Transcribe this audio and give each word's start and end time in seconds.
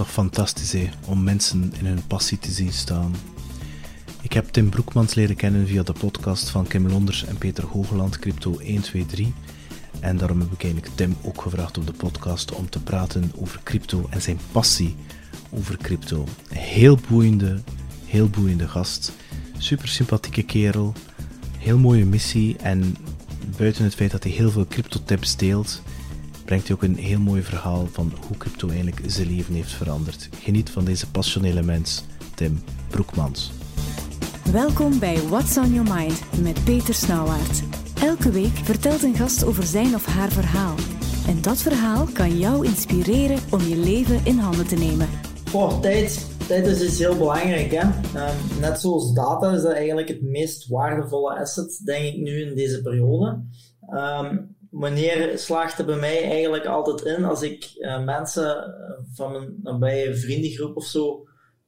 toch 0.00 0.12
fantastisch 0.12 0.74
om 1.06 1.22
mensen 1.22 1.72
in 1.78 1.86
hun 1.86 2.06
passie 2.06 2.38
te 2.38 2.50
zien 2.50 2.72
staan. 2.72 3.14
Ik 4.20 4.32
heb 4.32 4.48
Tim 4.48 4.70
Broekmans 4.70 5.14
leren 5.14 5.36
kennen 5.36 5.66
via 5.66 5.82
de 5.82 5.92
podcast 5.92 6.48
van 6.48 6.66
Kim 6.66 6.88
Londers 6.88 7.24
en 7.24 7.38
Peter 7.38 7.64
Hogeland 7.64 8.18
Crypto 8.18 8.50
123. 8.50 9.26
En 10.00 10.16
daarom 10.16 10.40
heb 10.40 10.52
ik 10.52 10.62
eigenlijk 10.62 10.94
Tim 10.94 11.16
ook 11.22 11.42
gevraagd 11.42 11.78
op 11.78 11.86
de 11.86 11.92
podcast 11.92 12.52
om 12.52 12.70
te 12.70 12.82
praten 12.82 13.32
over 13.36 13.60
crypto 13.62 14.06
en 14.10 14.22
zijn 14.22 14.38
passie 14.52 14.96
over 15.50 15.76
crypto. 15.76 16.24
Heel 16.48 16.98
boeiende, 17.08 17.60
heel 18.04 18.28
boeiende 18.28 18.68
gast. 18.68 19.12
Super 19.58 19.88
sympathieke 19.88 20.42
kerel. 20.42 20.92
Heel 21.58 21.78
mooie 21.78 22.06
missie. 22.06 22.56
En 22.56 22.96
buiten 23.56 23.84
het 23.84 23.94
feit 23.94 24.10
dat 24.10 24.22
hij 24.22 24.32
heel 24.32 24.50
veel 24.50 24.66
crypto 24.66 25.00
tips 25.04 25.36
deelt, 25.36 25.82
brengt 26.50 26.68
hij 26.68 26.76
ook 26.76 26.82
een 26.82 26.96
heel 26.96 27.18
mooi 27.20 27.42
verhaal 27.42 27.86
van 27.86 28.12
hoe 28.26 28.36
crypto 28.36 28.68
eigenlijk 28.68 29.00
zijn 29.06 29.26
leven 29.36 29.54
heeft 29.54 29.72
veranderd. 29.72 30.28
Geniet 30.34 30.70
van 30.70 30.84
deze 30.84 31.10
passionele 31.10 31.62
mens, 31.62 32.04
Tim 32.34 32.62
Broekmans. 32.88 33.52
Welkom 34.52 34.98
bij 34.98 35.16
What's 35.16 35.56
on 35.56 35.72
Your 35.72 35.94
Mind 35.94 36.42
met 36.42 36.64
Peter 36.64 36.94
Snauwaard. 36.94 37.62
Elke 38.02 38.30
week 38.30 38.56
vertelt 38.56 39.02
een 39.02 39.14
gast 39.14 39.44
over 39.44 39.62
zijn 39.62 39.94
of 39.94 40.06
haar 40.06 40.30
verhaal. 40.30 40.74
En 41.26 41.42
dat 41.42 41.58
verhaal 41.58 42.06
kan 42.12 42.38
jou 42.38 42.66
inspireren 42.66 43.38
om 43.50 43.60
je 43.60 43.76
leven 43.76 44.24
in 44.24 44.38
handen 44.38 44.66
te 44.66 44.76
nemen. 44.76 45.08
Voor 45.44 45.80
tijd, 45.80 46.26
tijd 46.46 46.66
is 46.66 46.82
iets 46.82 46.98
heel 46.98 47.16
belangrijk. 47.16 47.70
Hè? 47.70 47.86
Um, 47.86 48.60
net 48.60 48.80
zoals 48.80 49.14
data 49.14 49.50
is 49.50 49.62
dat 49.62 49.72
eigenlijk 49.72 50.08
het 50.08 50.22
meest 50.22 50.68
waardevolle 50.68 51.38
asset, 51.38 51.80
denk 51.84 52.04
ik 52.04 52.20
nu 52.20 52.40
in 52.40 52.54
deze 52.54 52.82
periode. 52.82 53.42
Um, 53.90 54.58
wanneer 54.70 55.38
slaagt 55.38 55.78
er 55.78 55.84
bij 55.84 55.98
mij 55.98 56.22
eigenlijk 56.22 56.66
altijd 56.66 57.16
in 57.16 57.24
als 57.24 57.42
ik 57.42 57.72
uh, 57.78 58.04
mensen 58.04 58.74
van 59.12 59.32
mijn 59.32 59.54
nabije 59.62 60.14
vriendengroep 60.14 60.76
of 60.76 60.84
zo 60.84 61.26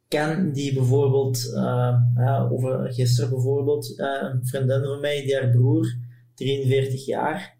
ken, 0.09 0.53
die 0.53 0.75
bijvoorbeeld, 0.75 1.53
uh, 1.55 1.95
uh, 2.17 2.53
over 2.53 2.93
gisteren 2.93 3.31
bijvoorbeeld, 3.31 3.99
een 3.99 4.41
vriendin 4.43 4.85
van 4.85 5.01
mij, 5.01 5.23
die 5.23 5.37
haar 5.37 5.51
broer, 5.51 5.97
43 6.35 7.07
jaar, 7.07 7.57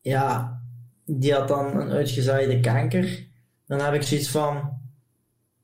ja, 0.00 0.60
die 1.04 1.32
had 1.32 1.48
dan 1.48 1.80
een 1.80 1.90
uitgezaaide 1.90 2.60
kanker. 2.60 3.26
Dan 3.66 3.80
heb 3.80 3.94
ik 3.94 4.02
zoiets 4.02 4.28
van, 4.28 4.80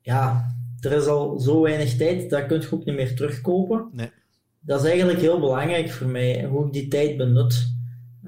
ja, 0.01 0.53
er 0.79 0.91
is 0.91 1.05
al 1.05 1.39
zo 1.39 1.61
weinig 1.61 1.95
tijd, 1.95 2.29
dat 2.29 2.45
kun 2.45 2.61
je 2.61 2.71
ook 2.71 2.85
niet 2.85 2.95
meer 2.95 3.15
terugkopen. 3.15 3.89
Nee. 3.91 4.11
Dat 4.59 4.83
is 4.83 4.89
eigenlijk 4.89 5.19
heel 5.19 5.39
belangrijk 5.39 5.89
voor 5.89 6.07
mij, 6.07 6.45
hoe 6.45 6.65
ik 6.65 6.73
die 6.73 6.87
tijd 6.87 7.17
benut. 7.17 7.77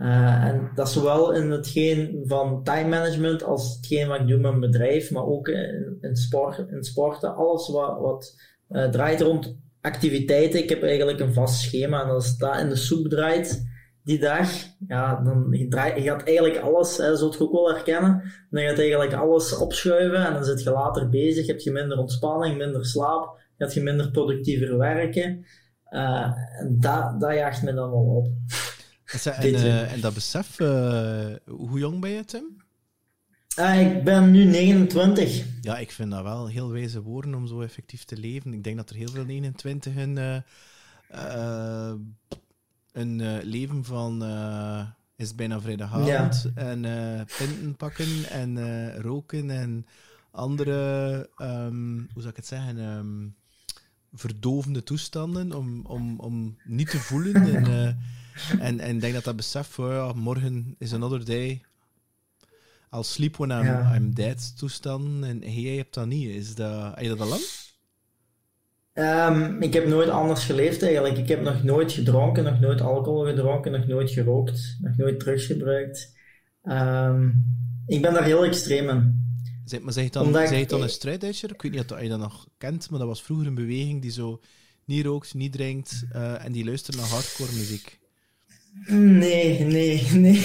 Uh, 0.02 0.44
en 0.44 0.72
dat 0.76 0.88
is 0.88 0.94
zowel 0.94 1.32
in 1.34 1.52
hetgeen 1.52 2.24
van 2.26 2.64
time 2.64 2.90
management 2.90 3.44
als 3.44 3.76
hetgeen 3.76 4.08
wat 4.08 4.20
ik 4.20 4.28
doe 4.28 4.40
met 4.40 4.50
mijn 4.50 4.72
bedrijf, 4.72 5.12
maar 5.12 5.26
ook 5.26 5.48
in, 5.48 5.98
in, 6.02 6.16
sport, 6.16 6.66
in 6.70 6.84
sporten. 6.84 7.36
Alles 7.36 7.70
wat, 7.70 8.00
wat 8.00 8.36
uh, 8.70 8.90
draait 8.90 9.22
rond 9.22 9.56
activiteiten. 9.82 10.64
Ik 10.64 10.70
heb 10.70 10.84
eigenlijk 10.84 11.20
een 11.20 11.34
vast 11.34 11.62
schema 11.62 12.04
en 12.04 12.10
als 12.10 12.38
dat 12.38 12.60
in 12.60 12.70
de 12.70 12.76
soep 12.76 13.10
draait 13.10 13.70
die 14.04 14.20
dag, 14.20 14.50
ja, 14.88 15.22
dan 15.24 15.48
je, 15.50 15.68
je 15.96 16.02
gaat 16.02 16.24
eigenlijk 16.24 16.58
alles, 16.58 16.98
hè, 16.98 17.16
zult 17.16 17.34
je 17.34 17.42
ook 17.44 17.52
wel 17.52 17.74
herkennen, 17.74 18.24
dan 18.50 18.64
gaat 18.64 18.80
eigenlijk 18.80 19.14
alles 19.14 19.58
opschuiven 19.58 20.26
en 20.26 20.34
dan 20.34 20.46
zit 20.46 20.64
je 20.64 20.72
later 20.72 21.10
bezig, 21.10 21.48
heb 21.48 21.60
je 21.60 21.72
minder 21.72 21.98
ontspanning, 21.98 22.58
minder 22.58 22.86
slaap, 22.86 23.40
gaat 23.58 23.74
je 23.74 23.82
minder 23.82 24.12
productiever 24.12 24.78
werken. 24.78 25.46
Uh, 25.90 26.32
en 26.60 26.78
dat, 26.80 27.20
dat 27.20 27.34
jaagt 27.34 27.64
me 27.64 27.74
dan 27.74 27.90
wel 27.90 28.00
op. 28.00 28.28
En, 29.12 29.54
uh, 29.54 29.92
en 29.92 30.02
dat 30.02 30.14
besef, 30.14 30.60
uh, 30.60 31.36
hoe 31.46 31.80
jong 31.80 32.00
ben 32.00 32.10
je, 32.10 32.26
Tim? 32.26 32.44
Uh, 33.60 33.82
ik 33.82 34.04
ben 34.04 34.32
nu 34.32 34.44
29. 34.44 35.46
Ja, 35.62 35.78
ik 35.78 35.92
vind 35.92 36.12
dat 36.12 36.24
wel 36.24 36.48
heel 36.48 36.72
wijze 36.72 37.02
woorden 37.02 37.34
om 37.34 37.48
zo 37.48 37.62
effectief 37.62 38.04
te 38.04 38.18
leven. 38.18 38.54
Ik 38.54 38.64
denk 38.64 38.78
dat 38.78 38.90
er 38.90 38.96
heel 38.96 39.10
veel 39.10 39.26
29 39.26 39.96
in 39.96 40.44
een 42.92 43.42
leven 43.44 43.84
van 43.84 44.24
is 45.16 45.36
bijna 45.36 45.62
vrijdagavond 45.62 46.08
ja. 46.56 46.62
en 46.62 46.82
pinten 47.38 47.76
pakken 47.76 48.30
en 48.30 48.94
roken 49.02 49.50
en 49.50 49.86
andere, 50.32 51.30
um, 51.42 52.10
hoe 52.14 52.22
zou 52.22 52.30
ik 52.30 52.36
het 52.36 52.48
zeggen, 52.48 52.78
um, 52.78 53.36
verdovende 54.14 54.84
toestanden 54.84 55.54
om, 55.54 55.86
om, 55.86 56.20
om 56.20 56.58
niet 56.64 56.90
te 56.90 57.00
voelen. 57.00 57.36
en, 57.36 57.98
en, 58.60 58.80
en 58.80 58.96
ik 58.96 59.02
denk 59.02 59.14
dat 59.14 59.24
dat 59.24 59.36
besef 59.36 59.68
voor 59.68 59.94
ja, 59.94 60.14
morgen 60.14 60.76
is 60.78 60.94
another 60.94 61.26
day. 61.26 61.62
I'll 62.94 63.04
sleep 63.04 63.38
when 63.38 63.50
I'm, 63.50 63.66
ja. 63.66 63.96
I'm 63.96 64.14
dead 64.14 64.58
toestand. 64.58 65.24
En 65.24 65.62
jij 65.62 65.76
hebt 65.76 65.94
dat 65.94 66.08
niet. 66.08 66.30
Is 66.30 66.56
dat, 66.56 66.96
heb 66.96 67.04
je 67.04 67.10
dat 67.10 67.20
al 67.20 67.28
lang? 67.28 67.42
Um, 68.94 69.62
ik 69.62 69.74
heb 69.74 69.88
nooit 69.88 70.10
anders 70.10 70.46
geleefd 70.46 70.84
eigenlijk. 70.84 71.18
Ik 71.18 71.28
heb 71.28 71.42
nog 71.42 71.64
nooit 71.64 71.92
gedronken, 71.92 72.44
nog 72.44 72.60
nooit 72.60 72.82
alcohol 72.82 73.26
gedronken, 73.26 73.72
nog 73.72 73.88
nooit 73.88 74.12
gerookt, 74.12 74.78
nog 74.82 74.98
nooit 74.98 75.20
drugs 75.20 75.46
gebruikt. 75.46 76.18
Um, 76.64 77.46
ik 77.88 78.02
ben 78.02 78.14
daar 78.14 78.24
heel 78.24 78.46
extreem 78.46 78.90
in. 78.90 79.20
Zeg, 79.66 79.82
maar 79.82 79.94
zeg 79.94 80.04
je 80.04 80.10
dan, 80.10 80.26
Omdat 80.26 80.48
zeg 80.48 80.60
je 80.60 80.66
dan 80.66 80.82
een 80.82 80.90
strijdduitser? 80.90 81.52
Ik 81.52 81.62
weet 81.62 81.72
niet 81.72 81.92
of 81.92 82.02
je 82.02 82.10
dat 82.10 82.20
nog 82.20 82.48
kent, 82.58 82.90
maar 82.90 83.00
dat 83.00 83.08
was 83.08 83.24
vroeger 83.24 83.48
een 83.48 83.56
beweging 83.56 84.02
die 84.02 84.12
zo 84.12 84.42
niet 84.86 85.06
rookt, 85.06 85.34
niet 85.34 85.52
drinkt 85.52 86.04
uh, 86.16 86.46
en 86.46 86.52
die 86.52 86.66
luistert 86.66 86.98
naar 86.98 87.06
hardcore 87.06 87.52
muziek. 87.52 88.00
Nee, 88.88 89.60
nee, 89.60 90.08
nee. 90.14 90.36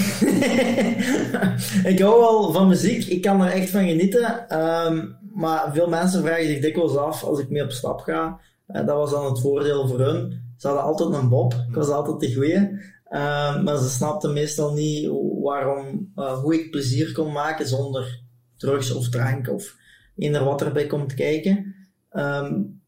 ik 1.93 1.99
hou 1.99 2.21
wel 2.21 2.53
van 2.53 2.69
muziek. 2.69 3.05
Ik 3.05 3.23
kan 3.23 3.43
er 3.43 3.53
echt 3.53 3.71
van 3.71 3.87
genieten. 3.87 4.61
Um, 4.61 5.17
maar 5.35 5.73
veel 5.73 5.89
mensen 5.89 6.23
vragen 6.23 6.47
zich 6.47 6.61
dikwijls 6.61 6.97
af 6.97 7.25
als 7.25 7.39
ik 7.39 7.51
mee 7.51 7.63
op 7.63 7.71
stap 7.71 8.01
ga. 8.01 8.41
Uh, 8.69 8.87
dat 8.87 8.97
was 8.97 9.11
dan 9.11 9.25
het 9.25 9.41
voordeel 9.41 9.89
voor 9.89 10.01
hun. 10.01 10.43
Ze 10.57 10.67
hadden 10.67 10.85
altijd 10.85 11.13
een 11.13 11.29
bob. 11.29 11.53
Ik 11.69 11.75
was 11.75 11.89
altijd 11.89 12.21
de 12.21 12.35
goeie. 12.35 12.57
Um, 12.57 13.63
maar 13.63 13.79
ze 13.79 13.89
snapten 13.89 14.33
meestal 14.33 14.73
niet 14.73 15.11
waarom, 15.43 16.13
uh, 16.17 16.39
hoe 16.39 16.55
ik 16.55 16.71
plezier 16.71 17.13
kon 17.13 17.33
maken 17.33 17.69
zonder 17.69 18.21
drugs 18.57 18.93
of 18.93 19.09
drank 19.09 19.49
of 19.49 19.77
eender 20.17 20.45
wat 20.45 20.63
erbij 20.63 20.87
komt 20.87 21.15
kijken. 21.15 21.75
Um, 22.13 22.81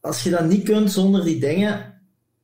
als 0.00 0.22
je 0.22 0.30
dat 0.30 0.44
niet 0.44 0.64
kunt 0.64 0.92
zonder 0.92 1.24
die 1.24 1.40
dingen, 1.40 2.00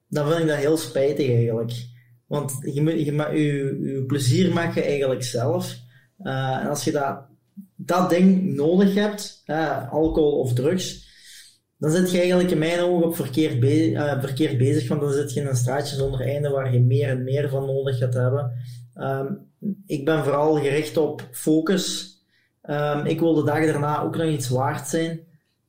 dan 0.09 0.29
vind 0.29 0.41
ik 0.41 0.49
dat 0.49 0.57
heel 0.57 0.77
spijtig 0.77 1.31
eigenlijk. 1.31 1.91
Want 2.33 2.59
je, 2.61 2.83
je, 2.83 3.05
je, 3.05 3.79
je 3.83 4.05
plezier 4.07 4.53
maak 4.53 4.75
je 4.75 4.83
eigenlijk 4.83 5.23
zelf. 5.23 5.77
Uh, 6.23 6.57
en 6.61 6.69
als 6.69 6.85
je 6.85 6.93
dat, 6.93 7.21
dat 7.77 8.11
ding 8.11 8.55
nodig 8.55 8.95
hebt, 8.95 9.43
alcohol 9.91 10.39
of 10.39 10.53
drugs, 10.53 11.11
dan 11.79 11.91
zit 11.91 12.11
je 12.11 12.19
eigenlijk 12.19 12.51
in 12.51 12.59
mijn 12.59 12.81
ogen 12.81 13.07
op 13.07 13.17
verkeerd, 13.17 13.61
be 13.61 13.91
uh, 13.91 14.21
verkeerd 14.21 14.59
bezig. 14.59 14.89
Want 14.89 15.01
dan 15.01 15.13
zit 15.13 15.33
je 15.33 15.41
in 15.41 15.47
een 15.47 15.57
straatje 15.57 15.97
zonder 15.97 16.21
einde 16.21 16.49
waar 16.49 16.73
je 16.73 16.81
meer 16.81 17.09
en 17.09 17.25
meer 17.25 17.49
van 17.49 17.67
nodig 17.67 17.99
gaat 17.99 18.15
hebben. 18.15 18.53
Um, 18.95 19.51
ik 19.87 20.05
ben 20.05 20.25
vooral 20.25 20.55
gericht 20.55 20.97
op 20.97 21.29
focus. 21.31 22.17
Um, 22.63 23.07
ik 23.07 23.21
wil 23.21 23.35
de 23.35 23.45
dag 23.45 23.67
daarna 23.67 24.03
ook 24.03 24.17
nog 24.17 24.27
iets 24.29 24.49
waard 24.49 24.89
zijn. 24.89 25.21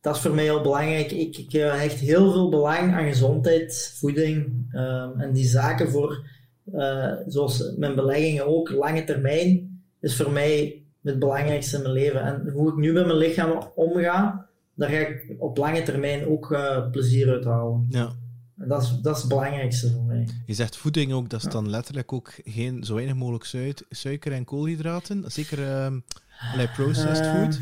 Dat 0.02 0.16
is 0.16 0.22
voor 0.22 0.34
mij 0.34 0.44
heel 0.44 0.62
belangrijk. 0.62 1.12
Ik, 1.12 1.38
ik 1.38 1.52
hecht 1.52 2.00
heel 2.00 2.32
veel 2.32 2.50
belang 2.50 2.94
aan 2.94 3.08
gezondheid, 3.08 3.96
voeding 4.00 4.46
um, 4.76 5.20
en 5.20 5.34
die 5.34 5.46
zaken 5.46 5.90
voor 5.90 6.32
uh, 6.72 7.14
zoals 7.28 7.74
mijn 7.78 7.96
beleggingen 7.96 8.48
ook, 8.48 8.70
lange 8.70 9.04
termijn, 9.04 9.82
is 10.00 10.16
voor 10.16 10.32
mij 10.32 10.84
het 11.04 11.20
belangrijkste 11.20 11.76
in 11.76 11.82
mijn 11.82 11.94
leven. 11.94 12.22
En 12.22 12.50
hoe 12.54 12.70
ik 12.70 12.76
nu 12.76 12.94
met 12.94 13.06
mijn 13.06 13.18
lichaam 13.18 13.72
omga, 13.76 14.48
daar 14.74 14.90
ga 14.90 14.98
ik 14.98 15.36
op 15.38 15.58
lange 15.58 15.84
termijn 15.84 16.28
ook 16.28 16.52
uh, 16.52 16.90
plezier 16.92 17.30
uit 17.30 17.46
halen. 17.46 17.86
Ja. 17.90 18.12
En 18.58 18.68
dat 18.68 18.82
is, 18.82 19.00
dat 19.02 19.16
is 19.16 19.22
het 19.22 19.30
belangrijkste 19.30 19.92
voor 19.92 20.04
mij. 20.04 20.28
Je 20.46 20.54
zegt 20.54 20.78
voeding 20.78 21.14
ook, 21.14 21.30
dat 21.30 21.40
is 21.40 21.46
ja. 21.46 21.52
dan 21.52 21.70
letterlijk 21.70 22.14
ook 22.14 22.34
geen, 22.44 22.84
zo 22.84 22.96
weinig 22.96 23.16
mogelijk 23.16 23.44
suiker, 23.44 23.86
suiker 23.90 24.32
en 24.32 24.46
koolhydraten. 24.46 25.24
Zeker 25.32 25.60
uh, 25.60 26.74
processed 26.76 27.26
food. 27.26 27.60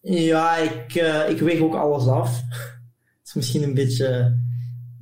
Ja, 0.00 0.56
ik, 0.56 0.94
ik 1.28 1.40
weeg 1.40 1.60
ook 1.60 1.74
alles 1.74 2.06
af. 2.06 2.42
dat 3.18 3.24
is 3.24 3.34
misschien 3.34 3.62
een 3.62 3.74
beetje 3.74 4.36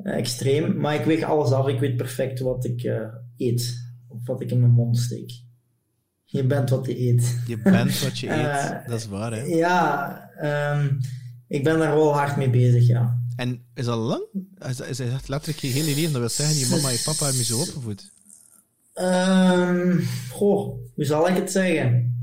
extreem. 0.02 0.76
Maar 0.76 0.94
ik 0.94 1.05
weeg 1.05 1.23
alles 1.23 1.50
af. 1.50 1.69
Ik 1.69 1.81
weet 1.81 1.97
perfect 1.97 2.41
wat 2.41 2.64
ik 2.64 2.82
uh, 2.82 3.02
eet. 3.37 3.88
Of 4.08 4.26
wat 4.26 4.41
ik 4.41 4.50
in 4.50 4.61
mijn 4.61 4.73
mond 4.73 4.99
steek. 4.99 5.32
Je 6.25 6.44
bent 6.44 6.70
wat 6.70 6.87
je 6.87 7.00
eet. 7.00 7.38
Je 7.47 7.58
bent 7.58 8.00
wat 8.00 8.19
je 8.19 8.29
eet. 8.32 8.70
Uh, 8.70 8.87
dat 8.87 8.99
is 8.99 9.08
waar, 9.08 9.32
hè? 9.32 9.43
Ja, 9.43 10.31
um, 10.75 10.99
ik 11.49 11.64
ben 11.64 11.79
daar 11.79 11.94
wel 11.94 12.12
hard 12.12 12.37
mee 12.37 12.50
bezig, 12.50 12.87
ja. 12.87 13.19
En 13.37 13.62
is 13.75 13.85
dat 13.85 13.99
lang? 13.99 14.23
Is, 14.58 14.81
is, 14.81 14.99
letterlijk 15.26 15.58
je 15.58 15.69
hele 15.69 15.94
leven? 15.94 16.12
Dat 16.12 16.20
wil 16.20 16.29
zeggen, 16.29 16.58
je 16.58 16.67
mama 16.70 16.88
en 16.88 16.94
je 16.94 17.02
papa 17.05 17.25
hebben 17.25 17.41
je 17.41 17.44
zo 17.44 17.61
opgevoed? 17.61 18.12
Um, 18.94 20.06
goh, 20.31 20.79
hoe 20.94 21.05
zal 21.05 21.29
ik 21.29 21.37
het 21.37 21.50
zeggen? 21.50 22.19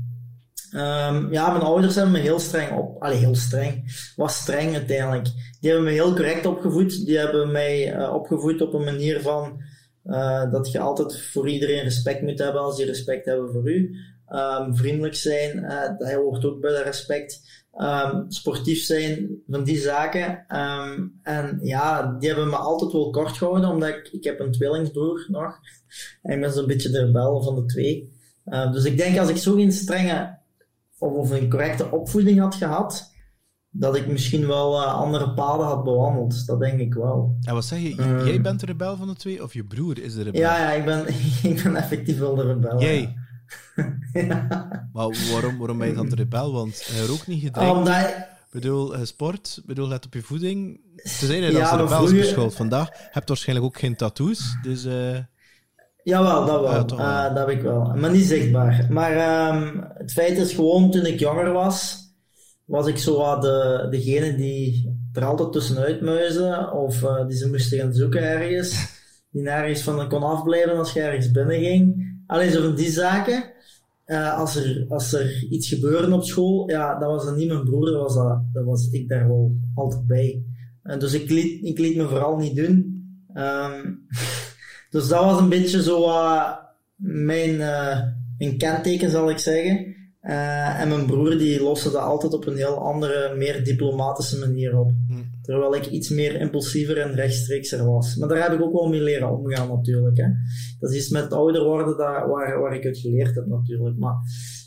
Um, 0.72 1.32
ja, 1.32 1.50
mijn 1.50 1.62
ouders 1.62 1.94
hebben 1.94 2.12
me 2.12 2.18
heel 2.18 2.38
streng 2.38 2.78
op. 2.78 3.02
Allee, 3.02 3.16
heel 3.16 3.34
streng. 3.34 3.84
Was 4.16 4.36
streng 4.36 4.74
uiteindelijk. 4.74 5.24
Die 5.60 5.70
hebben 5.70 5.84
me 5.84 5.90
heel 5.90 6.14
correct 6.14 6.46
opgevoed. 6.46 7.06
Die 7.06 7.18
hebben 7.18 7.52
mij 7.52 7.96
uh, 7.96 8.14
opgevoed 8.14 8.60
op 8.60 8.74
een 8.74 8.84
manier 8.84 9.20
van 9.20 9.62
uh, 10.04 10.50
dat 10.50 10.72
je 10.72 10.78
altijd 10.78 11.20
voor 11.20 11.48
iedereen 11.48 11.82
respect 11.82 12.22
moet 12.22 12.38
hebben 12.38 12.62
als 12.62 12.76
die 12.76 12.86
respect 12.86 13.24
hebben 13.24 13.52
voor 13.52 13.68
u. 13.70 13.96
Ehm, 14.26 14.74
vriendelijk 14.74 15.14
zijn, 15.14 15.58
uh, 15.58 15.98
dat 15.98 16.12
hoort 16.12 16.44
ook 16.44 16.60
bij 16.60 16.70
de 16.70 16.82
respect. 16.82 17.40
Ehm, 17.72 18.22
sportief 18.28 18.84
zijn, 18.84 19.42
van 19.48 19.64
die 19.64 19.78
zaken. 19.78 20.44
Ehm, 20.48 21.06
en 21.22 21.58
ja, 21.62 22.16
die 22.18 22.28
hebben 22.28 22.48
me 22.48 22.56
altijd 22.56 22.92
wel 22.92 23.10
kort 23.10 23.36
gehouden, 23.36 23.70
omdat 23.70 23.88
ik, 23.88 24.08
ik 24.12 24.24
heb 24.24 24.40
een 24.40 24.52
tweelingsbroer 24.52 25.26
nog. 25.28 25.58
En 26.22 26.34
ik 26.34 26.40
ben 26.40 26.52
zo'n 26.52 26.66
beetje 26.66 26.90
de 26.90 27.04
rebel 27.04 27.42
van 27.42 27.54
de 27.54 27.64
twee. 27.64 28.16
dus 28.72 28.84
ik 28.84 28.96
denk 28.96 29.18
als 29.18 29.28
ik 29.28 29.36
zo'n 29.36 29.72
strenge 29.72 30.37
of, 30.98 31.12
of 31.12 31.30
een 31.30 31.50
correcte 31.50 31.90
opvoeding 31.90 32.38
had 32.38 32.54
gehad, 32.54 33.12
dat 33.70 33.96
ik 33.96 34.06
misschien 34.06 34.46
wel 34.46 34.82
uh, 34.82 34.94
andere 34.94 35.34
paden 35.34 35.66
had 35.66 35.84
bewandeld. 35.84 36.46
Dat 36.46 36.60
denk 36.60 36.80
ik 36.80 36.94
wel. 36.94 37.36
En 37.42 37.54
wat 37.54 37.64
zeg 37.64 37.80
je? 37.80 37.94
Uh, 37.96 38.26
jij 38.26 38.40
bent 38.40 38.60
de 38.60 38.66
rebel 38.66 38.96
van 38.96 39.06
de 39.06 39.14
twee 39.14 39.42
of 39.42 39.54
je 39.54 39.64
broer 39.64 40.02
is 40.02 40.14
de 40.14 40.22
rebel? 40.22 40.40
Ja, 40.40 40.58
ja 40.58 40.72
ik, 40.72 40.84
ben, 40.84 41.06
ik 41.52 41.62
ben 41.62 41.76
effectief 41.76 42.18
wel 42.18 42.34
de 42.34 42.46
rebel. 42.46 42.80
Jij? 42.80 43.16
ja. 44.12 44.46
Maar 44.92 45.08
waarom, 45.32 45.58
waarom 45.58 45.78
ben 45.78 45.88
je 45.88 45.94
dan 45.94 46.08
de 46.08 46.14
rebel? 46.14 46.52
Want 46.52 46.86
hij 46.86 47.06
rookt 47.06 47.26
niet 47.26 47.42
gedrinkt. 47.42 47.76
Omdat... 47.76 48.08
Ik 48.50 48.54
bedoel, 48.54 49.06
sport, 49.06 49.56
ik 49.60 49.66
bedoel, 49.66 49.88
let 49.88 50.06
op 50.06 50.14
je 50.14 50.22
voeding. 50.22 50.80
Te 50.96 51.26
zijn 51.26 51.42
ja, 51.42 51.60
als 51.60 51.70
rebel 51.70 51.88
vroeger... 51.88 52.16
beschouwd 52.16 52.54
vandaag. 52.54 52.88
Je 52.88 53.08
hebt 53.10 53.28
waarschijnlijk 53.28 53.66
ook 53.66 53.78
geen 53.78 53.96
tattoos, 53.96 54.56
dus... 54.62 54.84
Uh... 54.84 55.18
Jawel, 56.08 56.46
dat 56.46 56.60
wel. 56.60 56.98
Uh, 56.98 57.34
dat 57.34 57.38
heb 57.38 57.48
ik 57.48 57.62
wel. 57.62 57.92
Maar 57.96 58.10
niet 58.10 58.24
zichtbaar. 58.24 58.86
Maar 58.90 59.12
um, 59.54 59.84
het 59.94 60.12
feit 60.12 60.38
is 60.38 60.52
gewoon, 60.52 60.90
toen 60.90 61.06
ik 61.06 61.18
jonger 61.18 61.52
was, 61.52 62.06
was 62.64 62.86
ik 62.86 62.98
zo 62.98 63.40
de, 63.40 63.86
degene 63.90 64.36
die 64.36 64.96
er 65.12 65.24
altijd 65.24 65.52
tussenuit 65.52 66.00
muizen, 66.00 66.72
of 66.72 67.02
uh, 67.02 67.26
die 67.26 67.36
ze 67.36 67.48
moesten 67.48 67.78
gaan 67.78 67.92
zoeken 67.92 68.22
ergens, 68.22 68.96
die 69.30 69.42
nergens 69.42 69.82
van 69.82 70.08
kon 70.08 70.22
afblijven 70.22 70.78
als 70.78 70.92
je 70.92 71.00
ergens 71.00 71.30
binnen 71.30 71.60
ging. 71.60 72.16
Alleen 72.26 72.50
zo 72.50 72.62
van 72.62 72.74
die 72.74 72.90
zaken. 72.90 73.52
Uh, 74.06 74.38
als, 74.38 74.56
er, 74.56 74.84
als 74.88 75.12
er 75.12 75.44
iets 75.50 75.68
gebeurde 75.68 76.14
op 76.14 76.24
school, 76.24 76.70
ja, 76.70 76.98
dat 76.98 77.10
was 77.10 77.24
dan 77.24 77.36
niet 77.36 77.48
mijn 77.48 77.64
broer, 77.64 77.90
dat 77.90 78.00
was, 78.00 78.14
dat, 78.14 78.40
dat 78.52 78.64
was 78.64 78.90
ik 78.90 79.08
daar 79.08 79.28
wel 79.28 79.56
altijd 79.74 80.06
bij. 80.06 80.42
Uh, 80.84 80.98
dus 80.98 81.12
ik 81.12 81.30
liet, 81.30 81.64
ik 81.64 81.78
liet 81.78 81.96
me 81.96 82.08
vooral 82.08 82.36
niet 82.36 82.56
doen. 82.56 83.02
Um, 83.34 84.06
dus 84.90 85.08
dat 85.08 85.24
was 85.24 85.40
een 85.40 85.48
beetje 85.48 85.82
zo 85.82 86.04
uh, 86.04 86.52
mijn, 86.96 87.56
mijn 88.38 88.56
kenteken, 88.58 89.10
zal 89.10 89.30
ik 89.30 89.38
zeggen. 89.38 89.96
Uh, 90.22 90.80
en 90.80 90.88
mijn 90.88 91.06
broer 91.06 91.38
die 91.38 91.62
loste 91.62 91.90
dat 91.90 92.02
altijd 92.02 92.32
op 92.32 92.46
een 92.46 92.56
heel 92.56 92.78
andere, 92.78 93.34
meer 93.36 93.64
diplomatische 93.64 94.38
manier 94.38 94.78
op. 94.78 94.90
Hm. 95.08 95.22
Terwijl 95.42 95.74
ik 95.74 95.86
iets 95.86 96.08
meer 96.08 96.40
impulsiever 96.40 96.98
en 96.98 97.14
rechtstreekser 97.14 97.84
was. 97.84 98.16
Maar 98.16 98.28
daar 98.28 98.42
heb 98.42 98.52
ik 98.52 98.62
ook 98.62 98.72
wel 98.72 98.88
mee 98.88 99.00
leren 99.00 99.38
omgaan 99.38 99.68
natuurlijk. 99.68 100.16
Hè. 100.16 100.26
Dat 100.80 100.90
is 100.90 100.96
iets 100.96 101.08
met 101.08 101.32
ouder 101.32 101.64
worden 101.64 101.86
dat, 101.86 102.26
waar, 102.26 102.60
waar 102.60 102.74
ik 102.74 102.82
het 102.82 102.98
geleerd 102.98 103.34
heb 103.34 103.46
natuurlijk. 103.46 103.98
Maar 103.98 104.16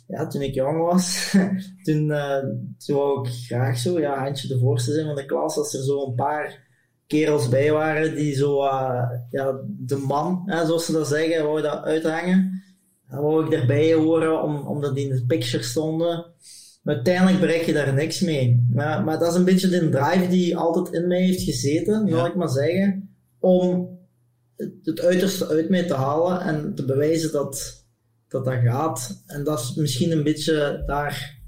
ja, 0.08 0.28
toen 0.28 0.42
ik 0.42 0.54
jong 0.54 0.78
was, 0.78 1.36
toen, 1.84 2.06
uh, 2.10 2.38
toen 2.78 2.96
wou 2.96 3.28
ik 3.28 3.34
graag 3.34 3.78
zo, 3.78 4.00
ja, 4.00 4.24
handje 4.24 4.48
de 4.48 4.60
voorste 4.60 4.92
zijn 4.92 5.06
van 5.06 5.16
de 5.16 5.26
klas. 5.26 5.58
Als 5.58 5.74
er 5.74 5.84
zo 5.84 6.06
een 6.06 6.16
paar 6.16 6.70
kerels 7.12 7.50
bij 7.50 7.72
waren 7.72 8.16
die 8.16 8.36
zo, 8.36 8.64
uh, 8.64 9.10
ja, 9.30 9.60
de 9.68 9.96
man, 9.96 10.44
hè, 10.46 10.66
zoals 10.66 10.86
ze 10.86 10.92
dat 10.92 11.08
zeggen, 11.08 11.44
wou 11.44 11.62
dat 11.62 11.84
uithangen. 11.84 12.64
Dan 13.10 13.22
wou 13.22 13.46
ik 13.46 13.52
erbij 13.52 13.94
horen, 13.94 14.44
om, 14.44 14.56
omdat 14.68 14.96
die 14.96 15.10
in 15.10 15.16
de 15.16 15.26
picture 15.26 15.64
stonden. 15.64 16.26
Maar 16.82 16.96
uiteindelijk 16.96 17.40
bereik 17.40 17.62
je 17.62 17.74
daar 17.74 17.94
niks 17.94 18.20
mee. 18.20 18.68
Maar, 18.74 19.04
maar 19.04 19.20
dat 19.20 19.32
is 19.32 19.38
een 19.38 19.46
beetje 19.46 19.70
de 19.70 19.90
drive 19.90 20.28
die 20.28 20.58
altijd 20.58 20.96
in 20.96 21.08
mij 21.08 21.22
heeft 21.22 21.42
gezeten, 21.42 22.10
zal 22.10 22.26
ik 22.26 22.36
maar 22.36 22.50
zeggen. 22.50 23.16
Om 23.40 23.90
het, 24.56 25.00
uiterste 25.00 25.48
uit 25.48 25.70
mij 25.70 25.84
te 25.84 25.94
halen 25.94 26.42
en 26.42 26.76
te 26.76 26.86
bewijzen 26.86 27.32
dat, 27.32 27.86
dat 28.28 28.46
dat 28.46 28.60
gaat. 28.64 29.24
En 29.26 29.44
dat 29.44 29.60
is 29.60 29.76
misschien 29.76 30.12
een 30.12 30.24
beetje 30.24 30.84
daar 30.86 31.40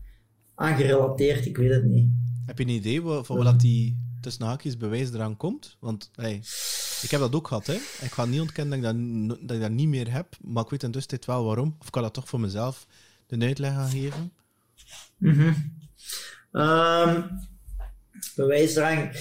aan 0.55 0.75
gerelateerd, 0.75 1.45
ik 1.45 1.57
weet 1.57 1.73
het 1.73 1.85
niet. 1.85 2.07
Heb 2.45 2.57
je 2.57 2.63
een 2.63 2.69
idee 2.69 3.01
van 3.01 3.43
wat 3.43 3.59
die 3.59 4.02
tussen 4.23 4.45
haakjes 4.45 4.77
bewijs 4.77 5.13
eraan 5.13 5.37
komt? 5.37 5.77
Want 5.79 6.09
hey, 6.15 6.41
ik 7.01 7.11
heb 7.11 7.19
dat 7.19 7.35
ook 7.35 7.47
gehad. 7.47 7.65
Hè. 7.65 7.73
Ik 7.73 8.11
ga 8.11 8.25
niet 8.25 8.41
ontkennen 8.41 8.81
dat 8.81 8.93
ik 8.93 9.29
dat, 9.29 9.47
dat, 9.47 9.55
ik 9.55 9.61
dat 9.61 9.71
niet 9.71 9.87
meer 9.87 10.11
heb, 10.11 10.37
maar 10.41 10.63
ik 10.63 10.69
weet 10.69 10.83
in 10.83 10.91
tussentijd 10.91 11.25
wel 11.25 11.45
waarom. 11.45 11.75
Of 11.79 11.85
ik 11.85 11.91
kan 11.91 12.01
dat 12.01 12.13
toch 12.13 12.27
voor 12.27 12.39
mezelf 12.39 12.87
de 13.27 13.45
uitleg 13.45 13.73
gaan 13.73 13.89
geven? 13.89 14.33
Mm 15.17 15.33
-hmm. 15.33 15.71
um, 16.61 17.29
bewijsdrang. 18.35 19.11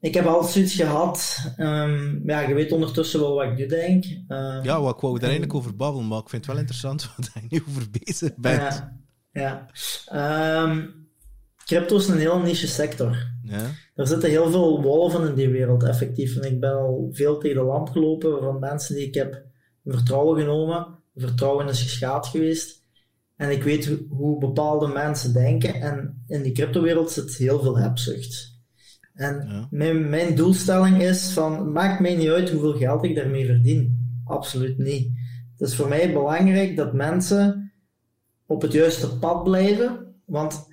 Ik 0.00 0.14
heb 0.14 0.26
altijd 0.26 0.52
zoiets 0.52 0.74
gehad. 0.74 1.38
Um, 1.58 2.22
ja, 2.26 2.40
je 2.40 2.54
weet 2.54 2.72
ondertussen 2.72 3.20
wel 3.20 3.34
wat 3.34 3.44
ik 3.44 3.56
nu 3.56 3.66
denk. 3.66 4.04
Um, 4.04 4.62
ja, 4.62 4.80
wat 4.80 4.94
ik 4.94 5.00
wou 5.00 5.14
daar 5.14 5.22
eigenlijk 5.22 5.54
over 5.54 5.76
babbelen, 5.76 6.08
maar 6.08 6.18
ik 6.18 6.28
vind 6.28 6.44
het 6.44 6.52
wel 6.52 6.60
interessant 6.60 7.10
wat 7.16 7.30
je 7.34 7.40
nu 7.48 7.62
over 7.68 7.90
bezig 7.90 8.36
bent. 8.36 8.84
Ja. 9.32 9.68
ja. 10.06 10.66
crypto 11.64 11.96
is 11.96 12.08
een 12.08 12.18
heel 12.18 12.38
niche 12.38 12.66
sector. 12.66 13.32
Ja. 13.42 13.70
Er 13.94 14.06
zitten 14.06 14.30
heel 14.30 14.50
veel 14.50 14.82
wolven 14.82 15.28
in 15.28 15.34
die 15.34 15.48
wereld, 15.48 15.82
effectief. 15.82 16.36
En 16.36 16.52
ik 16.52 16.60
ben 16.60 16.72
al 16.72 17.08
veel 17.12 17.38
tegen 17.38 17.56
de 17.56 17.62
lamp 17.62 17.88
gelopen 17.88 18.38
van 18.38 18.58
mensen 18.58 18.94
die 18.94 19.06
ik 19.06 19.14
heb 19.14 19.42
vertrouwen 19.84 20.40
genomen. 20.40 20.98
Vertrouwen 21.14 21.68
is 21.68 21.82
geschaad 21.82 22.26
geweest. 22.26 22.82
En 23.36 23.50
ik 23.50 23.62
weet 23.62 23.98
hoe 24.08 24.38
bepaalde 24.38 24.86
mensen 24.86 25.32
denken. 25.32 25.74
En 25.74 26.24
in 26.26 26.42
die 26.42 26.52
cryptowereld 26.52 27.10
zit 27.10 27.36
heel 27.36 27.60
veel 27.60 27.78
hebzucht. 27.78 28.52
En 29.14 29.66
mijn, 29.70 30.08
mijn 30.10 30.34
doelstelling 30.34 31.02
is 31.02 31.32
van, 31.32 31.72
maakt 31.72 32.00
mij 32.00 32.14
niet 32.14 32.28
uit 32.28 32.50
hoeveel 32.50 32.76
geld 32.76 33.04
ik 33.04 33.14
daarmee 33.14 33.46
verdien. 33.46 34.02
Absoluut 34.24 34.78
niet. 34.78 35.10
Het 35.56 35.68
is 35.68 35.76
voor 35.76 35.88
mij 35.88 36.12
belangrijk 36.12 36.76
dat 36.76 36.92
mensen 36.92 37.72
op 38.46 38.62
het 38.62 38.72
juiste 38.72 39.18
pad 39.18 39.44
blijven. 39.44 40.14
Want 40.24 40.68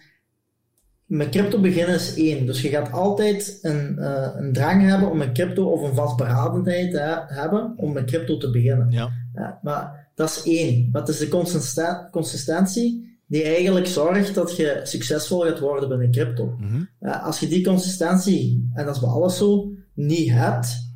met 1.12 1.30
crypto 1.30 1.60
beginnen 1.60 1.96
is 1.96 2.16
één. 2.16 2.46
Dus 2.46 2.62
je 2.62 2.70
gaat 2.70 2.92
altijd 2.92 3.60
een, 3.62 3.96
uh, 4.00 4.28
een 4.36 4.54
drang 4.54 4.82
hebben 4.82 5.10
om 5.12 5.18
met 5.18 5.32
crypto 5.32 5.66
of 5.66 5.90
een 5.90 5.96
vastberadenheid 5.96 6.92
te 6.92 7.24
hebben 7.28 7.74
om 7.78 7.94
met 7.94 8.06
crypto 8.06 8.38
te 8.38 8.50
beginnen. 8.50 8.92
Ja. 8.92 9.10
ja 9.34 9.60
maar 9.62 10.10
dat 10.16 10.30
is 10.30 10.44
één. 10.44 10.90
Wat 10.92 11.10
is 11.10 11.18
de 11.18 12.08
consistentie 12.12 13.20
die 13.28 13.44
eigenlijk 13.44 13.88
zorgt 13.88 14.36
dat 14.36 14.56
je 14.56 14.80
succesvol 14.84 15.40
gaat 15.40 15.60
worden 15.60 15.90
binnen 15.90 16.12
crypto. 16.12 16.56
Mm 16.60 16.90
als 17.00 17.40
je 17.40 17.48
die 17.48 17.64
consistentie, 17.64 18.70
en 18.74 18.86
dat 18.86 18.96
is 18.96 19.02
bij 19.02 19.10
alles 19.10 19.38
zo, 19.38 19.72
niet 19.94 20.32
hebt, 20.32 20.91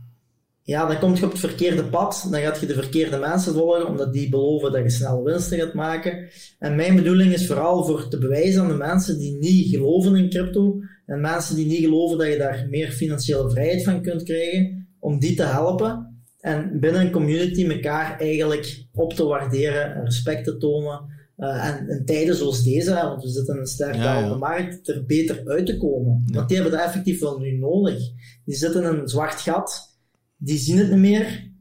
ja, 0.65 0.85
dan 0.87 0.99
kom 0.99 1.15
je 1.15 1.25
op 1.25 1.31
het 1.31 1.39
verkeerde 1.39 1.85
pad. 1.85 2.27
Dan 2.31 2.41
gaat 2.41 2.59
je 2.59 2.65
de 2.65 2.73
verkeerde 2.73 3.17
mensen 3.17 3.53
volgen, 3.53 3.87
omdat 3.87 4.13
die 4.13 4.29
beloven 4.29 4.71
dat 4.71 4.83
je 4.83 4.89
snel 4.89 5.23
winsten 5.23 5.59
gaat 5.59 5.73
maken. 5.73 6.29
En 6.59 6.75
mijn 6.75 6.95
bedoeling 6.95 7.33
is 7.33 7.47
vooral 7.47 7.85
voor 7.85 8.07
te 8.07 8.17
bewijzen 8.17 8.61
aan 8.61 8.67
de 8.67 8.73
mensen 8.73 9.17
die 9.17 9.37
niet 9.37 9.69
geloven 9.69 10.15
in 10.15 10.29
crypto, 10.29 10.79
en 11.05 11.21
mensen 11.21 11.55
die 11.55 11.65
niet 11.65 11.83
geloven 11.83 12.17
dat 12.17 12.27
je 12.27 12.37
daar 12.37 12.67
meer 12.69 12.91
financiële 12.91 13.49
vrijheid 13.49 13.83
van 13.83 14.01
kunt 14.01 14.23
krijgen, 14.23 14.87
om 14.99 15.19
die 15.19 15.35
te 15.35 15.43
helpen. 15.43 16.23
En 16.39 16.79
binnen 16.79 17.01
een 17.01 17.11
community 17.11 17.65
elkaar 17.67 18.19
eigenlijk 18.19 18.85
op 18.93 19.13
te 19.13 19.25
waarderen 19.25 19.95
en 19.95 20.03
respect 20.03 20.43
te 20.43 20.57
tonen. 20.57 21.13
Uh, 21.37 21.67
en 21.67 21.89
in 21.89 22.05
tijden 22.05 22.35
zoals 22.35 22.63
deze, 22.63 22.93
want 22.93 23.23
we 23.23 23.29
zitten 23.29 23.57
een 23.57 23.67
sterk 23.67 23.95
ja, 23.95 24.29
de 24.29 24.35
markt, 24.35 24.87
er 24.87 25.05
beter 25.05 25.41
uit 25.45 25.65
te 25.65 25.77
komen. 25.77 26.23
Want 26.33 26.47
die 26.47 26.57
hebben 26.57 26.77
dat 26.77 26.87
effectief 26.87 27.19
wel 27.19 27.39
nu 27.39 27.57
nodig. 27.57 27.97
Die 28.45 28.55
zitten 28.55 28.83
in 28.83 28.99
een 28.99 29.07
zwart 29.07 29.41
gat 29.41 29.94
die 30.37 30.57
zien 30.57 30.77
het 30.77 30.89
niet 30.89 30.99
meer. 30.99 31.51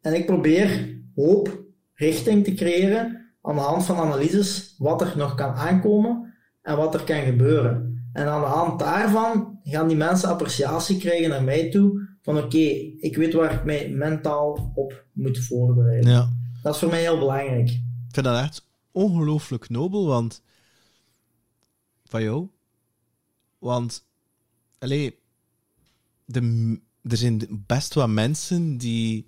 En 0.00 0.14
ik 0.14 0.26
probeer 0.26 1.00
hoop, 1.14 1.64
richting 1.94 2.44
te 2.44 2.54
creëren 2.54 3.32
aan 3.42 3.54
de 3.54 3.60
hand 3.60 3.84
van 3.84 3.96
analyses 3.96 4.74
wat 4.78 5.00
er 5.00 5.12
nog 5.16 5.34
kan 5.34 5.54
aankomen 5.54 6.34
en 6.62 6.76
wat 6.76 6.94
er 6.94 7.04
kan 7.04 7.22
gebeuren. 7.22 8.06
En 8.12 8.26
aan 8.26 8.40
de 8.40 8.46
hand 8.46 8.78
daarvan 8.78 9.58
gaan 9.62 9.88
die 9.88 9.96
mensen 9.96 10.28
appreciatie 10.28 10.98
krijgen 10.98 11.30
naar 11.30 11.44
mij 11.44 11.70
toe 11.70 12.10
van 12.22 12.38
oké, 12.38 12.58
ik 12.98 13.16
weet 13.16 13.32
waar 13.32 13.52
ik 13.52 13.64
mij 13.64 13.90
mentaal 13.90 14.72
op 14.74 15.04
moet 15.12 15.38
voorbereiden. 15.38 16.10
Ja. 16.10 16.28
Dat 16.62 16.74
is 16.74 16.80
voor 16.80 16.90
mij 16.90 17.00
heel 17.00 17.18
belangrijk. 17.18 17.68
Ik 17.68 17.80
vind 18.08 18.26
dat 18.26 18.42
echt 18.42 18.66
ongelooflijk 18.90 19.68
nobel, 19.68 20.06
want 20.06 20.42
van 22.04 22.22
jou. 22.22 22.48
Want, 23.58 24.06
alleen 24.78 25.14
de 26.24 26.80
er 27.02 27.16
zijn 27.16 27.64
best 27.66 27.94
wat 27.94 28.08
mensen 28.08 28.76
die 28.76 29.26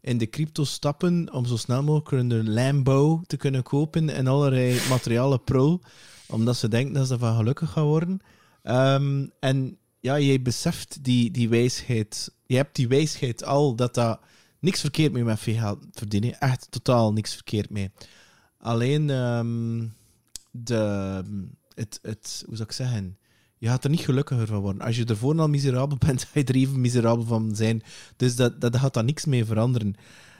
in 0.00 0.18
de 0.18 0.30
crypto 0.30 0.64
stappen 0.64 1.32
om 1.32 1.46
zo 1.46 1.56
snel 1.56 1.82
mogelijk 1.82 2.10
een 2.10 2.52
Lambo 2.52 3.22
te 3.26 3.36
kunnen 3.36 3.62
kopen 3.62 4.08
en 4.08 4.26
allerlei 4.26 4.80
materialen 4.88 5.44
pro, 5.44 5.80
omdat 6.28 6.56
ze 6.56 6.68
denken 6.68 6.94
dat 6.94 7.06
ze 7.06 7.18
van 7.18 7.36
gelukkig 7.36 7.70
gaan 7.70 7.84
worden. 7.84 8.20
Um, 8.62 9.30
en 9.40 9.78
ja, 10.00 10.18
jij 10.18 10.42
beseft 10.42 11.04
die, 11.04 11.30
die 11.30 11.48
wijsheid, 11.48 12.34
je 12.46 12.56
hebt 12.56 12.76
die 12.76 12.88
wijsheid 12.88 13.44
al, 13.44 13.74
dat 13.74 13.94
dat 13.94 14.20
niks 14.60 14.80
verkeerd 14.80 15.12
mee 15.12 15.24
met 15.24 15.40
veel 15.40 15.58
geld 15.58 15.78
verdienen. 15.90 16.40
Echt 16.40 16.66
totaal 16.70 17.12
niks 17.12 17.34
verkeerd 17.34 17.70
mee. 17.70 17.90
Alleen 18.58 19.10
um, 19.10 19.94
de, 20.50 20.76
het, 21.74 21.98
het, 22.02 22.42
hoe 22.46 22.56
zou 22.56 22.68
ik 22.68 22.74
zeggen, 22.74 23.18
je 23.58 23.68
gaat 23.68 23.84
er 23.84 23.90
niet 23.90 24.00
gelukkiger 24.00 24.46
van 24.46 24.60
worden. 24.60 24.82
Als 24.82 24.96
je 24.96 25.04
ervoor 25.04 25.38
al 25.38 25.48
miserabel 25.48 25.98
bent, 26.06 26.22
ga 26.22 26.30
je 26.40 26.44
er 26.44 26.54
even 26.54 26.80
miserabel 26.80 27.24
van 27.24 27.56
zijn. 27.56 27.82
Dus 28.16 28.36
dat, 28.36 28.60
dat 28.60 28.76
gaat 28.76 28.94
daar 28.94 29.04
niks 29.04 29.24
mee 29.24 29.44
veranderen. 29.44 29.94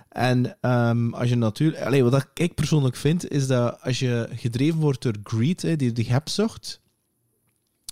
En 0.09 0.56
ehm, 0.61 1.14
als 1.14 1.28
je 1.28 1.37
natuurlijk... 1.37 1.83
Allee, 1.83 2.04
wat 2.04 2.26
ik 2.35 2.54
persoonlijk 2.54 2.97
vind, 2.97 3.30
is 3.30 3.47
dat 3.47 3.83
als 3.83 3.99
je 3.99 4.28
gedreven 4.35 4.80
wordt 4.80 5.02
door 5.02 5.16
greed, 5.23 5.62
hè, 5.62 5.76
die, 5.76 5.92
die 5.92 6.12
hebzucht, 6.12 6.80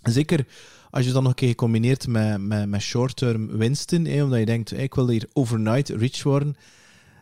zeker 0.03 0.47
als 0.91 1.05
je 1.05 1.13
dan 1.13 1.23
nog 1.23 1.31
een 1.31 1.37
keer 1.37 1.49
gecombineerd 1.49 2.07
met, 2.07 2.41
met, 2.41 2.69
met 2.69 2.81
short-term 2.81 3.47
winsten, 3.47 4.05
hè, 4.05 4.23
omdat 4.23 4.39
je 4.39 4.47
denkt, 4.47 4.79
ik 4.79 4.95
wil 4.95 5.09
hier 5.09 5.29
overnight 5.33 5.89
rich 5.89 6.23
worden, 6.23 6.55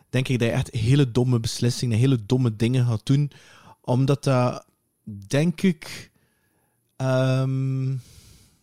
denk 0.09 0.27
ik 0.27 0.39
dat 0.39 0.47
je 0.47 0.53
echt 0.53 0.71
hele 0.71 1.11
domme 1.11 1.39
beslissingen, 1.39 1.97
hele 1.97 2.25
domme 2.25 2.55
dingen 2.55 2.85
gaat 2.85 3.05
doen, 3.05 3.31
omdat 3.81 4.23
dat, 4.23 4.65
denk 5.27 5.61
ik... 5.61 6.10
Um, 7.01 7.91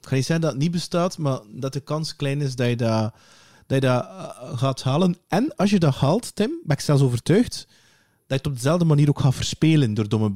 ik 0.00 0.08
ga 0.08 0.14
niet 0.14 0.24
zeggen 0.24 0.40
dat 0.40 0.50
het 0.50 0.60
niet 0.60 0.70
bestaat, 0.70 1.18
maar 1.18 1.40
dat 1.50 1.72
de 1.72 1.80
kans 1.80 2.16
klein 2.16 2.40
is 2.40 2.56
dat 2.56 2.68
je 2.68 2.76
dat 2.76 3.12
dat 3.66 3.82
je 3.82 3.88
dat 3.88 4.04
eh, 4.04 4.58
gaat 4.58 4.82
halen. 4.82 5.16
En 5.28 5.54
als 5.56 5.70
je 5.70 5.78
dat 5.78 5.94
haalt, 5.94 6.34
Tim, 6.34 6.50
ben 6.64 6.76
ik 6.76 6.82
zelfs 6.82 7.02
overtuigd 7.02 7.66
dat 8.26 8.26
je 8.28 8.34
het 8.34 8.46
op 8.46 8.54
dezelfde 8.54 8.84
manier 8.84 9.08
ook 9.08 9.20
gaat 9.20 9.34
verspelen 9.34 9.94
door 9.94 10.08
domme... 10.08 10.30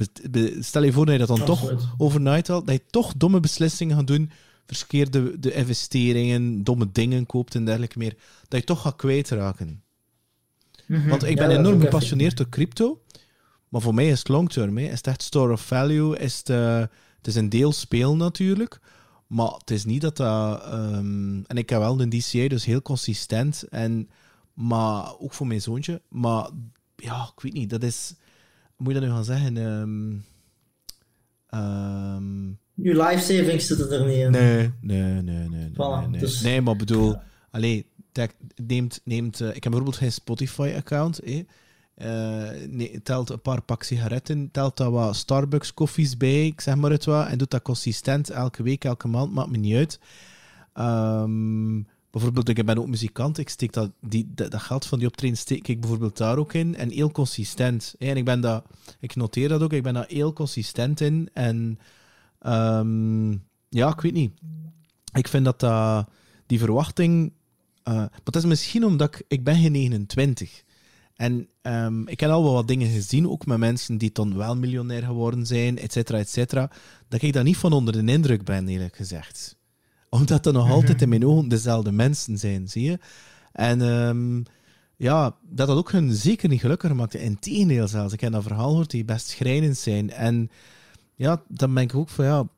Stel 0.60 0.82
je 0.82 0.92
voor 0.92 1.06
dat 1.06 1.14
je 1.14 1.26
dat 1.26 1.36
dan 1.36 1.46
toch 1.46 1.72
overnight 1.98 2.48
haalt, 2.48 2.66
dat 2.66 2.74
je 2.74 2.82
toch 2.90 3.12
domme 3.16 3.40
beslissingen 3.40 3.96
gaat 3.96 4.06
doen, 4.06 4.30
verkeerde 4.66 5.38
de 5.38 5.52
investeringen, 5.52 6.64
domme 6.64 6.88
dingen 6.92 7.26
koopt 7.26 7.54
en 7.54 7.64
dergelijke 7.64 7.98
meer, 7.98 8.14
dat 8.48 8.60
je 8.60 8.66
toch 8.66 8.80
gaat 8.80 8.96
kwijtraken. 8.96 9.82
Mm 10.86 11.08
Want 11.08 11.24
ik 11.24 11.36
ben 11.36 11.50
enorm 11.50 11.80
gepassioneerd 11.80 12.36
door 12.36 12.48
crypto, 12.48 13.02
maar 13.68 13.80
voor 13.80 13.94
mij 13.94 14.08
is 14.08 14.18
het 14.18 14.28
long 14.28 14.50
term. 14.50 14.78
Hè. 14.78 14.84
Is 14.84 14.96
het 14.96 15.06
echt 15.06 15.22
store 15.22 15.52
of 15.52 15.60
value? 15.60 16.18
Is 16.18 16.38
het, 16.38 16.48
uh, 16.48 16.82
het 17.22 17.34
is 17.34 17.40
een 17.40 17.48
deel 17.48 17.72
speel 17.72 18.16
natuurlijk, 18.16 18.80
maar 19.26 19.52
het 19.58 19.70
is 19.70 19.84
niet 19.84 20.00
dat 20.00 20.16
dat... 20.16 20.62
Ehm, 20.62 21.42
en 21.46 21.56
ik 21.56 21.70
heb 21.70 21.78
wel 21.78 22.00
een 22.00 22.10
DCA, 22.10 22.48
dus 22.48 22.64
heel 22.64 22.82
consistent. 22.82 23.62
En, 23.70 24.08
maar 24.54 25.18
ook 25.18 25.32
voor 25.32 25.46
mijn 25.46 25.62
zoontje. 25.62 26.00
Maar 26.08 26.50
ja, 26.96 27.32
ik 27.36 27.42
weet 27.42 27.52
niet, 27.52 27.70
dat 27.70 27.82
is... 27.82 28.14
Moet 28.76 28.94
je 28.94 29.00
dat 29.00 29.08
nu 29.08 29.14
gaan 29.14 29.24
zeggen? 29.24 29.56
Um, 29.56 30.24
um, 31.54 32.58
Je 32.74 33.02
life 33.04 33.18
savings 33.34 33.66
zitten 33.66 33.90
er 33.90 34.06
niet 34.06 34.16
in. 34.16 34.30
Nee, 34.30 34.72
nee, 34.80 35.02
nee, 35.02 35.22
nee. 35.22 35.48
Nee, 35.48 35.70
nee, 35.76 36.08
nee. 36.08 36.20
Dus, 36.20 36.40
nee 36.40 36.60
maar 36.60 36.76
bedoel... 36.76 37.12
Ja. 37.12 37.24
Allee, 37.50 37.86
neemt, 38.62 39.00
neemt, 39.04 39.40
uh, 39.40 39.48
ik 39.48 39.52
heb 39.52 39.62
bijvoorbeeld 39.62 39.96
geen 39.96 40.12
Spotify-account. 40.12 41.18
Eh. 41.18 41.44
Uh, 41.96 42.50
nee, 42.68 43.02
telt 43.02 43.30
een 43.30 43.40
paar 43.40 43.62
pak 43.62 43.82
sigaretten, 43.82 44.50
telt 44.50 44.76
daar 44.76 44.90
wat 44.90 45.16
Starbucks 45.16 45.74
koffies 45.74 46.16
bij, 46.16 46.46
ik 46.46 46.60
zeg 46.60 46.74
maar 46.74 46.90
het 46.90 47.04
wat, 47.04 47.26
en 47.26 47.38
doet 47.38 47.50
dat 47.50 47.62
consistent 47.62 48.30
elke 48.30 48.62
week, 48.62 48.84
elke 48.84 49.08
maand, 49.08 49.32
maakt 49.32 49.50
me 49.50 49.56
niet 49.56 49.74
uit. 49.74 50.00
Um, 50.74 51.86
bijvoorbeeld, 52.10 52.48
ik 52.48 52.66
ben 52.66 52.78
ook 52.78 52.86
muzikant, 52.86 53.38
ik 53.38 53.48
steek 53.48 53.72
dat, 53.72 53.90
die, 54.00 54.30
dat, 54.34 54.60
geld 54.60 54.86
van 54.86 54.98
die 54.98 55.08
optreden 55.08 55.36
steek 55.36 55.68
ik 55.68 55.80
bijvoorbeeld 55.80 56.16
daar 56.16 56.38
ook 56.38 56.52
in, 56.52 56.76
en 56.76 56.90
heel 56.90 57.10
consistent. 57.10 57.94
En 57.98 58.16
ik 58.16 58.24
ben 58.24 58.40
dat, 58.40 58.64
ik 59.00 59.14
noteer 59.14 59.48
dat 59.48 59.62
ook, 59.62 59.72
ik 59.72 59.82
ben 59.82 59.94
daar 59.94 60.08
heel 60.08 60.32
consistent 60.32 61.00
in, 61.00 61.28
en 61.32 61.78
um, 62.46 63.44
ja, 63.68 63.88
ik 63.88 64.00
weet 64.00 64.12
niet. 64.12 64.32
Ik 65.12 65.28
vind 65.28 65.44
dat 65.44 65.62
uh, 65.62 66.02
die 66.46 66.58
verwachting, 66.58 67.32
uh, 67.88 67.94
maar 67.94 68.34
is 68.34 68.44
misschien 68.44 68.84
omdat 68.84 69.14
ik, 69.14 69.24
ik 69.28 69.44
ben 69.44 69.56
geen 69.56 69.72
29 69.72 70.62
en 71.16 71.48
um, 71.62 72.08
ik 72.08 72.20
heb 72.20 72.30
al 72.30 72.42
wel 72.42 72.52
wat 72.52 72.68
dingen 72.68 72.88
gezien, 72.88 73.28
ook 73.28 73.46
met 73.46 73.58
mensen 73.58 73.98
die 73.98 74.10
dan 74.12 74.36
wel 74.36 74.56
miljonair 74.56 75.02
geworden 75.02 75.46
zijn, 75.46 75.78
et 75.78 75.92
cetera, 75.92 76.18
et 76.18 76.28
cetera, 76.28 76.70
dat 77.08 77.22
ik 77.22 77.32
daar 77.32 77.44
niet 77.44 77.56
van 77.56 77.72
onder 77.72 77.92
de 78.06 78.12
indruk 78.12 78.44
ben, 78.44 78.68
eerlijk 78.68 78.96
gezegd. 78.96 79.56
Omdat 80.08 80.46
er 80.46 80.52
nog 80.52 80.70
altijd 80.70 81.02
in 81.02 81.08
mijn 81.08 81.26
ogen 81.26 81.48
dezelfde 81.48 81.92
mensen 81.92 82.38
zijn, 82.38 82.68
zie 82.68 82.82
je? 82.82 82.98
En 83.52 83.80
um, 83.80 84.42
ja, 84.96 85.36
dat 85.48 85.66
dat 85.66 85.76
ook 85.76 85.92
hun 85.92 86.12
zeker 86.12 86.48
niet 86.48 86.60
gelukkiger 86.60 86.96
maakt. 86.96 87.14
Integendeel 87.14 87.88
zelfs. 87.88 88.12
Ik 88.12 88.20
heb 88.20 88.32
een 88.32 88.42
verhaal 88.42 88.68
gehoord 88.68 88.90
die 88.90 89.04
best 89.04 89.28
schrijnend 89.28 89.76
zijn. 89.76 90.10
En 90.10 90.50
ja, 91.14 91.42
dan 91.48 91.74
ben 91.74 91.82
ik 91.82 91.94
ook 91.94 92.08
van, 92.08 92.24
ja, 92.24 92.48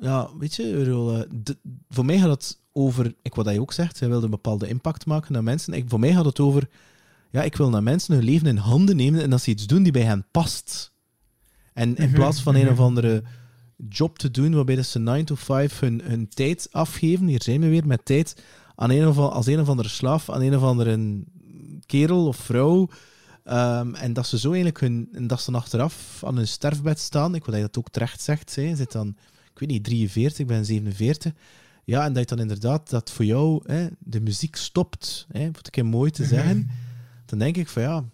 ja 0.00 0.30
weet 0.38 0.54
je, 0.54 1.28
voor 1.88 2.04
mij 2.04 2.18
gaat 2.18 2.30
het 2.30 2.58
over, 2.72 3.14
ik 3.22 3.34
wat 3.34 3.44
hij 3.44 3.58
ook 3.58 3.72
zegt, 3.72 4.00
hij 4.00 4.08
wilde 4.08 4.24
een 4.24 4.30
bepaalde 4.30 4.68
impact 4.68 5.06
maken 5.06 5.32
naar 5.32 5.42
mensen. 5.42 5.72
Ik, 5.72 5.84
voor 5.88 6.00
mij 6.00 6.12
gaat 6.12 6.24
het 6.24 6.40
over 6.40 6.68
ja, 7.34 7.42
ik 7.42 7.56
wil 7.56 7.70
naar 7.70 7.82
mensen 7.82 8.14
hun 8.14 8.24
leven 8.24 8.46
in 8.46 8.56
handen 8.56 8.96
nemen 8.96 9.22
en 9.22 9.30
dat 9.30 9.42
ze 9.42 9.50
iets 9.50 9.66
doen 9.66 9.82
die 9.82 9.92
bij 9.92 10.02
hen 10.02 10.26
past. 10.30 10.92
En 11.72 11.96
in 11.96 12.06
mhm, 12.06 12.14
plaats 12.14 12.42
van 12.42 12.54
een 12.54 12.62
mhm. 12.62 12.72
of 12.72 12.78
andere 12.78 13.22
job 13.88 14.18
te 14.18 14.30
doen 14.30 14.54
waarbij 14.54 14.82
ze 14.82 14.98
9 14.98 15.24
to 15.24 15.34
5 15.34 15.80
hun, 15.80 16.00
hun 16.04 16.28
tijd 16.28 16.68
afgeven, 16.70 17.26
hier 17.26 17.42
zijn 17.42 17.60
we 17.60 17.68
weer 17.68 17.86
met 17.86 18.04
tijd, 18.04 18.42
aan 18.74 18.90
een 18.90 19.08
of, 19.08 19.18
als 19.18 19.46
een 19.46 19.60
of 19.60 19.68
andere 19.68 19.88
slaaf, 19.88 20.30
aan 20.30 20.40
een 20.40 20.56
of 20.56 20.62
andere 20.62 21.22
kerel 21.86 22.26
of 22.26 22.36
vrouw. 22.36 22.88
Um, 23.44 23.94
en 23.94 24.12
dat 24.12 24.26
ze 24.26 24.38
zo 24.38 24.46
eigenlijk 24.46 24.80
hun, 24.80 25.08
en 25.12 25.26
dat 25.26 25.40
ze 25.40 25.52
achteraf 25.52 26.22
aan 26.24 26.36
hun 26.36 26.48
sterfbed 26.48 26.98
staan. 26.98 27.34
Ik 27.34 27.44
wil 27.44 27.54
dat 27.54 27.62
je 27.62 27.70
dat 27.72 27.78
ook 27.78 27.90
terecht 27.90 28.20
zegt. 28.20 28.54
Hè. 28.54 28.76
zit 28.76 28.92
dan, 28.92 29.08
ik 29.52 29.58
weet 29.58 29.68
niet, 29.68 29.84
43, 29.84 30.38
ik 30.38 30.46
ben 30.46 30.64
47. 30.64 31.32
Ja, 31.84 32.04
en 32.04 32.12
dat 32.12 32.28
je 32.28 32.36
dan 32.36 32.44
inderdaad, 32.44 32.90
dat 32.90 33.10
voor 33.10 33.24
jou 33.24 33.62
hè, 33.66 33.86
de 33.98 34.20
muziek 34.20 34.56
stopt. 34.56 35.26
Hè, 35.28 35.50
wat 35.50 35.66
ik 35.66 35.82
mooi 35.82 36.10
te 36.10 36.24
zeggen. 36.24 36.56
Mhm 36.56 36.83
dan 37.26 37.38
denk 37.38 37.56
ik 37.56 37.68
van 37.68 37.82
ja, 37.82 38.04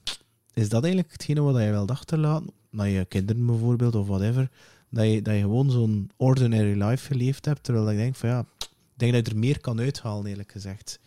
is 0.55 0.69
dat 0.69 0.83
eigenlijk 0.83 1.13
hetgene 1.13 1.41
wat 1.41 1.63
je 1.63 1.71
wilt 1.71 1.91
achterlaten? 1.91 2.51
Naar 2.71 2.89
je 2.89 3.05
kinderen 3.05 3.47
bijvoorbeeld 3.47 3.95
of 3.95 4.07
whatever. 4.07 4.49
Dat 4.91 5.07
je, 5.07 5.23
dat 5.23 5.35
je 5.35 5.41
gewoon 5.41 5.71
zo'n 5.71 6.11
ordinary 6.17 6.83
life 6.83 7.07
geleefd 7.07 7.45
hebt. 7.45 7.63
Terwijl 7.63 7.91
ik 7.91 7.97
denk 7.97 8.15
van 8.17 8.29
ja, 8.29 8.45
ik 8.59 8.97
denk 8.97 9.13
dat 9.13 9.27
je 9.27 9.33
er 9.33 9.39
meer 9.39 9.61
kan 9.61 9.81
uithalen, 9.81 10.27
eerlijk 10.27 10.53
gezegd. 10.53 11.01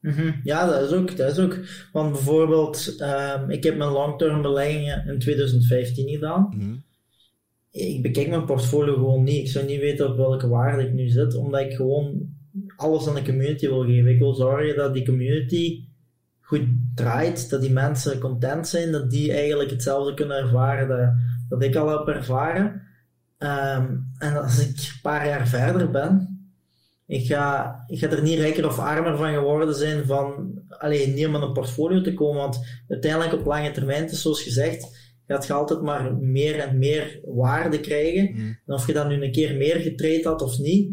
Mm 0.00 0.40
Ja, 0.44 0.66
dat 0.66 0.90
is 0.90 0.96
ook. 0.96 1.16
Dat 1.16 1.30
is 1.30 1.38
ook. 1.38 1.58
Want 1.92 2.12
bijvoorbeeld, 2.12 2.96
um, 3.00 3.50
ik 3.50 3.64
heb 3.64 3.76
mijn 3.76 3.90
long-term 3.90 4.42
beleggingen 4.42 5.06
in 5.06 5.18
2015 5.18 6.08
gedaan. 6.08 6.54
Mm 6.56 6.82
Ik 7.70 8.02
bekijk 8.02 8.28
mijn 8.28 8.44
portfolio 8.44 8.94
gewoon 8.94 9.22
niet. 9.22 9.40
Ik 9.40 9.50
zou 9.50 9.66
niet 9.66 9.80
weten 9.80 10.10
op 10.10 10.16
welke 10.16 10.48
waarde 10.48 10.82
ik 10.82 10.92
nu 10.92 11.08
zit, 11.08 11.34
omdat 11.34 11.60
ik 11.60 11.72
gewoon 11.72 12.34
alles 12.76 13.08
aan 13.08 13.14
de 13.14 13.22
community 13.22 13.66
wil 13.68 13.84
geven. 13.84 14.10
Ik 14.10 14.18
wil 14.18 14.34
zorgen 14.34 14.76
dat 14.76 14.94
die 14.94 15.04
community 15.04 15.84
goed 16.58 16.68
draait, 16.94 17.50
dat 17.50 17.60
die 17.60 17.72
mensen 17.72 18.18
content 18.18 18.68
zijn, 18.68 18.92
dat 18.92 19.10
die 19.10 19.32
eigenlijk 19.32 19.70
hetzelfde 19.70 20.14
kunnen 20.14 20.36
ervaren 20.36 20.88
dat, 20.88 21.12
dat 21.48 21.62
ik 21.62 21.76
al 21.76 21.98
heb 21.98 22.16
ervaren. 22.16 22.82
Ehm, 23.38 23.96
en 24.18 24.42
als 24.42 24.58
ik 24.58 24.68
een 24.68 25.00
paar 25.02 25.26
jaar 25.26 25.48
verder 25.48 25.90
ben, 25.90 26.40
ik 27.06 27.26
ga, 27.26 27.76
ik 27.86 27.98
ga 27.98 28.10
er 28.10 28.22
niet 28.22 28.38
rijker 28.38 28.66
of 28.66 28.78
armer 28.78 29.16
van 29.16 29.32
geworden 29.32 29.74
zijn 29.74 30.06
van 30.06 30.52
alleen 30.68 31.14
niet 31.14 31.26
om 31.26 31.34
een 31.34 31.52
portfolio 31.52 32.00
te 32.00 32.14
komen, 32.14 32.40
want 32.40 32.82
uiteindelijk 32.88 33.32
op 33.32 33.46
lange 33.46 33.70
termijn, 33.70 34.10
is 34.10 34.22
zoals 34.22 34.42
gezegd, 34.42 34.98
gaat 35.26 35.46
je 35.46 35.52
altijd 35.52 35.82
maar 35.82 36.14
meer 36.14 36.58
en 36.58 36.78
meer 36.78 37.20
waarde 37.24 37.80
krijgen. 37.80 38.30
Mm. 38.32 38.58
En 38.66 38.74
of 38.74 38.86
je 38.86 38.92
dan 38.92 39.08
nu 39.08 39.22
een 39.22 39.32
keer 39.32 39.56
meer 39.56 39.76
getraind 39.76 40.24
had 40.24 40.42
of 40.42 40.58
niet, 40.58 40.90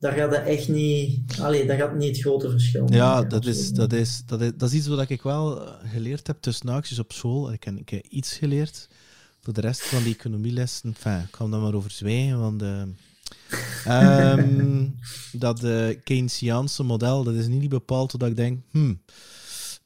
daar 0.00 0.12
gaat 0.12 0.32
echt 0.32 0.68
niet, 0.68 1.40
allee, 1.40 1.66
daar 1.66 1.78
gaat 1.78 1.94
niet 1.94 2.16
het 2.16 2.20
grote 2.20 2.50
verschil 2.50 2.92
Ja, 2.92 3.22
dat 3.22 3.46
is, 3.46 3.70
dat, 3.70 3.92
is, 3.92 4.22
dat, 4.26 4.40
is, 4.40 4.52
dat 4.56 4.70
is 4.70 4.76
iets 4.76 4.86
wat 4.86 5.10
ik 5.10 5.22
wel 5.22 5.66
eh, 5.66 5.90
geleerd 5.90 6.26
heb 6.26 6.36
tussen 6.40 6.66
naakjes 6.66 6.98
op 6.98 7.12
school. 7.12 7.52
Ik 7.52 7.64
heb, 7.64 7.76
ik 7.76 7.88
heb 7.88 8.06
iets 8.06 8.32
geleerd. 8.32 8.88
Voor 9.40 9.52
de 9.52 9.60
rest 9.60 9.82
van 9.82 10.02
die 10.02 10.14
economielessen, 10.14 10.88
enfin, 10.88 11.20
ik 11.20 11.30
kan 11.30 11.50
daar 11.50 11.60
maar 11.60 11.74
over 11.74 11.90
zwijgen, 11.90 12.40
want 12.40 12.62
uh, 12.62 12.82
um, 14.32 14.98
dat 15.32 15.64
uh, 15.64 15.96
Keynesiaanse 16.04 16.82
model, 16.82 17.24
dat 17.24 17.34
is 17.34 17.46
niet 17.46 17.68
bepaald 17.68 18.18
dat 18.18 18.28
ik 18.28 18.36
denk, 18.36 18.60
hmm, 18.70 19.02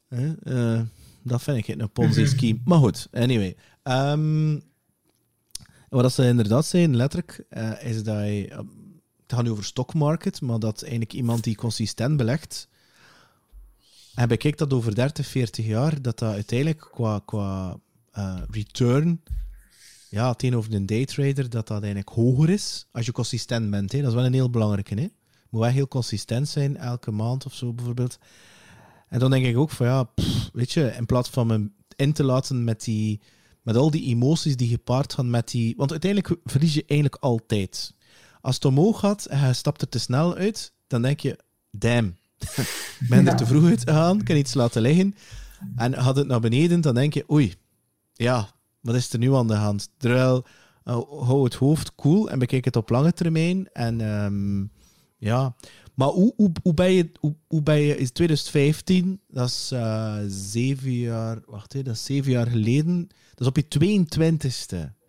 uh, 0.09 0.81
dat 1.23 1.43
vind 1.43 1.69
ik 1.69 1.81
een 1.81 1.91
Ponzi-scheme. 1.91 2.61
maar 2.65 2.79
goed, 2.79 3.09
anyway. 3.13 3.57
Um, 3.83 4.63
wat 5.89 6.13
ze 6.13 6.27
inderdaad 6.27 6.67
zijn, 6.67 6.97
letterlijk, 6.97 7.47
is 7.83 8.03
dat 8.03 8.17
je 8.17 8.65
nu 9.43 9.51
over 9.51 9.65
stock 9.65 9.95
market, 9.95 10.41
maar 10.41 10.59
dat 10.59 10.83
eigenlijk 10.83 11.13
iemand 11.13 11.45
die 11.45 11.57
consistent 11.57 12.17
belegt, 12.17 12.69
en 14.15 14.29
bekijkt 14.29 14.59
dat 14.59 14.73
over 14.73 14.95
30, 14.95 15.27
40 15.27 15.67
jaar, 15.67 16.03
dat 16.03 16.19
dat 16.19 16.33
uiteindelijk 16.33 16.89
qua, 16.93 17.21
qua 17.25 17.77
uh, 18.19 18.43
return, 18.51 19.21
ja, 20.11 20.35
tegenover 20.35 20.75
een 20.75 20.87
daytrader, 20.87 21.51
dat 21.51 21.67
dat 21.67 21.83
eigenlijk 21.83 22.09
hoger 22.09 22.51
is 22.51 22.87
als 22.93 23.07
je 23.07 23.13
consistent 23.13 23.71
bent. 23.71 23.93
Hè. 23.93 23.99
Dat 23.99 24.09
is 24.09 24.15
wel 24.15 24.25
een 24.25 24.33
heel 24.33 24.51
belangrijke. 24.51 24.95
Hè. 24.95 25.09
Moet 25.51 25.61
wel 25.61 25.71
heel 25.71 25.89
consistent 25.89 26.49
zijn, 26.49 26.77
elke 26.77 27.11
maand 27.11 27.47
of 27.47 27.55
zo 27.55 27.73
bijvoorbeeld. 27.73 28.19
En 29.09 29.19
dan 29.19 29.31
denk 29.31 29.47
ik 29.47 29.57
ook 29.57 29.71
van 29.71 29.87
ja, 29.87 30.11
weet 30.53 30.73
je, 30.73 30.95
in 30.97 31.07
plaats 31.07 31.29
van 31.29 31.47
me 31.47 31.71
in 31.97 32.13
te 32.13 32.25
laten 32.25 32.65
met, 32.65 32.85
die, 32.85 33.21
met 33.63 33.77
al 33.77 33.91
die 33.91 34.05
emoties 34.05 34.57
die 34.57 34.69
gepaard 34.69 35.13
gaan 35.13 35.31
met 35.31 35.51
die. 35.51 35.75
Want 35.77 35.91
uiteindelijk 35.91 36.41
verlies 36.45 36.75
je 36.75 36.85
eigenlijk 36.87 37.23
altijd. 37.23 37.95
Als 38.45 38.55
het 38.55 38.65
omhoog 38.65 38.99
gaat 38.99 39.25
en 39.25 39.47
je 39.47 39.53
stapt 39.53 39.81
er 39.81 39.89
te 39.89 39.99
snel 39.99 40.35
uit, 40.35 40.73
dan 40.87 41.03
denk 41.03 41.21
je, 41.21 41.39
damn, 41.71 42.17
ik 43.01 43.07
ben 43.09 43.29
er 43.29 43.37
te 43.37 43.47
vroeg 43.47 43.65
uit 43.65 43.81
gegaan, 43.81 44.23
kan 44.23 44.37
iets 44.37 44.55
laten 44.55 44.83
liggen. 44.83 45.15
En 45.77 45.95
gaat 45.95 46.17
het 46.17 46.27
naar 46.27 46.41
beneden, 46.41 46.81
dan 46.81 46.95
denk 46.95 47.15
je, 47.15 47.31
oei, 47.31 47.55
ja, 48.13 48.49
wat 48.81 48.95
is 48.95 49.13
er 49.13 49.19
nu 49.19 49.35
aan 49.35 49.47
de 49.47 49.55
hand? 49.55 49.89
Terwijl, 49.97 50.45
uh, 50.85 50.95
hou 51.09 51.45
het 51.45 51.55
hoofd 51.55 51.95
cool 51.95 52.31
en 52.31 52.39
bekijk 52.39 52.65
het 52.65 52.77
op 52.77 52.91
lange 52.91 53.13
termijn. 53.13 53.69
En 53.73 54.01
um, 54.01 54.71
ja, 55.19 55.55
Maar 55.95 56.09
hoe, 56.09 56.33
hoe, 56.37 56.53
hoe, 56.63 56.75
ben 56.75 56.93
je, 56.93 57.11
hoe, 57.21 57.35
hoe 57.47 57.63
ben 57.63 57.81
je, 57.81 57.97
is 57.97 58.11
2015, 58.11 59.21
dat 59.29 59.49
is 59.49 59.71
uh, 59.73 60.17
zeven 60.27 60.93
jaar, 60.93 61.39
wacht 61.47 61.73
hè, 61.73 61.83
dat 61.83 61.95
is 61.95 62.05
zeven 62.05 62.33
jaar 62.33 62.47
geleden, 62.47 63.09
dat 63.35 63.41
is 63.41 63.47
op 63.47 63.57
je 63.57 63.99
22ste. 64.05 65.04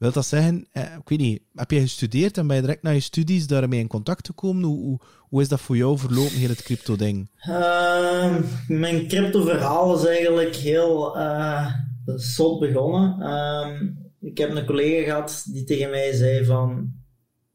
Wil 0.00 0.12
dat 0.12 0.26
zeggen, 0.26 0.66
eh, 0.72 0.82
ik 0.82 1.08
weet 1.08 1.18
niet, 1.18 1.42
heb 1.54 1.70
je 1.70 1.80
gestudeerd 1.80 2.38
en 2.38 2.46
ben 2.46 2.56
je 2.56 2.62
direct 2.62 2.82
na 2.82 2.90
je 2.90 3.00
studies 3.00 3.46
daarmee 3.46 3.80
in 3.80 3.86
contact 3.86 4.26
gekomen? 4.26 4.62
Hoe, 4.62 4.98
hoe, 5.18 5.40
is 5.40 5.48
dat 5.48 5.60
voor 5.60 5.76
jou 5.76 5.98
verlopen, 5.98 6.36
heel 6.36 6.48
het 6.48 6.62
crypto-ding? 6.62 7.30
Uh, 7.48 8.36
mijn 8.68 9.08
crypto-verhaal 9.08 9.98
is 9.98 10.04
eigenlijk 10.06 10.56
heel 10.56 11.16
uh, 11.16 11.74
zot 12.04 12.60
begonnen. 12.60 13.16
Uh, 13.20 14.30
ik 14.30 14.38
heb 14.38 14.54
een 14.54 14.66
collega 14.66 15.04
gehad 15.04 15.46
die 15.52 15.64
tegen 15.64 15.90
mij 15.90 16.12
zei 16.12 16.44
van... 16.44 16.92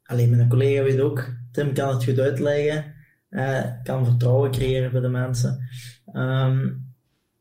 Alleen 0.04 0.30
mijn 0.30 0.50
collega 0.50 0.84
weet 0.84 1.00
ook, 1.00 1.30
Tim 1.52 1.74
kan 1.74 1.94
het 1.94 2.04
goed 2.04 2.20
uitleggen. 2.20 2.94
Uh, 3.30 3.64
kan 3.84 4.06
vertrouwen 4.06 4.52
creëren 4.52 4.92
bij 4.92 5.02
de 5.02 5.10
mensen. 5.10 5.70
Um, 6.14 6.86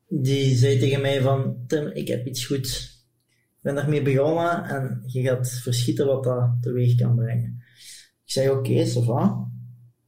die 0.08 0.54
zei 0.56 0.78
tegen 0.78 1.00
mij 1.00 1.20
van... 1.20 1.56
Tim, 1.66 1.86
ik 1.86 2.08
heb 2.08 2.26
iets 2.26 2.46
goeds 2.46 2.93
ben 3.64 3.74
daarmee 3.74 4.02
begonnen 4.02 4.64
en 4.64 5.02
je 5.06 5.22
gaat 5.22 5.50
verschieten 5.50 6.06
wat 6.06 6.24
dat 6.24 6.50
teweeg 6.60 6.96
kan 6.96 7.14
brengen. 7.14 7.62
Ik 8.24 8.32
zei, 8.32 8.50
oké, 8.50 8.86
ça 8.86 9.04
va. 9.04 9.48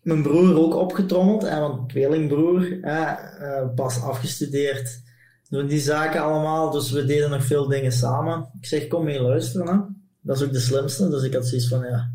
Mijn 0.00 0.22
broer 0.22 0.58
ook 0.58 0.74
opgetrommeld, 0.74 1.42
hè, 1.42 1.60
want 1.60 1.88
tweelingbroer, 1.88 2.72
uh, 2.72 3.74
pas 3.74 4.02
afgestudeerd, 4.02 5.02
doen 5.48 5.66
die 5.66 5.80
zaken 5.80 6.22
allemaal, 6.22 6.70
dus 6.70 6.90
we 6.90 7.04
deden 7.04 7.30
nog 7.30 7.44
veel 7.44 7.68
dingen 7.68 7.92
samen. 7.92 8.50
Ik 8.60 8.66
zeg, 8.66 8.86
kom 8.86 9.04
mee 9.04 9.20
luisteren, 9.20 9.66
hè. 9.66 9.78
dat 10.20 10.36
is 10.36 10.42
ook 10.42 10.52
de 10.52 10.60
slimste, 10.60 11.08
dus 11.08 11.22
ik 11.22 11.34
had 11.34 11.46
zoiets 11.46 11.68
van, 11.68 11.84
ja, 11.84 12.10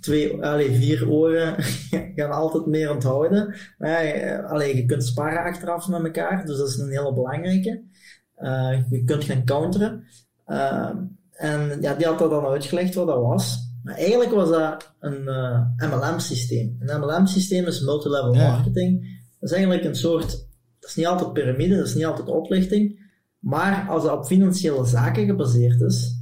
twee, 0.00 0.44
allee, 0.44 0.70
vier 0.70 1.08
oren 1.08 1.62
gaan 2.16 2.30
altijd 2.30 2.66
meer 2.66 2.90
onthouden. 2.90 3.54
Maar, 3.78 4.42
allee, 4.46 4.76
je 4.76 4.86
kunt 4.86 5.04
sparren 5.04 5.44
achteraf 5.44 5.88
met 5.88 6.04
elkaar, 6.04 6.46
dus 6.46 6.56
dat 6.56 6.68
is 6.68 6.76
een 6.76 6.90
hele 6.90 7.14
belangrijke. 7.14 7.82
Uh, 8.38 8.82
je 8.90 9.04
kunt 9.04 9.24
gaan 9.24 9.44
counteren. 9.44 10.04
Ehm, 10.52 10.96
en 11.30 11.78
ja, 11.80 11.94
die 11.94 12.06
had 12.06 12.18
dat 12.18 12.30
dan 12.30 12.44
uitgelegd 12.44 12.94
wat 12.94 13.06
dat 13.06 13.20
was. 13.20 13.70
Maar 13.82 13.94
eigenlijk 13.94 14.30
was 14.30 14.50
dat 14.50 14.94
een 15.00 15.28
eh, 15.28 15.90
MLM-systeem. 15.90 16.76
Een 16.78 17.00
MLM-systeem 17.00 17.66
is 17.66 17.80
multilevel 17.80 18.34
marketing. 18.34 19.00
Dat 19.40 19.50
is 19.50 19.56
eigenlijk 19.56 19.84
een 19.84 19.96
soort, 19.96 20.30
dat 20.80 20.90
is 20.90 20.94
niet 20.94 21.06
altijd 21.06 21.32
piramide, 21.32 21.76
dat 21.76 21.86
is 21.86 21.94
niet 21.94 22.04
altijd 22.04 22.28
oplichting. 22.28 23.10
Maar 23.38 23.88
als 23.88 24.02
dat 24.02 24.18
op 24.18 24.26
financiële 24.26 24.84
zaken 24.84 25.26
gebaseerd 25.26 25.80
is, 25.80 26.20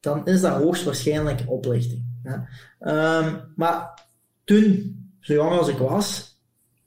dan 0.00 0.26
is 0.26 0.40
dat 0.40 0.62
hoogstwaarschijnlijk 0.62 1.44
oplichting. 1.46 2.04
Ja. 2.22 2.48
Um, 3.20 3.52
maar 3.56 4.02
toen, 4.44 4.96
zo 5.20 5.34
jong 5.34 5.58
als 5.58 5.68
ik 5.68 5.78
was, 5.78 6.38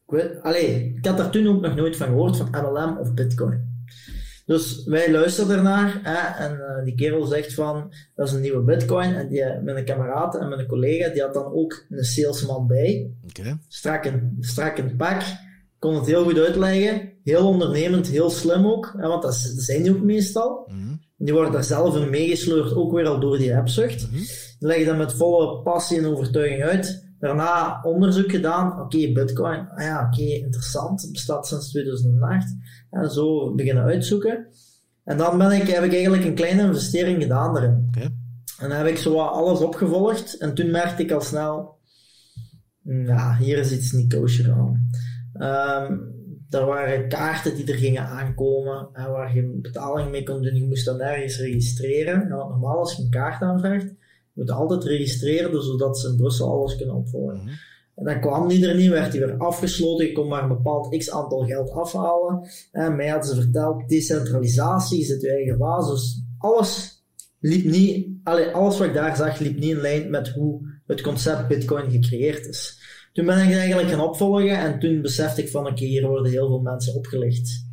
ik, 0.05 0.13
weet, 0.13 0.41
allez, 0.41 0.95
ik 0.95 1.05
had 1.05 1.17
daar 1.17 1.29
toen 1.29 1.47
ook 1.47 1.61
nog 1.61 1.75
nooit 1.75 1.97
van 1.97 2.07
gehoord, 2.07 2.37
van 2.37 2.49
MLM 2.51 2.97
of 2.97 3.13
Bitcoin. 3.13 3.66
Dus 4.47 4.83
wij 4.85 5.11
luisteren 5.11 5.57
ernaar 5.57 5.99
hè, 6.03 6.45
en 6.45 6.53
uh, 6.53 6.83
die 6.83 6.95
kerel 6.95 7.25
zegt 7.25 7.53
van 7.53 7.93
dat 8.15 8.27
is 8.27 8.33
een 8.33 8.41
nieuwe 8.41 8.63
bitcoin 8.63 9.13
en 9.13 9.27
die, 9.27 9.43
met 9.63 9.75
een 9.75 9.85
kameraad 9.85 10.35
en 10.35 10.49
met 10.49 10.59
een 10.59 10.67
collega 10.67 11.09
die 11.09 11.21
had 11.21 11.33
dan 11.33 11.53
ook 11.53 11.85
een 11.89 12.03
salesman 12.03 12.67
bij. 12.67 13.11
Okay. 13.29 13.57
Strak, 13.67 14.05
in, 14.05 14.37
strak 14.39 14.77
in 14.77 14.95
pak, 14.95 15.21
kon 15.79 15.95
het 15.95 16.05
heel 16.05 16.23
goed 16.23 16.37
uitleggen, 16.37 17.11
heel 17.23 17.47
ondernemend, 17.47 18.07
heel 18.07 18.29
slim 18.29 18.65
ook, 18.65 18.93
hè, 18.97 19.07
want 19.07 19.21
dat, 19.21 19.35
zijn 19.35 19.83
die 19.83 19.91
ook 19.91 20.03
meestal. 20.03 20.67
Mm 20.67 20.81
-hmm. 20.81 21.01
Die 21.17 21.33
worden 21.33 21.51
daar 21.51 21.63
zelf 21.63 21.95
in 21.95 22.09
meegesleurd, 22.09 22.75
ook 22.75 22.91
weer 22.91 23.07
al 23.07 23.19
door 23.19 23.37
die 23.37 23.51
hebzucht. 23.51 24.01
Mm 24.01 24.09
-hmm. 24.09 24.25
Die 24.59 24.67
leggen 24.67 24.85
dat 24.85 24.97
met 24.97 25.13
volle 25.13 25.61
passie 25.61 25.97
en 25.97 26.05
overtuiging 26.05 26.63
uit. 26.63 27.06
Daarna 27.19 27.81
onderzoek 27.81 28.31
gedaan, 28.31 28.81
oké, 28.81 29.11
bitcoin, 29.11 29.69
ah 29.69 29.83
ja, 29.83 30.09
oké, 30.11 30.21
interessant, 30.21 31.01
het 31.01 31.11
bestaat 31.11 31.47
sinds 31.47 31.69
2008 31.69 32.55
en 32.89 33.09
zo 33.09 33.53
beginnen 33.55 33.83
uitzoeken. 33.83 34.47
En 35.03 35.17
dan 35.17 35.37
ben 35.37 35.51
ik, 35.51 35.67
heb 35.67 35.83
ik 35.83 35.93
eigenlijk 35.93 36.25
een 36.25 36.35
kleine 36.35 36.61
investering 36.61 37.21
gedaan 37.21 37.57
erin. 37.57 37.89
En 38.59 38.69
dan 38.69 38.77
heb 38.77 38.87
ik 38.87 38.97
zo 38.97 39.19
alles 39.19 39.59
opgevolgd. 39.59 40.37
En 40.37 40.53
toen 40.53 40.71
merkte 40.71 41.03
ik 41.03 41.11
al 41.11 41.21
snel, 41.21 41.77
ja, 42.83 43.37
hier 43.37 43.57
is 43.57 43.71
iets 43.71 43.91
niet 43.91 44.13
kosher 44.13 44.51
aan. 44.51 44.89
Um, 45.33 46.15
er 46.49 46.65
waren 46.65 47.07
kaarten 47.07 47.55
die 47.55 47.71
er 47.71 47.77
gingen 47.77 48.07
aankomen, 48.07 48.89
en 48.93 49.11
waar 49.11 49.35
je 49.35 49.59
betaling 49.61 50.11
mee 50.11 50.23
kon 50.23 50.41
doen. 50.41 50.55
Je 50.55 50.67
moest 50.67 50.85
dan 50.85 51.01
ergens 51.01 51.39
registreren. 51.39 52.27
Nou, 52.27 52.49
normaal 52.49 52.77
als 52.77 52.95
je 52.95 53.03
een 53.03 53.09
kaart 53.09 53.41
aanvraagt, 53.41 53.93
moet 54.37 54.51
altijd 54.51 54.83
registreren, 54.83 55.63
zodat 55.63 55.99
ze 55.99 56.09
in 56.09 56.15
Brussel 56.15 56.51
alles 56.51 56.77
kunnen 56.77 56.95
opvolgen. 56.95 57.37
Mhm. 57.37 57.49
En 57.95 58.05
dan 58.05 58.21
kwam 58.21 58.47
die 58.47 58.67
er 58.67 58.75
niet, 58.75 58.89
werd 58.89 59.13
hij 59.13 59.25
weer 59.25 59.37
afgesloten. 59.37 60.05
Je 60.05 60.11
kon 60.11 60.27
maar 60.27 60.41
een 60.41 60.47
bepaald 60.47 60.97
x 60.97 61.11
aantal 61.11 61.45
geld 61.45 61.71
afhalen. 61.71 62.49
En 62.71 62.95
mij 62.95 63.07
hadden 63.07 63.29
ze 63.29 63.41
verteld, 63.41 63.89
decentralisatie 63.89 64.99
is 64.99 65.09
het 65.09 65.21
je 65.21 65.31
eigen 65.31 65.57
basis. 65.57 65.91
Dus 65.91 66.23
alles 66.37 67.03
liep 67.39 67.65
niet, 67.65 68.07
alles 68.23 68.77
wat 68.77 68.87
ik 68.87 68.93
daar 68.93 69.15
zag, 69.15 69.39
liep 69.39 69.59
niet 69.59 69.71
in 69.71 69.81
lijn 69.81 70.09
met 70.09 70.29
hoe 70.29 70.61
het 70.87 71.01
concept 71.01 71.47
Bitcoin 71.47 71.91
gecreëerd 71.91 72.45
is. 72.45 72.79
Toen 73.13 73.25
ben 73.25 73.47
ik 73.47 73.55
eigenlijk 73.55 73.89
gaan 73.89 74.07
opvolgen 74.07 74.59
en 74.59 74.79
toen 74.79 75.01
besefte 75.01 75.41
ik 75.41 75.49
van, 75.49 75.67
oké, 75.67 75.85
hier 75.85 76.07
worden 76.07 76.31
heel 76.31 76.47
veel 76.47 76.61
mensen 76.61 76.95
opgelicht. 76.95 77.65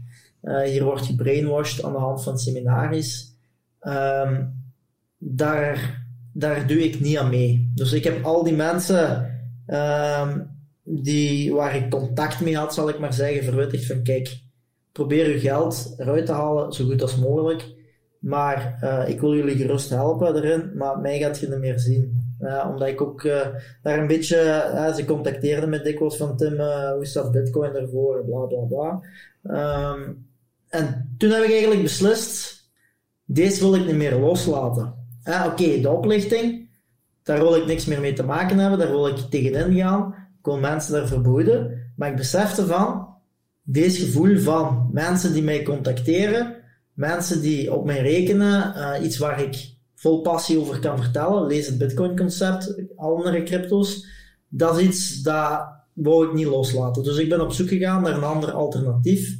Uh, 0.42 0.60
hier 0.60 0.84
wordt 0.84 1.06
gebrainwashed 1.06 1.84
aan 1.84 1.92
de 1.92 1.98
hand 1.98 2.22
van 2.22 2.38
seminaries. 2.38 3.36
Um, 3.80 4.62
daar, 5.18 6.03
daar 6.36 6.66
doe 6.66 6.84
ik 6.84 7.00
niet 7.00 7.18
aan 7.18 7.30
mee. 7.30 7.72
Dus 7.74 7.92
ik 7.92 8.04
heb 8.04 8.24
al 8.24 8.44
die 8.44 8.54
mensen 8.54 9.30
um, 9.66 10.50
die, 10.82 11.54
waar 11.54 11.76
ik 11.76 11.90
contact 11.90 12.40
mee 12.40 12.56
had, 12.56 12.74
zal 12.74 12.88
ik 12.88 12.98
maar 12.98 13.12
zeggen, 13.12 13.44
verwittigd 13.44 13.86
van 13.86 14.02
kijk, 14.02 14.40
probeer 14.92 15.30
je 15.30 15.38
geld 15.38 15.94
eruit 15.96 16.26
te 16.26 16.32
halen 16.32 16.72
zo 16.72 16.84
goed 16.84 17.02
als 17.02 17.16
mogelijk. 17.16 17.72
Maar 18.18 18.78
uh, 18.82 19.08
ik 19.08 19.20
wil 19.20 19.34
jullie 19.34 19.56
gerust 19.56 19.90
helpen 19.90 20.36
erin, 20.36 20.70
maar 20.74 20.98
mij 20.98 21.18
gaat 21.18 21.38
je 21.38 21.48
niet 21.48 21.58
meer 21.58 21.78
zien. 21.78 22.22
Uh, 22.40 22.68
omdat 22.70 22.88
ik 22.88 23.00
ook 23.00 23.22
uh, 23.22 23.46
daar 23.82 23.98
een 23.98 24.06
beetje, 24.06 24.36
ze 24.96 25.04
contacteerden 25.04 25.68
me 25.68 25.80
dikwijls 25.80 26.16
van 26.16 26.36
Tim, 26.36 26.56
hoe 26.94 27.06
staat 27.06 27.32
Bitcoin 27.32 27.74
ervoor, 27.74 28.24
bla 28.24 28.40
bla 28.40 28.60
bla. 28.60 29.02
Um, 29.92 30.26
en 30.68 31.14
toen 31.18 31.30
heb 31.30 31.42
ik 31.42 31.50
eigenlijk 31.50 31.82
beslist, 31.82 32.64
deze 33.24 33.60
wil 33.60 33.74
ik 33.74 33.86
niet 33.86 33.96
meer 33.96 34.16
loslaten. 34.16 35.03
Oké, 35.24 35.46
okay, 35.46 35.80
de 35.80 35.90
oplichting, 35.90 36.68
daar 37.22 37.38
wil 37.38 37.56
ik 37.56 37.66
niks 37.66 37.84
meer 37.84 38.00
mee 38.00 38.12
te 38.12 38.22
maken 38.22 38.58
hebben, 38.58 38.78
daar 38.78 38.90
wil 38.90 39.08
ik 39.08 39.16
tegenin 39.16 39.76
gaan. 39.76 40.14
Wil 40.42 40.58
mensen 40.58 40.92
daar 40.92 41.06
verboden. 41.06 41.92
Maar 41.96 42.10
ik 42.10 42.16
besefte 42.16 42.66
van, 42.66 43.08
deze 43.62 44.04
gevoel 44.04 44.38
van 44.38 44.88
mensen 44.92 45.32
die 45.32 45.42
mij 45.42 45.62
contacteren, 45.62 46.56
mensen 46.92 47.40
die 47.40 47.72
op 47.72 47.84
mij 47.84 48.00
rekenen, 48.00 48.74
uh, 48.76 49.04
iets 49.04 49.18
waar 49.18 49.42
ik 49.42 49.72
vol 49.94 50.20
passie 50.20 50.58
over 50.58 50.78
kan 50.78 51.02
vertellen, 51.02 51.46
lees 51.46 51.66
het 51.66 51.78
Bitcoin-concept, 51.78 52.82
andere 52.96 53.42
crypto's, 53.42 54.06
dat 54.48 54.78
is 54.78 54.86
iets 54.86 55.22
dat 55.22 55.66
wou 55.92 56.26
ik 56.26 56.34
niet 56.34 56.46
loslaten. 56.46 57.02
Dus 57.02 57.18
ik 57.18 57.28
ben 57.28 57.40
op 57.40 57.52
zoek 57.52 57.68
gegaan 57.68 58.02
naar 58.02 58.16
een 58.16 58.24
ander 58.24 58.50
alternatief, 58.52 59.36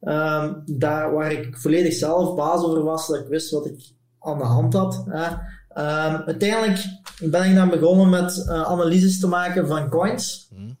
um, 0.00 0.62
daar 0.66 1.12
waar 1.12 1.32
ik 1.32 1.56
volledig 1.56 1.92
zelf 1.92 2.36
baas 2.36 2.64
over 2.64 2.82
was, 2.82 3.06
dat 3.06 3.18
ik 3.18 3.28
wist 3.28 3.50
wat 3.50 3.66
ik 3.66 3.96
aan 4.20 4.38
de 4.38 4.44
hand 4.44 4.74
had. 4.74 5.04
Um, 5.06 6.16
uiteindelijk 6.26 6.84
ben 7.20 7.50
ik 7.50 7.54
dan 7.54 7.70
begonnen 7.70 8.10
met 8.10 8.36
uh, 8.36 8.62
analyses 8.62 9.20
te 9.20 9.26
maken 9.26 9.66
van 9.66 9.88
coins. 9.88 10.48
Hmm. 10.54 10.76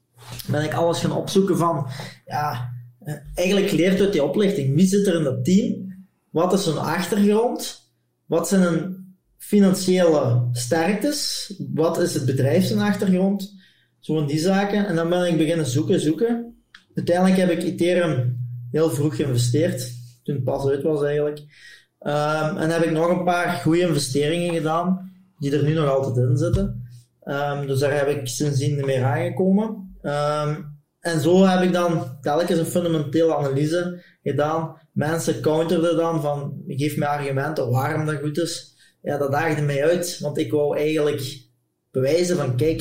Ben 0.46 0.64
ik 0.64 0.74
alles 0.74 1.00
gaan 1.00 1.12
opzoeken 1.12 1.56
van, 1.56 1.86
ja, 2.26 2.72
uh, 3.04 3.14
eigenlijk 3.34 3.68
geleerd 3.68 4.00
uit 4.00 4.12
die 4.12 4.24
oplichting. 4.24 4.74
Wie 4.74 4.86
zit 4.86 5.06
er 5.06 5.14
in 5.14 5.22
dat 5.22 5.44
team? 5.44 5.96
Wat 6.30 6.52
is 6.52 6.64
hun 6.64 6.78
achtergrond? 6.78 7.90
Wat 8.26 8.48
zijn 8.48 8.60
hun 8.60 9.14
financiële 9.38 10.48
sterktes? 10.52 11.52
Wat 11.74 12.00
is 12.00 12.14
het 12.14 12.24
bedrijf 12.24 12.64
zijn 12.64 12.80
achtergrond? 12.80 13.54
Zo 13.98 14.14
van 14.14 14.26
die 14.26 14.38
zaken. 14.38 14.86
En 14.86 14.96
dan 14.96 15.08
ben 15.08 15.26
ik 15.26 15.36
beginnen 15.36 15.66
zoeken, 15.66 16.00
zoeken. 16.00 16.62
Uiteindelijk 16.94 17.36
heb 17.36 17.50
ik 17.50 17.62
Ethereum 17.62 18.38
heel 18.70 18.90
vroeg 18.90 19.16
geïnvesteerd. 19.16 19.92
Toen 20.22 20.34
het 20.34 20.44
pas 20.44 20.66
uit 20.66 20.82
was 20.82 21.02
eigenlijk. 21.02 21.42
Um, 22.00 22.56
en 22.56 22.70
heb 22.70 22.82
ik 22.82 22.90
nog 22.90 23.08
een 23.08 23.24
paar 23.24 23.50
goede 23.50 23.80
investeringen 23.80 24.54
gedaan, 24.54 25.12
die 25.38 25.56
er 25.56 25.64
nu 25.64 25.74
nog 25.74 25.88
altijd 25.88 26.16
in 26.16 26.36
zitten. 26.36 26.88
Um, 27.24 27.66
dus 27.66 27.78
daar 27.78 27.92
heb 27.92 28.08
ik 28.08 28.28
sindsdien 28.28 28.84
meer 28.84 29.04
aangekomen. 29.04 29.98
Um, 30.02 30.76
en 31.00 31.20
zo 31.20 31.46
heb 31.46 31.62
ik 31.62 31.72
dan 31.72 32.18
telkens 32.20 32.58
een 32.58 32.66
fundamentele 32.66 33.36
analyse 33.36 34.04
gedaan. 34.22 34.76
Mensen 34.92 35.40
counterden 35.40 35.96
dan 35.96 36.20
van, 36.20 36.62
geef 36.66 36.96
me 36.96 37.06
argumenten 37.06 37.70
waarom 37.70 38.06
dat 38.06 38.20
goed 38.20 38.38
is. 38.38 38.76
Ja, 39.02 39.18
dat 39.18 39.32
daagde 39.32 39.62
mij 39.62 39.84
uit, 39.84 40.18
want 40.20 40.38
ik 40.38 40.50
wou 40.50 40.78
eigenlijk 40.78 41.46
bewijzen 41.90 42.36
van, 42.36 42.56
kijk, 42.56 42.80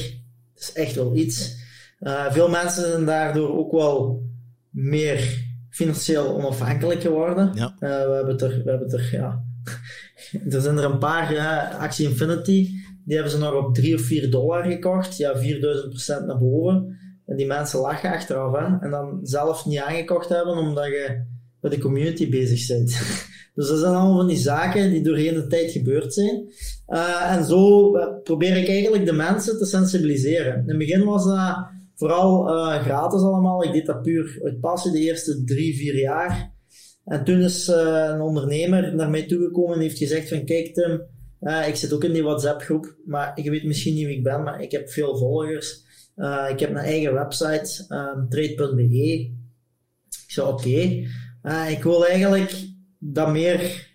het 0.53 0.61
is 0.63 0.73
echt 0.73 0.95
wel 0.95 1.15
iets. 1.15 1.65
Uh, 1.99 2.31
veel 2.31 2.49
mensen 2.49 2.91
zijn 2.91 3.05
daardoor 3.05 3.57
ook 3.57 3.71
wel 3.71 4.23
meer 4.69 5.46
financieel 5.77 6.35
onafhankelijk 6.35 7.01
geworden. 7.01 7.51
Ja. 7.53 7.75
Uh, 7.79 7.89
we 7.89 8.13
hebben 8.13 8.37
er, 8.37 8.63
we 8.63 8.69
hebben 8.69 8.91
er, 8.91 9.09
ja. 9.11 9.43
er 10.55 10.61
zijn 10.61 10.77
er 10.77 10.83
een 10.83 10.97
paar, 10.97 11.33
ja, 11.33 11.77
Axie 11.79 12.09
Infinity, 12.09 12.69
die 13.05 13.15
hebben 13.15 13.31
ze 13.31 13.37
nog 13.37 13.53
op 13.53 13.73
3 13.73 13.95
of 13.95 14.01
4 14.01 14.31
dollar 14.31 14.63
gekocht. 14.63 15.17
Ja, 15.17 15.35
4000% 15.35 15.41
naar 16.25 16.37
boven. 16.37 16.97
En 17.25 17.35
die 17.35 17.45
mensen 17.45 17.79
lachen 17.79 18.11
achteraf. 18.11 18.59
Hè? 18.59 18.85
En 18.85 18.89
dan 18.89 19.19
zelf 19.23 19.65
niet 19.65 19.79
aangekocht 19.79 20.29
hebben 20.29 20.57
omdat 20.57 20.85
je 20.85 21.23
met 21.61 21.71
de 21.71 21.79
community 21.79 22.29
bezig 22.29 22.67
bent. 22.67 22.89
dus 23.55 23.67
dat 23.67 23.79
zijn 23.79 23.93
allemaal 23.93 24.17
van 24.17 24.27
die 24.27 24.37
zaken 24.37 24.89
die 24.89 25.03
doorheen 25.03 25.33
de 25.33 25.47
tijd 25.47 25.71
gebeurd 25.71 26.13
zijn. 26.13 26.51
Uh, 26.87 27.35
en 27.35 27.45
zo 27.45 27.91
probeer 28.23 28.57
ik 28.57 28.67
eigenlijk 28.67 29.05
de 29.05 29.13
mensen 29.13 29.57
te 29.57 29.65
sensibiliseren. 29.65 30.53
In 30.53 30.67
het 30.67 30.77
begin 30.77 31.03
was 31.03 31.25
dat 31.25 31.67
vooral 31.97 32.49
uh, 32.49 32.81
gratis 32.81 33.21
allemaal. 33.21 33.63
Ik 33.63 33.71
deed 33.71 33.85
dat 33.85 34.01
puur 34.01 34.39
uit 34.43 34.59
passie 34.59 34.91
de 34.91 34.99
eerste 34.99 35.43
drie, 35.43 35.75
vier 35.75 35.99
jaar. 35.99 36.55
En 37.05 37.23
toen 37.23 37.41
is 37.41 37.67
uh, 37.67 38.09
een 38.13 38.21
ondernemer 38.21 38.95
naar 38.95 39.09
mij 39.09 39.27
toegekomen 39.27 39.75
en 39.75 39.81
heeft 39.81 39.97
gezegd 39.97 40.29
van 40.29 40.45
kijk 40.45 40.73
Tim, 40.73 41.01
ik 41.67 41.75
zit 41.75 41.93
ook 41.93 42.03
in 42.03 42.13
die 42.13 42.23
WhatsApp 42.23 42.61
groep, 42.61 42.95
maar 43.05 43.41
je 43.41 43.49
weet 43.49 43.63
misschien 43.63 43.93
niet 43.93 44.05
wie 44.05 44.17
ik 44.17 44.23
ben, 44.23 44.43
maar 44.43 44.61
ik 44.61 44.71
heb 44.71 44.89
veel 44.89 45.17
volgers. 45.17 45.85
Ik 46.49 46.59
heb 46.59 46.69
een 46.69 46.77
eigen 46.77 47.13
website, 47.13 47.85
um, 47.89 48.29
trade.be. 48.29 49.35
Ik 50.25 50.33
zei 50.33 50.47
oké, 50.47 50.79
ik 51.69 51.83
wil 51.83 52.07
eigenlijk 52.07 52.65
dat 52.99 53.31
meer, 53.31 53.87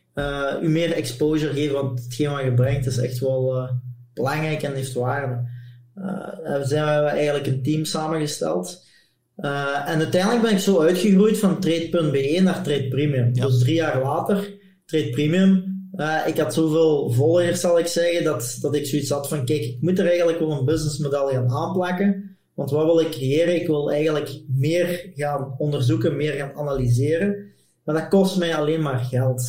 u 0.62 0.68
meer 0.68 0.92
exposure 0.92 1.52
geven, 1.52 1.74
want 1.74 2.04
hetgeen 2.04 2.30
wat 2.30 2.44
je 2.44 2.54
brengt 2.54 2.86
is 2.86 2.98
echt 2.98 3.18
wel 3.18 3.68
belangrijk 4.14 4.62
en 4.62 4.74
heeft 4.74 4.92
waarde. 4.92 5.50
We 5.94 6.60
zijn 6.64 7.04
eigenlijk 7.04 7.46
een 7.46 7.62
team 7.62 7.84
samengesteld. 7.84 8.84
en 9.36 9.98
uiteindelijk 9.98 10.42
ben 10.42 10.52
ik 10.52 10.58
zo 10.58 10.80
uitgegroeid 10.80 11.38
van 11.38 11.60
Trade.be 11.60 12.40
naar 12.42 12.62
Trade 12.62 12.88
Premium. 12.88 13.30
Ja. 13.32 13.46
Dus 13.46 13.58
drie 13.58 13.74
jaar 13.74 14.02
later, 14.02 14.58
Trade 14.86 15.10
Premium, 15.10 15.72
uh, 15.94 16.26
ik 16.26 16.38
had 16.38 16.54
zoveel 16.54 17.10
volgers, 17.10 17.60
zal 17.60 17.78
ik 17.78 17.86
zeggen, 17.86 18.24
dat, 18.24 18.58
dat 18.60 18.74
ik 18.74 18.86
zoiets 18.86 19.10
had 19.10 19.28
van, 19.28 19.44
kijk, 19.44 19.60
ik 19.60 19.76
moet 19.80 19.98
er 19.98 20.06
eigenlijk 20.06 20.38
wel 20.38 20.50
een 20.50 20.64
businessmodel 20.64 21.28
gaan 21.28 21.50
aanplakken. 21.50 22.36
Want 22.54 22.70
wat 22.70 22.84
wil 22.84 23.00
ik 23.00 23.10
creëren? 23.10 23.60
Ik 23.60 23.66
wil 23.66 23.92
eigenlijk 23.92 24.42
meer 24.48 25.10
gaan 25.14 25.54
onderzoeken, 25.58 26.16
meer 26.16 26.32
gaan 26.32 26.54
analyseren. 26.54 27.50
Maar 27.84 27.94
dat 27.94 28.08
kost 28.08 28.38
mij 28.38 28.56
alleen 28.56 28.82
maar 28.82 28.98
geld. 28.98 29.42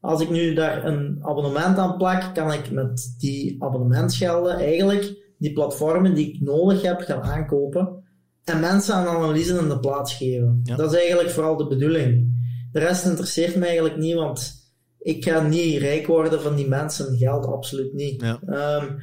Als 0.00 0.20
ik 0.20 0.30
nu 0.30 0.54
daar 0.54 0.84
een 0.84 1.18
abonnement 1.20 1.78
aan 1.78 1.96
plak, 1.96 2.34
kan 2.34 2.52
ik 2.52 2.70
met 2.70 3.14
die 3.18 3.56
abonnementsgelden 3.58 4.56
eigenlijk 4.56 5.16
die 5.38 5.52
platformen 5.52 6.14
die 6.14 6.34
ik 6.34 6.40
nodig 6.40 6.82
heb 6.82 7.00
gaan 7.00 7.22
aankopen 7.22 8.02
en 8.44 8.60
mensen 8.60 8.94
aan 8.94 9.06
analyse 9.06 9.58
in 9.58 9.68
de 9.68 9.80
plaats 9.80 10.14
geven. 10.14 10.60
Dat 10.62 10.92
is 10.92 10.98
eigenlijk 10.98 11.30
vooral 11.30 11.56
de 11.56 11.66
bedoeling. 11.66 12.36
De 12.72 12.78
rest 12.78 13.06
interesseert 13.06 13.56
me 13.56 13.64
eigenlijk 13.64 13.96
niet, 13.96 14.14
want 14.14 14.52
ik 14.98 15.24
ga 15.24 15.40
niet 15.40 15.80
rijk 15.80 16.06
worden 16.06 16.42
van 16.42 16.54
die 16.54 16.68
mensen. 16.68 17.16
Geld 17.16 17.46
absoluut 17.46 17.92
niet. 17.94 18.20
Ja. 18.20 18.40
Um, 18.80 18.98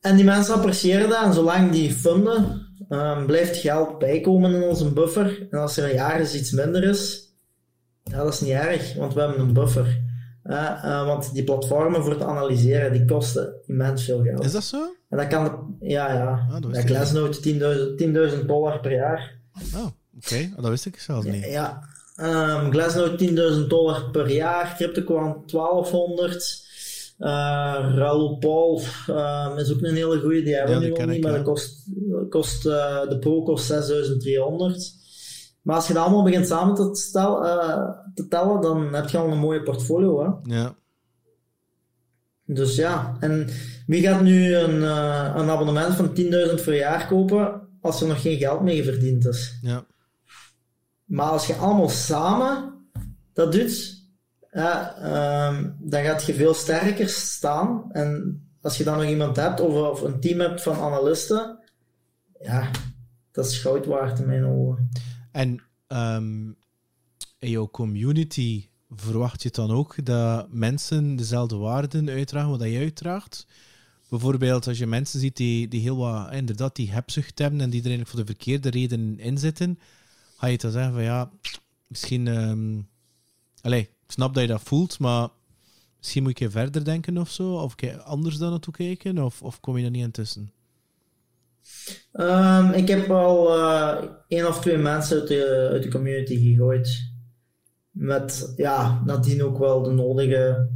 en 0.00 0.16
die 0.16 0.24
mensen 0.24 0.54
appreciëren 0.54 1.08
dat. 1.08 1.24
En 1.24 1.32
zolang 1.32 1.70
die 1.70 1.92
funden, 1.92 2.66
um, 2.88 3.26
blijft 3.26 3.56
geld 3.56 3.98
bijkomen 3.98 4.54
in 4.54 4.62
onze 4.62 4.92
buffer. 4.92 5.46
En 5.50 5.58
als 5.58 5.76
er 5.76 5.84
een 5.84 5.94
jaar 5.94 6.20
eens 6.20 6.34
iets 6.34 6.50
minder 6.50 6.84
is, 6.84 7.32
ja, 8.02 8.16
dat 8.24 8.32
is 8.32 8.40
niet 8.40 8.50
erg, 8.50 8.94
want 8.94 9.14
we 9.14 9.20
hebben 9.20 9.40
een 9.40 9.52
buffer. 9.52 10.02
Uh, 10.44 10.82
uh, 10.84 11.06
want 11.06 11.34
die 11.34 11.44
platformen 11.44 12.02
voor 12.02 12.12
het 12.12 12.22
analyseren, 12.22 12.92
die 12.92 13.04
kosten 13.04 13.54
immens 13.66 14.04
veel 14.04 14.22
geld. 14.22 14.44
Is 14.44 14.52
dat 14.52 14.64
zo? 14.64 14.94
En 15.14 15.20
dat 15.20 15.28
kan, 15.28 15.76
ja, 15.80 16.12
ja. 16.12 16.46
Ah, 16.50 16.62
dat 16.62 16.84
Glassnode 16.84 18.36
10.000 18.40 18.46
dollar 18.46 18.80
per 18.80 18.92
jaar. 18.92 19.38
Oh, 19.74 19.86
oké. 20.16 20.50
Oh, 20.56 20.62
dat 20.62 20.70
wist 20.70 20.86
ik 20.86 20.98
zelfs 20.98 21.26
niet. 21.26 21.44
Ja, 21.44 21.82
Um, 22.20 22.70
Glassnode 22.70 23.16
10.000 23.62 23.68
dollar 23.68 24.10
per 24.10 24.30
jaar, 24.30 24.74
CryptoQuant 24.76 25.50
1200. 25.50 26.62
Uh, 27.18 27.28
Raoul 27.96 28.36
Paul 28.38 28.82
um, 29.08 29.58
is 29.58 29.72
ook 29.72 29.82
een 29.82 29.94
hele 29.94 30.20
goede, 30.20 30.42
die 30.42 30.54
hebben 30.54 30.78
we 30.78 30.84
nu 30.84 30.90
nog 30.90 31.06
niet, 31.06 31.22
maar 31.22 31.42
kost, 31.42 31.86
kost, 32.28 32.66
uh, 32.66 33.08
de 33.08 33.18
Pro 33.18 33.42
kost 33.42 33.66
6300. 33.66 34.92
Maar 35.62 35.76
als 35.76 35.86
je 35.86 35.94
dat 35.94 36.02
allemaal 36.02 36.22
begint 36.22 36.46
samen 36.46 36.74
te, 36.74 36.90
stel, 36.92 37.44
uh, 37.44 37.90
te 38.14 38.28
tellen, 38.28 38.60
dan 38.60 38.94
heb 38.94 39.08
je 39.08 39.18
al 39.18 39.30
een 39.30 39.38
mooie 39.38 39.62
portfolio. 39.62 40.22
Hè? 40.22 40.54
Ja. 40.54 40.76
Dus 42.46 42.76
ja, 42.76 43.16
en 43.20 43.48
wie 43.86 44.02
gaat 44.02 44.22
nu 44.22 44.54
een, 44.54 44.76
uh, 44.76 45.32
een 45.36 45.50
abonnement 45.50 45.94
van 45.94 46.08
10.000 46.08 46.64
per 46.64 46.76
jaar 46.76 47.06
kopen 47.06 47.68
als 47.80 48.00
er 48.00 48.08
nog 48.08 48.20
geen 48.22 48.38
geld 48.38 48.60
mee 48.62 48.84
verdiend 48.84 49.26
is? 49.26 49.58
Ja. 49.62 49.86
Maar 51.04 51.26
als 51.26 51.46
je 51.46 51.54
allemaal 51.54 51.88
samen 51.88 52.72
dat 53.32 53.52
doet, 53.52 54.02
ja, 54.52 54.96
um, 55.48 55.76
dan 55.80 56.02
gaat 56.04 56.24
je 56.24 56.34
veel 56.34 56.54
sterker 56.54 57.08
staan. 57.08 57.92
En 57.92 58.42
als 58.60 58.76
je 58.76 58.84
dan 58.84 58.96
nog 58.96 59.06
iemand 59.06 59.36
hebt, 59.36 59.60
of, 59.60 59.90
of 59.90 60.00
een 60.00 60.20
team 60.20 60.40
hebt 60.40 60.62
van 60.62 60.76
analisten, 60.76 61.58
ja, 62.40 62.70
dat 63.32 63.46
is 63.46 63.58
goud 63.58 63.86
waard 63.86 64.18
in 64.18 64.26
mijn 64.26 64.44
ogen. 64.44 64.90
En 65.32 65.62
um, 65.88 66.56
in 67.38 67.50
jouw 67.50 67.68
community 67.70 68.68
verwacht 68.96 69.42
je 69.42 69.50
dan 69.50 69.70
ook 69.70 70.04
dat 70.04 70.52
mensen 70.52 71.16
dezelfde 71.16 71.56
waarden 71.56 72.08
uitdragen 72.08 72.50
wat 72.50 72.60
jij 72.60 72.78
uitdraagt? 72.78 73.46
Bijvoorbeeld 74.08 74.66
als 74.66 74.78
je 74.78 74.86
mensen 74.86 75.20
ziet 75.20 75.36
die, 75.36 75.68
die 75.68 75.80
heel 75.80 75.96
wat, 75.96 76.32
inderdaad, 76.32 76.76
die 76.76 76.90
hebzucht 76.90 77.38
hebben 77.38 77.60
en 77.60 77.70
die 77.70 77.80
er 77.80 77.86
eigenlijk 77.86 78.16
voor 78.16 78.26
de 78.26 78.32
verkeerde 78.32 78.70
redenen 78.70 79.18
in 79.18 79.38
zitten, 79.38 79.78
ga 80.36 80.46
je 80.46 80.58
dan 80.58 80.70
zeggen 80.70 80.92
van 80.92 81.02
ja, 81.02 81.30
misschien. 81.86 82.26
Um, 82.26 82.88
allee, 83.60 83.80
ik 83.80 84.12
snap 84.12 84.34
dat 84.34 84.42
je 84.42 84.48
dat 84.48 84.62
voelt, 84.62 84.98
maar 84.98 85.28
misschien 85.98 86.22
moet 86.22 86.38
je 86.38 86.50
verder 86.50 86.84
denken 86.84 87.18
of 87.18 87.30
zo, 87.30 87.54
of 87.54 87.74
anders 88.04 88.36
dan 88.36 88.50
naartoe 88.50 88.74
kijken, 88.74 89.18
of, 89.18 89.42
of 89.42 89.60
kom 89.60 89.78
je 89.78 89.84
er 89.84 89.90
niet 89.90 90.04
intussen? 90.04 90.52
Um, 92.12 92.70
ik 92.70 92.88
heb 92.88 93.10
al 93.10 93.58
uh, 93.58 94.04
één 94.28 94.48
of 94.48 94.60
twee 94.60 94.76
mensen 94.76 95.20
uit 95.20 95.28
de, 95.28 95.68
uit 95.70 95.82
de 95.82 95.90
community 95.90 96.36
gegooid. 96.36 97.12
Met 97.94 98.52
ja, 98.56 99.02
nadien 99.04 99.42
ook 99.42 99.58
wel 99.58 99.82
de 99.82 99.90
nodige 99.90 100.68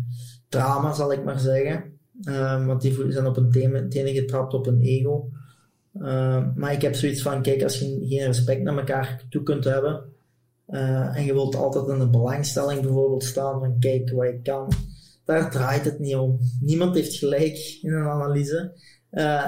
drama, 0.49 0.93
zal 0.93 1.13
ik 1.13 1.25
maar 1.25 1.39
zeggen. 1.39 1.85
Um, 2.23 2.67
want 2.67 2.83
die 2.83 3.13
zijn 3.13 3.27
op 3.27 3.37
een 3.37 3.89
tenen 3.89 4.15
getrapt 4.15 4.55
op 4.55 4.67
een 4.67 4.81
ego. 4.81 5.31
Uh, 5.95 6.47
maar 6.55 6.73
ik 6.73 6.83
heb 6.83 6.95
zoiets 6.95 7.23
van, 7.23 7.43
kijk, 7.43 7.63
als 7.63 7.79
je 7.79 8.07
geen 8.09 8.27
respect 8.27 8.63
naar 8.63 8.79
elkaar 8.79 9.25
toe 9.29 9.43
kunt 9.43 9.65
hebben 9.65 10.05
uh, 10.69 11.17
en 11.17 11.25
je 11.25 11.33
wilt 11.33 11.57
altijd 11.57 11.89
in 11.89 11.99
de 11.99 12.09
belangstelling 12.09 12.81
bijvoorbeeld 12.81 13.25
staan 13.25 13.61
van, 13.61 13.79
kijk 13.79 14.11
wat 14.11 14.25
ik 14.25 14.43
kan, 14.43 14.73
daar 15.25 15.51
draait 15.51 15.85
het 15.85 15.99
niet 15.99 16.17
om. 16.17 16.39
Niemand 16.61 16.95
heeft 16.95 17.17
gelijk 17.17 17.79
in 17.83 17.93
een 17.93 18.09
analyse. 18.09 18.73
Uh, 19.11 19.45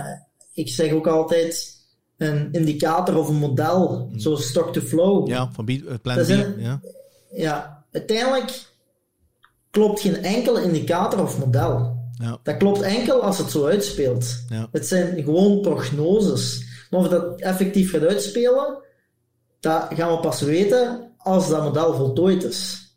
ik 0.53 0.69
zeg 0.69 0.93
ook 0.93 1.07
altijd, 1.07 1.79
een 2.17 2.53
indicator 2.53 3.19
of 3.19 3.29
een 3.29 3.35
model, 3.35 4.09
mm. 4.11 4.19
zoals 4.19 4.49
stock 4.49 4.73
to 4.73 4.81
flow. 4.81 5.29
Ja, 5.29 5.51
van 5.53 5.65
plan 6.03 6.25
B. 6.25 6.29
Ja. 6.59 6.81
Ja, 7.33 7.85
uiteindelijk 7.93 8.63
klopt 9.71 10.01
geen 10.01 10.17
enkele 10.17 10.63
indicator 10.63 11.23
of 11.23 11.39
model. 11.39 11.99
Ja. 12.13 12.39
Dat 12.43 12.57
klopt 12.57 12.81
enkel 12.81 13.23
als 13.23 13.39
het 13.39 13.51
zo 13.51 13.67
uitspeelt. 13.67 14.45
Ja. 14.49 14.69
Het 14.73 14.87
zijn 14.87 15.23
gewoon 15.23 15.61
prognoses. 15.61 16.65
Maar 16.91 17.01
of 17.01 17.09
dat 17.09 17.41
effectief 17.41 17.91
gaat 17.91 18.03
uitspelen, 18.03 18.83
dat 19.61 19.87
gaan 19.95 20.11
we 20.11 20.21
pas 20.21 20.41
weten 20.41 21.11
als 21.17 21.49
dat 21.49 21.63
model 21.63 21.95
voltooid 21.95 22.45
is. 22.45 22.89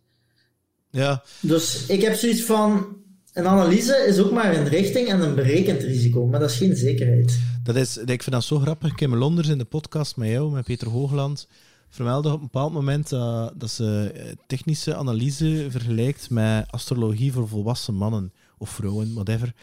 Ja. 0.89 1.23
Dus 1.39 1.85
ik 1.85 2.01
heb 2.01 2.15
zoiets 2.15 2.41
van. 2.41 3.01
Een 3.33 3.47
analyse 3.47 4.05
is 4.07 4.19
ook 4.19 4.31
maar 4.31 4.55
een 4.55 4.67
richting 4.67 5.07
en 5.07 5.21
een 5.21 5.35
berekend 5.35 5.81
risico, 5.81 6.25
maar 6.25 6.39
dat 6.39 6.49
is 6.49 6.57
geen 6.57 6.75
zekerheid. 6.75 7.39
Dat 7.63 7.75
is, 7.75 7.97
ik 7.97 8.23
vind 8.23 8.31
dat 8.31 8.43
zo 8.43 8.59
grappig. 8.59 8.95
Kim 8.95 9.15
Londers 9.15 9.47
in 9.47 9.57
de 9.57 9.65
podcast 9.65 10.17
met 10.17 10.29
jou, 10.29 10.51
met 10.51 10.65
Peter 10.65 10.89
Hoogland, 10.89 11.47
vermeldde 11.93 12.29
op 12.29 12.35
een 12.35 12.41
bepaald 12.41 12.73
moment 12.73 13.09
dat 13.53 13.69
ze 13.69 14.13
technische 14.47 14.95
analyse 14.95 15.67
vergelijkt 15.69 16.29
met 16.29 16.71
astrologie 16.71 17.33
voor 17.33 17.47
volwassen 17.47 17.93
mannen 17.93 18.33
of 18.57 18.69
vrouwen, 18.69 19.13
whatever. 19.13 19.53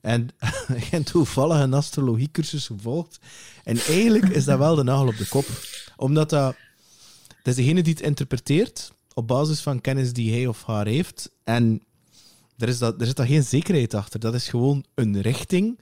En 0.00 0.28
heb 0.90 1.02
toevallig 1.02 1.60
een 1.60 1.74
astrologiecursus 1.74 2.66
gevolgd. 2.66 3.18
En 3.64 3.78
eigenlijk 3.78 4.28
is 4.28 4.44
dat 4.44 4.58
wel 4.58 4.74
de 4.74 4.82
nagel 4.82 5.06
op 5.06 5.16
de 5.16 5.28
kop. 5.28 5.46
Omdat 5.96 6.30
dat... 6.30 6.56
Dat 7.28 7.58
is 7.58 7.64
degene 7.64 7.82
die 7.82 7.92
het 7.92 8.02
interpreteert 8.02 8.92
op 9.14 9.26
basis 9.26 9.60
van 9.60 9.80
kennis 9.80 10.12
die 10.12 10.32
hij 10.32 10.46
of 10.46 10.64
haar 10.64 10.86
heeft. 10.86 11.30
En 11.44 11.82
er, 12.58 12.68
is 12.68 12.78
dat, 12.78 13.00
er 13.00 13.06
zit 13.06 13.16
daar 13.16 13.26
geen 13.26 13.42
zekerheid 13.42 13.94
achter. 13.94 14.20
Dat 14.20 14.34
is 14.34 14.48
gewoon 14.48 14.84
een 14.94 15.20
richting. 15.20 15.80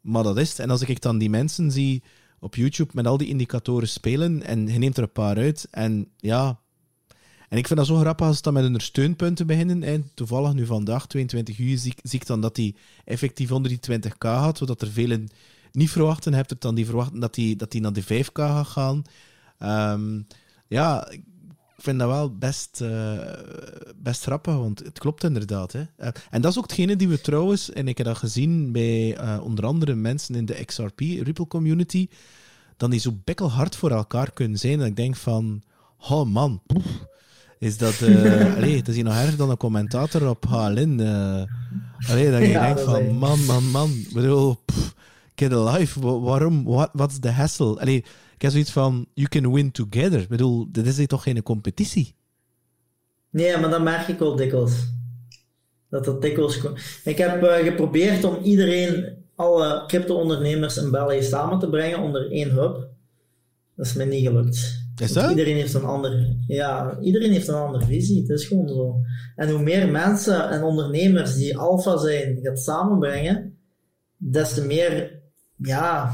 Maar 0.00 0.22
dat 0.22 0.38
is 0.38 0.48
het. 0.48 0.58
En 0.58 0.70
als 0.70 0.82
ik 0.82 1.00
dan 1.00 1.18
die 1.18 1.30
mensen 1.30 1.70
zie 1.70 2.02
op 2.40 2.54
YouTube 2.54 2.90
met 2.94 3.06
al 3.06 3.16
die 3.16 3.28
indicatoren 3.28 3.88
spelen 3.88 4.42
en 4.42 4.66
je 4.66 4.78
neemt 4.78 4.96
er 4.96 5.02
een 5.02 5.12
paar 5.12 5.36
uit 5.36 5.66
en 5.70 6.08
ja, 6.16 6.60
en 7.50 7.58
ik 7.58 7.66
vind 7.66 7.78
dat 7.78 7.88
zo 7.88 7.96
grappig 7.96 8.26
als 8.26 8.34
het 8.34 8.44
dan 8.44 8.52
met 8.52 8.62
hun 8.62 8.80
steunpunten 8.80 9.46
beginnen. 9.46 9.82
En 9.82 10.10
toevallig 10.14 10.52
nu 10.52 10.66
vandaag, 10.66 11.06
22 11.06 11.58
uur, 11.58 11.78
zie, 11.78 11.94
ik 12.10 12.26
dan 12.26 12.40
dat 12.40 12.56
hij 12.56 12.74
effectief 13.04 13.52
onder 13.52 13.70
die 13.70 13.98
20k 13.98 14.18
gaat, 14.18 14.58
zodat 14.58 14.82
er 14.82 14.88
velen 14.88 15.28
niet 15.72 15.90
verwachten. 15.90 16.34
Hebt 16.34 16.50
er 16.50 16.56
dan 16.58 16.74
die 16.74 16.86
verwachten 16.86 17.20
dat 17.20 17.36
hij 17.36 17.54
dat 17.56 17.70
die 17.70 17.80
naar 17.80 17.92
de 17.92 18.04
5k 18.04 18.32
gaat 18.32 18.66
gaan. 18.66 19.02
Um, 19.92 20.26
ja, 20.66 21.12
ik 21.80 21.86
vind 21.86 21.98
dat 21.98 22.08
wel 22.08 22.36
best, 22.36 22.80
uh, 22.82 23.18
best 23.96 24.22
grappig, 24.22 24.54
want 24.54 24.78
het 24.78 24.98
klopt 24.98 25.24
inderdaad. 25.24 25.72
Hè. 25.72 25.80
Uh, 25.80 26.08
en 26.30 26.40
dat 26.40 26.50
is 26.50 26.58
ook 26.58 26.64
hetgene 26.64 26.96
die 26.96 27.08
we 27.08 27.20
trouwens, 27.20 27.72
en 27.72 27.88
ik 27.88 27.98
heb 27.98 28.06
dat 28.06 28.16
gezien 28.16 28.72
bij 28.72 29.20
uh, 29.20 29.40
onder 29.42 29.66
andere 29.66 29.94
mensen 29.94 30.34
in 30.34 30.44
de 30.44 30.64
XRP, 30.64 31.00
Ripple 31.00 31.46
community, 31.46 32.08
dan 32.76 32.90
die 32.90 33.00
zo 33.00 33.14
hard 33.36 33.76
voor 33.76 33.90
elkaar 33.90 34.32
kunnen 34.32 34.58
zijn. 34.58 34.78
Dat 34.78 34.86
ik 34.86 34.96
denk 34.96 35.16
van, 35.16 35.62
oh 36.08 36.26
man, 36.26 36.62
poef, 36.66 37.06
is 37.58 37.78
dat... 37.78 38.02
allee, 38.56 38.76
het 38.76 38.88
is 38.88 38.94
hier 38.94 39.04
nog 39.04 39.14
erger 39.14 39.36
dan 39.36 39.50
een 39.50 39.56
commentator 39.56 40.28
op 40.28 40.44
HLN. 40.44 41.00
allee, 42.08 42.30
dat 42.30 42.40
je 42.40 42.48
ja, 42.48 42.66
denkt 42.66 42.80
van, 42.80 43.16
man, 43.16 43.44
man, 43.44 43.70
man. 43.70 43.90
Ik 43.90 44.12
bedoel, 44.12 44.58
alive, 45.68 46.20
waarom, 46.20 46.64
wat 46.92 47.10
is 47.10 47.20
de 47.20 47.30
hassle? 47.30 47.80
Allee, 47.80 48.04
ik 48.40 48.46
heb 48.46 48.54
zoiets 48.54 48.72
van, 48.72 49.06
you 49.14 49.28
can 49.28 49.52
win 49.52 49.70
together. 49.70 50.20
Ik 50.20 50.28
bedoel, 50.28 50.66
dit 50.70 50.86
is 50.86 51.06
toch 51.06 51.22
geen 51.22 51.42
competitie? 51.42 52.14
Nee, 53.30 53.56
maar 53.56 53.70
dat 53.70 53.82
merk 53.82 54.08
ik 54.08 54.18
wel 54.18 54.36
dikwijls. 54.36 54.72
Dat 55.90 56.04
dat 56.04 56.22
dikwijls... 56.22 56.60
Ik 57.04 57.18
heb 57.18 57.42
uh, 57.42 57.54
geprobeerd 57.54 58.24
om 58.24 58.42
iedereen, 58.42 59.16
alle 59.34 59.84
crypto-ondernemers 59.86 60.76
in 60.76 60.90
België 60.90 61.22
samen 61.22 61.58
te 61.58 61.68
brengen 61.68 61.98
onder 61.98 62.30
één 62.30 62.50
hub. 62.50 62.88
Dat 63.76 63.86
is 63.86 63.94
mij 63.94 64.06
niet 64.06 64.26
gelukt. 64.26 64.84
Is 64.96 65.12
dat? 65.12 65.30
Iedereen 65.30 65.56
heeft 65.56 65.74
een 65.74 65.84
andere, 65.84 66.36
ja, 66.46 66.98
iedereen 67.00 67.32
heeft 67.32 67.48
een 67.48 67.54
andere 67.54 67.84
visie. 67.84 68.20
Het 68.20 68.30
is 68.30 68.44
gewoon 68.44 68.68
zo. 68.68 69.00
En 69.36 69.50
hoe 69.50 69.62
meer 69.62 69.88
mensen 69.88 70.50
en 70.50 70.62
ondernemers 70.62 71.34
die 71.34 71.58
alfa 71.58 71.96
zijn 71.96 72.38
gaat 72.42 72.60
samenbrengen, 72.60 73.58
des 74.16 74.54
te 74.54 74.64
meer 74.64 75.18
ja, 75.56 76.12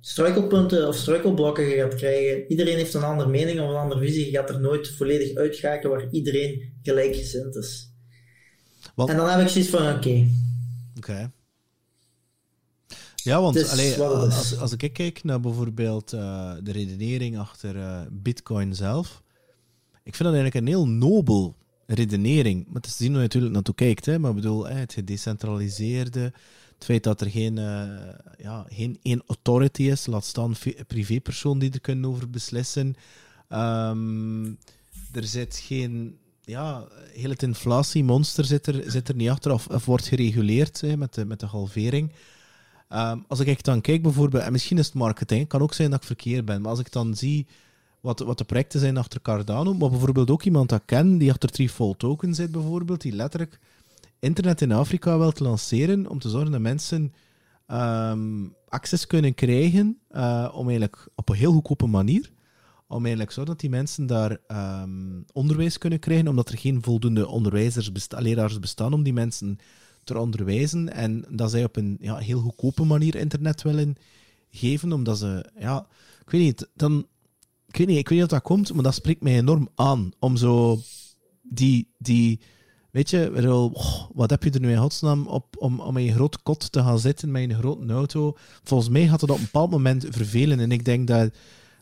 struikelpunten 0.00 0.88
of 0.88 0.96
struikelblokken 0.96 1.64
je 1.64 1.76
gaat 1.76 1.94
krijgen. 1.94 2.50
Iedereen 2.50 2.76
heeft 2.76 2.94
een 2.94 3.02
andere 3.02 3.28
mening 3.28 3.60
of 3.60 3.68
een 3.68 3.76
andere 3.76 4.00
visie. 4.00 4.30
Je 4.30 4.36
gaat 4.36 4.50
er 4.50 4.60
nooit 4.60 4.88
volledig 4.88 5.36
uitgaken 5.36 5.90
waar 5.90 6.10
iedereen 6.10 6.72
gelijkgezind 6.82 7.56
is. 7.56 7.92
En 8.96 9.16
dan 9.16 9.28
heb 9.28 9.40
ik 9.40 9.48
zoiets 9.48 9.70
van, 9.70 9.94
oké. 9.96 10.28
Oké. 10.96 11.30
Ja, 13.14 13.40
want 13.40 13.70
allee, 13.70 14.02
als, 14.02 14.58
als 14.58 14.72
ik 14.72 14.92
kijk 14.92 15.24
naar 15.24 15.40
bijvoorbeeld 15.40 16.12
uh, 16.12 16.52
de 16.62 16.72
redenering 16.72 17.38
achter 17.38 17.76
uh, 17.76 18.00
Bitcoin 18.10 18.74
zelf, 18.74 19.22
ik 20.02 20.14
vind 20.14 20.28
dat 20.28 20.38
eigenlijk 20.38 20.54
een 20.54 20.66
heel 20.66 20.88
nobel 20.88 21.56
redenering. 21.86 22.64
Maar 22.66 22.74
het 22.74 22.86
is 22.86 22.96
zien 22.96 23.08
hoe 23.08 23.16
je 23.16 23.22
natuurlijk 23.22 23.52
naartoe 23.52 23.74
kijkt. 23.74 24.06
Hè. 24.06 24.18
Maar 24.18 24.30
ik 24.30 24.36
bedoel, 24.36 24.66
het 24.66 24.92
gedecentraliseerde, 24.92 26.32
het 26.78 26.86
feit 26.86 27.02
dat 27.02 27.20
er 27.20 27.30
geen, 27.30 27.56
uh, 27.56 27.88
ja, 28.38 28.66
geen 28.68 28.98
één 29.02 29.22
authority 29.26 29.82
is, 29.82 30.06
laat 30.06 30.24
staan 30.24 30.54
privépersoon 30.86 31.58
die 31.58 31.72
er 31.72 31.80
kunnen 31.80 32.10
over 32.10 32.30
beslissen. 32.30 32.94
Um, 33.48 34.58
er 35.12 35.24
zit 35.24 35.56
geen. 35.64 36.18
Ja, 36.44 36.86
heel 37.12 37.30
het 37.30 37.42
inflatiemonster 37.42 38.44
zit 38.44 38.66
er, 38.66 38.90
zit 38.90 39.08
er 39.08 39.14
niet 39.14 39.28
achter 39.28 39.52
of, 39.52 39.84
wordt 39.84 40.06
gereguleerd 40.06 40.80
hè, 40.80 40.96
met, 40.96 41.14
de, 41.14 41.24
met 41.24 41.40
de 41.40 41.46
halvering. 41.46 42.12
Um, 42.92 43.24
als 43.28 43.40
ik 43.40 43.62
dan 43.62 43.80
kijk 43.80 44.02
bijvoorbeeld, 44.02 44.42
en 44.42 44.52
misschien 44.52 44.78
is 44.78 44.86
het 44.86 44.94
marketing, 44.94 45.48
kan 45.48 45.60
ook 45.60 45.74
zijn 45.74 45.90
dat 45.90 46.00
ik 46.00 46.06
verkeerd 46.06 46.44
ben, 46.44 46.60
maar 46.60 46.70
als 46.70 46.80
ik 46.80 46.92
dan 46.92 47.16
zie 47.16 47.46
wat, 48.00 48.18
wat 48.18 48.38
de 48.38 48.44
projecten 48.44 48.80
zijn 48.80 48.96
achter 48.96 49.22
Cardano, 49.22 49.74
maar 49.74 49.90
bijvoorbeeld 49.90 50.30
ook 50.30 50.42
iemand 50.42 50.68
dat 50.68 50.80
ik 50.80 50.86
ken 50.86 51.18
die 51.18 51.30
achter 51.30 51.50
Threefold 51.50 51.98
Token 51.98 52.34
zit 52.34 52.50
bijvoorbeeld, 52.50 53.00
die 53.00 53.12
letterlijk 53.12 53.58
internet 54.20 54.60
in 54.60 54.72
Afrika 54.72 55.18
wil 55.18 55.32
lanceren 55.34 56.08
om 56.08 56.18
te 56.18 56.28
zorgen 56.28 56.50
dat 56.50 56.60
mensen 56.60 57.12
um, 57.66 58.54
access 58.68 59.06
kunnen 59.06 59.34
krijgen 59.34 59.98
uh, 60.10 60.48
om 60.54 60.68
eigenlijk 60.68 61.08
op 61.14 61.28
een 61.28 61.36
heel 61.36 61.52
goedkope 61.52 61.86
manier 61.86 62.30
om 62.88 63.00
eigenlijk 63.00 63.32
zo 63.32 63.44
dat 63.44 63.60
die 63.60 63.70
mensen 63.70 64.06
daar 64.06 64.38
um, 64.82 65.24
onderwijs 65.32 65.78
kunnen 65.78 65.98
krijgen, 65.98 66.28
omdat 66.28 66.48
er 66.48 66.58
geen 66.58 66.82
voldoende 66.82 67.26
onderwijzers, 67.26 67.92
besta 67.92 68.20
leraars 68.20 68.58
bestaan 68.58 68.92
om 68.92 69.02
die 69.02 69.12
mensen 69.12 69.58
te 70.04 70.18
onderwijzen. 70.18 70.92
En 70.92 71.24
dat 71.28 71.50
zij 71.50 71.64
op 71.64 71.76
een 71.76 71.96
ja, 72.00 72.16
heel 72.16 72.40
goedkope 72.40 72.84
manier 72.84 73.14
internet 73.14 73.62
willen 73.62 73.96
geven, 74.50 74.92
omdat 74.92 75.18
ze, 75.18 75.50
ja, 75.58 75.86
ik 76.20 76.30
weet 76.30 76.40
niet, 76.40 76.68
dan, 76.74 77.06
ik 77.66 77.76
weet 77.76 77.86
niet, 77.86 77.98
ik 77.98 78.08
weet 78.08 78.18
niet 78.18 78.26
of 78.26 78.32
dat 78.32 78.42
komt, 78.42 78.74
maar 78.74 78.82
dat 78.82 78.94
spreekt 78.94 79.22
mij 79.22 79.36
enorm 79.36 79.68
aan 79.74 80.10
om 80.18 80.36
zo 80.36 80.80
die, 81.42 81.88
die 81.98 82.40
Weet 82.90 83.10
je, 83.10 83.30
wat 84.14 84.30
heb 84.30 84.44
je 84.44 84.50
er 84.50 84.60
nu 84.60 84.70
in 84.70 84.78
godsnaam 84.78 85.26
op 85.26 85.56
om, 85.58 85.80
om 85.80 85.96
in 85.96 86.04
je 86.04 86.12
groot 86.12 86.42
kot 86.42 86.72
te 86.72 86.82
gaan 86.82 86.98
zitten 86.98 87.30
met 87.30 87.42
een 87.42 87.58
grote 87.58 87.92
auto? 87.92 88.36
Volgens 88.62 88.88
mij 88.88 89.08
gaat 89.08 89.20
het 89.20 89.30
op 89.30 89.36
een 89.36 89.42
bepaald 89.42 89.70
moment 89.70 90.06
vervelen. 90.10 90.60
En 90.60 90.72
ik 90.72 90.84
denk 90.84 91.06
dat, 91.08 91.34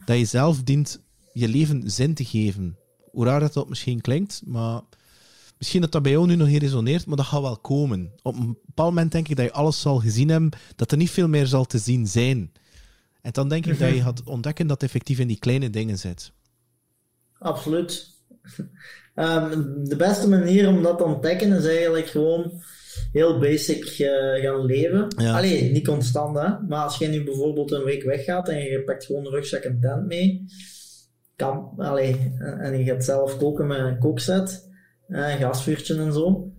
dat 0.04 0.18
je 0.18 0.24
zelf 0.24 0.62
dient 0.62 1.00
je 1.32 1.48
leven 1.48 1.90
zin 1.90 2.14
te 2.14 2.24
geven. 2.24 2.76
Hoe 3.10 3.24
raar 3.24 3.40
dat, 3.40 3.52
dat 3.52 3.68
misschien 3.68 4.00
klinkt, 4.00 4.42
maar 4.44 4.80
misschien 5.58 5.80
dat 5.80 5.92
dat 5.92 6.02
bij 6.02 6.12
jou 6.12 6.26
nu 6.26 6.36
nog 6.36 6.48
niet 6.48 6.62
resoneert, 6.62 7.06
maar 7.06 7.16
dat 7.16 7.26
gaat 7.26 7.40
wel 7.40 7.58
komen. 7.58 8.12
Op 8.22 8.36
een 8.36 8.58
bepaald 8.66 8.88
moment 8.88 9.12
denk 9.12 9.28
ik 9.28 9.36
dat 9.36 9.44
je 9.44 9.52
alles 9.52 9.80
zal 9.80 9.98
gezien 9.98 10.28
hebben, 10.28 10.50
dat 10.76 10.90
er 10.90 10.96
niet 10.96 11.10
veel 11.10 11.28
meer 11.28 11.46
zal 11.46 11.64
te 11.64 11.78
zien 11.78 12.06
zijn. 12.06 12.52
En 13.20 13.32
dan 13.32 13.48
denk 13.48 13.66
ik 13.66 13.78
dat 13.78 13.94
je 13.94 14.02
gaat 14.02 14.22
ontdekken 14.22 14.66
dat 14.66 14.80
het 14.80 14.90
effectief 14.90 15.18
in 15.18 15.28
die 15.28 15.38
kleine 15.38 15.70
dingen 15.70 15.98
zit. 15.98 16.32
Absoluut. 17.38 18.14
Um, 19.18 19.88
de 19.88 19.96
beste 19.96 20.28
manier 20.28 20.68
om 20.68 20.82
dat 20.82 20.98
te 20.98 21.04
ontdekken 21.04 21.52
is 21.52 21.66
eigenlijk 21.66 22.06
gewoon 22.06 22.62
heel 23.12 23.38
basic 23.38 23.98
uh, 23.98 24.42
gaan 24.42 24.64
leven. 24.64 25.06
Ja. 25.16 25.36
Allee, 25.36 25.70
niet 25.70 25.86
constant 25.86 26.38
hè, 26.38 26.48
maar 26.68 26.84
als 26.84 26.98
je 26.98 27.06
nu 27.06 27.24
bijvoorbeeld 27.24 27.72
een 27.72 27.84
week 27.84 28.02
weggaat 28.02 28.48
en 28.48 28.58
je 28.58 28.82
pakt 28.82 29.04
gewoon 29.04 29.26
een 29.26 29.32
rugzak 29.32 29.62
en 29.62 29.80
tent 29.80 30.06
mee, 30.06 30.44
kan, 31.36 31.72
allee, 31.76 32.34
en 32.38 32.78
je 32.78 32.84
gaat 32.84 33.04
zelf 33.04 33.36
koken 33.38 33.66
met 33.66 33.78
een 33.78 33.98
kookset, 33.98 34.68
uh, 35.08 35.30
een 35.30 35.38
gasvuurtje 35.38 35.96
en 35.96 36.12
zo. 36.12 36.52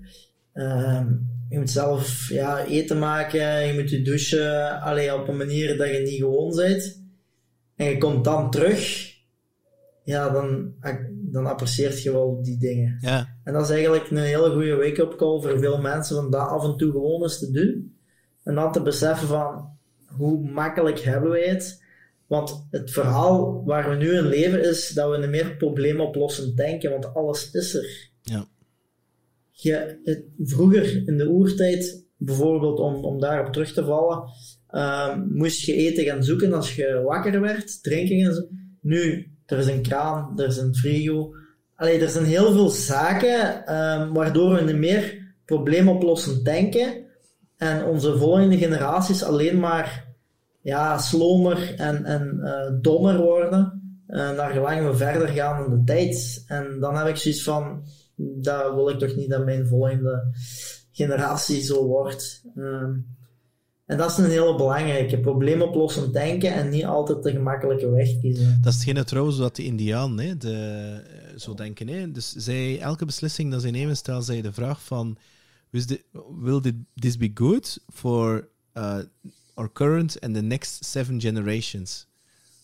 Um, 0.54 1.30
je 1.50 1.58
moet 1.60 1.70
zelf 1.70 2.30
ja, 2.30 2.66
eten 2.66 3.00
maken, 3.00 3.68
je 3.68 3.74
moet 3.74 3.90
je 3.90 4.02
douchen, 4.02 4.82
allee, 4.82 5.16
op 5.16 5.28
een 5.28 5.38
manier 5.38 5.78
dat 5.78 5.90
je 5.90 6.00
niet 6.00 6.20
gewoon 6.20 6.56
bent. 6.56 7.06
En 7.76 7.86
je 7.86 7.98
komt 7.98 8.24
dan 8.24 8.52
terug, 8.52 9.12
ja, 10.04 10.30
dan 10.30 10.74
dan 11.32 11.46
apprecieert 11.46 12.04
je 12.04 12.12
wel 12.12 12.40
die 12.44 12.58
dingen. 12.58 12.98
Ja. 13.02 13.38
En 13.44 13.54
dat 13.54 13.64
is 13.64 13.70
eigenlijk 13.70 14.10
een 14.10 14.18
hele 14.18 14.50
goede 14.50 14.76
wake-up 14.76 15.16
call 15.18 15.42
voor 15.42 15.60
veel 15.60 15.82
mensen 15.82 16.18
om 16.18 16.32
dat 16.32 16.48
af 16.48 16.64
en 16.64 16.78
toe 16.78 16.92
gewoon 16.92 17.24
eens 17.24 17.40
te 17.40 17.52
doen. 17.52 17.98
En 18.44 18.56
dan 18.56 18.72
te 18.72 18.82
beseffen 18.82 19.28
van 19.28 19.70
hoe 20.08 20.50
makkelijk 20.50 21.00
hebben 21.00 21.30
wij 21.30 21.48
het. 21.48 21.84
Want 22.28 22.68
het 22.70 22.92
verhaal 22.92 23.64
waar 23.66 23.90
we 23.90 23.96
nu 23.96 24.12
in 24.12 24.28
leven 24.28 24.70
is 24.70 24.90
dat 24.90 25.10
we 25.10 25.16
een 25.16 25.30
meer 25.30 25.56
probleemoplossend 25.56 26.58
denken, 26.58 26.92
want 26.92 27.14
alles 27.14 27.52
is 27.52 27.76
er. 27.76 28.10
Ja. 28.22 28.48
Je, 29.52 30.00
het, 30.04 30.24
vroeger 30.40 31.08
in 31.08 31.18
de 31.18 31.28
oertijd, 31.28 32.06
bijvoorbeeld 32.18 32.80
om, 32.80 32.96
om 33.06 33.20
daarop 33.20 33.54
terug 33.54 33.74
te 33.74 33.86
vallen, 33.86 34.24
uh, 34.72 35.18
moest 35.30 35.66
je 35.66 35.74
eten 35.74 36.04
gaan 36.04 36.24
zoeken 36.24 36.54
als 36.54 36.76
je 36.76 37.02
wakker 37.06 37.42
werd, 37.42 37.84
drinken 37.84 38.20
en 38.20 38.34
zo. 38.34 38.48
Nu, 38.82 39.32
er 39.48 39.58
is 39.58 39.68
een 39.68 39.82
kraan, 39.82 40.40
er 40.40 40.48
is 40.48 40.58
een 40.58 40.76
frigo. 40.76 41.36
Allee, 41.76 42.00
er 42.00 42.10
zijn 42.10 42.26
heel 42.26 42.52
veel 42.52 42.70
zaken 42.70 43.58
um, 43.76 44.14
waardoor 44.14 44.54
we 44.54 44.60
een 44.60 44.80
meer 44.80 45.34
probleemoplossend 45.46 46.46
denken 46.46 47.06
en 47.58 47.86
onze 47.86 48.18
volgende 48.18 48.58
generaties 48.58 49.24
alleen 49.24 49.60
maar 49.60 50.06
ja, 50.62 50.98
slomer 50.98 51.76
en, 51.78 52.06
en 52.06 52.40
uh, 52.44 52.82
dommer 52.82 53.18
worden 53.18 53.82
uh, 54.08 54.32
naar 54.32 54.52
gelang 54.52 54.90
we 54.90 54.96
verder 54.96 55.28
gaan 55.28 55.66
in 55.66 55.72
de 55.72 55.84
tijd. 55.84 56.44
En 56.48 56.78
dan 56.80 56.98
heb 56.98 57.08
ik 57.08 57.16
zoiets 57.16 57.44
van, 57.44 57.84
dat 58.16 58.74
wil 58.74 58.90
ik 58.90 59.00
toch 59.00 59.16
niet 59.16 59.30
dat 59.30 59.46
mijn 59.46 59.68
volgende 59.68 60.24
generatie 60.92 61.62
zo 61.62 61.86
wordt. 61.86 62.44
Um, 62.56 63.17
en 63.88 63.98
dat 63.98 64.12
is 64.12 64.18
een 64.18 64.30
hele 64.30 64.56
belangrijke. 64.56 65.20
Probleemoplossend 65.20 66.14
denken 66.14 66.54
en 66.54 66.70
niet 66.70 66.86
altijd 66.86 67.24
de 67.24 67.32
gemakkelijke 67.32 67.90
weg 67.90 68.20
kiezen. 68.20 68.60
Dat 68.62 68.74
is 68.74 68.80
hetgene 68.80 69.04
trouwens 69.04 69.38
wat 69.38 69.56
de 69.56 69.64
Indianen 69.64 70.26
hè, 70.26 70.38
de, 70.38 71.34
zo 71.38 71.54
denken. 71.54 71.88
Hè. 71.88 72.12
Dus 72.12 72.32
zij, 72.32 72.80
elke 72.80 73.06
beslissing 73.06 73.52
dat 73.52 73.62
ze 73.62 73.70
nemen, 73.70 73.98
stellen 73.98 74.24
zij 74.24 74.42
de 74.42 74.54
vraag 74.54 74.84
van... 74.84 75.18
Will 76.40 76.62
this 76.96 77.18
be 77.18 77.32
good 77.34 77.80
for 77.94 78.48
uh, 78.74 78.98
our 79.54 79.72
current 79.72 80.22
and 80.22 80.34
the 80.34 80.42
next 80.42 80.86
seven 80.86 81.22
generations? 81.22 82.08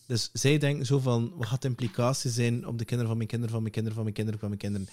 Dus 0.06 0.30
zij 0.32 0.58
denken 0.58 0.86
zo 0.86 0.98
van, 0.98 1.32
wat 1.36 1.46
gaat 1.46 1.62
de 1.62 1.68
implicatie 1.68 2.30
zijn 2.30 2.66
op 2.66 2.78
de 2.78 2.84
kinderen 2.84 3.06
van 3.06 3.16
mijn 3.16 3.28
kinderen, 3.28 3.54
van 3.54 3.62
mijn 3.62 3.74
kinderen, 3.74 3.94
van 3.94 4.04
mijn 4.04 4.14
kinderen, 4.14 4.40
van 4.40 4.48
mijn 4.48 4.60
kinderen? 4.60 4.88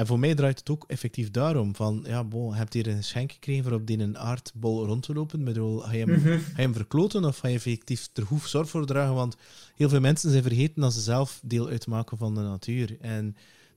En 0.00 0.06
voor 0.06 0.18
mij 0.18 0.34
draait 0.34 0.58
het 0.58 0.70
ook 0.70 0.84
effectief 0.86 1.30
daarom. 1.30 1.74
Van, 1.74 2.04
ja, 2.06 2.24
bon, 2.24 2.50
je 2.50 2.56
hebt 2.56 2.72
hier 2.72 2.86
een 2.86 3.04
schenk 3.04 3.32
gekregen 3.32 3.64
voor 3.64 3.72
op 3.72 3.86
die 3.86 3.98
een 3.98 4.18
aardbol 4.18 4.86
rond 4.86 5.02
te 5.02 5.12
lopen. 5.12 5.44
Bedoel, 5.44 5.78
ga, 5.78 5.92
je 5.92 6.04
hem, 6.04 6.10
mm 6.10 6.20
ga 6.20 6.56
je 6.56 6.62
hem 6.62 6.74
verkloten 6.74 7.24
of 7.24 7.38
ga 7.38 7.48
je 7.48 7.54
effectief 7.54 8.08
er 8.12 8.22
hoef 8.22 8.46
zorg 8.46 8.68
voor 8.68 8.86
dragen? 8.86 9.14
Want 9.14 9.36
heel 9.74 9.88
veel 9.88 10.00
mensen 10.00 10.30
zijn 10.30 10.42
vergeten 10.42 10.80
dat 10.80 10.92
ze 10.92 11.00
zelf 11.00 11.40
deel 11.42 11.68
uitmaken 11.68 12.18
van 12.18 12.34
de 12.34 12.40
natuur. 12.40 12.96
En 13.00 13.24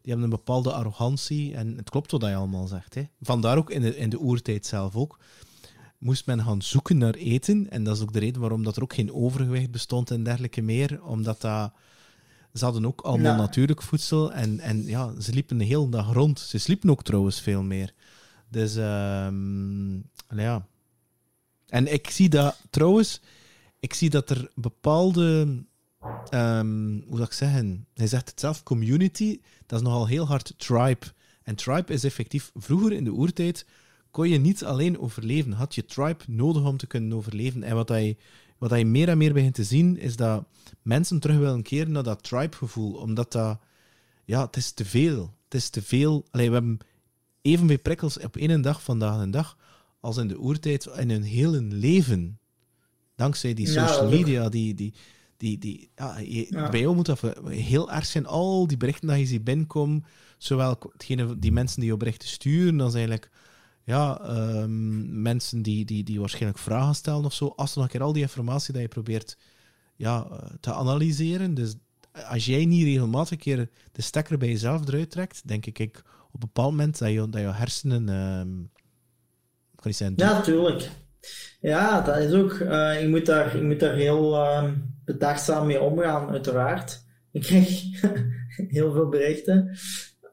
die 0.02 0.12
hebben 0.12 0.24
een 0.24 0.30
bepaalde 0.30 0.74
arrogantie. 0.74 1.56
En 1.56 1.78
het 1.78 1.90
klopt 1.90 2.12
wat 2.12 2.22
je 2.22 2.36
allemaal 2.36 2.68
zegt. 2.68 2.94
Hè. 2.94 3.04
Vandaar 3.22 3.58
ook 3.58 3.70
in 3.70 3.82
de, 3.82 3.98
in 3.98 4.10
de 4.10 4.20
oertijd 4.20 4.66
zelf 4.66 4.96
ook. 4.96 5.20
Moest 5.98 6.26
men 6.26 6.44
gaan 6.44 6.62
zoeken 6.62 6.98
naar 6.98 7.14
eten. 7.14 7.70
En 7.70 7.84
dat 7.84 7.96
is 7.96 8.02
ook 8.02 8.14
de 8.14 8.20
reden 8.20 8.42
waarom 8.42 8.64
dat 8.64 8.76
er 8.76 8.84
ook 8.84 8.94
geen 8.94 9.14
overgewicht 9.14 9.72
bestond 9.72 10.12
en 10.12 10.24
dergelijke 10.24 10.62
meer. 10.62 11.04
Omdat 11.04 11.42
dat 11.42 11.72
Ze 12.54 12.63
hadden 12.63 12.86
ook 12.86 13.02
allemaal 13.02 13.32
Ja. 13.32 13.38
natuurlijk 13.38 13.82
voedsel 13.82 14.34
en, 14.34 14.60
en 14.60 14.86
ja, 14.86 15.20
ze 15.22 15.34
liepen 15.34 15.58
de 15.58 15.63
hele 15.63 15.89
dag 15.89 16.13
rond. 16.13 16.39
Ze 16.39 16.58
sliepen 16.58 16.89
ook 16.89 17.04
trouwens 17.04 17.42
veel 17.42 17.63
meer. 17.63 17.94
Dus 18.50 18.78
allee, 20.28 20.46
ja. 20.46 20.68
En 21.68 21.94
ik 21.94 22.10
zie 22.10 22.30
dat 22.30 22.58
trouwens, 22.70 23.22
ik 23.80 23.94
zie 23.94 24.10
dat 24.10 24.30
er 24.30 24.52
bepaalde, 24.56 25.48
ehm, 26.30 26.92
hoe 26.92 27.16
zou 27.16 27.24
ik 27.24 27.32
zeggen, 27.34 27.88
hij 27.94 28.08
zegt 28.08 28.30
het 28.30 28.39
zelf, 28.39 28.63
community, 28.63 29.39
dat 29.66 29.80
is 29.80 29.86
nogal 29.86 30.08
heel 30.08 30.28
hard 30.28 30.54
tribe. 30.58 31.06
En 31.44 31.56
tribe 31.56 31.94
is 31.94 32.04
effectief, 32.04 32.52
vroeger 32.56 32.92
in 32.92 33.04
de 33.04 33.12
oertijd 33.12 33.66
kon 34.12 34.30
je 34.30 34.38
niet 34.38 34.63
alleen 34.63 35.00
overleven, 35.00 35.52
had 35.52 35.76
je 35.76 35.86
tribe 35.86 36.24
nodig 36.28 36.63
om 36.63 36.78
te 36.78 36.88
kunnen 36.88 37.18
overleven. 37.18 37.63
En 37.63 37.76
wat 37.76 37.89
hij, 37.89 38.18
wat 38.63 38.71
hij 38.71 38.86
meer 38.86 39.10
en 39.10 39.17
meer 39.17 39.34
begint 39.34 39.54
te 39.56 39.63
zien, 39.63 39.97
is 39.97 40.15
dat 40.15 40.45
mensen 40.82 41.19
terug 41.19 41.38
willen 41.38 41.62
keren 41.62 41.91
naar 41.91 42.04
dat 42.04 42.23
tribe-gevoel, 42.23 42.93
omdat 42.93 43.32
dat, 43.32 43.60
ja, 44.26 44.45
het 44.45 44.56
is 44.56 44.71
te 44.71 44.86
veel. 44.86 45.34
Het 45.43 45.54
is 45.54 45.69
te 45.69 45.82
veel. 45.82 46.26
Allee, 46.32 46.47
we 46.47 46.54
hebben 46.54 46.78
evenveel 47.41 47.80
prikkels 47.80 48.19
op 48.19 48.36
één 48.38 48.62
dag 48.62 48.84
vandaag 48.84 49.21
een 49.21 49.32
dag 49.32 49.58
als 49.99 50.17
in 50.17 50.28
de 50.28 50.39
oertijd 50.39 50.86
in 50.86 51.10
hun 51.10 51.23
hele 51.23 51.62
leven. 51.62 52.39
Dankzij 53.15 53.54
die 53.54 53.67
social 53.67 54.10
media, 54.10 54.49
die, 54.49 54.73
die, 54.73 54.93
die, 55.38 55.58
die 55.58 55.89
ja, 55.95 56.17
je- 56.19 56.47
Ja. 56.49 56.69
bij 56.69 56.80
jou 56.80 56.95
moet 56.95 57.06
dat 57.06 57.21
heel 57.47 57.91
erg 57.91 58.06
zijn. 58.06 58.26
Al 58.26 58.67
die 58.67 58.78
berichten 58.78 59.08
dat 59.08 59.17
je 59.19 59.26
ziet 59.26 59.43
binnenkomen, 59.43 60.06
zowel 60.38 60.78
hetgene, 60.91 61.39
die 61.39 61.52
mensen 61.52 61.80
die 61.82 61.89
je 61.89 61.97
berichten 61.97 62.28
sturen, 62.28 62.82
als 62.82 62.93
eigenlijk 62.93 63.30
ja, 63.84 64.19
ehm, 64.22 65.22
mensen 65.22 65.62
die, 65.62 65.86
die, 65.86 66.04
die 66.04 66.19
waarschijnlijk 66.19 66.58
vragen 66.58 66.96
stellen 66.96 67.26
of 67.26 67.34
zo, 67.34 67.54
als 67.56 67.76
nog 67.76 67.84
een 67.84 67.89
keer 67.89 68.02
al 68.02 68.13
die 68.13 68.22
informatie 68.22 68.74
dat 68.74 68.82
je 68.82 68.88
probeert 68.88 69.38
ja, 69.96 70.28
eh, 70.32 70.50
te 70.60 70.74
analyseren. 70.74 71.54
Dus 71.54 71.76
als 72.12 72.46
jij 72.46 72.65
niet 72.65 72.84
regelmatig 72.84 73.32
een 73.32 73.38
keer 73.38 73.69
de 73.91 74.02
stekker 74.02 74.38
bij 74.38 74.48
jezelf 74.48 74.88
eruit 74.88 75.12
trekt, 75.12 75.48
denk 75.48 75.65
ik, 75.65 75.80
ik 75.80 75.98
op 76.28 76.34
een 76.34 76.39
bepaald 76.39 76.72
moment 76.72 77.00
dat 77.00 77.10
je, 77.10 77.30
dat 77.30 77.41
je 77.41 77.52
hersenen, 77.52 78.10
ehm 78.10 78.50
Ja, 80.15 80.41
tuurlijk. 80.41 80.89
Ja, 81.60 82.02
dat 82.02 82.17
is 82.17 82.32
ook. 82.32 82.52
eh 82.52 83.02
je, 83.02 83.08
moet 83.10 83.26
daar, 83.26 83.58
je 83.58 83.63
moet 83.63 83.80
daar 83.80 83.96
heel 83.96 84.36
ehm, 84.36 84.74
bedachtzaam 85.06 85.65
mee 85.65 85.82
omgaan, 85.82 86.30
uiteraard. 86.30 87.06
Ik 87.32 87.41
krijg 87.41 87.82
heel 88.78 88.91
veel 88.91 89.10
berichten. 89.10 89.78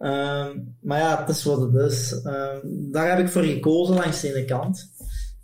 Ehm, 0.00 0.58
maar 0.80 0.98
ja, 0.98 1.20
het 1.20 1.28
is 1.28 1.44
wat 1.44 1.60
het 1.60 1.74
is. 1.74 2.22
Ehm, 2.22 2.58
daar 2.64 3.08
heb 3.08 3.18
ik 3.18 3.28
voor 3.28 3.42
gekozen 3.42 3.94
langs 3.94 4.20
de 4.20 4.34
ene 4.34 4.44
kant. 4.44 4.90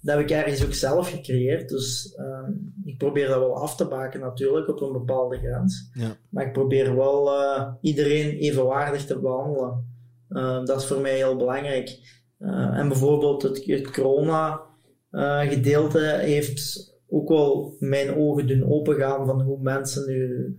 Dat 0.00 0.16
heb 0.16 0.24
ik 0.24 0.30
ergens 0.30 0.64
ook 0.64 0.72
zelf 0.72 1.10
gecreëerd. 1.10 1.68
Dus 1.68 2.14
ehm, 2.14 2.50
ik 2.84 2.98
probeer 2.98 3.28
dat 3.28 3.38
wel 3.38 3.56
af 3.56 3.76
te 3.76 3.86
baken 3.86 4.20
natuurlijk 4.20 4.68
op 4.68 4.80
een 4.80 4.92
bepaalde 4.92 5.38
grens. 5.38 5.90
ja. 5.92 6.16
Maar 6.28 6.46
ik 6.46 6.52
probeer 6.52 6.96
wel 6.96 7.32
eh, 7.32 7.72
iedereen 7.80 8.30
evenwaardig 8.30 9.04
te 9.04 9.18
behandelen. 9.18 9.86
Eh, 10.28 10.64
dat 10.64 10.80
is 10.80 10.86
voor 10.86 11.00
mij 11.00 11.16
heel 11.16 11.36
belangrijk. 11.36 11.98
Eh, 12.38 12.78
en 12.78 12.88
bijvoorbeeld 12.88 13.42
het, 13.42 13.66
het 13.66 13.90
corona-gedeelte 13.90 16.18
heeft 16.20 16.94
ook 17.08 17.28
wel 17.28 17.76
mijn 17.78 18.14
ogen 18.14 18.46
doen 18.46 18.70
opengaan 18.70 19.26
van 19.26 19.40
hoe 19.40 19.62
mensen 19.62 20.06
nu 20.06 20.56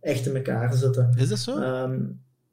echt 0.00 0.26
in 0.26 0.36
elkaar 0.36 0.74
zitten. 0.74 1.14
Is 1.16 1.28
dat 1.28 1.38
zo? 1.38 1.58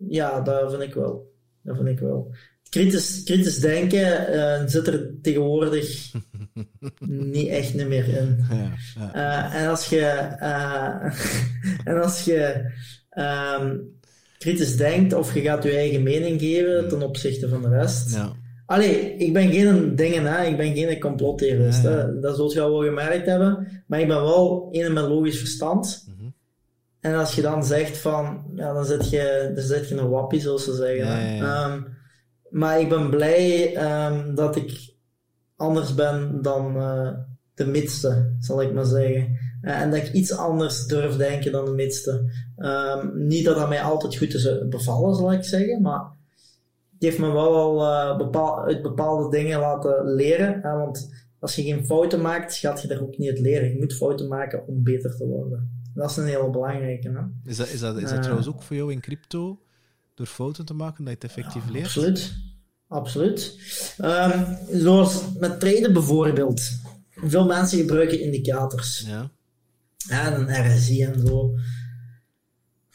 Ja, 0.08 0.42
dat 0.42 0.72
vind 0.72 0.84
ik 0.84 0.94
wel. 0.94 1.34
Dat 1.62 1.76
vind 1.76 1.88
ik 1.88 2.00
wel. 2.00 2.32
Kritisch, 2.70 3.24
kritisch 3.24 3.60
denken 3.60 4.28
eh, 4.28 4.68
zit 4.68 4.88
er 4.88 5.12
tegenwoordig 5.22 6.12
niet 7.34 7.48
echt 7.48 7.74
niet 7.74 7.88
meer 7.88 8.08
in. 8.08 8.46
ja, 8.50 8.72
ja. 8.96 9.14
Eh, 9.14 9.62
en 9.62 9.70
als 9.70 9.90
je, 9.90 10.06
eh, 10.40 11.14
en 11.94 12.02
als 12.02 12.26
je 12.26 12.72
ehm, 13.10 13.78
kritisch 14.38 14.78
denkt 14.78 15.14
of 15.14 15.34
je 15.34 15.42
gaat 15.42 15.64
je 15.64 15.76
eigen 15.76 16.04
mening 16.04 16.40
geven 16.40 16.88
ten 16.88 17.02
opzichte 17.02 17.50
van 17.50 17.62
de 17.62 17.70
rest. 17.70 18.16
ja. 18.16 18.34
Allee, 18.70 19.16
ik 19.16 19.34
ben 19.34 19.52
geen 19.52 19.96
dingen, 19.96 20.26
hè. 20.26 20.46
ik 20.46 20.58
ben 20.58 20.76
geen 20.76 21.00
complottheorist. 21.00 21.84
Ja. 21.84 22.04
Dat 22.04 22.36
zult 22.36 22.54
je 22.54 22.62
al 22.62 22.72
wel 22.72 22.88
gemerkt 22.88 23.26
hebben. 23.26 23.84
Maar 23.88 24.00
ik 24.00 24.08
ben 24.08 24.22
wel 24.22 24.70
een 24.72 24.94
met 24.94 25.08
logisch 25.08 25.38
verstand. 25.38 26.09
En 27.00 27.16
als 27.16 27.36
je 27.36 27.42
dan 27.42 27.66
zegt 27.66 27.98
van, 27.98 28.44
ja, 28.56 28.74
dan 28.74 28.86
zit 28.86 29.10
je, 29.10 29.52
dan 29.56 29.64
zit 29.64 29.90
je 29.90 29.98
een 29.98 30.10
wappie, 30.10 30.42
zoals 30.42 30.64
ze 30.64 30.76
zeggen. 30.76 31.06
Ja, 31.06 31.20
ja. 31.20 31.66
Ehm, 31.66 31.82
maar 32.50 32.80
ik 32.80 32.90
ben 32.90 33.10
blij 33.10 33.76
ehm, 33.76 34.36
dat 34.36 34.56
ik 34.56 34.94
anders 35.56 35.96
ben 35.96 36.42
dan 36.42 36.76
eh, 36.76 37.10
de 37.54 37.66
midste, 37.66 38.36
zal 38.40 38.62
ik 38.62 38.74
maar 38.74 38.86
zeggen. 38.86 39.38
Eh, 39.62 39.82
en 39.82 39.90
dat 39.90 40.00
ik 40.00 40.12
iets 40.12 40.32
anders 40.32 40.86
durf 40.86 41.16
denken 41.16 41.52
dan 41.52 41.66
de 41.66 41.72
midste. 41.72 42.32
Ehm, 42.58 43.28
niet 43.28 43.46
dat 43.46 43.56
dat 43.56 43.70
mij 43.70 43.82
altijd 43.82 44.18
goed 44.18 44.34
is 44.34 44.68
bevallen, 44.70 45.16
zal 45.16 45.34
ik 45.34 45.44
zeggen, 45.44 45.82
maar 45.82 46.02
het 46.94 47.04
heeft 47.04 47.20
me 47.20 47.32
wel 47.32 47.56
al 47.56 47.84
eh, 47.84 48.18
bepaal, 48.18 48.64
uit 48.64 48.82
bepaalde 48.82 49.38
dingen 49.38 49.60
laten 49.60 50.14
leren. 50.14 50.60
Hè, 50.62 50.78
want 50.78 51.10
als 51.40 51.56
je 51.56 51.64
geen 51.64 51.86
fouten 51.86 52.22
maakt, 52.22 52.56
gaat 52.56 52.82
je 52.82 52.88
daar 52.88 53.02
ook 53.02 53.18
niet 53.18 53.30
uit 53.30 53.40
leren. 53.40 53.70
Je 53.70 53.80
moet 53.80 53.96
fouten 53.96 54.28
maken 54.28 54.68
om 54.68 54.84
beter 54.84 55.16
te 55.16 55.28
worden. 55.28 55.79
Dat 55.94 56.10
is 56.10 56.18
een 56.18 56.26
hele 56.26 56.50
belangrijke. 56.50 57.10
Hè? 57.10 57.50
Is 57.50 57.58
dat, 57.58 57.68
is 57.68 57.80
dat, 57.80 57.96
is 57.96 58.02
dat 58.04 58.12
Eh. 58.12 58.20
trouwens 58.20 58.48
ook 58.48 58.62
voor 58.62 58.76
jou 58.76 58.92
in 58.92 59.00
crypto, 59.00 59.60
door 60.16 60.26
fouten 60.26 60.66
te 60.66 60.74
maken, 60.74 61.04
dat 61.06 61.14
je 61.14 61.28
het 61.28 61.36
effectief 61.38 61.70
leert? 61.70 61.86
Absoluut. 61.86 62.34
Absoluut. 62.88 63.60
Ehm, 63.98 64.56
zoals 64.72 65.22
met 65.40 65.60
traden 65.60 65.94
bijvoorbeeld. 65.94 66.62
Veel 67.16 67.46
mensen 67.46 67.78
gebruiken 67.80 68.20
indicators. 68.22 69.04
Ja. 69.08 69.32
Ja, 69.98 70.36
een 70.36 70.76
RSI 70.78 71.04
en 71.04 71.28
zo. 71.28 71.54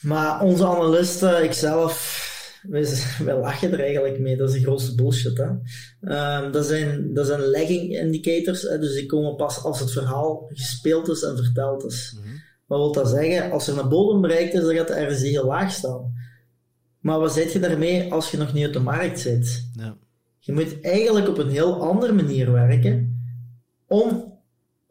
Maar 0.00 0.40
onze 0.40 0.66
analisten, 0.66 1.44
ikzelf, 1.44 2.22
wij, 2.62 2.86
wij 3.24 3.38
lachen 3.38 3.72
er 3.72 3.80
eigenlijk 3.80 4.18
mee. 4.18 4.36
Dat 4.36 4.48
is 4.48 4.54
de 4.54 4.62
grootste 4.62 4.94
bullshit. 4.94 5.38
Hè? 5.38 5.48
Ehm, 6.00 6.52
dat, 6.52 6.66
zijn, 6.66 7.14
dat 7.14 7.26
zijn 7.26 7.40
lagging 7.40 7.96
indicators. 7.98 8.62
Hè? 8.62 8.78
Dus 8.78 8.94
die 8.94 9.06
komen 9.06 9.36
pas 9.36 9.62
als 9.62 9.80
het 9.80 9.92
verhaal 9.92 10.46
gespeeld 10.48 11.08
is 11.08 11.22
en 11.22 11.36
verteld 11.36 11.84
is. 11.84 12.16
Mhm. 12.18 12.23
Wat 12.66 12.78
wil 12.78 12.92
dat 12.92 13.08
zeggen? 13.08 13.50
Als 13.50 13.68
er 13.68 13.78
een 13.78 13.88
bodem 13.88 14.20
bereikt 14.20 14.54
is, 14.54 14.60
dan 14.60 14.74
gaat 14.74 14.88
de 14.88 15.06
RSI 15.06 15.28
heel 15.28 15.46
laag 15.46 15.72
staan. 15.72 16.14
Maar 17.00 17.18
wat 17.18 17.32
zit 17.32 17.52
je 17.52 17.60
daarmee 17.60 18.12
als 18.12 18.30
je 18.30 18.36
nog 18.36 18.52
niet 18.52 18.64
uit 18.64 18.72
de 18.72 18.80
markt 18.80 19.20
zit? 19.20 19.68
Ja. 19.76 19.96
Je 20.38 20.52
moet 20.52 20.80
eigenlijk 20.80 21.28
op 21.28 21.38
een 21.38 21.50
heel 21.50 21.82
andere 21.82 22.12
manier 22.12 22.52
werken 22.52 23.22
om 23.86 24.32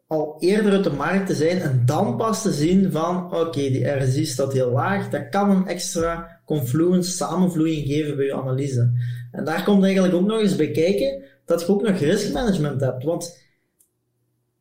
al 0.06 0.36
eerder 0.38 0.72
uit 0.72 0.84
de 0.84 0.92
markt 0.92 1.26
te 1.26 1.34
zijn 1.34 1.58
en 1.58 1.82
dan 1.84 2.16
pas 2.16 2.42
te 2.42 2.52
zien 2.52 2.92
van 2.92 3.34
oké, 3.34 3.60
die 3.60 3.86
RSI 3.86 4.24
staat 4.24 4.52
heel 4.52 4.70
laag, 4.70 5.10
dat 5.10 5.28
kan 5.28 5.50
een 5.50 5.66
extra 5.66 6.40
confluence, 6.44 7.10
samenvloeiing 7.10 7.86
geven 7.86 8.16
bij 8.16 8.24
je 8.24 8.34
analyse. 8.34 8.92
En 9.32 9.44
daar 9.44 9.64
komt 9.64 9.82
eigenlijk 9.84 10.14
ook 10.14 10.26
nog 10.26 10.40
eens 10.40 10.56
bij 10.56 10.70
kijken 10.70 11.22
dat 11.44 11.60
je 11.60 11.68
ook 11.68 11.82
nog 11.82 11.98
riskmanagement 11.98 12.80
hebt, 12.80 13.04
want 13.04 13.43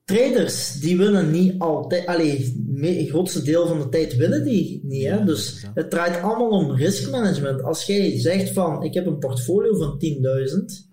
traders 0.05 0.79
die 0.79 0.97
winnen 0.97 1.31
niet 1.31 1.59
altijd, 1.59 2.05
allee, 2.05 2.63
het 2.81 3.09
grootste 3.09 3.43
deel 3.43 3.67
van 3.67 3.79
de 3.79 3.89
tijd 3.89 4.15
winnen 4.15 4.43
die 4.43 4.81
niet, 4.83 5.03
hè? 5.03 5.15
Ja, 5.15 5.25
dus 5.25 5.65
het 5.73 5.89
draait 5.89 6.21
allemaal 6.21 6.49
om 6.49 6.71
riskmanagement. 6.71 7.63
Als 7.63 7.85
jij 7.85 8.19
zegt 8.19 8.49
van 8.49 8.83
ik 8.83 8.93
heb 8.93 9.05
een 9.05 9.19
portfolio 9.19 9.77
van 9.77 10.01
10.000 10.05 10.91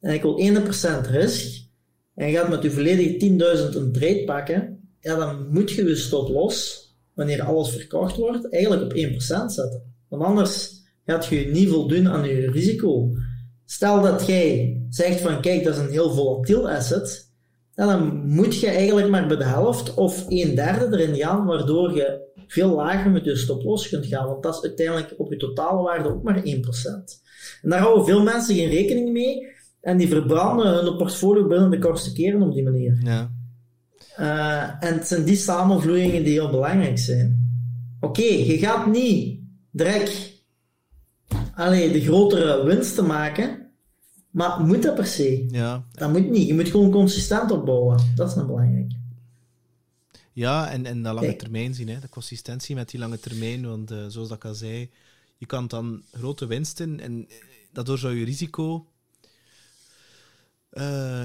en 0.00 0.14
ik 0.14 0.22
wil 0.22 0.40
1% 1.06 1.10
risk 1.10 1.62
en 2.14 2.28
je 2.30 2.36
gaat 2.36 2.48
met 2.48 2.62
je 2.62 2.70
volledige 2.70 3.68
10.000 3.70 3.76
een 3.76 3.92
trade 3.92 4.22
pakken, 4.24 4.88
ja, 5.00 5.16
dan 5.16 5.48
moet 5.50 5.70
je 5.70 5.84
je 5.84 5.96
stop 5.96 6.28
los, 6.28 6.88
wanneer 7.14 7.42
alles 7.42 7.70
verkocht 7.70 8.16
wordt, 8.16 8.52
eigenlijk 8.52 8.82
op 8.82 8.96
1% 8.96 9.16
zetten. 9.46 9.92
Want 10.08 10.22
anders 10.22 10.82
gaat 11.06 11.26
je 11.26 11.46
niet 11.52 11.68
voldoen 11.68 12.08
aan 12.08 12.28
je 12.28 12.50
risico. 12.50 13.10
Stel 13.64 14.02
dat 14.02 14.26
jij 14.26 14.80
zegt 14.88 15.20
van 15.20 15.40
kijk, 15.40 15.64
dat 15.64 15.74
is 15.74 15.80
een 15.80 15.90
heel 15.90 16.14
volatiel 16.14 16.70
asset, 16.70 17.23
ja, 17.76 17.86
dan 17.86 18.26
moet 18.26 18.60
je 18.60 18.66
eigenlijk 18.66 19.08
maar 19.08 19.26
bij 19.26 19.36
de 19.36 19.44
helft 19.44 19.94
of 19.94 20.24
een 20.28 20.54
derde 20.54 20.98
erin 20.98 21.16
gaan, 21.16 21.44
waardoor 21.44 21.94
je 21.94 22.32
veel 22.46 22.74
lager 22.74 23.10
met 23.10 23.24
je 23.24 23.36
stop 23.36 23.62
los 23.62 23.88
kunt 23.88 24.06
gaan. 24.06 24.26
Want 24.26 24.42
dat 24.42 24.54
is 24.54 24.62
uiteindelijk 24.62 25.14
op 25.16 25.30
je 25.30 25.36
totale 25.36 25.82
waarde 25.82 26.08
ook 26.08 26.22
maar 26.22 26.42
1%. 26.42 26.42
En 27.62 27.70
daar 27.70 27.80
houden 27.80 28.04
veel 28.04 28.22
mensen 28.22 28.54
geen 28.54 28.68
rekening 28.68 29.12
mee. 29.12 29.52
En 29.80 29.96
die 29.96 30.08
verbranden 30.08 30.84
hun 30.84 30.96
portfolio 30.96 31.46
binnen 31.46 31.70
de 31.70 31.78
kortste 31.78 32.12
keren 32.12 32.42
op 32.42 32.54
die 32.54 32.62
manier. 32.62 33.00
Ja. 33.02 33.30
Eh, 34.16 34.88
en 34.88 34.94
het 34.94 35.06
zijn 35.06 35.24
die 35.24 35.36
samenvloeien 35.36 36.24
die 36.24 36.32
heel 36.32 36.50
belangrijk 36.50 36.98
zijn. 36.98 37.52
Oké, 38.00 38.22
je 38.22 38.58
gaat 38.58 38.86
niet 38.86 39.40
direct 39.70 40.32
allee, 41.54 41.92
de 41.92 42.00
grotere 42.00 42.64
winsten 42.64 43.06
maken, 43.06 43.63
maar 44.34 44.60
moet 44.60 44.82
dat 44.82 44.94
per 44.94 45.06
se? 45.06 45.46
Ja. 45.50 45.84
Dat 45.92 46.10
moet 46.12 46.30
niet. 46.30 46.46
Je 46.46 46.54
moet 46.54 46.68
gewoon 46.68 46.90
consistent 46.90 47.50
opbouwen. 47.50 47.98
Dat 48.14 48.30
is 48.30 48.36
een 48.36 48.46
belangrijk. 48.46 48.92
Ja, 50.32 50.70
en, 50.70 50.86
en 50.86 51.02
dat 51.02 51.14
lange 51.14 51.26
Kijk. 51.26 51.38
termijn 51.38 51.74
zien, 51.74 51.88
hè. 51.88 52.00
de 52.00 52.08
consistentie 52.08 52.74
met 52.74 52.90
die 52.90 53.00
lange 53.00 53.18
termijn. 53.20 53.66
Want 53.66 53.90
eh, 53.90 54.04
zoals 54.08 54.28
dat 54.28 54.36
ik 54.36 54.44
al 54.44 54.54
zei, 54.54 54.90
je 55.36 55.46
kan 55.46 55.66
dan 55.66 56.02
grote 56.12 56.46
winsten 56.46 57.00
en 57.00 57.26
eh, 57.28 57.34
daardoor 57.72 57.98
zou 57.98 58.14
je 58.14 58.24
risico. 58.24 58.86
eh, 60.70 61.24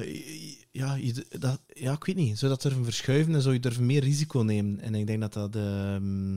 ja, 0.71 0.95
je, 0.95 1.25
dat, 1.39 1.59
ja, 1.73 1.93
ik 1.93 2.03
weet 2.03 2.15
niet. 2.15 2.39
Zou 2.39 2.51
dat 2.51 2.61
durven 2.61 2.83
verschuiven 2.83 3.33
en 3.33 3.41
zou 3.41 3.53
je 3.53 3.59
durven 3.59 3.85
meer 3.85 4.03
risico 4.03 4.39
nemen. 4.39 4.79
En 4.79 4.95
ik 4.95 5.07
denk 5.07 5.21
dat 5.21 5.33
dat. 5.33 5.55
ehm, 5.55 6.35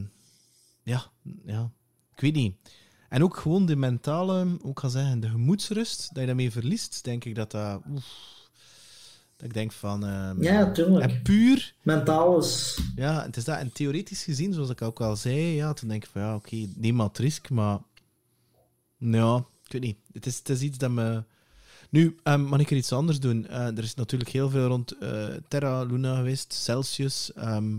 ja, 0.82 1.10
ja, 1.46 1.70
ik 2.14 2.20
weet 2.20 2.34
niet. 2.34 2.54
En 3.12 3.22
ook 3.22 3.36
gewoon 3.36 3.66
de 3.66 3.76
mentale, 3.76 4.46
ik 4.64 4.78
ga 4.78 4.88
zeggen, 4.88 5.20
de 5.20 5.28
gemoedsrust, 5.28 6.08
dat 6.12 6.20
je 6.20 6.26
daarmee 6.26 6.50
verliest, 6.50 7.04
denk 7.04 7.24
ik 7.24 7.34
dat 7.34 7.50
dat... 7.50 7.80
Oef, 7.90 8.04
dat 9.36 9.46
ik 9.46 9.54
denk 9.54 9.72
van... 9.72 10.06
ehm, 10.06 10.42
Ja, 10.42 10.70
tuurlijk. 10.72 11.10
En 11.10 11.22
puur... 11.22 11.74
Mentaal 11.82 12.38
is... 12.38 12.78
Ja, 12.96 13.22
het 13.22 13.36
is 13.36 13.44
dat. 13.44 13.58
En 13.58 13.72
theoretisch 13.72 14.22
gezien, 14.24 14.52
zoals 14.52 14.70
ik 14.70 14.82
ook 14.82 15.00
al 15.00 15.16
zei, 15.16 15.36
ja, 15.54 15.72
toen 15.72 15.88
denk 15.88 16.04
ik 16.04 16.10
van 16.12 16.20
ja, 16.22 16.34
oké, 16.34 16.66
neem 16.76 16.94
maar 16.94 17.06
het 17.06 17.18
risico, 17.18 17.54
maar. 17.54 17.78
Ja, 18.98 19.36
ik 19.64 19.72
weet 19.72 19.82
niet. 19.82 19.96
Het 20.12 20.26
is, 20.26 20.38
het 20.38 20.48
is 20.48 20.60
iets 20.60 20.78
dat 20.78 20.90
me. 20.90 21.22
Nu, 21.90 22.16
ehm, 22.22 22.42
mag 22.42 22.60
ik 22.60 22.70
er 22.70 22.76
iets 22.76 22.92
anders 22.92 23.20
doen? 23.20 23.46
Eh, 23.46 23.66
er 23.66 23.82
is 23.82 23.94
natuurlijk 23.94 24.30
heel 24.30 24.50
veel 24.50 24.66
rond 24.66 24.98
eh, 24.98 25.24
Terra 25.48 25.82
Luna 25.82 26.16
geweest, 26.16 26.52
Celsius. 26.52 27.32
ehm, 27.32 27.76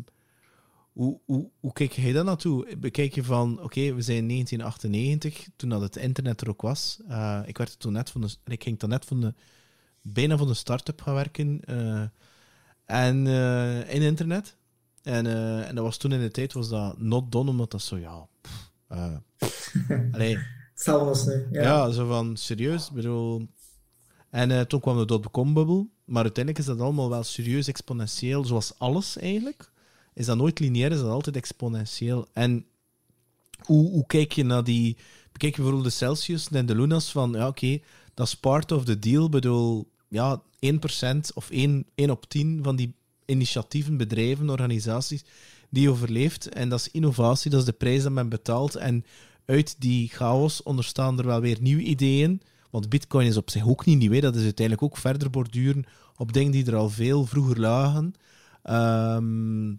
hoe, 0.94 1.20
hoe, 1.26 1.50
hoe 1.60 1.74
kijk 1.74 1.92
jij 1.92 2.12
daar 2.12 2.24
naartoe? 2.24 2.78
Bekijk 2.78 3.16
je 3.16 3.24
van, 3.24 3.62
oké, 3.62 3.94
we 3.94 4.02
zijn 4.02 4.28
1998, 4.28 5.48
toen 5.56 5.70
dat 5.70 5.82
het 5.82 5.96
internet 5.96 6.42
er 6.42 6.50
ook 6.50 6.62
was. 6.62 7.00
Eh, 7.08 7.42
ik, 7.46 7.58
werd 7.58 7.80
toen 7.80 7.94
net 7.94 8.10
van 8.10 8.22
de, 8.22 8.36
ik 8.46 8.64
ging 8.64 8.80
toen 8.80 8.90
net 8.90 9.06
van 9.06 9.22
de, 9.22 9.34
bijna 10.02 10.38
van 10.38 10.48
de 10.48 10.54
start-up 10.54 11.02
gaan 11.02 11.14
werken. 11.14 11.60
eh, 11.66 12.02
en 12.86 13.28
in 13.88 14.02
internet. 14.02 14.56
En, 15.04 15.26
eh, 15.26 15.68
en 15.68 15.76
dat 15.76 15.84
was 15.84 15.98
toen 15.98 16.12
in 16.12 16.20
de 16.20 16.32
tijd 16.32 16.54
was 16.54 16.70
dat 16.70 17.00
not 17.00 17.32
done, 17.32 17.50
omdat 17.50 17.72
dat 17.72 17.82
zo, 17.82 17.98
ja... 17.98 18.28
pff, 18.42 18.72
eh, 18.88 19.18
allee, 20.14 20.38
nu. 21.26 21.48
Ja. 21.52 21.62
ja. 21.62 21.92
zo 21.92 22.08
van, 22.08 22.38
serieus, 22.38 22.92
bedoel... 22.92 23.48
En 24.30 24.52
eh, 24.52 24.62
toen 24.62 24.80
kwam 24.80 24.98
de 24.98 25.06
dotcom-bubbel, 25.06 25.90
maar 26.06 26.24
uiteindelijk 26.24 26.66
is 26.66 26.72
dat 26.72 26.80
allemaal 26.80 27.10
wel 27.10 27.24
serieus 27.24 27.68
exponentieel, 27.68 28.46
zoals 28.46 28.80
alles 28.80 29.18
eigenlijk. 29.18 29.72
Is 30.14 30.26
dat 30.26 30.38
nooit 30.38 30.60
lineair, 30.60 30.92
is 30.92 31.00
dat 31.00 31.10
altijd 31.10 31.36
exponentieel. 31.36 32.28
En 32.34 32.66
hoe, 33.60 33.90
hoe 33.90 34.06
kijk 34.06 34.32
je 34.32 34.44
naar 34.44 34.64
die... 34.64 34.98
Bekijk 35.32 35.56
je 35.56 35.62
bijvoorbeeld 35.62 35.92
de 35.92 35.98
Celsius 35.98 36.48
en 36.48 36.66
de 36.66 36.76
Lunas 36.76 37.12
van, 37.12 37.32
ja 37.32 37.48
oké, 37.48 37.80
dat 38.14 38.28
is 38.28 38.36
part 38.36 38.72
of 38.72 38.86
the 38.86 39.00
deal. 39.00 39.30
Bedoel, 39.30 39.92
ja, 40.08 40.42
1% 40.42 40.78
of 41.34 41.50
1, 41.50 41.86
1 41.96 42.10
op 42.10 42.26
10 42.30 42.60
van 42.64 42.76
die 42.76 42.94
initiatieven, 43.26 43.98
bedrijven, 43.98 44.50
organisaties, 44.50 45.24
die 45.70 45.90
overleeft. 45.90 46.50
En 46.50 46.70
dat 46.70 46.80
is 46.80 46.92
innovatie, 46.92 47.52
dat 47.52 47.60
is 47.60 47.66
de 47.66 47.72
prijs 47.72 48.04
dat 48.04 48.12
men 48.12 48.30
betaalt. 48.30 48.76
En 48.76 49.06
uit 49.46 49.76
die 49.80 50.10
chaos 50.10 50.64
onderstaan 50.64 51.20
er 51.20 51.26
wel 51.26 51.42
weer 51.42 51.58
nieuwe 51.62 51.82
ideeën. 51.82 52.42
Want 52.70 52.90
bitcoin 52.90 53.28
is 53.28 53.38
op 53.38 53.50
zich 53.50 53.68
ook 53.68 53.86
niet 53.86 53.98
nieuw. 53.98 54.20
Dat 54.20 54.36
is 54.36 54.44
uiteindelijk 54.44 54.86
ook 54.86 54.98
verder 54.98 55.30
borduren 55.30 55.86
op 56.18 56.34
dingen 56.34 56.52
die 56.52 56.66
er 56.66 56.76
al 56.76 56.90
veel 56.90 57.26
vroeger 57.26 57.60
lagen. 57.60 58.14
Ehm, 58.64 59.74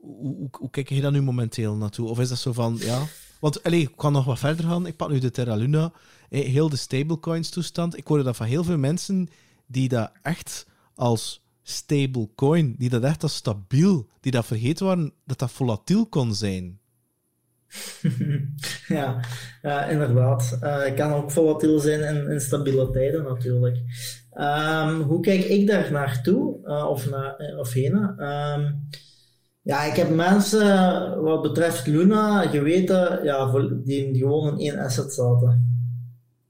hoe, 0.00 0.70
kijk 0.70 0.88
je 0.88 1.00
daar 1.00 1.10
nu 1.12 1.22
momenteel 1.22 1.74
naartoe? 1.76 2.08
Of 2.08 2.20
is 2.20 2.28
dat 2.28 2.38
zo 2.38 2.52
van, 2.52 2.76
ja... 2.80 3.02
Want, 3.40 3.62
allee, 3.62 3.80
ik 3.80 3.92
kan 3.96 4.12
nog 4.12 4.24
wat 4.24 4.38
verder 4.38 4.64
gaan. 4.64 4.86
Ik 4.86 4.96
pak 4.96 5.10
nu 5.10 5.18
de 5.18 5.30
Terra 5.30 5.54
Luna. 5.54 5.92
eh, 6.30 6.44
Heel 6.44 6.68
de 6.68 6.76
stablecoins 6.76 7.50
toestand. 7.50 7.96
Ik 7.96 8.06
hoorde 8.06 8.22
dat 8.24 8.36
van 8.36 8.46
heel 8.46 8.64
veel 8.64 8.78
mensen 8.78 9.28
die 9.66 9.88
dat 9.88 10.12
echt 10.22 10.66
als 10.94 11.44
stablecoin, 11.62 12.74
die 12.78 12.88
dat 12.88 13.02
echt 13.02 13.22
als 13.22 13.34
stabiel, 13.34 14.06
die 14.20 14.32
dat 14.32 14.46
vergeten 14.46 14.86
waren, 14.86 15.12
dat 15.26 15.38
dat 15.38 15.50
volatiel 15.50 16.06
kon 16.06 16.34
zijn. 16.34 16.78
ja, 18.88 19.20
inderdaad. 19.88 20.56
Het 20.60 20.94
kan 20.94 21.12
ook 21.12 21.30
volatiel 21.30 21.78
zijn 21.78 22.16
in, 22.16 22.30
in 22.30 22.40
stabiele 22.40 22.90
tijden 22.90 23.22
natuurlijk. 23.24 23.78
Ehm, 24.32 25.00
hoe 25.00 25.20
kijk 25.20 25.44
ik 25.44 25.66
daar 25.66 25.92
naartoe? 25.92 26.66
Eh, 26.66 26.84
of, 26.88 27.10
na, 27.10 27.36
eh, 27.36 27.58
of 27.58 27.72
heen? 27.72 27.92
Ja, 29.68 29.84
ik 29.84 29.96
heb 29.96 30.10
mensen, 30.10 31.22
wat 31.22 31.42
betreft 31.42 31.86
Luna, 31.86 32.46
geweten, 32.46 33.24
ja, 33.24 33.52
die 33.84 34.18
gewoon 34.18 34.58
in 34.58 34.72
één 34.72 34.84
asset 34.84 35.12
zaten. 35.12 35.66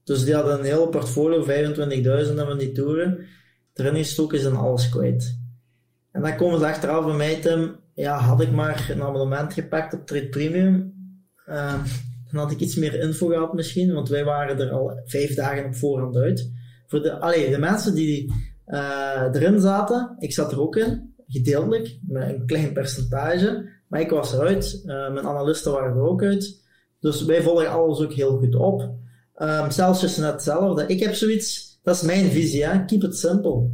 Dus 0.03 0.25
die 0.25 0.33
hadden 0.33 0.59
een 0.59 0.65
hele 0.65 0.89
portfolio, 0.89 1.45
25.000 1.45 2.35
van 2.35 2.57
die 2.57 2.71
toeren. 2.71 3.25
Erin 3.73 3.95
gestoken 3.95 4.39
zijn 4.39 4.55
alles 4.55 4.89
kwijt. 4.89 5.37
En 6.11 6.21
dan 6.21 6.35
komen 6.35 6.59
ze 6.59 6.65
achteraf 6.65 7.05
bij 7.05 7.15
mij, 7.15 7.41
Tim, 7.41 7.75
ja, 7.93 8.17
had 8.17 8.41
ik 8.41 8.51
maar 8.51 8.89
een 8.91 9.03
abonnement 9.03 9.53
gepakt 9.53 9.93
op 9.93 10.05
Trade 10.05 10.29
Premium, 10.29 10.97
Ehm, 11.49 11.83
dan 12.31 12.41
had 12.41 12.51
ik 12.51 12.59
iets 12.59 12.75
meer 12.75 12.99
info 12.99 13.27
gehad 13.27 13.53
misschien, 13.53 13.93
want 13.93 14.09
wij 14.09 14.23
waren 14.23 14.59
er 14.59 14.71
al 14.71 15.01
vijf 15.05 15.35
dagen 15.35 15.65
op 15.65 15.75
voorhand 15.75 16.15
uit. 16.15 16.51
Voor 16.87 17.01
de, 17.01 17.19
allee, 17.19 17.49
de 17.49 17.57
mensen 17.57 17.95
die 17.95 18.33
eh, 18.65 19.29
erin 19.31 19.59
zaten, 19.59 20.15
ik 20.19 20.33
zat 20.33 20.51
er 20.51 20.61
ook 20.61 20.75
in, 20.75 21.08
gedeeltelijk, 21.29 21.97
met 22.07 22.29
een 22.29 22.45
klein 22.45 22.73
percentage, 22.73 23.69
maar 23.87 24.01
ik 24.01 24.09
was 24.09 24.33
eruit. 24.33 24.81
Eh, 24.85 25.13
mijn 25.13 25.25
analisten 25.25 25.71
waren 25.71 25.95
er 25.95 26.03
ook 26.03 26.23
uit. 26.23 26.61
Dus 26.99 27.25
wij 27.25 27.41
volgen 27.41 27.71
alles 27.71 27.99
ook 27.99 28.13
heel 28.13 28.37
goed 28.37 28.55
op. 28.55 28.93
Ehm 29.35 29.69
Celsius 29.69 30.17
net 30.17 30.31
hetzelfde. 30.31 30.85
Ik 30.87 30.99
heb 30.99 31.13
zoiets, 31.13 31.79
dat 31.83 31.95
is 31.95 32.01
mijn 32.01 32.31
visie, 32.31 32.65
hè? 32.65 32.85
keep 32.85 33.03
it 33.03 33.17
simple. 33.17 33.69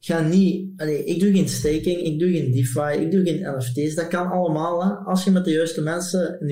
Ga 0.00 0.20
niet, 0.20 0.80
allee, 0.80 1.04
ik 1.04 1.20
doe 1.20 1.32
geen 1.32 1.48
staking, 1.48 2.00
ik 2.00 2.18
doe 2.18 2.30
geen 2.30 2.52
DeFi, 2.52 3.00
ik 3.00 3.10
doe 3.10 3.24
geen 3.24 3.56
NFT's. 3.56 3.94
Dat 3.94 4.08
kan 4.08 4.30
allemaal, 4.30 4.84
hè? 4.84 4.90
als 4.90 5.24
je 5.24 5.30
met 5.30 5.44
de 5.44 5.50
juiste 5.50 5.82
mensen 5.82 6.40
in, 6.40 6.48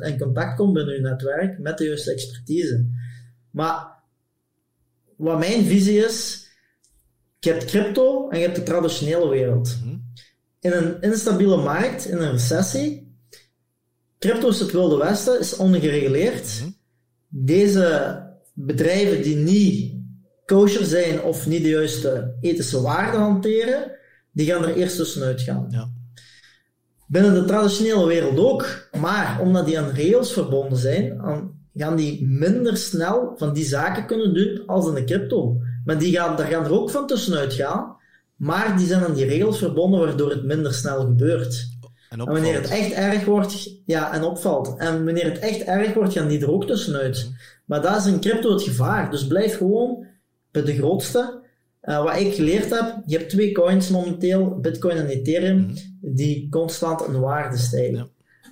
in 0.00 0.18
contact 0.18 0.56
komt 0.56 0.72
binnen 0.72 0.94
je 0.94 1.00
netwerk, 1.00 1.58
met 1.58 1.78
de 1.78 1.84
juiste 1.84 2.12
expertise. 2.12 2.86
Maar 3.50 3.96
wat 5.16 5.38
mijn 5.38 5.64
visie 5.64 5.98
is, 5.98 6.47
je 7.38 7.50
hebt 7.50 7.64
crypto 7.64 8.28
en 8.28 8.38
je 8.38 8.44
hebt 8.44 8.56
de 8.56 8.62
traditionele 8.62 9.28
wereld. 9.28 9.76
In 10.60 10.72
een 10.72 11.00
instabiele 11.00 11.56
markt, 11.56 12.04
in 12.04 12.18
een 12.18 12.30
recessie, 12.30 13.16
crypto 14.18 14.48
is 14.48 14.60
het 14.60 14.72
wilde 14.72 14.96
westen, 14.96 15.40
is 15.40 15.56
ongereguleerd. 15.56 16.62
Deze 17.28 18.22
bedrijven 18.54 19.22
die 19.22 19.36
niet 19.36 19.96
kosher 20.44 20.84
zijn 20.84 21.22
of 21.22 21.46
niet 21.46 21.62
de 21.62 21.68
juiste 21.68 22.36
ethische 22.40 22.80
waarden 22.80 23.20
hanteren, 23.20 23.92
die 24.32 24.46
gaan 24.46 24.64
er 24.64 24.76
eerst 24.76 24.96
tussenuit 24.96 25.40
gaan. 25.40 25.66
Ja. 25.70 25.90
Binnen 27.06 27.34
de 27.34 27.44
traditionele 27.44 28.06
wereld 28.06 28.38
ook, 28.38 28.88
maar 29.00 29.40
omdat 29.40 29.66
die 29.66 29.78
aan 29.78 29.94
rails 29.94 30.32
verbonden 30.32 30.78
zijn, 30.78 31.20
gaan 31.74 31.96
die 31.96 32.26
minder 32.26 32.76
snel 32.76 33.32
van 33.36 33.52
die 33.52 33.64
zaken 33.64 34.06
kunnen 34.06 34.34
doen 34.34 34.62
als 34.66 34.88
in 34.88 34.94
de 34.94 35.04
crypto. 35.04 35.60
Maar 35.88 35.98
die 35.98 36.12
gaan, 36.12 36.36
daar 36.36 36.46
gaan 36.46 36.64
er 36.64 36.80
ook 36.80 36.90
van 36.90 37.06
tussenuit 37.06 37.52
gaan, 37.52 37.96
maar 38.36 38.76
die 38.76 38.86
zijn 38.86 39.04
aan 39.04 39.14
die 39.14 39.28
rails 39.28 39.58
verbonden 39.58 40.00
waardoor 40.00 40.30
het 40.30 40.44
minder 40.44 40.74
snel 40.74 41.00
gebeurt. 41.00 41.68
En 42.08 42.18
En 42.18 42.26
wanneer 42.26 42.54
het 42.54 42.68
echt 42.68 42.92
erg 42.92 43.24
wordt, 43.24 43.70
ja, 43.86 44.12
en 44.12 44.22
opvalt. 44.22 44.74
En 44.78 45.04
wanneer 45.04 45.24
het 45.24 45.38
echt 45.38 45.62
erg 45.62 45.94
wordt, 45.94 46.12
gaan 46.12 46.28
die 46.28 46.40
er 46.40 46.50
ook 46.50 46.66
tussenuit. 46.66 47.30
Maar 47.64 47.82
dat 47.82 47.96
is 47.96 48.06
in 48.06 48.20
crypto 48.20 48.52
het 48.52 48.62
gevaar. 48.62 49.10
Dus 49.10 49.26
blijf 49.26 49.56
gewoon 49.56 50.06
bij 50.50 50.62
de 50.62 50.74
grootste. 50.74 51.40
Eh, 51.80 52.02
wat 52.02 52.16
ik 52.16 52.34
geleerd 52.34 52.70
heb, 52.70 53.02
je 53.06 53.16
hebt 53.16 53.30
twee 53.30 53.52
coins 53.52 53.88
momenteel, 53.88 54.58
Bitcoin 54.60 54.96
en 54.96 55.06
Ethereum, 55.06 55.74
die 56.00 56.48
constant 56.50 57.06
in 57.06 57.20
waarde 57.20 57.56
stijgen. 57.56 57.96
Ja. 57.96 58.08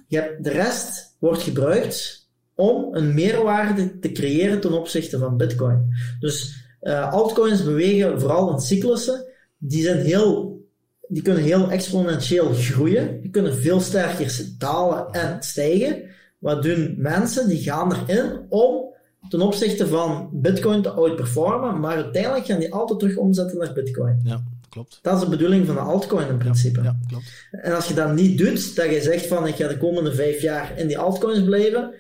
Je 0.09 0.17
hebt, 0.17 0.45
de 0.45 0.51
rest 0.51 1.17
wordt 1.19 1.43
gebruikt 1.43 2.29
om 2.55 2.95
een 2.95 3.15
meerwaarde 3.15 3.99
te 3.99 4.13
creëren 4.13 4.61
ten 4.61 4.73
opzichte 4.73 5.19
van 5.19 5.37
Bitcoin. 5.37 5.89
Dus 6.21 6.65
eh, 6.87 7.13
altcoins 7.13 7.65
bewegen 7.65 8.21
vooral 8.21 8.53
in 8.53 8.61
cyclussen. 8.61 9.27
Die, 9.59 9.83
zijn 9.83 9.99
heel, 9.99 10.61
die 11.09 11.23
kunnen 11.23 11.43
heel 11.43 11.71
exponentieel 11.71 12.55
groeien. 12.55 13.21
Die 13.21 13.31
kunnen 13.31 13.55
veel 13.55 13.81
sterker 13.81 14.45
dalen 14.59 15.11
en 15.11 15.43
stijgen. 15.43 16.03
Wat 16.39 16.63
doen 16.63 16.95
mensen? 16.99 17.49
Die 17.49 17.63
gaan 17.63 17.93
erin 18.07 18.47
om 18.49 18.95
ten 19.29 19.41
opzichte 19.41 19.87
van 19.87 20.29
Bitcoin 20.33 20.83
te 20.83 20.91
outperformen, 20.91 21.81
maar 21.81 21.95
uiteindelijk 21.95 22.47
gaan 22.47 22.59
die 22.59 22.75
altijd 22.75 22.99
terug 22.99 23.17
omzetten 23.17 23.59
naar 23.59 23.73
Bitcoin. 23.73 24.21
Ja, 24.25 24.43
klopt. 24.69 24.99
Dat 25.03 25.15
is 25.15 25.25
de 25.25 25.31
bedoeling 25.31 25.67
van 25.67 25.77
een 25.77 25.85
altcoin 25.85 26.29
in 26.29 26.39
principe. 26.39 26.83
Ja, 26.83 26.97
klopt. 27.09 27.47
En 27.51 27.75
als 27.75 27.89
je 27.89 27.95
dat 27.95 28.15
niet 28.15 28.39
doet, 28.39 28.77
dat 28.77 28.91
je 28.91 29.01
zegt 29.01 29.27
van 29.27 29.47
ik 29.47 29.55
ga 29.55 29.69
de 29.69 29.79
komende 29.79 30.15
vijf 30.15 30.43
jaar 30.43 30.79
in 30.79 30.87
die 30.87 30.99
altcoins 30.99 31.45
blijven, 31.45 31.95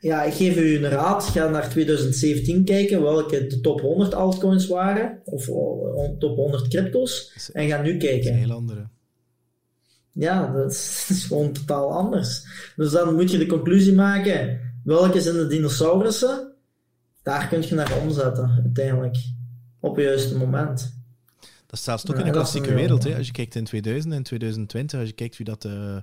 ja, 0.00 0.22
ik 0.22 0.32
geef 0.32 0.56
u 0.56 0.76
een 0.76 0.90
raad. 0.90 1.24
Ga 1.24 1.48
naar 1.48 1.70
2017 1.70 2.64
kijken 2.64 3.02
welke 3.02 3.46
de 3.46 3.60
top 3.60 3.80
100 3.80 4.14
altcoins 4.14 4.66
waren, 4.66 5.20
of 5.24 5.48
eh, 5.48 6.18
top 6.18 6.36
100 6.36 6.68
crypto's, 6.68 7.32
en 7.52 7.68
ga 7.68 7.82
nu 7.82 7.90
Een 7.92 7.98
kijken. 7.98 8.34
heel 8.34 8.50
andere. 8.52 8.88
Ja, 10.12 10.52
dat 10.52 10.70
is, 10.72 11.04
dat 11.08 11.16
is 11.16 11.24
gewoon 11.24 11.52
totaal 11.52 11.92
anders. 11.92 12.42
Dus 12.76 12.90
dan 12.90 13.14
moet 13.14 13.30
je 13.30 13.38
de 13.38 13.46
conclusie 13.46 13.94
maken, 13.94 14.60
welke 14.84 15.20
zijn 15.20 15.34
de 15.36 15.46
dinosaurussen? 15.46 16.52
Daar 17.22 17.48
kun 17.48 17.62
je 17.62 17.74
naar 17.74 18.00
omzetten, 18.02 18.60
uiteindelijk. 18.64 19.16
Op 19.80 19.96
het 19.96 20.04
juiste 20.04 20.36
moment. 20.36 20.96
Dat 21.66 21.78
staat 21.78 22.10
ook 22.10 22.14
Ja, 22.16 22.20
in 22.20 22.26
de 22.26 22.32
klassieke 22.32 22.68
een 22.68 22.74
wereld. 22.74 23.04
Hè. 23.04 23.16
Als 23.16 23.26
je 23.26 23.32
kijkt 23.32 23.54
in 23.54 23.64
2000 23.64 24.14
en 24.14 24.22
2020, 24.22 24.98
als 25.00 25.08
je 25.08 25.14
kijkt 25.14 25.36
wie 25.36 25.46
dat 25.46 25.62
de, 25.62 26.02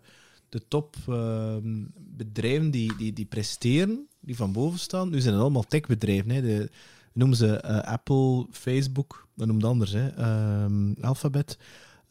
de 0.50 0.68
top 0.68 0.96
ehm, 1.08 1.84
bedrijven 1.96 2.72
die, 2.72 2.96
die, 2.96 3.14
die 3.14 3.26
presteren, 3.26 4.08
die 4.20 4.36
van 4.36 4.52
boven 4.52 4.80
staan, 4.80 5.10
nu 5.10 5.20
zijn 5.20 5.34
het 5.34 5.44
allemaal 5.44 5.68
techbedrijven. 5.68 6.30
Hè. 6.30 6.42
De, 6.42 6.70
noemen 7.14 7.38
ze 7.38 7.58
eh, 7.58 7.92
Apple, 7.92 8.48
Facebook, 8.52 9.28
dat 9.36 9.48
noemt 9.48 9.64
anders, 9.64 9.92
hè. 9.92 10.08
Ehm, 10.08 10.94
Alphabet. 11.02 11.58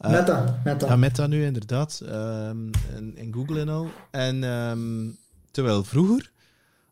Uh, 0.01 0.11
meta, 0.11 0.61
meta. 0.63 0.87
Ja, 0.87 0.95
Meta 0.95 1.27
nu 1.27 1.45
inderdaad. 1.45 2.01
Um, 2.03 2.69
in, 2.95 3.17
in, 3.17 3.33
Google 3.33 3.59
en 3.59 3.69
al. 3.69 3.89
En 4.11 4.43
um, 4.43 5.17
terwijl 5.51 5.83
vroeger 5.83 6.31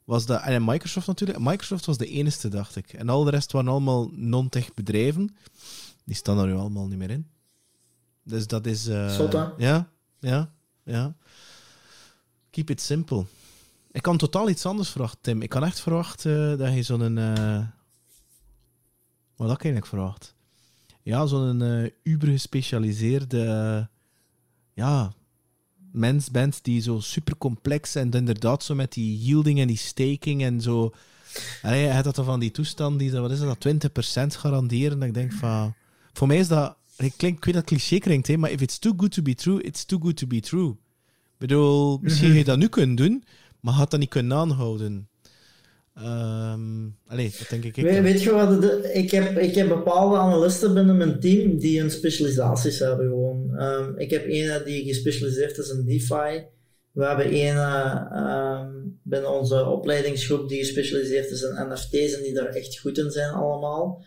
was 0.04 0.26
dat... 0.26 0.42
En 0.42 0.66
Microsoft 0.66 1.08
natuurlijk. 1.08 1.40
Microsoft 1.40 1.86
was 1.86 1.98
de 1.98 2.08
enige, 2.08 2.48
dacht 2.48 2.76
ik. 2.76 2.94
En 2.94 3.10
al 3.10 3.24
de 3.24 3.30
rest 3.30 3.52
waren 3.52 3.70
allemaal 3.70 4.10
non-tech 4.14 4.74
bedrijven. 4.74 5.36
Die 6.04 6.16
staan 6.16 6.40
er 6.40 6.46
nu 6.46 6.54
allemaal 6.54 6.88
niet 6.88 6.98
meer 6.98 7.10
in. 7.10 7.28
Dus 8.24 8.48
dat 8.48 8.66
is... 8.66 8.88
Uh. 8.88 9.20
Ja, 9.58 9.90
ja, 10.20 10.52
ja. 10.84 11.16
Keep 12.54 12.70
it 12.70 12.82
simple. 12.82 13.26
Ik 13.92 14.02
kan 14.02 14.18
totaal 14.18 14.50
iets 14.50 14.66
anders 14.66 14.90
verwachten, 14.90 15.22
Tim. 15.22 15.42
Ik 15.42 15.50
kan 15.50 15.64
echt 15.64 15.80
verwachten 15.80 16.58
dat 16.58 16.74
je 16.74 16.84
zo'n... 16.84 17.18
Uh, 17.18 17.66
wat 19.36 19.48
had 19.48 19.58
ik 19.58 19.64
eigenlijk 19.64 19.86
verwacht? 19.86 20.36
Ja, 21.02 21.26
zo'n 21.26 21.62
uh, 21.62 21.90
uber 22.04 22.28
gespecialiseerde... 22.28 23.90
ja, 24.74 25.14
mens 25.92 26.32
bent 26.32 26.64
die 26.64 26.82
zo 26.82 27.00
super 27.00 27.38
complex 27.38 27.96
en 27.96 28.12
inderdaad 28.12 28.64
zo 28.64 28.76
met 28.76 28.94
die 28.94 29.18
yielding 29.18 29.60
en 29.60 29.68
die 29.68 29.78
staking 29.78 30.44
en 30.44 30.62
zo... 30.62 30.94
Allee, 31.62 31.82
je 31.82 31.88
hebt 31.88 32.04
dat 32.04 32.16
dan 32.16 32.26
van 32.26 32.40
die 32.40 32.52
toestand 32.52 33.00
die, 33.00 33.12
wat 33.12 33.32
is 33.32 33.40
dat, 33.40 33.68
20% 33.68 34.40
garanderen. 34.40 35.00
Dat 35.00 35.08
ik 35.08 35.14
denk 35.14 35.34
van... 35.34 35.74
Voor 36.14 36.28
mij 36.28 36.38
is 36.38 36.48
dat... 36.48 36.78
Ik, 36.98 37.14
klink, 37.18 37.46
weet 37.46 37.54
dat 37.54 37.64
cliché 37.64 37.98
klinkt, 37.98 38.28
hè, 38.28 38.38
maar 38.38 38.52
if 38.52 38.62
it's 38.62 38.80
too 38.80 38.94
good 38.98 39.12
to 39.12 39.22
be 39.22 39.36
true, 39.36 39.64
it's 39.64 39.86
too 39.86 40.00
good 40.00 40.18
to 40.18 40.28
be 40.28 40.40
true. 40.40 40.76
Ik 41.44 41.50
bedoel, 41.50 42.00
misschien 42.02 42.30
mm 42.30 42.38
je 42.38 42.44
dat 42.54 42.58
nu 42.58 42.68
kunnen 42.68 42.96
doen, 42.96 43.24
maar 43.60 43.74
had 43.74 43.92
dat 43.92 44.00
niet 44.00 44.10
kunnen 44.10 44.38
aanhouden. 44.38 45.10
Um, 45.98 46.98
allee, 47.08 47.34
dat 47.38 47.50
denk 47.50 47.64
ik. 47.64 47.76
weet, 47.76 48.02
weet 48.02 48.24
je 48.24 48.32
wat? 48.32 48.62
De, 48.62 48.90
ik, 48.94 49.12
heb, 49.12 49.38
ik 49.38 49.56
heb 49.56 49.68
bepaalde 49.68 50.18
analisten 50.18 50.74
binnen 50.74 50.98
mijn 50.98 51.20
team 51.20 51.58
die 51.58 51.80
hun 51.80 51.92
specialisaties 51.92 52.80
hebben 52.80 53.08
gewoon. 53.08 53.62
Um, 53.62 53.98
ik 53.98 54.10
heb 54.10 54.26
een 54.28 54.62
die 54.66 54.84
gespecialiseerd 54.84 55.58
is 55.58 55.70
in 55.70 55.86
DeFi. 55.86 56.46
We 56.92 57.06
hebben 57.06 57.36
een 57.36 57.58
um, 58.30 59.00
binnen 59.04 59.40
onze 59.40 59.66
opleidingsgroep 59.66 60.50
die 60.50 60.60
gespecialiseerd 60.60 61.30
is 61.30 61.42
in 61.42 61.68
NFT's 61.70 62.16
en 62.16 62.24
die 62.24 62.34
daar 62.34 62.48
echt 62.48 62.80
goed 62.80 62.98
in 62.98 63.12
zijn 63.12 63.34
allemaal. 63.34 64.04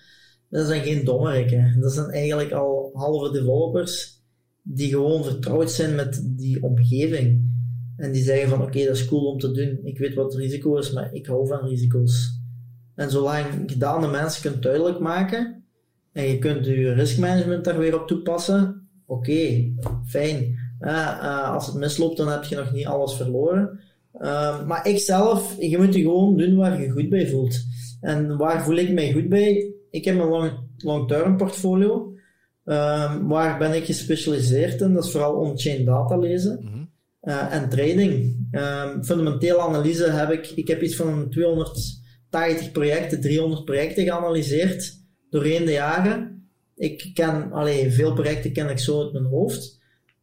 Dat 0.50 0.66
zijn 0.66 0.82
geen 0.82 1.04
dommerikken. 1.04 1.76
Dat 1.80 1.92
zijn 1.92 2.10
eigenlijk 2.10 2.52
al 2.52 2.90
halve 2.94 3.32
developers 3.32 4.15
die 4.68 4.88
gewoon 4.88 5.24
vertrouwd 5.24 5.70
zijn 5.70 5.94
met 5.94 6.22
die 6.24 6.62
omgeving. 6.62 7.54
En 7.96 8.12
die 8.12 8.22
zeggen 8.22 8.48
van 8.48 8.62
oké, 8.62 8.84
dat 8.84 8.96
is 8.96 9.06
cool 9.06 9.26
om 9.26 9.38
te 9.38 9.52
doen. 9.52 9.80
Ik 9.82 9.98
weet 9.98 10.14
wat 10.14 10.32
het 10.32 10.42
risico 10.42 10.76
is, 10.76 10.92
maar 10.92 11.14
ik 11.14 11.26
hou 11.26 11.46
van 11.46 11.68
risico's. 11.68 12.40
En 12.94 13.10
zolang 13.10 13.66
de 13.66 14.08
mensen 14.10 14.50
kunt 14.50 14.62
duidelijk 14.62 14.98
maken 14.98 15.64
en 16.12 16.24
je 16.24 16.38
kunt 16.38 16.66
je 16.66 16.92
riskmanagement 16.92 17.64
daar 17.64 17.78
weer 17.78 18.00
op 18.00 18.06
toepassen, 18.06 18.88
oké, 19.06 19.72
fijn. 20.06 20.58
Uh, 20.80 21.52
als 21.52 21.66
het 21.66 21.76
misloopt, 21.76 22.16
dan 22.16 22.28
heb 22.28 22.44
je 22.44 22.56
nog 22.56 22.72
niet 22.72 22.86
alles 22.86 23.14
verloren. 23.14 23.80
Uh, 24.20 24.66
maar 24.66 24.88
ik 24.88 24.98
zelf, 24.98 25.56
je 25.58 25.78
moet 25.78 25.94
je 25.94 26.00
gewoon 26.00 26.36
doen 26.36 26.56
waar 26.56 26.80
je 26.80 26.90
goed 26.90 27.08
bij 27.08 27.28
voelt. 27.28 27.64
En 28.00 28.36
waar 28.36 28.64
voel 28.64 28.76
ik 28.76 28.92
mij 28.92 29.12
goed 29.12 29.28
bij? 29.28 29.72
Ik 29.90 30.04
heb 30.04 30.18
een 30.18 30.28
long, 30.28 30.52
long-term 30.76 31.36
portfolio. 31.36 32.15
Um, 32.66 33.28
waar 33.28 33.58
ben 33.58 33.72
ik 33.72 33.84
gespecialiseerd 33.84 34.80
in? 34.80 34.94
Dat 34.94 35.04
is 35.04 35.10
vooral 35.10 35.34
on-chain 35.34 35.84
data 35.84 36.16
lezen. 36.16 36.58
Mm 36.60 36.68
-hmm. 36.72 36.90
uh, 37.22 37.54
en 37.54 37.68
trading. 37.68 38.46
Um, 38.52 39.04
fundamentele 39.04 39.60
analyse 39.60 40.10
heb 40.10 40.30
ik, 40.30 40.50
ik 40.50 40.68
heb 40.68 40.82
iets 40.82 40.96
van 40.96 41.30
280 41.30 42.72
projecten, 42.72 43.20
300 43.20 43.64
projecten 43.64 44.04
geanalyseerd 44.04 45.00
doorheen 45.30 45.64
de 45.64 45.72
jaren. 45.72 46.48
Ik 46.76 47.10
ken, 47.14 47.52
alleen 47.52 47.92
veel 47.92 48.12
projecten 48.12 48.52
ken 48.52 48.68
ik 48.68 48.78
zo 48.78 49.02
uit 49.02 49.12
mijn 49.12 49.24
hoofd. 49.24 49.80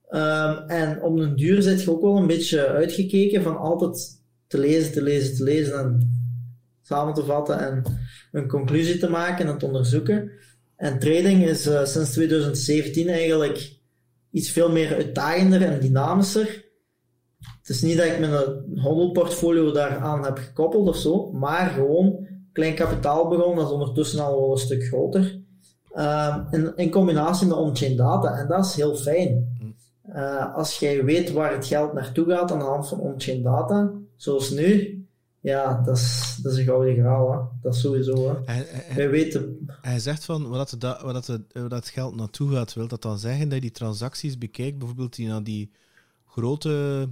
Um, 0.10 0.58
en 0.68 1.02
om 1.02 1.18
een 1.18 1.36
duur 1.36 1.62
zit 1.62 1.84
je 1.84 1.92
ook 1.92 2.02
wel 2.02 2.18
een 2.18 2.28
beetje 2.28 2.68
uitgekeken 2.68 3.44
van 3.44 3.58
altijd 3.58 4.22
te 4.48 4.58
lezen, 4.58 4.92
te 4.92 5.02
lezen, 5.02 5.36
te 5.36 5.44
lezen 5.44 5.80
en 5.80 6.12
samen 6.82 7.14
te 7.14 7.26
vatten 7.26 7.60
en 7.60 7.84
een 8.32 8.48
conclusie 8.48 8.98
te 8.98 9.10
maken 9.10 9.48
en 9.48 9.58
te 9.58 9.66
onderzoeken. 9.66 10.32
En 10.84 11.00
trading 11.00 11.46
is 11.46 11.68
uh, 11.68 11.86
sinds 11.86 12.12
2017 12.12 13.10
eigenlijk 13.10 13.80
iets 14.32 14.52
veel 14.52 14.72
meer 14.72 14.96
uitdagender 14.96 15.62
en 15.62 15.80
dynamischer. 15.80 16.66
Het 17.40 17.70
is 17.70 17.82
niet 17.82 17.98
dat 17.98 18.06
ik 18.06 18.20
mijn 18.20 18.34
handelportfolio 18.76 19.72
daaraan 19.72 20.24
heb 20.24 20.38
gekoppeld 20.38 20.88
of 20.88 20.96
zo, 20.96 21.32
maar 21.32 21.70
gewoon 21.70 22.28
klein 22.52 22.76
kapitaal 22.76 23.28
begonnen, 23.28 23.56
dat 23.56 23.66
is 23.66 23.74
ondertussen 23.74 24.20
al 24.20 24.40
wel 24.40 24.52
een 24.52 24.58
stuk 24.58 24.84
groter. 24.84 25.42
Uh, 25.96 26.38
in, 26.52 26.74
in, 26.76 26.90
combinatie 26.90 27.48
met 27.48 27.58
on-chain 27.58 27.96
data, 27.96 28.38
en 28.38 28.48
dat 28.48 28.66
is 28.66 28.76
heel 28.76 28.96
fijn. 28.96 29.58
Uh, 30.10 30.56
als 30.56 30.80
jij 30.80 31.04
weet 31.04 31.32
waar 31.32 31.54
het 31.54 31.66
geld 31.66 31.94
naartoe 31.94 32.30
gaat 32.30 32.52
aan 32.52 32.60
de 32.60 32.66
hand 32.66 32.88
van 32.88 33.00
on-chain 33.00 33.42
data, 33.42 33.92
zoals 34.16 34.50
nu, 34.50 35.03
ja, 35.44 35.82
dat 35.86 35.98
is, 35.98 36.40
dat 36.42 36.52
is 36.52 36.58
een 36.58 36.66
gouden 36.66 36.96
graal. 36.96 37.32
Hè. 37.32 37.40
Dat 37.62 37.74
is 37.74 37.82
sowieso. 37.82 38.30
Hè. 38.30 38.54
Hij, 38.54 38.66
hij, 38.68 38.96
Wij 38.96 39.10
weten... 39.10 39.70
hij 39.82 40.00
zegt 40.00 40.26
van, 40.26 40.50
waar 40.50 40.58
dat, 40.58 41.02
waar, 41.02 41.14
dat, 41.14 41.40
waar 41.52 41.70
dat 41.70 41.88
geld 41.88 42.16
naartoe 42.16 42.52
gaat, 42.52 42.74
wil 42.74 42.88
dat 42.88 43.02
dan 43.02 43.20
zeggen 43.20 43.46
dat 43.46 43.54
je 43.54 43.62
die 43.62 43.72
transacties 43.72 44.38
bekijkt, 44.38 44.78
bijvoorbeeld 44.78 45.16
die 45.16 45.28
naar 45.28 45.44
die 45.44 45.72
grote 46.26 47.10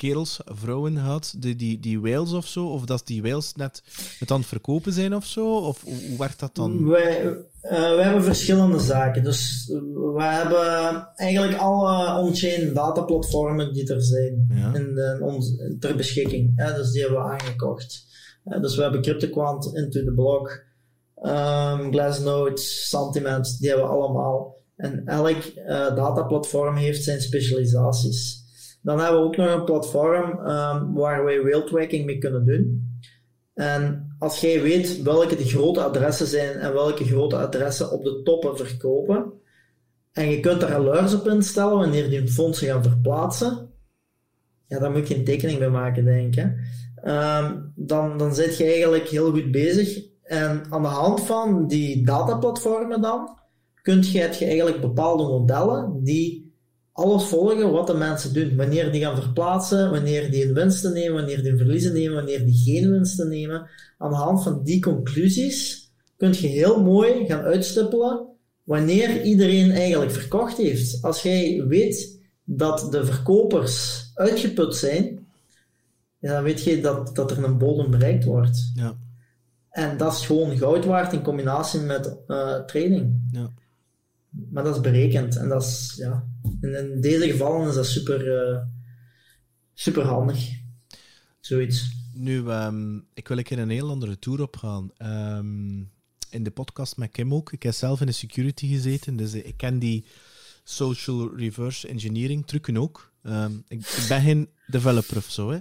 kerels, 0.00 0.40
vrouwen 0.44 0.96
had, 0.96 1.34
die, 1.38 1.56
die, 1.56 1.80
die 1.80 2.00
whales 2.00 2.32
of 2.32 2.46
zo, 2.46 2.66
of 2.66 2.84
dat 2.84 3.02
die 3.04 3.22
whales 3.22 3.54
net 3.54 3.82
het 4.18 4.30
aan 4.30 4.38
het 4.38 4.48
verkopen 4.48 4.92
zijn 4.92 5.14
of 5.14 5.24
zo, 5.24 5.56
of 5.56 5.82
hoe, 5.82 6.18
werkt 6.18 6.40
dat 6.40 6.54
dan? 6.54 6.88
Wij, 6.88 7.24
uh, 7.24 7.36
wij 7.70 8.02
hebben 8.02 8.24
verschillende 8.24 8.78
zaken. 8.78 9.24
Dus 9.24 9.66
we 10.14 10.22
hebben 10.22 11.08
eigenlijk 11.16 11.58
alle 11.58 12.18
on-chain 12.18 12.74
dataplatformen 12.74 13.72
die 13.72 13.92
er 13.92 14.02
zijn 14.02 14.46
ja. 14.54 14.74
in, 14.74 14.94
de, 14.94 15.18
ons, 15.20 15.52
ter 15.78 15.96
beschikking. 15.96 16.52
Hè, 16.56 16.74
dus 16.74 16.90
die 16.90 17.02
hebben 17.02 17.18
we 17.18 17.28
aangekocht. 17.28 18.06
Uh, 18.44 18.60
dus 18.60 18.76
we 18.76 18.82
hebben 18.82 19.02
CryptoQuant, 19.02 19.74
Into 19.74 20.04
the 20.04 20.12
Block, 20.12 20.64
um, 21.22 21.92
Glassnode, 21.92 22.60
Sentiment, 22.60 23.58
die 23.58 23.68
hebben 23.68 23.86
we 23.86 23.92
allemaal. 23.92 24.56
En 24.76 25.02
elk 25.06 25.44
uh, 25.56 25.66
dataplatform 25.94 26.76
heeft 26.76 27.04
zijn 27.04 27.20
specialisaties. 27.20 28.39
Dan 28.82 29.00
hebben 29.00 29.20
we 29.20 29.26
ook 29.26 29.36
nog 29.36 29.54
een 29.54 29.64
platform 29.64 30.30
um, 30.30 30.92
waar 30.94 31.24
wij 31.24 31.42
whale 31.42 31.64
tracking 31.64 32.06
mee 32.06 32.18
kunnen 32.18 32.46
doen. 32.46 32.88
En 33.54 34.14
als 34.18 34.40
jij 34.40 34.62
weet 34.62 35.02
welke 35.02 35.36
de 35.36 35.44
grote 35.44 35.82
adressen 35.82 36.26
zijn 36.26 36.58
en 36.58 36.72
welke 36.72 37.04
grote 37.04 37.36
adressen 37.36 37.90
op 37.90 38.04
de 38.04 38.20
toppen 38.22 38.56
verkopen, 38.56 39.32
en 40.12 40.30
je 40.30 40.40
kunt 40.40 40.62
er 40.62 40.74
alerts 40.74 41.14
op 41.14 41.28
instellen 41.28 41.76
wanneer 41.76 42.10
die 42.10 42.28
fondsen 42.28 42.66
gaan 42.66 42.82
verplaatsen, 42.82 43.70
ja, 44.66 44.78
daar 44.78 44.90
moet 44.90 45.08
je 45.08 45.16
een 45.16 45.24
tekening 45.24 45.58
bij 45.58 45.70
maken, 45.70 46.04
denk 46.04 46.36
ik. 46.36 46.52
Um, 47.04 47.72
dan, 47.76 48.18
dan 48.18 48.34
zit 48.34 48.56
je 48.56 48.64
eigenlijk 48.64 49.08
heel 49.08 49.30
goed 49.30 49.50
bezig. 49.50 50.04
En 50.22 50.66
aan 50.68 50.82
de 50.82 50.88
hand 50.88 51.20
van 51.20 51.66
die 51.66 52.04
dataplatformen 52.04 53.00
dan, 53.00 53.38
kun 53.82 54.02
je, 54.02 54.18
heb 54.18 54.32
je 54.32 54.44
eigenlijk 54.44 54.80
bepaalde 54.80 55.22
modellen 55.22 56.04
die 56.04 56.49
alles 56.92 57.24
volgen 57.24 57.72
wat 57.72 57.86
de 57.86 57.94
mensen 57.94 58.34
doen. 58.34 58.56
Wanneer 58.56 58.92
die 58.92 59.00
gaan 59.00 59.22
verplaatsen, 59.22 59.90
wanneer 59.90 60.30
die 60.30 60.46
een 60.46 60.54
winsten 60.54 60.92
nemen, 60.92 61.14
wanneer 61.14 61.42
die 61.42 61.50
een 61.50 61.58
verliezen 61.58 61.92
nemen, 61.92 62.14
wanneer 62.14 62.44
die 62.44 62.54
geen 62.64 62.90
winsten 62.90 63.28
nemen. 63.28 63.68
Aan 63.98 64.10
de 64.10 64.16
hand 64.16 64.42
van 64.42 64.62
die 64.64 64.80
conclusies 64.80 65.90
kun 66.16 66.32
je 66.32 66.46
heel 66.46 66.82
mooi 66.82 67.26
gaan 67.26 67.40
uitstippelen 67.40 68.26
wanneer 68.64 69.22
iedereen 69.22 69.70
eigenlijk 69.70 70.10
verkocht 70.10 70.56
heeft. 70.56 71.02
Als 71.02 71.22
jij 71.22 71.64
weet 71.68 72.20
dat 72.44 72.92
de 72.92 73.04
verkopers 73.04 74.04
uitgeput 74.14 74.74
zijn, 74.74 75.26
dan 76.20 76.42
weet 76.42 76.62
je 76.62 76.80
dat, 76.80 77.14
dat 77.14 77.30
er 77.30 77.44
een 77.44 77.58
bodem 77.58 77.90
bereikt 77.90 78.24
wordt. 78.24 78.72
Ja. 78.74 78.96
En 79.70 79.96
dat 79.96 80.12
is 80.12 80.26
gewoon 80.26 80.58
goud 80.58 80.84
waard 80.84 81.12
in 81.12 81.22
combinatie 81.22 81.80
met 81.80 82.16
uh, 82.26 82.54
training. 82.54 83.20
Ja. 83.30 83.50
Maar 84.50 84.64
dat 84.64 84.74
is 84.74 84.80
berekend 84.80 85.36
en 85.36 85.48
dat 85.48 85.62
is, 85.62 85.94
ja, 85.96 86.24
in, 86.60 86.92
in 86.92 87.00
deze 87.00 87.30
gevallen 87.30 87.68
is 87.68 87.74
dat 87.74 87.86
super, 87.86 88.50
uh, 88.50 88.58
super 89.74 90.04
handig. 90.04 90.48
Zoiets. 91.40 91.98
Nu, 92.14 92.38
um, 92.38 93.06
ik 93.14 93.28
wil 93.28 93.38
een 93.38 93.58
een 93.58 93.70
heel 93.70 93.90
andere 93.90 94.18
tour 94.18 94.42
opgaan. 94.42 94.90
Um, 95.02 95.90
in 96.30 96.42
de 96.42 96.50
podcast 96.50 96.96
met 96.96 97.10
Kim 97.10 97.34
ook. 97.34 97.52
Ik 97.52 97.62
heb 97.62 97.74
zelf 97.74 98.00
in 98.00 98.06
de 98.06 98.12
security 98.12 98.68
gezeten, 98.68 99.16
dus 99.16 99.34
ik 99.34 99.56
ken 99.56 99.78
die 99.78 100.04
social 100.64 101.36
reverse 101.36 101.88
engineering 101.88 102.46
trucken 102.46 102.76
ook. 102.76 103.12
Ik, 103.68 103.86
ik, 103.86 104.06
ben 104.08 104.22
geen 104.22 104.48
developer 104.66 105.16
of 105.16 105.30
zo, 105.30 105.50
hè, 105.50 105.58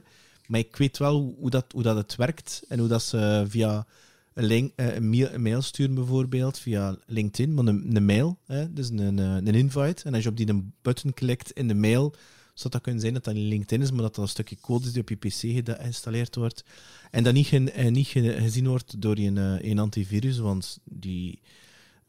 maar 0.48 0.60
ik 0.60 0.76
weet 0.76 0.98
wel 0.98 1.36
hoe 1.40 1.50
dat, 1.50 1.66
hoe 1.72 1.84
dat 1.84 1.96
het 1.96 2.16
werkt 2.16 2.64
en 2.68 2.80
hoe 2.80 2.88
dat 2.88 3.04
ze 3.04 3.46
via 3.48 3.88
een, 4.34 4.46
link, 4.46 4.72
eh, 4.76 4.96
een, 4.96 5.10
mail, 5.10 5.34
een 5.34 5.42
mail 5.42 5.62
sturen 5.62 5.96
bijvoorbeeld 5.96 6.60
via 6.60 6.98
LinkedIn, 7.06 7.54
maar 7.54 7.66
een, 7.66 7.96
een 7.96 8.06
mail, 8.06 8.40
hè, 8.46 8.74
dus 8.74 8.90
een, 8.90 9.20
eh, 9.20 9.36
een 9.36 9.48
invite. 9.48 10.04
En 10.04 10.14
als 10.14 10.24
je 10.24 10.30
op 10.30 10.38
die 10.38 10.72
button 10.82 11.14
klikt 11.14 11.52
in 11.52 11.68
de 11.68 11.76
mail, 11.76 12.14
zou 12.54 12.74
dat 12.74 12.82
kunnen 12.82 13.02
zijn 13.02 13.14
dat 13.14 13.24
dat 13.24 13.36
in 13.36 13.48
LinkedIn 13.48 13.82
is, 13.82 13.92
maar 13.92 14.02
dat 14.02 14.16
dat 14.16 14.24
een 14.24 14.30
stukje 14.30 14.58
code 14.62 14.86
is 14.86 14.92
die 14.92 15.02
op 15.02 15.10
je 15.10 15.16
PC 15.16 15.66
geïnstalleerd 15.66 16.36
wordt. 16.36 16.64
En 17.12 17.24
dat 17.24 17.34
niet, 17.34 17.52
eh, 17.52 17.92
niet 17.92 18.08
gezien 18.08 18.68
wordt 18.68 19.02
door 19.02 19.18
een, 19.18 19.70
een 19.70 19.80
antivirus, 19.80 20.38
want 20.38 20.80
die 20.84 21.42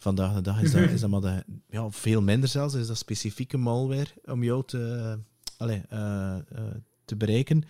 Vandaag 0.01 0.35
de 0.35 0.41
dag 0.41 0.63
is 0.63 0.73
dat, 0.73 0.91
is 0.91 1.01
dat 1.01 1.11
maar 1.11 1.21
de, 1.21 1.45
ja, 1.69 1.91
veel 1.91 2.23
minder 2.23 2.49
zelfs, 2.49 2.75
is 2.75 2.87
dat 2.87 2.99
specifieke 2.99 3.57
malware 3.57 4.07
om 4.25 4.45
jou 4.45 4.63
te, 4.67 5.19
allez, 5.57 5.81
uh, 5.93 6.37
uh, 6.53 6.63
te 7.05 7.17
bereiken. 7.17 7.61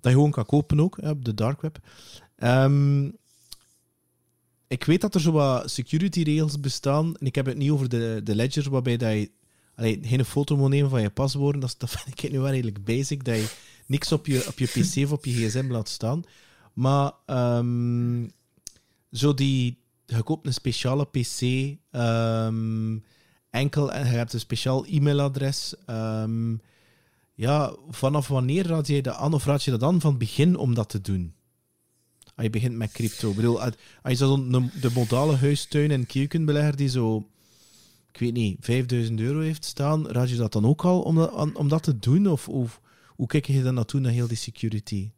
Dat 0.00 0.12
je 0.12 0.18
gewoon 0.18 0.30
kan 0.30 0.46
kopen 0.46 0.80
ook 0.80 0.98
op 1.02 1.24
de 1.24 1.34
dark 1.34 1.60
web. 1.60 1.78
Um, 2.36 3.16
ik 4.68 4.84
weet 4.84 5.00
dat 5.00 5.14
er 5.14 5.20
zo 5.20 5.32
wat 5.32 5.70
security 5.70 6.22
regels 6.22 6.60
bestaan. 6.60 7.16
En 7.16 7.26
ik 7.26 7.34
heb 7.34 7.46
het 7.46 7.56
niet 7.56 7.70
over 7.70 7.88
de, 7.88 8.20
de 8.24 8.34
ledger 8.34 8.70
waarbij 8.70 8.96
dat 8.96 9.12
je 9.12 9.30
allee, 9.74 9.98
geen 10.02 10.24
foto 10.24 10.56
moet 10.56 10.70
nemen 10.70 10.90
van 10.90 11.02
je 11.02 11.10
paswoorden. 11.10 11.60
Dat, 11.60 11.76
vind 11.78 12.22
ik 12.22 12.30
nu 12.32 12.38
wel 12.38 12.50
redelijk 12.50 12.84
basic. 12.84 13.24
Dat 13.24 13.36
je 13.36 13.48
niks 13.86 14.12
op 14.12 14.26
je, 14.26 14.44
op 14.48 14.58
je 14.58 14.66
PC 14.66 15.04
of 15.04 15.12
op 15.12 15.24
je 15.24 15.32
gsm 15.32 15.70
laat 15.70 15.88
staan. 15.88 16.22
Maar 16.72 17.12
um, 17.26 18.30
zo 19.12 19.34
die, 19.34 19.78
je 20.06 20.22
koopt 20.22 20.46
een 20.46 20.52
speciale 20.52 21.06
PC, 21.06 21.40
um, 21.90 23.04
enkel 23.50 23.92
en 23.92 24.10
je 24.10 24.16
hebt 24.16 24.32
een 24.32 24.40
speciaal 24.40 24.86
e-mailadres. 24.86 25.74
Um, 25.90 26.60
ja, 27.34 27.74
vanaf 27.88 28.28
wanneer 28.28 28.66
raad 28.66 28.86
je 28.86 29.02
dat 29.02 29.14
aan 29.14 29.34
of 29.34 29.44
raad 29.44 29.64
je 29.64 29.70
dat 29.70 29.82
aan 29.82 30.00
van 30.00 30.10
het 30.10 30.18
begin 30.18 30.56
om 30.56 30.74
dat 30.74 30.88
te 30.88 31.00
doen? 31.00 31.34
Als 32.36 32.44
je 32.44 32.50
begint 32.50 32.76
met 32.76 32.92
crypto. 32.92 33.30
Ik 33.30 33.36
bedoel, 33.36 33.62
als 33.62 33.74
je 34.02 34.14
zo 34.14 34.48
de 34.80 34.90
modale 34.94 35.36
huistuin- 35.36 35.90
en 35.90 36.06
keukenbelegger 36.06 36.76
die 36.76 36.88
zo, 36.88 37.26
ik 38.12 38.20
weet 38.20 38.32
niet, 38.32 38.56
5000 38.60 39.20
euro 39.20 39.40
heeft 39.40 39.64
staan, 39.64 40.08
raad 40.08 40.30
je 40.30 40.36
dat 40.36 40.52
dan 40.52 40.66
ook 40.66 40.84
al 40.84 41.00
om 41.02 41.14
dat, 41.14 41.54
om 41.54 41.68
dat 41.68 41.82
te 41.82 41.98
doen? 41.98 42.26
Of, 42.26 42.48
of 42.48 42.80
hoe 43.08 43.26
kijk 43.26 43.46
je 43.46 43.62
dan 43.62 43.74
naartoe 43.74 44.00
naar 44.00 44.12
heel 44.12 44.26
die 44.26 44.36
security? 44.36 45.10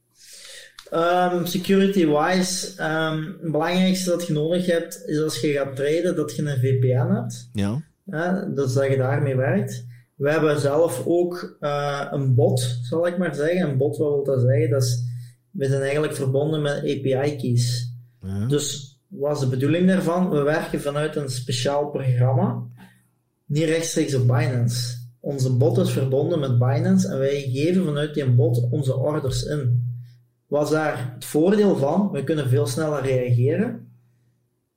Um, 0.93 1.47
Security-wise, 1.47 2.83
um, 2.83 3.37
het 3.43 3.53
belangrijkste 3.53 4.11
dat 4.11 4.27
je 4.27 4.33
nodig 4.33 4.67
hebt, 4.67 5.03
is 5.07 5.21
als 5.21 5.41
je 5.41 5.53
gaat 5.53 5.77
traden, 5.77 6.17
dat 6.17 6.37
je 6.37 6.43
een 6.43 6.59
VPN 6.59 7.15
hebt. 7.15 7.49
Ja. 7.53 7.83
ja 8.05 8.45
dus 8.55 8.73
dat 8.73 8.89
je 8.89 8.97
daarmee 8.97 9.37
werkt. 9.37 9.87
We 10.15 10.31
hebben 10.31 10.61
zelf 10.61 11.03
ook 11.07 11.57
uh, 11.61 12.07
een 12.11 12.35
bot, 12.35 12.79
zal 12.83 13.07
ik 13.07 13.19
maar 13.19 13.35
zeggen. 13.35 13.69
Een 13.69 13.77
bot, 13.77 13.97
wat 13.97 14.09
wil 14.09 14.25
dat 14.25 14.41
zeggen? 14.41 14.71
Dat 14.71 14.83
is, 14.83 15.08
we 15.59 15.67
zijn 15.67 15.83
eigenlijk 15.83 16.15
verbonden 16.15 16.63
met 16.63 16.77
API-keys. 16.77 17.93
Ja. 18.23 18.47
Dus 18.47 18.99
wat 19.09 19.35
is 19.35 19.41
de 19.41 19.49
bedoeling 19.49 19.87
daarvan? 19.87 20.31
We 20.31 20.43
werken 20.43 20.81
vanuit 20.81 21.17
een 21.17 21.29
speciaal 21.29 21.91
programma, 21.91 22.67
niet 23.47 23.65
rechtstreeks 23.65 24.15
op 24.15 24.27
Binance. 24.27 24.97
Onze 25.21 25.57
bot 25.57 25.79
is 25.79 25.91
verbonden 25.91 26.41
met 26.41 26.59
Binance 26.59 27.09
en 27.09 27.19
wij 27.19 27.41
geven 27.41 27.85
vanuit 27.85 28.15
die 28.15 28.31
bot 28.31 28.69
onze 28.71 28.97
orders 28.97 29.43
in 29.43 29.87
was 30.49 30.71
daar 30.71 31.13
het 31.15 31.25
voordeel 31.25 31.77
van, 31.77 32.11
we 32.11 32.25
kunnen 32.25 32.49
veel 32.49 32.67
sneller 32.67 33.03
reageren. 33.03 33.93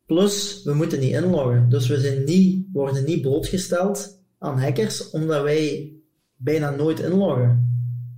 Plus, 0.05 0.63
we 0.63 0.73
moeten 0.73 0.99
niet 0.99 1.13
inloggen. 1.13 1.69
Dus 1.69 1.87
we 1.87 1.99
zijn 1.99 2.23
niet, 2.23 2.65
worden 2.73 3.05
niet 3.05 3.21
blootgesteld 3.21 4.19
aan 4.37 4.59
hackers, 4.59 5.09
omdat 5.09 5.43
wij 5.43 5.93
bijna 6.35 6.69
nooit 6.69 6.99
inloggen. 6.99 7.69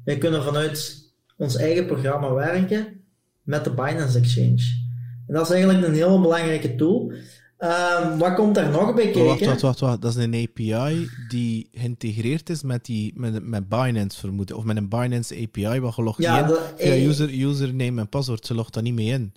Wij 0.03 0.18
kunnen 0.18 0.43
vanuit 0.43 1.03
ons 1.38 1.55
eigen 1.55 1.86
programma 1.86 2.34
werken 2.34 3.01
met 3.41 3.63
de 3.63 3.73
Binance 3.73 4.17
Exchange. 4.17 4.81
En 5.27 5.34
dat 5.34 5.45
is 5.45 5.51
eigenlijk 5.51 5.88
een 5.88 5.93
heel 5.93 6.21
belangrijke 6.21 6.75
tool. 6.75 7.13
Um, 7.59 8.17
wat 8.17 8.34
komt 8.34 8.55
daar 8.55 8.69
nog 8.69 8.93
bij 8.95 9.03
kijken? 9.03 9.25
Wacht, 9.25 9.45
wacht, 9.45 9.61
wacht, 9.61 9.79
wacht. 9.79 10.01
Dat 10.01 10.15
is 10.15 10.23
een 10.23 10.34
API 10.34 11.09
die 11.27 11.69
geïntegreerd 11.73 12.49
is 12.49 12.63
met, 12.63 12.86
die, 12.86 13.11
met, 13.15 13.43
met 13.43 13.69
Binance, 13.69 14.19
vermoeden. 14.19 14.55
Of 14.57 14.63
met 14.63 14.77
een 14.77 14.89
Binance 14.89 15.36
API, 15.36 15.79
wat 15.79 15.93
gelogd 15.93 16.21
ja, 16.21 16.47
in. 16.77 16.89
Ja, 16.89 17.07
user, 17.07 17.29
username 17.29 18.01
en 18.01 18.09
paswoord, 18.09 18.45
ze 18.45 18.53
logt 18.53 18.73
daar 18.73 18.84
niet 18.84 18.93
mee 18.93 19.07
in. 19.07 19.34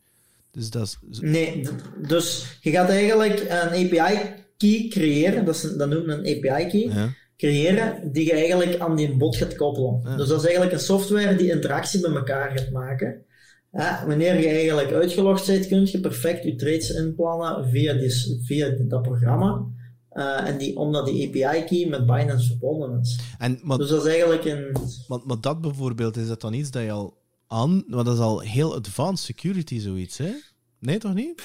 Dus 0.50 0.70
dat 0.70 0.98
is... 1.10 1.18
Nee, 1.20 1.68
dus 2.08 2.58
je 2.60 2.70
gaat 2.70 2.88
eigenlijk 2.88 3.40
een 3.48 3.86
API-key 3.86 4.86
creëren, 4.88 5.44
dat, 5.44 5.54
is, 5.54 5.62
dat 5.76 5.88
noemt 5.88 6.08
een 6.08 6.18
API-key, 6.18 6.90
ja. 6.94 7.14
Creëren, 7.36 8.12
die 8.12 8.24
je 8.24 8.32
eigenlijk 8.32 8.78
aan 8.78 8.96
die 8.96 9.16
bot 9.16 9.36
gaat 9.36 9.56
koppelen. 9.56 10.00
Ja. 10.04 10.16
Dus 10.16 10.28
dat 10.28 10.38
is 10.38 10.44
eigenlijk 10.44 10.74
een 10.74 10.80
software 10.80 11.36
die 11.36 11.50
interactie 11.50 12.00
met 12.00 12.14
elkaar 12.14 12.58
gaat 12.58 12.70
maken. 12.70 13.24
Ja, 13.72 14.04
wanneer 14.06 14.40
je 14.40 14.48
eigenlijk 14.48 14.92
uitgelogd 14.92 15.46
bent, 15.46 15.66
kun 15.66 15.86
je 15.90 16.00
perfect 16.00 16.44
je 16.44 16.54
trades 16.54 16.90
inplannen 16.90 17.68
via, 17.68 17.92
die, 17.92 18.40
via 18.44 18.76
dat 18.78 19.02
programma. 19.02 19.64
Uh, 20.12 20.48
en 20.48 20.58
die, 20.58 20.76
omdat 20.76 21.06
die 21.06 21.46
API-key 21.46 21.88
met 21.88 22.06
Binance 22.06 22.46
verbonden 22.46 23.00
is. 23.00 23.18
En, 23.38 23.58
maar, 23.62 23.78
dus 23.78 23.88
dat 23.88 24.04
is 24.04 24.10
eigenlijk 24.10 24.44
een... 24.44 24.76
Maar, 25.08 25.18
maar 25.24 25.40
dat 25.40 25.60
bijvoorbeeld, 25.60 26.16
is 26.16 26.28
dat 26.28 26.40
dan 26.40 26.52
iets 26.52 26.70
dat 26.70 26.82
je 26.82 26.90
al 26.90 27.16
aan... 27.46 27.84
Maar 27.86 28.04
dat 28.04 28.14
is 28.14 28.20
al 28.20 28.40
heel 28.40 28.74
advanced 28.74 29.26
security, 29.26 29.78
zoiets, 29.78 30.18
hè? 30.18 30.30
Nee, 30.78 30.98
toch 30.98 31.14
niet? 31.14 31.40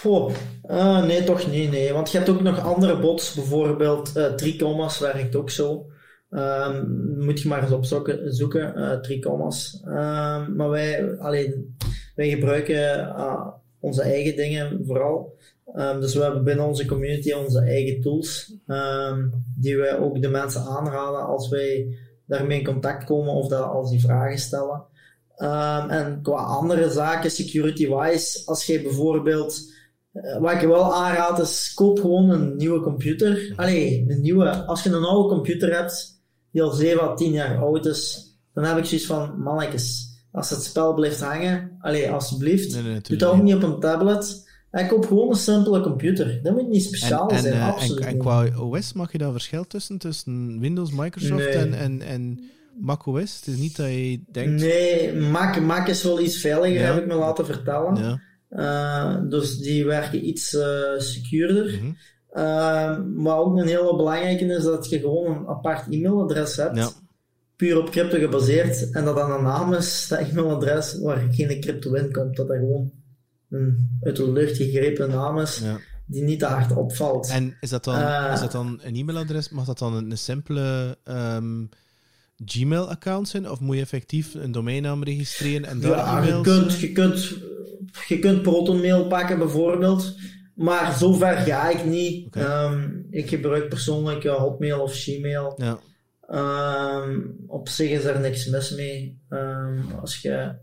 Uh, 0.69 1.05
nee, 1.05 1.23
toch 1.23 1.51
niet, 1.51 1.71
nee. 1.71 1.93
Want 1.93 2.11
je 2.11 2.17
hebt 2.17 2.29
ook 2.29 2.41
nog 2.41 2.59
andere 2.59 2.99
bots, 2.99 3.33
bijvoorbeeld 3.33 4.11
uh, 4.17 4.25
Tricomas 4.25 4.99
werkt 4.99 5.35
ook 5.35 5.49
zo. 5.49 5.85
Um, 6.29 7.15
moet 7.17 7.41
je 7.41 7.47
maar 7.47 7.63
eens 7.63 7.71
opzoeken, 7.71 8.33
zoeken, 8.33 8.77
uh, 8.77 8.99
Tricomas. 8.99 9.81
Um, 9.85 10.55
maar 10.55 10.69
wij, 10.69 11.17
alleen 11.17 11.75
wij 12.15 12.29
gebruiken 12.29 13.15
onze 13.79 14.01
eigen 14.01 14.35
dingen 14.35 14.83
vooral. 14.85 15.37
Um, 15.75 16.01
dus 16.01 16.15
we 16.15 16.23
hebben 16.23 16.43
binnen 16.43 16.65
onze 16.65 16.85
community 16.85 17.31
onze 17.31 17.59
eigen 17.59 18.01
tools, 18.01 18.53
die 19.55 19.77
wij 19.77 19.97
ook 19.97 20.21
de 20.21 20.29
mensen 20.29 20.61
aanraden 20.61 21.25
als 21.25 21.49
wij 21.49 21.97
daarmee 22.25 22.57
in 22.57 22.65
contact 22.65 23.03
komen 23.03 23.33
of 23.33 23.47
dat, 23.47 23.63
als 23.63 23.89
die 23.89 24.01
vragen 24.01 24.39
stellen. 24.39 24.83
Um, 25.41 25.89
en 25.89 26.19
qua 26.21 26.35
andere 26.35 26.89
zaken, 26.89 27.31
security-wise, 27.31 28.41
als 28.45 28.65
je 28.65 28.81
bijvoorbeeld, 28.81 29.71
uh, 30.13 30.37
wat 30.37 30.51
ik 30.51 30.61
je 30.61 30.67
wel 30.67 30.95
aanraad 30.95 31.39
is, 31.39 31.71
koop 31.73 31.99
gewoon 31.99 32.29
een 32.29 32.55
nieuwe 32.55 32.81
computer. 32.81 33.53
Allee, 33.55 34.05
een 34.07 34.21
nieuwe, 34.21 34.65
als 34.65 34.83
je 34.83 34.89
een 34.89 35.03
oude 35.03 35.29
computer 35.33 35.75
hebt, 35.75 36.21
die 36.51 36.63
al 36.63 36.71
7 36.71 37.03
à 37.03 37.13
10 37.13 37.31
jaar 37.31 37.57
oud 37.57 37.85
is, 37.85 38.31
dan 38.53 38.63
heb 38.63 38.77
ik 38.77 38.85
zoiets 38.85 39.07
van, 39.07 39.41
mannetjes, 39.41 40.09
als 40.31 40.49
het 40.49 40.63
spel 40.63 40.93
blijft 40.93 41.21
hangen, 41.21 41.77
allee, 41.79 42.11
alsjeblieft, 42.11 42.73
nee, 42.73 42.83
nee, 42.83 43.01
doe 43.01 43.17
dat 43.17 43.33
ook 43.33 43.41
niet 43.41 43.55
op 43.55 43.63
een 43.63 43.79
tablet. 43.79 44.49
En 44.71 44.87
koop 44.87 45.05
gewoon 45.05 45.29
een 45.29 45.35
simpele 45.35 45.81
computer. 45.81 46.39
Dat 46.43 46.53
moet 46.53 46.67
niet 46.67 46.83
speciaal 46.83 47.29
en, 47.29 47.39
zijn, 47.39 47.53
en, 47.53 47.61
absoluut 47.61 47.99
en, 47.99 48.07
en, 48.07 48.17
qua 48.17 48.47
OS 48.59 48.93
mag 48.93 49.11
je 49.11 49.17
daar 49.17 49.31
verschil 49.31 49.67
tussen? 49.67 49.97
Tussen 49.97 50.59
Windows, 50.59 50.91
Microsoft 50.91 51.43
nee. 51.43 51.53
en, 51.53 52.01
en, 52.01 52.39
en 52.77 52.83
Mac 52.85 53.05
OS? 53.05 53.35
Het 53.35 53.47
is 53.47 53.55
niet 53.57 53.75
dat 53.75 53.87
je 53.87 54.21
denkt... 54.31 54.61
Nee, 54.61 55.13
Mac, 55.13 55.59
Mac 55.61 55.87
is 55.87 56.03
wel 56.03 56.19
iets 56.19 56.37
veiliger, 56.37 56.79
Ja. 56.81 56.93
heb 56.93 56.97
ik 57.01 57.07
me 57.07 57.15
laten 57.15 57.45
vertellen. 57.45 57.95
Ja. 57.95 58.21
Uh, 58.49 59.29
dus 59.29 59.57
die 59.57 59.85
werken 59.85 60.27
iets 60.27 60.53
uh, 60.53 60.79
secuurder. 60.97 61.79
Uh, 62.33 62.99
maar 63.15 63.37
ook 63.37 63.57
een 63.57 63.67
hele 63.67 63.95
belangrijke 63.95 64.45
is 64.45 64.63
dat 64.63 64.89
je 64.89 64.99
gewoon 64.99 65.37
een 65.37 65.47
apart 65.47 65.87
e-mailadres 65.93 66.55
hebt. 66.55 66.75
Ja. 66.77 66.89
Puur 67.55 67.77
op 67.79 67.89
crypto 67.89 68.17
gebaseerd. 68.17 68.91
En 68.91 69.05
dat 69.05 69.15
dan 69.15 69.31
een 69.31 69.43
naam 69.43 69.73
is, 69.73 70.07
dat 70.09 70.19
e-mailadres, 70.19 70.99
waar 70.99 71.27
geen 71.31 71.61
crypto 71.61 71.93
in 71.93 72.11
komt. 72.11 72.35
Dat 72.35 72.47
dat 72.47 72.57
gewoon 72.57 72.91
een 73.49 73.99
uit 74.03 74.15
de 74.15 74.31
lucht 74.31 74.55
gegrepen 74.57 75.09
naam 75.09 75.39
is, 75.39 75.57
Ja. 75.59 75.79
die 76.05 76.23
niet 76.23 76.39
te 76.39 76.45
hard 76.45 76.71
opvalt. 76.75 77.29
En 77.29 77.57
is 77.59 77.69
dat 77.69 77.83
dan, 77.83 77.95
Eh. 77.95 78.31
is 78.33 78.39
dat 78.39 78.51
dan 78.51 78.79
een 78.83 78.95
e-mailadres? 78.95 79.49
Mag 79.49 79.65
dat 79.65 79.77
dan 79.79 79.93
een, 79.93 80.11
een 80.11 80.17
simpele 80.17 80.97
ehm, 81.03 81.65
Gmail-account 82.45 83.27
zijn? 83.27 83.49
Of 83.49 83.59
moet 83.59 83.75
je 83.75 83.81
effectief 83.81 84.33
een 84.33 84.51
domeinnaam 84.51 85.03
registreren 85.03 85.65
en 85.67 85.79
daar 85.79 85.91
Ja, 85.91 86.23
je 86.23 86.41
kunt, 86.41 86.79
je, 86.79 86.91
kunt, 86.91 87.33
je 88.07 88.19
kunt 88.19 88.41
ProtonMail 88.41 89.07
pakken 89.07 89.37
bijvoorbeeld, 89.37 90.15
maar 90.55 90.93
zover 90.97 91.35
ga 91.37 91.69
ik 91.69 91.85
niet. 91.85 92.35
Ehm, 92.35 92.89
ik 93.09 93.29
gebruik 93.29 93.69
persoonlijk 93.69 94.23
Hotmail 94.23 94.81
of 94.81 94.93
Gmail. 94.95 95.53
Ja. 95.57 95.79
Ehm, 96.27 97.19
op 97.47 97.69
zich 97.69 97.89
is 97.89 98.03
er 98.03 98.19
niks 98.19 98.45
mis 98.45 98.71
mee. 98.75 99.19
Ehm, 99.29 99.79
als 100.01 100.21
je 100.21 100.55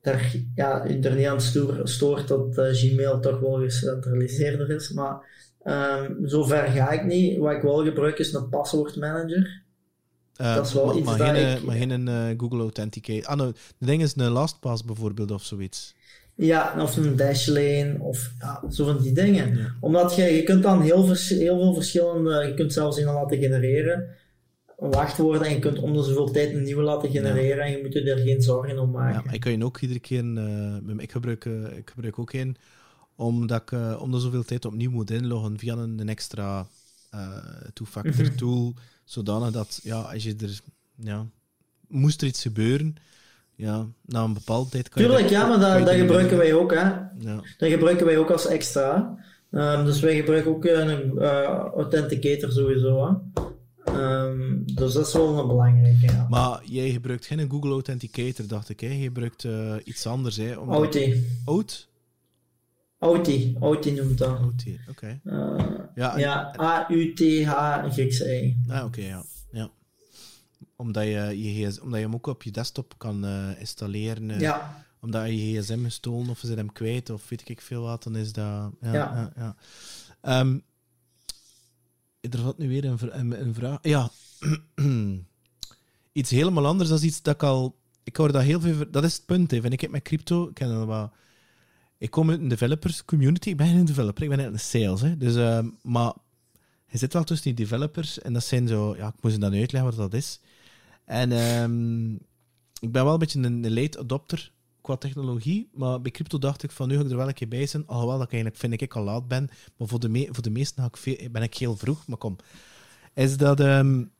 daar, 0.00 0.34
ja, 0.54 0.84
je 0.88 0.98
er 0.98 1.14
niet 1.14 1.26
aan 1.26 1.40
stoor- 1.40 1.80
stoort 1.88 2.28
dat 2.28 2.58
eh, 2.58 2.72
Gmail 2.72 3.20
toch 3.20 3.40
wel 3.40 3.58
gecentraliseerder 3.60 4.70
is, 4.70 4.90
maar 4.90 5.16
ehm, 5.62 6.12
zover 6.22 6.66
ga 6.66 6.90
ik 6.90 7.04
niet. 7.04 7.38
Wat 7.38 7.52
ik 7.52 7.62
wel 7.62 7.84
gebruik 7.84 8.18
is 8.18 8.32
een 8.32 8.48
paswoordmanager. 8.48 9.62
Eh, 10.36 10.54
Dat 10.54 10.66
is 10.66 10.72
wel 10.72 10.86
maar, 10.86 10.96
iets 10.96 11.04
maar 11.06 11.18
dat 11.18 11.26
geen, 11.28 11.56
ik- 11.56 11.62
maar 11.64 11.76
geen 11.76 12.08
eh, 12.08 12.34
Google 12.36 12.58
Authenticate. 12.60 13.26
Ah, 13.26 13.36
nou, 13.36 13.52
de 13.78 13.86
ding 13.86 14.02
is 14.02 14.16
een 14.16 14.30
LastPass 14.30 14.84
bijvoorbeeld 14.84 15.30
of 15.30 15.42
zoiets. 15.44 15.94
Ja, 16.36 16.74
of 16.82 16.96
een 16.96 17.16
dashlane, 17.16 17.96
of 18.00 18.32
ja, 18.40 18.62
zo 18.70 18.84
van 18.84 19.02
die 19.02 19.12
dingen. 19.12 19.56
Ja. 19.56 19.74
Omdat 19.80 20.14
je, 20.14 20.22
je 20.22 20.42
kunt 20.42 20.62
dan 20.62 20.82
heel, 20.82 21.04
vers- 21.04 21.28
heel 21.28 21.58
veel 21.58 21.74
verschillende, 21.74 22.46
je 22.46 22.54
kunt 22.54 22.72
zelfs 22.72 22.96
een 22.96 23.04
laten 23.04 23.38
genereren, 23.38 24.06
wachtwoorden, 24.78 25.42
en 25.46 25.52
je 25.52 25.58
kunt 25.58 25.78
om 25.78 25.92
de 25.92 26.02
zoveel 26.02 26.30
tijd 26.30 26.54
een 26.54 26.62
nieuwe 26.62 26.82
laten 26.82 27.10
genereren, 27.10 27.64
en 27.64 27.70
je 27.70 27.78
moet 27.82 27.92
je 27.92 28.00
er 28.10 28.18
geen 28.18 28.42
zorgen 28.42 28.78
om 28.78 28.92
Ja, 28.92 28.98
maken. 28.98 29.22
maar 29.24 29.34
ik 29.34 29.40
kan 29.40 29.52
je 29.58 29.64
ook 29.64 29.80
iedere 29.80 30.00
keer... 30.00 30.36
eh, 30.36 30.98
ik, 30.98 31.12
gebruik, 31.12 31.44
eh, 31.44 31.76
ik 31.76 31.90
gebruik 31.94 32.18
ook 32.18 32.32
een 32.32 32.56
omdat 33.16 33.62
ik 33.62 33.72
eh, 33.72 33.98
om 34.00 34.10
de 34.10 34.18
zoveel 34.20 34.44
tijd 34.44 34.64
opnieuw 34.64 34.90
moet 34.90 35.10
inloggen 35.10 35.58
via 35.58 35.74
een, 35.74 35.98
een 35.98 36.08
extra 36.08 36.66
eh 37.10 37.36
two-factor 37.72 38.24
Mhm. 38.24 38.36
tool, 38.36 38.74
zodanig 39.04 39.50
dat, 39.50 39.80
ja, 39.82 40.00
als 40.00 40.22
je 40.22 40.34
er... 40.40 40.60
Ja, 40.96 41.26
moest 41.88 42.20
er 42.20 42.26
iets 42.26 42.42
gebeuren, 42.42 42.96
ja, 43.54 43.86
na 44.06 44.22
een 44.22 44.32
bepaalde 44.32 44.70
tijd 44.70 44.88
kan 44.88 45.02
je... 45.02 45.08
Tuurlijk, 45.08 45.30
dat- 45.30 45.40
ja, 45.40 45.46
maar 45.56 45.78
je 45.78 45.84
dat, 45.84 45.94
gebruiken 45.94 46.36
wij 46.36 46.54
ook, 46.54 46.72
hè. 46.74 46.84
Ja. 47.18 47.42
Dat 47.58 47.70
gebruiken 47.70 48.06
wij 48.06 48.18
ook 48.18 48.30
als 48.30 48.46
extra. 48.46 49.18
Ehm, 49.50 49.84
dus 49.84 50.00
wij 50.00 50.16
gebruiken 50.16 50.50
ook 50.50 50.64
een 50.64 51.12
uh, 51.14 51.42
authenticator 51.74 52.52
sowieso. 52.52 53.06
Hè. 53.06 53.42
Um, 53.92 54.62
dus 54.74 54.92
dat 54.92 55.06
is 55.06 55.12
wel 55.12 55.38
een 55.38 55.46
belangrijke. 55.46 56.06
Ja. 56.06 56.26
Maar 56.30 56.60
jij 56.64 56.90
gebruikt 56.90 57.26
geen 57.26 57.50
Google 57.50 57.70
Authenticator, 57.70 58.46
dacht 58.46 58.68
ik. 58.68 58.80
Hè? 58.80 58.88
Je 58.88 59.02
gebruikt 59.02 59.44
uh, 59.44 59.74
iets 59.84 60.06
anders. 60.06 60.36
Hè? 60.36 60.56
Omdat... 60.56 60.98
Oud? 61.44 61.88
Auti. 63.04 63.56
Auti 63.60 63.92
noemt 63.92 64.18
dat. 64.18 64.38
Auti, 64.38 64.80
oké. 64.88 65.20
Okay. 65.24 65.38
Uh, 65.38 65.78
ja, 65.94 66.18
ja 66.18 66.54
A-U-T-H, 66.60 67.82
Griekse 67.92 68.24
E. 68.24 68.54
Ah, 68.68 68.76
oké, 68.76 68.84
okay, 68.84 69.04
ja. 69.04 69.24
ja. 69.50 69.70
Omdat, 70.76 71.04
je, 71.04 71.54
je, 71.58 71.78
omdat 71.82 71.98
je 71.98 72.04
hem 72.06 72.14
ook 72.14 72.26
op 72.26 72.42
je 72.42 72.50
desktop 72.50 72.94
kan 72.98 73.24
uh, 73.24 73.60
installeren. 73.60 74.40
ja 74.40 74.84
omdat 75.04 75.26
je 75.26 75.50
je 75.50 75.60
gsm 75.60 75.84
gestolen 75.84 76.28
of 76.28 76.38
ze 76.38 76.46
zijn 76.46 76.58
hem 76.58 76.72
kwijt 76.72 77.10
of 77.10 77.28
weet 77.28 77.48
ik 77.48 77.60
veel 77.60 77.82
wat, 77.82 78.02
dan 78.02 78.16
is 78.16 78.32
dat... 78.32 78.70
Ja, 78.80 78.92
ja. 78.92 79.32
ja, 79.36 79.54
ja. 80.22 80.40
Um, 80.40 80.62
er 82.20 82.38
zat 82.38 82.58
nu 82.58 82.68
weer 82.68 82.84
een, 82.84 83.18
een, 83.18 83.40
een 83.40 83.54
vraag... 83.54 83.78
Ja, 83.82 84.10
iets 86.12 86.30
helemaal 86.30 86.66
anders 86.66 86.88
dan 86.88 87.02
iets 87.02 87.22
dat 87.22 87.34
ik 87.34 87.42
al... 87.42 87.76
Ik 88.02 88.16
hoor 88.16 88.32
dat 88.32 88.42
heel 88.42 88.60
veel... 88.60 88.90
Dat 88.90 89.04
is 89.04 89.14
het 89.14 89.26
punt. 89.26 89.50
Vind 89.50 89.82
ik 89.82 89.90
met 89.90 90.02
crypto... 90.02 90.48
Ik, 90.48 90.54
ken 90.54 90.86
wat, 90.86 91.12
ik 92.04 92.10
kom 92.10 92.30
uit 92.30 92.40
een 92.40 92.48
developers 92.48 93.04
community. 93.04 93.48
Ik 93.48 93.56
ben 93.56 93.66
een 93.66 93.84
developer, 93.84 94.22
ik 94.22 94.28
ben 94.28 94.40
in 94.40 94.52
een 94.52 94.60
sales. 94.60 95.00
Hè. 95.00 95.16
Dus, 95.16 95.36
uh, 95.36 95.58
maar 95.82 96.12
je 96.86 96.98
zit 96.98 97.12
wel 97.12 97.24
tussen 97.24 97.54
die 97.54 97.66
developers 97.66 98.20
en 98.20 98.32
dat 98.32 98.44
zijn 98.44 98.68
zo... 98.68 98.96
Ja, 98.96 99.08
ik 99.08 99.22
moet 99.22 99.32
ze 99.32 99.38
dan 99.38 99.52
uitleggen 99.52 99.90
wat 99.90 100.10
dat 100.10 100.14
is. 100.14 100.40
En 101.04 101.32
um, 101.32 102.12
ik 102.80 102.92
ben 102.92 103.04
wel 103.04 103.12
een 103.12 103.18
beetje 103.18 103.42
een, 103.42 103.72
late 103.72 103.98
adopter 103.98 104.52
qua 104.80 104.96
technologie. 104.96 105.68
Maar 105.72 106.00
bij 106.00 106.10
crypto 106.10 106.38
dacht 106.38 106.62
ik 106.62 106.70
van 106.70 106.88
nu 106.88 106.94
ga 106.96 107.02
ik 107.02 107.10
er 107.10 107.16
wel 107.16 107.28
een 107.28 107.34
keer 107.34 107.48
bij 107.48 107.66
zijn. 107.66 107.86
Alhoewel 107.86 108.18
dat 108.18 108.26
ik 108.26 108.32
eigenlijk 108.32 108.60
vind 108.60 108.82
ik 108.82 108.94
al 108.94 109.04
laat 109.04 109.28
ben. 109.28 109.48
Maar 109.76 109.88
voor 109.88 110.00
de, 110.00 110.08
me 110.08 110.28
voor 110.30 110.42
de 110.42 110.50
meesten 110.50 110.90
ik 111.04 111.32
ben 111.32 111.42
ik 111.42 111.56
heel 111.56 111.76
vroeg. 111.76 112.06
Maar 112.06 112.18
kom. 112.18 112.36
Is 113.14 113.36
dat... 113.36 113.60
Um, 113.60 114.12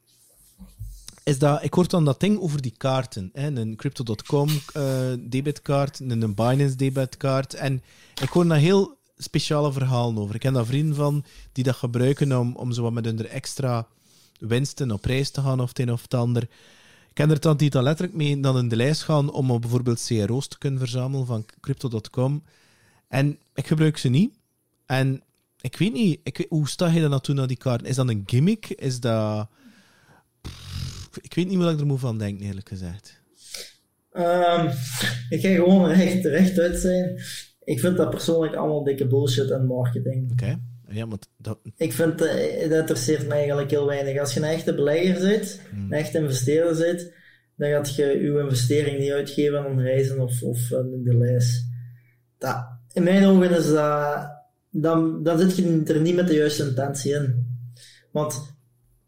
is 1.24 1.38
dat, 1.38 1.62
ik 1.62 1.74
hoor 1.74 1.88
dan 1.88 2.04
dat 2.04 2.20
ding 2.20 2.40
over 2.40 2.62
die 2.62 2.74
kaarten. 2.76 3.30
Hè? 3.32 3.46
Een 3.46 3.76
Crypto.com 3.76 4.48
uh, 4.48 5.12
debitkaart, 5.20 6.00
een 6.00 6.34
Binance 6.34 6.76
debitkaart. 6.76 7.54
En 7.54 7.82
ik 8.22 8.28
hoor 8.28 8.48
daar 8.48 8.58
heel 8.58 8.96
speciale 9.16 9.72
verhalen 9.72 10.18
over. 10.18 10.34
Ik 10.34 10.40
ken 10.40 10.52
daar 10.52 10.66
vrienden 10.66 10.94
van 10.94 11.24
die 11.52 11.64
dat 11.64 11.76
gebruiken 11.76 12.38
om, 12.38 12.56
om 12.56 12.72
zo 12.72 12.82
wat 12.82 12.92
met 12.92 13.04
hun 13.04 13.28
extra 13.28 13.86
winsten 14.38 14.90
op 14.90 15.04
reis 15.04 15.30
te 15.30 15.40
gaan 15.40 15.60
of 15.60 15.68
het 15.68 15.78
een 15.78 15.92
of 15.92 16.02
het 16.02 16.14
ander. 16.14 16.42
Ik 16.42 17.20
ken 17.20 17.30
er 17.30 17.40
dan 17.40 17.56
die 17.56 17.70
dan 17.70 17.82
letterlijk 17.82 18.16
mee 18.16 18.40
dan 18.40 18.58
in 18.58 18.68
de 18.68 18.76
lijst 18.76 19.02
gaan 19.02 19.32
om 19.32 19.60
bijvoorbeeld 19.60 20.04
CRO's 20.06 20.48
te 20.48 20.58
kunnen 20.58 20.78
verzamelen 20.78 21.26
van 21.26 21.46
crypto.com. 21.60 22.42
En 23.08 23.38
ik 23.54 23.66
gebruik 23.66 23.96
ze 23.96 24.08
niet. 24.08 24.34
En 24.86 25.22
ik 25.60 25.76
weet 25.76 25.92
niet, 25.92 26.20
ik 26.22 26.46
hoe 26.48 26.68
sta 26.68 26.88
je 26.88 27.00
dan 27.00 27.10
naartoe 27.10 27.34
naar 27.34 27.46
die 27.46 27.56
kaart? 27.56 27.86
Is 27.86 27.96
dat 27.96 28.08
een 28.08 28.22
gimmick? 28.26 28.68
Is 28.68 29.00
dat... 29.00 29.48
Ik 31.20 31.34
weet 31.34 31.48
niet 31.48 31.58
wat 31.58 31.72
ik 31.72 31.80
er 31.80 31.86
moet 31.86 32.00
van 32.00 32.18
denken, 32.18 32.46
eerlijk 32.46 32.68
gezegd. 32.68 33.22
Um, 34.12 34.66
ik 35.28 35.40
ga 35.40 35.54
gewoon 35.54 35.90
recht, 35.90 36.22
terecht 36.22 36.58
uit 36.58 36.78
zijn. 36.78 37.20
Ik 37.64 37.80
vind 37.80 37.96
dat 37.96 38.10
persoonlijk 38.10 38.54
allemaal 38.54 38.84
dikke 38.84 39.06
bullshit 39.06 39.50
en 39.50 39.66
marketing. 39.66 40.32
Oké. 40.32 40.60
Ja, 40.88 41.06
maar 41.06 41.18
dat... 41.36 41.58
Ik 41.76 41.92
vind, 41.92 42.22
uh, 42.22 42.60
dat 42.60 42.78
interesseert 42.78 43.26
mij 43.26 43.36
eigenlijk 43.36 43.70
heel 43.70 43.86
weinig. 43.86 44.20
Als 44.20 44.34
je 44.34 44.40
een 44.40 44.46
echte 44.46 44.74
belegger 44.74 45.28
bent, 45.28 45.60
hmm. 45.70 45.84
een 45.84 45.98
echte 45.98 46.18
investeerder 46.18 46.78
bent, 46.78 47.12
dan 47.56 47.70
gaat 47.70 47.94
je 47.94 48.04
je 48.04 48.40
investering 48.40 48.98
niet 48.98 49.10
uitgeven 49.10 49.58
aan 49.58 49.80
reizen 49.80 50.20
of, 50.20 50.42
of 50.42 50.70
in 50.70 51.02
de 51.04 51.16
lijst. 51.16 51.66
Dat, 52.38 52.66
in 52.92 53.02
mijn 53.02 53.24
ogen 53.24 53.50
is 53.50 53.66
dat, 53.66 54.28
dan, 54.70 55.22
dan 55.22 55.38
zit 55.38 55.56
je 55.56 55.82
er 55.86 56.00
niet 56.00 56.14
met 56.14 56.26
de 56.26 56.34
juiste 56.34 56.68
intentie 56.68 57.14
in. 57.14 57.46
Want 58.12 58.54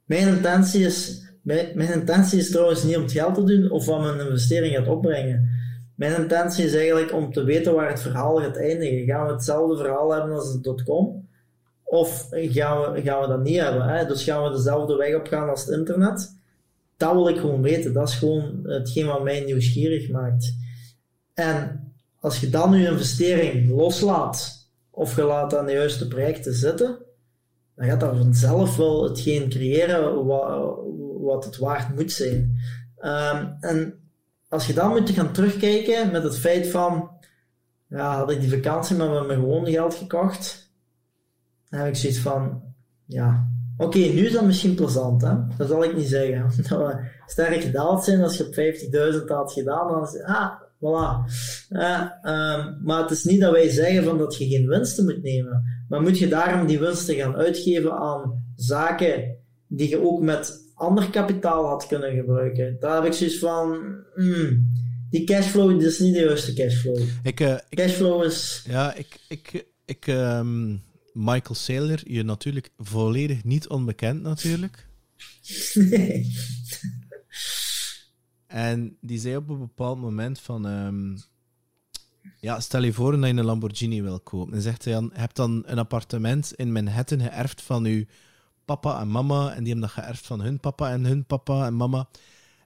mijn 0.04 0.28
intentie 0.28 0.84
is, 0.84 1.26
mijn, 1.47 1.92
intentie 1.92 2.38
is 2.38 2.51
trouwens 2.51 2.82
niet 2.82 2.97
om 2.97 3.03
het 3.03 3.12
geld 3.12 3.34
te 3.34 3.44
doen 3.44 3.70
of 3.70 3.86
wat 3.86 4.01
mijn 4.01 4.26
investering 4.26 4.76
gaat 4.76 4.88
opbrengen. 4.88 5.49
Mijn 5.94 6.22
intentie 6.22 6.64
is 6.64 6.74
eigenlijk 6.74 7.12
om 7.12 7.32
te 7.32 7.44
weten 7.44 7.74
waar 7.74 7.88
het 7.88 8.01
verhaal 8.01 8.36
gaat 8.36 8.57
eindigen. 8.57 9.07
Gaan 9.07 9.26
we 9.26 9.32
hetzelfde 9.32 9.76
verhaal 9.76 10.12
hebben 10.12 10.32
als 10.32 10.53
het 10.53 10.82
.com? 10.84 11.28
Of 11.84 12.28
gaan 12.30 12.92
we, 12.92 13.03
gaan 13.03 13.20
we 13.20 13.28
dat 13.28 13.42
niet 13.42 13.61
hebben? 13.61 13.88
Hè? 13.88 14.07
Dus 14.07 14.24
gaan 14.24 14.42
we 14.42 14.51
dezelfde 14.51 14.97
weg 14.97 15.14
op 15.14 15.26
gaan 15.26 15.49
als 15.49 15.64
het 15.64 15.76
internet? 15.78 16.34
Dat 16.97 17.12
wil 17.12 17.28
ik 17.28 17.38
gewoon 17.38 17.62
weten. 17.62 17.92
Dat 17.92 18.09
is 18.09 18.14
gewoon 18.14 18.61
hetgeen 18.62 19.07
wat 19.07 19.22
mij 19.22 19.40
nieuwsgierig 19.40 20.11
maakt. 20.11 20.55
En 21.34 21.92
als 22.20 22.40
je 22.40 22.51
dan 22.51 22.78
je 22.78 22.88
investering 22.88 23.70
loslaat, 23.70 24.68
of 24.90 25.16
je 25.16 25.22
laat 25.22 25.57
aan 25.57 25.66
de 25.66 25.72
juiste 25.72 26.09
projecten 26.09 26.55
zitten, 26.55 26.99
dan 27.76 27.86
gaat 27.86 28.01
dat 28.01 28.16
vanzelf 28.16 28.76
wel 28.76 29.05
hetgeen 29.05 29.49
creëren 29.49 30.24
wat, 30.24 30.84
wat 31.27 31.45
het 31.45 31.57
waard 31.57 31.95
moet 31.95 32.12
zijn. 32.12 32.61
Um, 32.99 33.57
en 33.61 33.95
als 34.49 34.66
je 34.66 34.74
dan 34.74 34.91
moet 34.91 35.11
gaan 35.11 35.33
terugkijken 35.33 36.11
met 36.12 36.22
het 36.22 36.39
feit 36.39 36.66
van, 36.66 37.11
ja, 37.87 38.16
had 38.16 38.31
ik 38.31 38.41
die 38.41 38.51
vakantie 38.51 38.97
maar 38.97 39.11
met 39.11 39.27
mijn 39.27 39.39
gewone 39.39 39.70
geld 39.70 39.95
gekocht, 39.95 40.70
dan 41.68 41.81
heb 41.81 41.89
ik 41.89 41.97
zoiets 41.97 42.18
van, 42.18 42.62
ja, 43.07 43.49
oké, 43.77 43.99
nu 43.99 44.27
is 44.27 44.33
dat 44.33 44.45
misschien 44.45 44.74
plezant, 44.74 45.22
hè? 45.22 45.35
Dat 45.57 45.68
zal 45.68 45.85
ik 45.85 45.97
niet 45.97 46.09
zeggen. 46.09 46.51
Dat 46.68 46.79
we 46.79 47.09
sterk 47.27 47.62
gedaald 47.62 48.05
zijn 48.05 48.22
als 48.22 48.37
je 48.37 48.47
op 48.47 49.20
50.000 49.20 49.27
had 49.27 49.53
gedaan, 49.53 49.89
dan 49.89 50.03
is 50.03 50.22
ah, 50.22 50.53
voilà. 50.77 51.24
Uh, 51.70 52.66
maar 52.83 53.03
het 53.03 53.11
is 53.11 53.24
niet 53.24 53.41
dat 53.41 53.53
wij 53.53 53.68
zeggen 53.68 54.05
van 54.05 54.18
dat 54.18 54.37
je 54.37 54.47
geen 54.47 54.66
winsten 54.66 55.05
moet 55.05 55.22
nemen. 55.22 55.85
Maar 55.89 56.01
moet 56.01 56.18
je 56.18 56.29
daarom 56.29 56.66
die 56.66 56.79
winsten 56.79 57.14
gaan 57.14 57.37
uitgeven 57.37 57.93
aan 57.93 58.45
zaken 58.57 59.37
die 59.66 59.89
je 59.89 60.03
ook 60.03 60.20
met 60.20 60.66
ander 60.77 61.11
kapitaal 61.11 61.66
had 61.66 61.87
kunnen 61.87 62.14
gebruiken? 62.14 62.77
Daar 62.81 62.95
heb 62.95 63.05
ik 63.05 63.12
zoiets 63.12 63.39
van, 63.39 63.97
hmm, 64.14 64.72
die 65.11 65.24
cashflow 65.24 65.83
is 65.83 65.99
niet 65.99 66.14
de 66.14 66.20
juiste 66.20 66.53
cashflow. 66.53 66.99
Ik, 67.22 67.41
uh, 67.41 67.57
cashflow 67.68 68.24
is... 68.24 68.64
Ja, 68.68 68.95
ik... 68.95 69.18
ik, 69.29 69.66
ik 69.85 70.07
um 70.07 70.85
Michael 71.16 71.55
Saylor, 71.55 72.01
je 72.05 72.22
natuurlijk 72.22 72.70
volledig 72.79 73.45
niet 73.45 73.68
onbekend 73.68 74.22
natuurlijk. 74.22 74.87
Nee. 75.74 76.27
En 78.47 78.97
die 79.01 79.18
zei 79.18 79.37
op 79.37 79.49
een 79.49 79.59
bepaald 79.59 80.01
moment 80.01 80.41
van... 80.41 80.64
Um, 80.66 81.16
ja, 82.41 82.61
stel 82.61 82.83
je 82.83 82.93
voor 82.93 83.11
dat 83.11 83.20
je 83.31 83.37
een 83.37 83.45
Lamborghini 83.45 84.03
wil 84.03 84.20
kopen. 84.20 84.55
En 84.55 84.62
zegt 84.62 84.85
hij 84.85 84.93
dan, 84.93 85.11
je 85.14 85.20
hebt 85.20 85.37
dan 85.37 85.62
een 85.66 85.79
appartement 85.79 86.53
in 86.55 86.72
Manhattan 86.72 87.20
geërfd 87.20 87.62
van 87.62 87.85
je 87.85 88.07
papa 88.67 89.01
en 89.01 89.11
mama. 89.11 89.55
En 89.55 89.64
die 89.64 89.73
hebben 89.73 89.91
dat 89.95 90.05
geërfd 90.05 90.27
van 90.27 90.41
hun 90.41 90.61
papa 90.61 90.91
en 90.91 91.05
hun 91.05 91.25
papa 91.25 91.67
en 91.67 91.77
mama. 91.77 92.09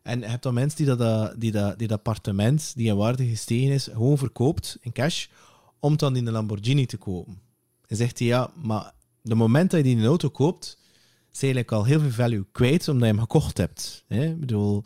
En 0.02 0.20
je 0.20 0.26
hebt 0.26 0.42
dan 0.42 0.54
mensen 0.54 0.84
die 0.84 0.96
dat, 0.96 1.40
die 1.40 1.52
dat, 1.52 1.78
die 1.78 1.88
dat 1.88 1.98
appartement, 1.98 2.72
die 2.76 2.88
in 2.88 2.96
waarde 2.96 3.26
gestegen 3.26 3.72
is, 3.72 3.84
gewoon 3.84 4.18
verkoopt 4.18 4.78
in 4.80 4.92
cash, 4.92 5.26
om 5.78 5.96
dan 5.96 6.16
een 6.16 6.30
Lamborghini 6.30 6.86
te 6.86 6.96
kopen. 6.96 7.38
En 7.86 7.96
zegt 7.96 8.18
hij, 8.18 8.28
ja, 8.28 8.50
maar 8.62 8.92
de 9.22 9.34
moment 9.34 9.70
dat 9.70 9.86
je 9.86 9.96
die 9.96 10.06
auto 10.06 10.28
koopt, 10.28 10.78
is 11.32 11.42
eigenlijk 11.42 11.72
al 11.72 11.84
heel 11.84 12.00
veel 12.00 12.10
value 12.10 12.46
kwijt, 12.52 12.88
omdat 12.88 13.08
je 13.08 13.14
hem 13.14 13.22
gekocht 13.22 13.56
hebt. 13.56 14.04
Hè? 14.08 14.24
Ik 14.24 14.40
bedoel, 14.40 14.84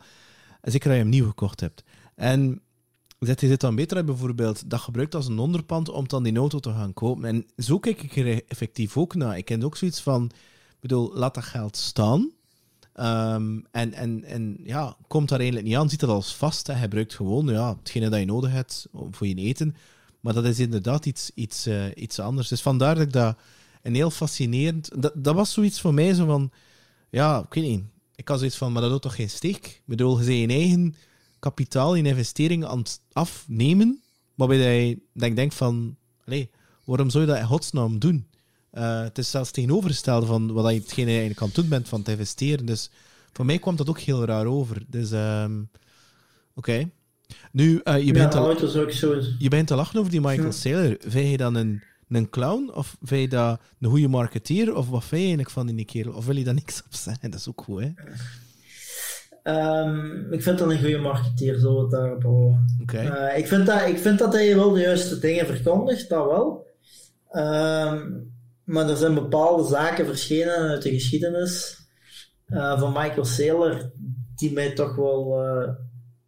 zeker 0.62 0.89
dat 0.89 0.97
je 0.97 1.03
hem 1.03 1.09
nieuw 1.09 1.27
gekocht 1.27 1.61
hebt. 1.61 1.85
En 2.15 2.62
zegt 3.19 3.41
hij 3.41 3.49
dit 3.49 3.61
dan 3.61 3.75
beter 3.75 4.05
bijvoorbeeld 4.05 4.71
dat 4.71 4.81
gebruikt 4.81 5.15
als 5.15 5.27
een 5.27 5.39
onderpand 5.39 5.89
om 5.89 6.09
dan 6.09 6.23
die 6.23 6.37
auto 6.37 6.59
te 6.59 6.71
gaan 6.71 6.93
kopen. 6.93 7.25
En 7.25 7.47
zo 7.57 7.79
kijk 7.79 8.03
ik 8.03 8.17
er 8.17 8.43
effectief 8.49 8.97
ook 8.97 9.15
naar. 9.15 9.39
Ik 9.39 9.45
ken 9.45 9.62
ook 9.65 9.77
zoiets 9.77 10.01
van, 10.01 10.31
bedoel, 10.89 11.11
laat 11.14 11.35
dat 11.35 11.45
geld 11.45 11.76
staan. 11.76 12.30
Ehm, 12.93 13.61
en, 13.70 13.93
en, 13.93 14.24
en 14.24 14.57
ja, 14.64 14.97
komt 15.07 15.28
daar 15.28 15.39
eigenlijk 15.39 15.68
niet 15.68 15.78
aan, 15.78 15.89
ziet 15.89 16.01
dat 16.01 16.11
als 16.11 16.35
vast. 16.35 16.66
Hij 16.66 16.78
gebruikt 16.78 17.14
gewoon 17.14 17.47
ja, 17.47 17.76
hetgene 17.78 18.09
dat 18.09 18.20
je 18.20 18.26
nodig 18.26 18.51
hebt 18.51 18.87
voor 19.11 19.26
je 19.26 19.35
eten. 19.35 19.76
Maar 20.20 20.35
dat 20.35 20.45
is 20.45 20.59
inderdaad 20.59 21.07
iets, 21.07 21.30
iets, 21.35 21.66
uh, 21.66 21.85
iets 21.95 22.18
anders. 22.18 22.49
Dus 22.49 22.62
vandaar 22.62 22.95
dat 22.95 23.05
ik 23.05 23.12
dat 23.12 23.37
een 23.82 23.95
heel 23.95 24.11
fascinerend... 24.11 24.91
Dat, 25.03 25.12
dat 25.16 25.35
was 25.35 25.53
zoiets 25.53 25.80
voor 25.80 25.95
mij, 25.95 26.14
zo 26.14 26.26
van... 26.26 26.51
Ja, 27.11 27.39
ik 27.39 27.55
weet 27.55 27.64
niet. 27.64 27.85
Ik 28.14 28.28
had 28.28 28.39
zoiets 28.39 28.57
van, 28.57 28.72
maar 28.72 28.82
dat 28.82 28.91
doet 28.91 29.03
toch 29.03 29.14
geen 29.14 29.30
steek? 29.30 29.66
Ik 29.66 29.82
bedoel, 29.85 30.20
je 30.20 30.41
je 30.41 30.47
eigen 30.49 30.95
kapitaal 31.39 31.95
in 31.95 32.07
investeringen 32.07 32.68
aan 32.68 32.78
het 32.78 33.01
afnemen, 33.12 34.03
waarbij 34.35 34.87
je 34.89 34.99
denk, 35.12 35.37
denk 35.37 35.53
van... 35.53 35.97
Allee, 36.24 36.51
waarom 36.85 37.11
zou 37.11 37.24
je 37.24 37.30
dat 37.30 37.39
in 37.39 37.47
godsnaam 37.47 37.99
doen? 37.99 38.26
Uh, 38.75 39.03
het 39.03 39.18
is 39.18 39.31
zelfs 39.31 39.51
tegenovergestelde 39.51 40.27
van 40.27 40.53
wat 40.53 40.72
je 40.72 40.81
hetgene 40.81 41.11
eigenlijk 41.11 41.41
aan 41.41 41.47
het 41.47 41.57
doen 41.57 41.68
bent 41.68 41.89
van 41.89 42.03
te 42.03 42.11
investeren. 42.11 42.66
Dus 42.66 42.91
voor 43.33 43.45
mij 43.45 43.59
kwam 43.59 43.77
dat 43.77 43.89
ook 43.89 43.99
heel 43.99 44.25
raar 44.25 44.47
over. 44.47 44.83
Dus, 44.87 45.11
um, 45.12 45.68
oké. 46.55 46.91
Nu, 47.53 47.81
uh, 47.85 48.03
je, 48.05 48.12
bent 48.12 48.35
al, 48.35 48.51
je 49.39 49.49
bent 49.49 49.66
te 49.66 49.75
lachen 49.75 49.99
over 49.99 50.11
die 50.11 50.20
Michael 50.20 50.53
Saylor. 50.53 50.97
Vind 51.01 51.31
je 51.31 51.37
dan 51.37 51.55
een, 51.55 51.83
een 52.09 52.31
clown? 52.31 52.70
Of 52.75 52.97
vind 53.03 53.20
je 53.20 53.29
dat 53.29 53.61
een 53.81 53.91
goede 53.91 54.09
marketeer? 54.09 54.75
Of 54.75 54.89
wat 54.89 55.05
vind 55.05 55.11
je 55.11 55.16
eigenlijk 55.16 55.51
van 55.51 55.66
die 55.66 55.85
kerel? 55.85 56.12
Of 56.12 56.27
wil 56.27 56.37
je 56.37 56.45
daar 56.45 56.55
niks 56.55 56.83
op 56.87 56.95
zeggen? 56.95 57.31
Dat 57.31 57.41
is 57.41 57.49
ook 57.49 57.62
goed, 57.62 57.81
hè? 57.81 57.91
Um, 59.47 60.33
ik 60.33 60.43
vind 60.43 60.59
dat 60.59 60.70
een 60.70 60.81
goede 60.81 60.99
marketeer, 60.99 61.59
zo 61.59 61.81
het 61.81 61.91
daarop. 61.91 62.25
Okay. 62.83 63.07
Uh, 63.07 63.39
ik, 63.39 63.47
vind 63.47 63.66
dat, 63.66 63.89
ik 63.89 63.99
vind 63.99 64.18
dat 64.18 64.33
hij 64.33 64.57
wel 64.57 64.70
de 64.70 64.81
juiste 64.81 65.18
dingen 65.18 65.47
verkondigt, 65.47 66.09
dat 66.09 66.27
wel. 66.27 66.66
Um, 67.33 68.34
maar 68.65 68.89
er 68.89 68.97
zijn 68.97 69.15
bepaalde 69.15 69.65
zaken 69.65 70.07
verschenen 70.07 70.57
uit 70.57 70.83
de 70.83 70.91
geschiedenis 70.91 71.79
uh, 72.49 72.81
van 72.81 72.93
Michael 72.93 73.25
Saylor 73.25 73.91
die 74.35 74.53
mij 74.53 74.73
toch 74.73 74.97
wel 74.97 75.45
uh, 75.45 75.69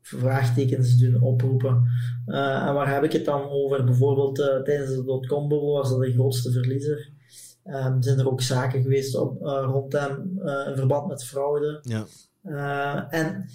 vraagtekens 0.01 0.97
doen 0.97 1.23
oproepen. 1.23 1.83
Uh, 2.27 2.67
en 2.67 2.75
waar 2.75 2.95
heb 2.95 3.05
ik 3.05 3.13
het 3.13 3.25
dan 3.25 3.49
over? 3.49 3.85
Bijvoorbeeld 3.85 4.37
tijdens 4.37 4.95
de 4.95 5.05
dotcom-bubbel 5.05 5.73
was 5.73 5.91
dat 5.91 6.01
de 6.01 6.13
grootste 6.13 6.53
verliezer. 6.53 7.15
Um, 7.65 8.03
zijn 8.03 8.19
er 8.19 8.31
ook 8.31 8.41
zaken 8.41 8.83
geweest 8.83 9.15
op, 9.17 9.43
rond 9.43 9.93
hem 9.93 10.41
in 10.69 10.77
verband 10.77 11.09
met 11.09 11.25
fraude. 11.25 11.81
Ja. 11.83 12.07
en 13.11 13.49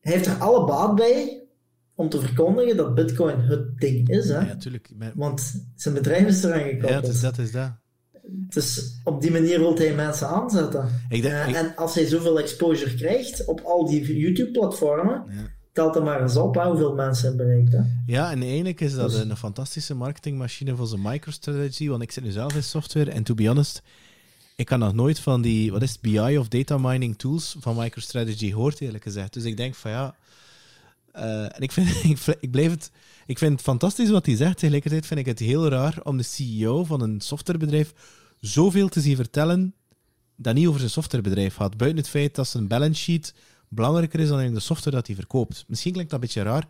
hij 0.00 0.12
heeft 0.12 0.26
er 0.26 0.36
alle 0.36 0.66
baat 0.66 0.94
bij 0.94 1.46
om 1.94 2.08
te 2.08 2.20
verkondigen 2.20 2.76
dat 2.76 2.94
Bitcoin 2.94 3.40
het 3.40 3.78
ding 3.78 4.08
is. 4.08 4.28
Hè? 4.28 4.38
Ja, 4.38 4.44
natuurlijk. 4.44 4.90
Want 5.14 5.66
zijn 5.74 5.94
bedrijf 5.94 6.26
is 6.26 6.44
eraan 6.44 6.60
gekoppeld. 6.60 6.90
Ja, 6.90 7.00
dus 7.00 7.20
dat 7.20 7.38
is 7.38 7.52
dat. 7.52 7.72
Dus 8.30 8.98
op 9.04 9.20
die 9.20 9.30
manier 9.30 9.58
wil 9.58 9.76
hij 9.76 9.94
mensen 9.94 10.28
aanzetten. 10.28 10.88
Ik 11.08 11.22
denk, 11.22 11.48
uh, 11.48 11.58
En 11.58 11.76
als 11.76 11.94
hij 11.94 12.06
zoveel 12.06 12.38
exposure 12.38 12.94
krijgt 12.94 13.44
op 13.44 13.60
al 13.60 13.86
die 13.86 14.18
YouTube-platformen, 14.18 15.24
ja. 15.28 15.50
telt 15.72 15.96
er 15.96 16.02
maar 16.02 16.22
eens 16.22 16.36
op 16.36 16.56
hoeveel 16.56 16.94
mensen 16.94 17.28
hij 17.28 17.36
bereikt. 17.36 17.72
Hè. 17.72 17.80
Ja, 18.06 18.30
en 18.30 18.42
eigenlijk 18.42 18.80
is 18.80 18.94
dat 18.94 19.10
Dus- 19.10 19.20
een 19.20 19.36
fantastische 19.36 19.94
marketingmachine 19.94 20.76
voor 20.76 20.86
zijn 20.86 21.02
MicroStrategy, 21.02 21.88
want 21.88 22.02
ik 22.02 22.12
zit 22.12 22.24
nu 22.24 22.30
zelf 22.30 22.54
in 22.54 22.62
software 22.62 23.10
en 23.10 23.22
to 23.22 23.34
be 23.34 23.46
honest, 23.46 23.82
ik 24.56 24.66
kan 24.66 24.78
nog 24.78 24.94
nooit 24.94 25.20
van 25.20 25.42
die, 25.42 25.72
wat 25.72 25.82
is 25.82 25.90
het, 25.90 26.00
BI 26.00 26.38
of 26.38 26.48
data 26.48 26.78
mining 26.78 27.18
tools 27.18 27.56
van 27.60 27.76
MicroStrategy 27.76 28.48
gehoord, 28.48 28.80
eerlijk 28.80 29.04
gezegd. 29.04 29.32
Dus 29.32 29.44
ik 29.44 29.56
denk 29.56 29.74
van 29.74 29.90
ja, 29.90 30.14
eh, 31.12 31.42
en 31.42 31.60
ik, 31.60 31.72
vind, 31.72 31.88
ik, 32.04 32.36
ik, 32.40 32.50
blijf 32.50 32.70
het, 32.70 32.90
ik 33.26 33.38
vind 33.38 33.52
het 33.52 33.62
fantastisch 33.62 34.10
wat 34.10 34.26
hij 34.26 34.36
zegt. 34.36 34.58
Tegelijkertijd 34.58 35.06
vind 35.06 35.20
ik 35.20 35.26
het 35.26 35.38
heel 35.38 35.68
raar 35.68 36.00
om 36.02 36.16
de 36.16 36.22
CEO 36.22 36.84
van 36.84 37.00
een 37.00 37.20
softwarebedrijf 37.20 37.92
zoveel 38.40 38.88
te 38.88 39.00
zien 39.00 39.16
vertellen 39.16 39.74
dat 40.36 40.54
niet 40.54 40.66
over 40.66 40.78
zijn 40.78 40.92
softwarebedrijf 40.92 41.54
gaat. 41.54 41.76
Buiten 41.76 42.00
het 42.00 42.08
feit 42.08 42.34
dat 42.34 42.48
zijn 42.48 42.68
balance 42.68 43.02
sheet 43.02 43.34
belangrijker 43.68 44.20
is 44.20 44.28
dan 44.28 44.54
de 44.54 44.60
software 44.60 44.96
dat 44.96 45.06
hij 45.06 45.16
verkoopt. 45.16 45.64
Misschien 45.66 45.92
klinkt 45.92 46.10
dat 46.10 46.20
een 46.20 46.26
beetje 46.26 46.42
raar, 46.42 46.66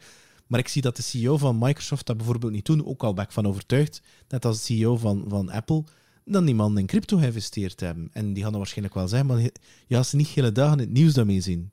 maar 0.47 0.61
ik 0.61 0.69
zie 0.69 0.83
dat 0.83 0.97
de 0.97 1.03
CEO 1.03 1.37
van 1.37 1.59
Microsoft 1.59 2.07
dat 2.07 2.16
bijvoorbeeld 2.16 2.53
niet 2.53 2.66
doen. 2.66 2.87
Ook 2.87 3.03
al 3.03 3.14
ben 3.14 3.25
ik 3.25 3.33
van 3.33 3.47
overtuigd, 3.47 4.03
net 4.29 4.45
als 4.45 4.57
de 4.57 4.75
CEO 4.75 4.97
van, 4.97 5.25
van 5.29 5.51
Apple, 5.51 5.85
dan 6.25 6.45
die 6.45 6.55
man 6.55 6.79
in 6.79 6.87
crypto 6.87 7.19
geïnvesteerd 7.19 7.81
hebben. 7.81 8.09
En 8.12 8.33
die 8.33 8.43
gaan 8.43 8.51
dat 8.51 8.61
waarschijnlijk 8.61 8.95
wel 8.95 9.09
zeggen, 9.09 9.29
maar 9.29 9.41
je 9.87 9.95
gaat 9.95 10.07
ze 10.07 10.16
niet 10.16 10.29
hele 10.29 10.53
dagen 10.53 10.79
het 10.79 10.91
nieuws 10.91 11.14
daarmee 11.14 11.41
zien. 11.41 11.71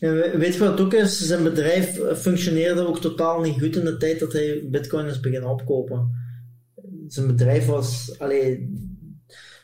Weet 0.00 0.54
je 0.54 0.58
wat 0.58 0.80
ook 0.80 0.94
is? 0.94 1.26
Zijn 1.26 1.42
bedrijf 1.42 2.00
functioneerde 2.16 2.86
ook 2.86 3.00
totaal 3.00 3.40
niet 3.40 3.60
goed 3.60 3.76
in 3.76 3.84
de 3.84 3.96
tijd 3.96 4.20
dat 4.20 4.32
hij 4.32 4.68
bitcoin 4.70 5.06
is 5.06 5.20
beginnen 5.20 5.50
opkopen. 5.50 6.28
Zijn 7.12 7.26
bedrijf 7.26 7.66
was, 7.66 8.14
allee, 8.18 8.72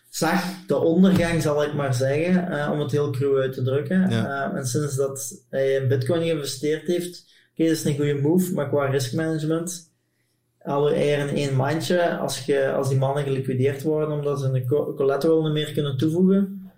zag 0.08 0.66
de 0.66 0.76
ondergang, 0.76 1.42
zal 1.42 1.62
ik 1.62 1.74
maar 1.74 1.94
zeggen, 1.94 2.52
uh, 2.52 2.70
om 2.72 2.80
het 2.80 2.90
heel 2.90 3.10
cru 3.10 3.40
uit 3.40 3.52
te 3.52 3.62
drukken. 3.62 4.10
Ja. 4.10 4.50
Uh, 4.50 4.58
en 4.58 4.66
sinds 4.66 4.96
dat 4.96 5.44
hij 5.50 5.74
in 5.74 5.88
bitcoin 5.88 6.22
geïnvesteerd 6.22 6.86
heeft, 6.86 7.18
oké, 7.18 7.52
okay, 7.52 7.66
dat 7.66 7.76
is 7.76 7.84
een 7.84 7.96
goede 7.96 8.20
move, 8.20 8.54
maar 8.54 8.68
qua 8.68 8.86
riskmanagement, 8.86 9.90
alle 10.62 10.94
eieren 10.94 11.28
in 11.28 11.34
één 11.36 11.54
mandje, 11.54 12.16
als, 12.16 12.44
je, 12.44 12.72
als 12.72 12.88
die 12.88 12.98
mannen 12.98 13.24
geliquideerd 13.24 13.82
worden 13.82 14.18
omdat 14.18 14.40
ze 14.40 14.46
een 14.46 14.94
collateral 14.94 15.42
niet 15.42 15.52
meer 15.52 15.72
kunnen 15.72 15.96
toevoegen, 15.96 16.70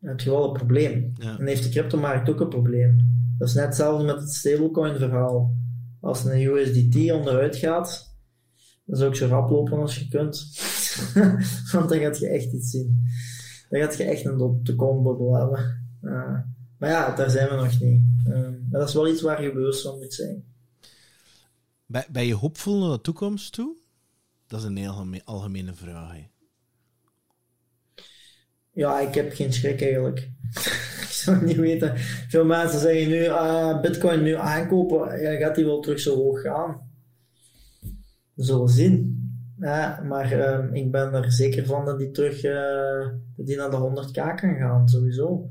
heb 0.00 0.20
je 0.20 0.30
wel 0.30 0.46
een 0.46 0.52
probleem. 0.52 1.12
Ja. 1.18 1.38
En 1.38 1.46
heeft 1.46 1.62
de 1.62 1.68
cryptomarkt 1.68 2.28
ook 2.28 2.40
een 2.40 2.48
probleem. 2.48 2.98
Dat 3.38 3.48
is 3.48 3.54
net 3.54 3.64
hetzelfde 3.64 4.04
met 4.04 4.20
het 4.20 4.32
stablecoin 4.32 4.96
verhaal. 4.96 5.54
Als 6.00 6.24
een 6.24 6.40
USDT 6.40 7.12
onderuit 7.12 7.56
gaat, 7.56 8.13
dan 8.84 8.98
zou 8.98 9.10
ik 9.10 9.16
zo 9.16 9.26
rap 9.26 9.50
lopen 9.50 9.78
als 9.78 9.98
je 9.98 10.08
kunt. 10.08 10.50
Want 11.72 11.88
dan 11.88 11.98
gaat 11.98 12.18
je 12.18 12.28
echt 12.28 12.52
iets 12.52 12.70
zien. 12.70 13.02
Dan 13.68 13.80
gaat 13.80 13.96
je 13.96 14.04
echt 14.04 14.24
een 14.24 14.36
dotcom-bubbel 14.36 15.34
hebben. 15.34 15.86
Uh, 16.02 16.38
maar 16.78 16.90
ja, 16.90 17.14
daar 17.14 17.30
zijn 17.30 17.48
we 17.48 17.54
nog 17.54 17.80
niet. 17.80 18.00
Uh, 18.28 18.34
maar 18.70 18.80
dat 18.80 18.88
is 18.88 18.94
wel 18.94 19.08
iets 19.08 19.22
waar 19.22 19.42
je 19.42 19.52
bewust 19.52 19.82
van 19.82 19.98
moet 19.98 20.14
zijn. 20.14 20.44
Ben, 21.86 22.04
ben 22.10 22.26
je 22.26 22.34
hoopvol 22.34 22.80
naar 22.80 22.96
de 22.96 23.00
toekomst 23.00 23.52
toe? 23.52 23.76
Dat 24.46 24.60
is 24.60 24.66
een 24.66 24.76
heel 24.76 25.06
algemene 25.24 25.74
vraag. 25.74 26.12
Hè. 26.12 26.26
Ja, 28.70 29.00
ik 29.00 29.14
heb 29.14 29.32
geen 29.32 29.52
schrik 29.52 29.82
eigenlijk. 29.82 30.18
ik 31.04 31.08
zou 31.10 31.36
het 31.36 31.46
niet 31.46 31.56
weten. 31.56 31.92
Veel 32.28 32.44
mensen 32.44 32.80
zeggen 32.80 33.08
nu, 33.08 33.24
uh, 33.24 33.80
bitcoin 33.80 34.22
nu 34.22 34.34
aankopen, 34.34 35.20
ja, 35.20 35.36
gaat 35.36 35.54
die 35.54 35.64
wel 35.64 35.80
terug 35.80 36.00
zo 36.00 36.16
hoog 36.16 36.40
gaan? 36.40 36.93
Zullen 38.36 38.68
zien. 38.68 39.22
Ja, 39.60 40.02
maar 40.08 40.32
uh, 40.32 40.64
ik 40.72 40.90
ben 40.90 41.12
er 41.12 41.32
zeker 41.32 41.66
van 41.66 41.84
dat 41.84 41.98
die 41.98 42.10
terug 42.10 42.40
dat 43.36 43.46
die 43.46 43.56
naar 43.56 43.70
de 43.70 44.06
100k 44.06 44.12
kan 44.12 44.56
gaan, 44.56 44.88
sowieso. 44.88 45.48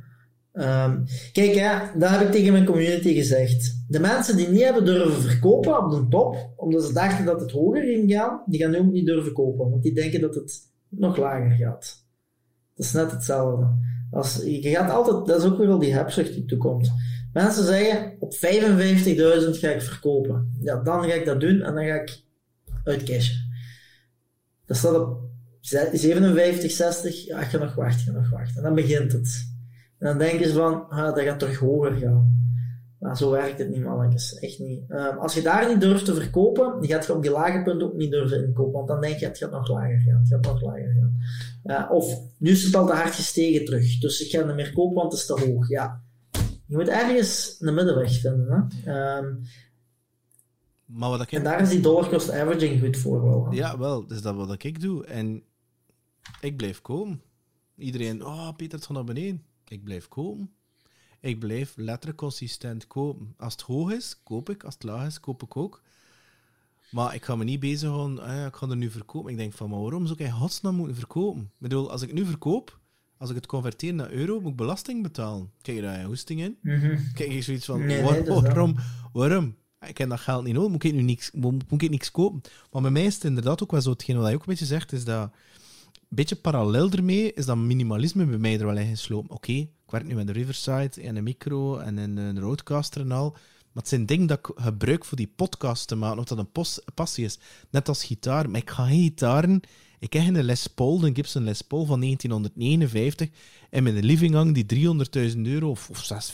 Um, 0.54 1.04
kijk, 1.32 1.56
hè, 1.56 2.00
dat 2.00 2.10
heb 2.10 2.22
ik 2.22 2.32
tegen 2.32 2.52
mijn 2.52 2.66
community 2.66 3.14
gezegd. 3.14 3.86
De 3.88 4.00
mensen 4.00 4.38
die 4.38 4.48
niet 4.48 4.64
hebben 4.64 4.86
durven 4.86 5.22
verkopen 5.22 5.84
op 5.86 5.92
de 5.92 6.08
top, 6.08 6.54
omdat 6.56 6.84
ze 6.84 6.94
dachten 6.94 7.26
dat 7.26 7.42
het 7.42 7.52
hoger 7.52 7.84
ging 7.84 8.12
gaan, 8.12 8.42
die 8.46 8.62
gaan 8.62 8.72
nu 8.72 8.80
ook 8.80 8.92
niet 8.92 9.06
durven 9.06 9.34
kopen, 9.34 9.70
want 9.70 9.84
die 9.84 9.94
denken 9.94 10.22
dat 10.22 10.36
het 10.36 10.60
nog 10.90 11.18
lager 11.18 11.52
gaat. 11.52 12.06
Dat 12.76 12.86
is 12.86 12.92
net 12.92 13.12
hetzelfde. 13.12 13.68
Als, 14.12 14.42
je 14.46 14.70
gaat 14.70 14.92
altijd, 14.92 15.26
dat 15.26 15.44
is 15.44 15.52
ook 15.52 15.58
weer 15.58 15.70
al 15.70 15.80
die 15.80 15.94
hebzucht 15.94 16.34
die 16.34 16.46
toekomt. 16.46 16.92
Mensen 17.34 17.64
zeggen, 17.64 18.16
op 18.20 18.34
55.000 18.34 18.40
ga 19.60 19.70
ik 19.70 19.82
verkopen. 19.82 20.54
Ja, 20.62 20.82
dan 20.82 21.04
ga 21.04 21.14
ik 21.14 21.26
dat 21.26 21.40
doen 21.40 21.62
en 21.62 21.76
dan 21.76 21.86
ga 21.86 21.94
ik 21.94 22.24
uitcashen. 22.84 23.52
Dat 24.66 24.78
staat 24.78 24.96
op 24.96 25.22
57, 25.60 26.72
60, 26.72 27.26
ja, 27.26 27.40
ik 27.40 27.48
ga 27.48 27.58
nog 27.58 27.76
wachten, 27.76 28.14
nog 28.14 28.30
wachten. 28.30 28.58
En 28.58 28.64
dan 28.64 28.76
begint 28.76 29.12
het. 29.12 29.52
En 30.00 30.08
dan 30.08 30.18
denken 30.18 30.48
ze 30.48 30.54
van, 30.54 30.90
ah, 30.90 31.16
dat 31.16 31.24
gaat 31.24 31.40
terug 31.40 31.58
hoger 31.58 31.94
gaan. 31.94 32.42
Maar 33.04 33.18
zo 33.18 33.32
werkt 33.32 33.60
het 33.60 33.70
niet, 33.70 33.84
mannetjes. 33.84 34.40
Echt 34.40 34.60
niet. 34.60 34.84
Um, 34.90 35.18
als 35.18 35.34
je 35.34 35.42
daar 35.42 35.70
niet 35.70 35.82
durft 35.82 36.06
te 36.06 36.14
verkopen, 36.14 36.64
dan 36.64 36.88
gaat 36.88 37.06
je 37.06 37.16
op 37.16 37.22
die 37.22 37.32
lage 37.32 37.62
punten 37.62 37.88
ook 37.88 37.96
niet 37.96 38.12
durven 38.12 38.46
inkopen. 38.46 38.72
Want 38.72 38.88
dan 38.88 39.02
denk 39.02 39.18
je, 39.18 39.26
het 39.26 39.38
gaat 39.38 39.52
nog 39.52 39.70
lager 39.70 40.00
gaan. 40.00 40.20
Het 40.20 40.28
gaat 40.28 40.46
nog 40.46 40.62
lager 40.62 40.96
gaan. 41.00 41.18
Uh, 41.64 41.92
of, 41.92 42.20
nu 42.38 42.52
is 42.52 42.64
het 42.64 42.76
al 42.76 42.86
te 42.86 42.94
hard 42.94 43.16
gestegen 43.16 43.66
terug. 43.66 44.00
Dus 44.00 44.26
ik 44.26 44.32
ga 44.32 44.46
niet 44.46 44.56
meer 44.56 44.74
kopen, 44.74 44.96
want 44.96 45.12
het 45.12 45.22
is 45.22 45.28
te 45.28 45.46
hoog. 45.46 45.70
Ja. 45.70 46.02
Je 46.68 46.76
moet 46.78 46.88
ergens 46.88 47.56
een 47.60 47.74
middenweg 47.74 48.20
vinden. 48.20 48.70
Hè? 48.84 49.18
Um, 49.18 49.42
maar 50.94 51.10
wat 51.10 51.22
ik... 51.22 51.32
En 51.32 51.44
daar 51.44 51.62
is 51.62 51.70
die 51.70 51.80
dollar 51.80 52.10
cost 52.10 52.32
averaging 52.32 52.82
goed 52.82 52.98
voor 52.98 53.24
wel. 53.24 53.48
Ja, 53.52 53.78
wel. 53.78 54.02
Dat 54.02 54.12
is 54.18 54.22
dat 54.22 54.36
wat 54.36 54.64
ik 54.64 54.82
doe. 54.82 55.06
En 55.06 55.44
ik 56.42 56.58
blijf 56.58 56.82
komen. 56.82 57.22
Iedereen, 57.78 58.26
oh, 58.26 58.50
Peter, 58.56 58.78
het 58.78 58.86
gaat 58.88 58.96
naar 58.96 59.04
beneden. 59.04 59.44
Ik 59.68 59.84
blijf 59.84 60.08
komen. 60.08 60.52
Ik 61.20 61.40
blijf 61.40 61.74
letterlijk 61.76 62.18
consistent 62.18 62.88
kopen. 62.88 63.34
Als 63.38 63.54
het 63.54 63.62
hoog 63.62 63.92
is, 63.92 64.20
koop 64.24 64.50
ik. 64.50 64.64
Als 64.64 64.74
het 64.74 64.84
laag 64.84 65.06
is, 65.08 65.20
koop 65.20 65.44
ik 65.44 65.58
ook. 65.58 65.82
Maar 66.92 67.16
ik 67.16 67.26
ga 67.26 67.36
me 67.36 67.44
niet 67.44 67.60
bezighouden, 67.60 68.20
ah, 68.20 68.46
ik 68.46 68.56
ga 68.56 68.68
er 68.70 68.76
nu 68.76 68.90
verkopen. 68.90 69.32
Ik 69.32 69.38
denk 69.38 69.54
van, 69.54 69.70
maar 69.70 69.80
waarom 69.82 70.06
zou 70.06 70.20
ik 70.20 70.26
in 70.26 70.32
godsnaam 70.32 70.76
moeten 70.76 70.96
verkopen? 70.96 71.42
Ik 71.42 71.50
bedoel, 71.58 71.92
als 71.92 72.02
ik 72.02 72.14
nu 72.14 72.26
verkoop, 72.26 72.80
als 73.18 73.30
ik 73.30 73.36
het 73.36 73.46
converteer 73.46 73.94
naar 73.94 74.12
euro, 74.12 74.40
moet 74.40 74.52
ik 74.52 74.58
belasting 74.58 75.04
betalen. 75.04 75.52
Kijk 75.62 75.78
je 75.78 75.84
daar 75.84 76.00
een 76.00 76.06
hoesting 76.06 76.40
in? 76.42 76.58
Mm 76.62 76.80
-hmm. 76.80 76.98
Kijk 77.14 77.32
je 77.32 77.42
zoiets 77.42 77.66
van, 77.66 77.86
Nee, 77.86 78.04
waar- 78.04 78.12
nee, 78.12 78.24
dat 78.24 78.36
is 78.38 78.42
waarom? 78.44 78.76
Waarom? 79.14 79.56
Ik 79.88 79.98
heb 79.98 80.10
dat 80.10 80.20
geld 80.20 80.44
niet 80.44 80.54
nodig, 80.54 80.72
moet 80.72 80.84
ik 80.84 80.94
nu 80.94 81.02
niks, 81.02 81.32
moet, 81.32 81.64
ik 81.70 81.90
niks 81.90 82.12
kopen? 82.12 82.42
Maar 82.72 82.82
bij 82.82 82.92
mij 82.92 83.06
is 83.06 83.14
het 83.14 83.24
inderdaad 83.24 83.64
ook 83.64 83.72
wel 83.72 83.82
zo, 83.82 83.90
hetgeen 83.90 84.18
wat 84.18 84.28
je 84.28 84.34
ook 84.34 84.40
een 84.40 84.48
beetje 84.48 84.66
zegt, 84.66 84.92
is 84.92 85.04
dat 85.04 85.22
een 85.94 86.20
beetje 86.20 86.36
parallel 86.36 86.92
ermee 86.92 87.34
is 87.34 87.46
dat 87.46 87.58
minimalisme 87.58 88.26
bij 88.26 88.38
mij 88.38 88.60
er 88.60 88.66
wel 88.66 88.78
in 88.78 88.88
geslopen. 88.88 89.36
Oké, 89.36 89.52
ik 89.52 89.70
werk 89.90 90.06
nu 90.06 90.16
met 90.16 90.28
een 90.28 90.34
Riverside 90.34 91.02
en 91.02 91.16
een 91.16 91.24
micro 91.24 91.78
en 91.78 91.98
een, 91.98 92.40
roadcaster 92.40 93.02
en 93.02 93.12
al. 93.12 93.32
Maar 93.32 93.84
het 93.84 93.88
zijn 93.88 94.06
dingen 94.06 94.28
dat 94.28 94.40
ik 94.40 94.52
gebruik 94.56 95.06
voor 95.06 95.18
die 95.18 95.32
podcast 95.36 95.88
te 95.88 95.96
maken, 95.96 96.20
of 96.20 96.26
dat 96.26 96.38
een 96.38 96.66
passie 96.94 97.26
is. 97.26 97.40
Net 97.70 97.88
als 97.88 98.04
gitaar. 98.04 98.50
Maar 98.50 98.62
ik 98.62 98.70
ga 98.70 98.86
geen 98.86 99.02
gitaren... 99.02 99.62
Ik 100.04 100.14
heb 100.14 100.36
een 100.36 100.44
Les 100.44 100.68
Paul, 100.68 101.04
een 101.04 101.16
Gibson 101.16 101.44
Les 101.44 101.62
Paul 101.62 101.86
van 101.86 102.00
1959, 102.00 103.30
en 103.70 103.86
een 103.86 104.06
living 104.06 104.34
hang 104.34 104.54
die 104.54 105.34
300.000 105.34 105.40
euro 105.42 105.70
of, 105.70 105.90
of 105.90 106.04
zelfs 106.04 106.34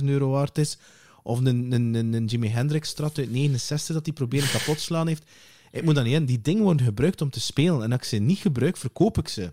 500.000 0.00 0.04
euro 0.04 0.30
waard 0.30 0.58
is. 0.58 0.78
Of 1.26 1.38
een, 1.38 1.72
een, 1.72 1.94
een, 1.94 2.12
een 2.12 2.24
Jimi 2.24 2.48
Hendrix 2.48 2.88
strat 2.88 3.18
uit 3.18 3.30
69 3.30 3.94
dat 3.94 4.04
hij 4.04 4.14
proberen 4.14 4.50
kapot 4.50 4.76
te 4.76 4.82
slaan 4.82 5.06
heeft. 5.06 5.30
Ik 5.70 5.82
moet 5.82 5.94
dat 5.94 6.04
niet 6.04 6.14
in. 6.14 6.24
Die 6.24 6.40
dingen 6.40 6.62
worden 6.62 6.86
gebruikt 6.86 7.20
om 7.20 7.30
te 7.30 7.40
spelen. 7.40 7.82
En 7.82 7.92
als 7.92 8.00
ik 8.00 8.06
ze 8.06 8.16
niet 8.16 8.38
gebruik, 8.38 8.76
verkoop 8.76 9.18
ik 9.18 9.28
ze. 9.28 9.52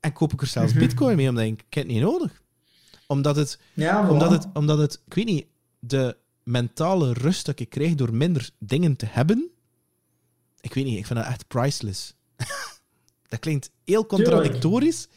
En 0.00 0.12
koop 0.12 0.32
ik 0.32 0.40
er 0.40 0.46
zelfs 0.46 0.72
bitcoin 0.72 1.16
mee, 1.16 1.28
omdat 1.28 1.44
ik, 1.44 1.50
ik 1.52 1.74
heb 1.74 1.84
het 1.84 1.92
niet 1.92 2.02
nodig. 2.02 2.42
Omdat 3.06 3.36
het, 3.36 3.58
Ja, 3.72 4.10
omdat 4.10 4.30
het, 4.30 4.46
omdat 4.52 4.78
het, 4.78 5.02
ik 5.06 5.14
weet 5.14 5.24
niet, 5.24 5.46
de 5.78 6.16
mentale 6.42 7.12
rust 7.12 7.46
dat 7.46 7.60
ik 7.60 7.70
krijg 7.70 7.94
door 7.94 8.14
minder 8.14 8.50
dingen 8.58 8.96
te 8.96 9.06
hebben, 9.06 9.50
ik 10.60 10.74
weet 10.74 10.84
niet, 10.84 10.98
ik 10.98 11.06
vind 11.06 11.18
dat 11.18 11.28
echt 11.28 11.48
priceless. 11.48 12.14
dat 13.28 13.38
klinkt 13.38 13.70
heel 13.84 14.06
contradictorisch, 14.06 15.08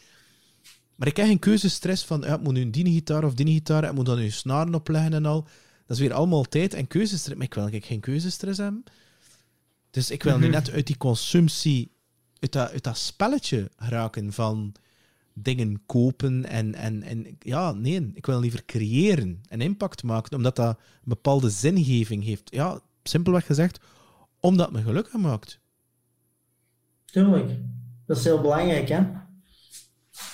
maar 0.95 1.07
ik 1.07 1.17
heb 1.17 1.25
geen 1.25 1.39
keuzestress 1.39 2.05
van, 2.05 2.21
ja, 2.21 2.35
ik 2.35 2.41
moet 2.41 2.53
nu 2.53 2.61
een 2.61 2.71
die 2.71 2.85
gitaar 2.85 3.23
of 3.23 3.33
die 3.33 3.45
gitaar, 3.45 3.83
ik 3.83 3.93
moet 3.93 4.05
dan 4.05 4.17
nu 4.17 4.29
snaren 4.29 4.75
opleggen 4.75 5.13
en 5.13 5.25
al. 5.25 5.47
Dat 5.85 5.97
is 5.97 5.99
weer 5.99 6.13
allemaal 6.13 6.43
tijd 6.43 6.73
en 6.73 6.87
keuzestress, 6.87 7.35
maar 7.37 7.45
ik 7.45 7.53
wil 7.53 7.63
eigenlijk 7.63 7.91
geen 7.91 8.13
keuzestress 8.13 8.57
hebben. 8.57 8.83
Dus 9.89 10.11
ik 10.11 10.23
wil 10.23 10.37
nu 10.37 10.47
net 10.47 10.71
uit 10.71 10.87
die 10.87 10.97
consumptie 10.97 11.91
uit, 12.39 12.51
dat, 12.51 12.71
uit 12.71 12.83
dat 12.83 12.97
spelletje 12.97 13.71
geraken 13.77 14.33
van 14.33 14.73
dingen 15.33 15.81
kopen 15.85 16.45
en, 16.45 16.75
en, 16.75 17.03
en 17.03 17.37
ja, 17.39 17.71
nee, 17.71 18.11
ik 18.13 18.25
wil 18.25 18.39
liever 18.39 18.65
creëren 18.65 19.41
en 19.47 19.61
impact 19.61 20.03
maken, 20.03 20.35
omdat 20.35 20.55
dat 20.55 20.77
een 20.77 20.83
bepaalde 21.03 21.49
zingeving 21.49 22.23
heeft. 22.23 22.53
Ja, 22.53 22.79
simpelweg 23.03 23.45
gezegd, 23.45 23.79
omdat 24.39 24.65
het 24.65 24.75
me 24.75 24.83
gelukkig 24.83 25.13
maakt. 25.13 25.59
Tuurlijk. 27.05 27.59
Dat 28.05 28.17
is 28.17 28.23
heel 28.23 28.41
belangrijk, 28.41 28.89
hè. 28.89 29.03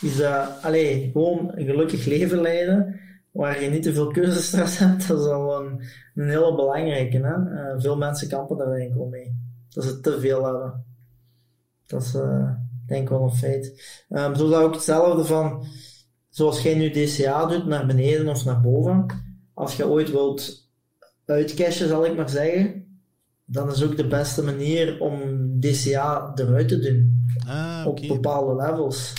Is 0.02 0.20
uh, 0.20 0.48
allee, 0.62 1.10
gewoon 1.12 1.52
een 1.56 1.66
gelukkig 1.66 2.06
leven 2.06 2.42
leiden, 2.42 3.00
waar 3.32 3.64
je 3.64 3.70
niet 3.70 3.84
te 3.84 3.94
veel 3.94 4.08
keuzestress 4.12 4.78
hebt, 4.84 5.08
dat 5.08 5.20
is 5.20 5.26
al 5.26 5.62
een, 5.62 5.82
een 6.16 6.30
hele 6.30 6.56
belangrijke. 6.56 7.18
Hè? 7.18 7.36
Uh, 7.36 7.82
veel 7.82 7.98
mensen 7.98 8.28
kampen 8.28 8.58
daar 8.58 8.76
denk 8.76 8.90
ik 8.90 8.96
wel 8.96 9.08
mee. 9.08 9.36
Dat 9.70 9.84
ze 9.84 10.00
te 10.00 10.20
veel 10.20 10.44
hebben. 10.46 10.86
Dat 11.88 12.02
is 12.02 12.16
uh, 12.16 12.52
denk 12.88 13.02
ik 13.02 13.10
wel 13.10 13.24
een 13.24 13.36
feit. 13.36 13.66
Um, 14.10 14.36
zo 14.36 14.48
zou 14.48 14.64
ook 14.64 14.74
hetzelfde 14.74 15.26
van, 15.26 15.66
zoals 16.30 16.62
jij 16.62 16.76
nu 16.76 16.90
DCA 16.92 17.46
doet, 17.46 17.66
naar 17.66 17.86
beneden 17.86 18.28
of 18.28 18.46
naar 18.46 18.62
boven. 18.62 19.06
Als 19.54 19.76
je 19.76 19.88
ooit 19.88 20.12
wilt 20.12 20.70
uitcashen, 21.26 21.88
zal 21.88 22.06
ik 22.06 22.16
maar 22.16 22.30
zeggen, 22.30 22.86
dan 23.46 23.72
is 23.72 23.84
ook 23.84 23.98
de 23.98 24.08
beste 24.08 24.44
manier 24.44 25.00
om 25.00 25.20
DCA 25.60 26.32
eruit 26.36 26.68
te 26.68 26.80
doen. 26.80 27.26
Ah, 27.48 27.84
Op 27.88 28.02
bepaalde 28.08 28.56
levels. 28.56 29.14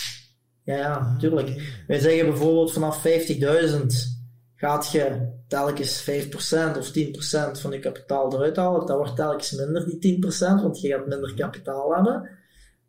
Ja, 0.65 0.77
ja, 0.77 0.93
Ah, 0.95 1.19
tuurlijk. 1.19 1.83
Wij 1.87 1.99
zeggen 1.99 2.27
bijvoorbeeld 2.27 2.73
vanaf 2.73 3.03
50.000 3.03 4.21
gaat 4.55 4.91
je 4.91 5.31
telkens 5.49 6.03
5% 6.03 6.79
of 6.79 6.91
10% 6.91 7.61
van 7.61 7.71
je 7.71 7.79
kapitaal 7.79 8.35
eruit 8.35 8.57
halen. 8.57 8.87
Dat 8.87 8.97
wordt 8.97 9.17
telkens 9.17 9.53
minder, 9.53 9.87
die 9.87 9.99
10%, 9.99 10.63
want 10.63 10.81
je 10.81 10.89
gaat 10.89 11.07
minder 11.07 11.35
kapitaal 11.35 11.95
hebben. 11.95 12.29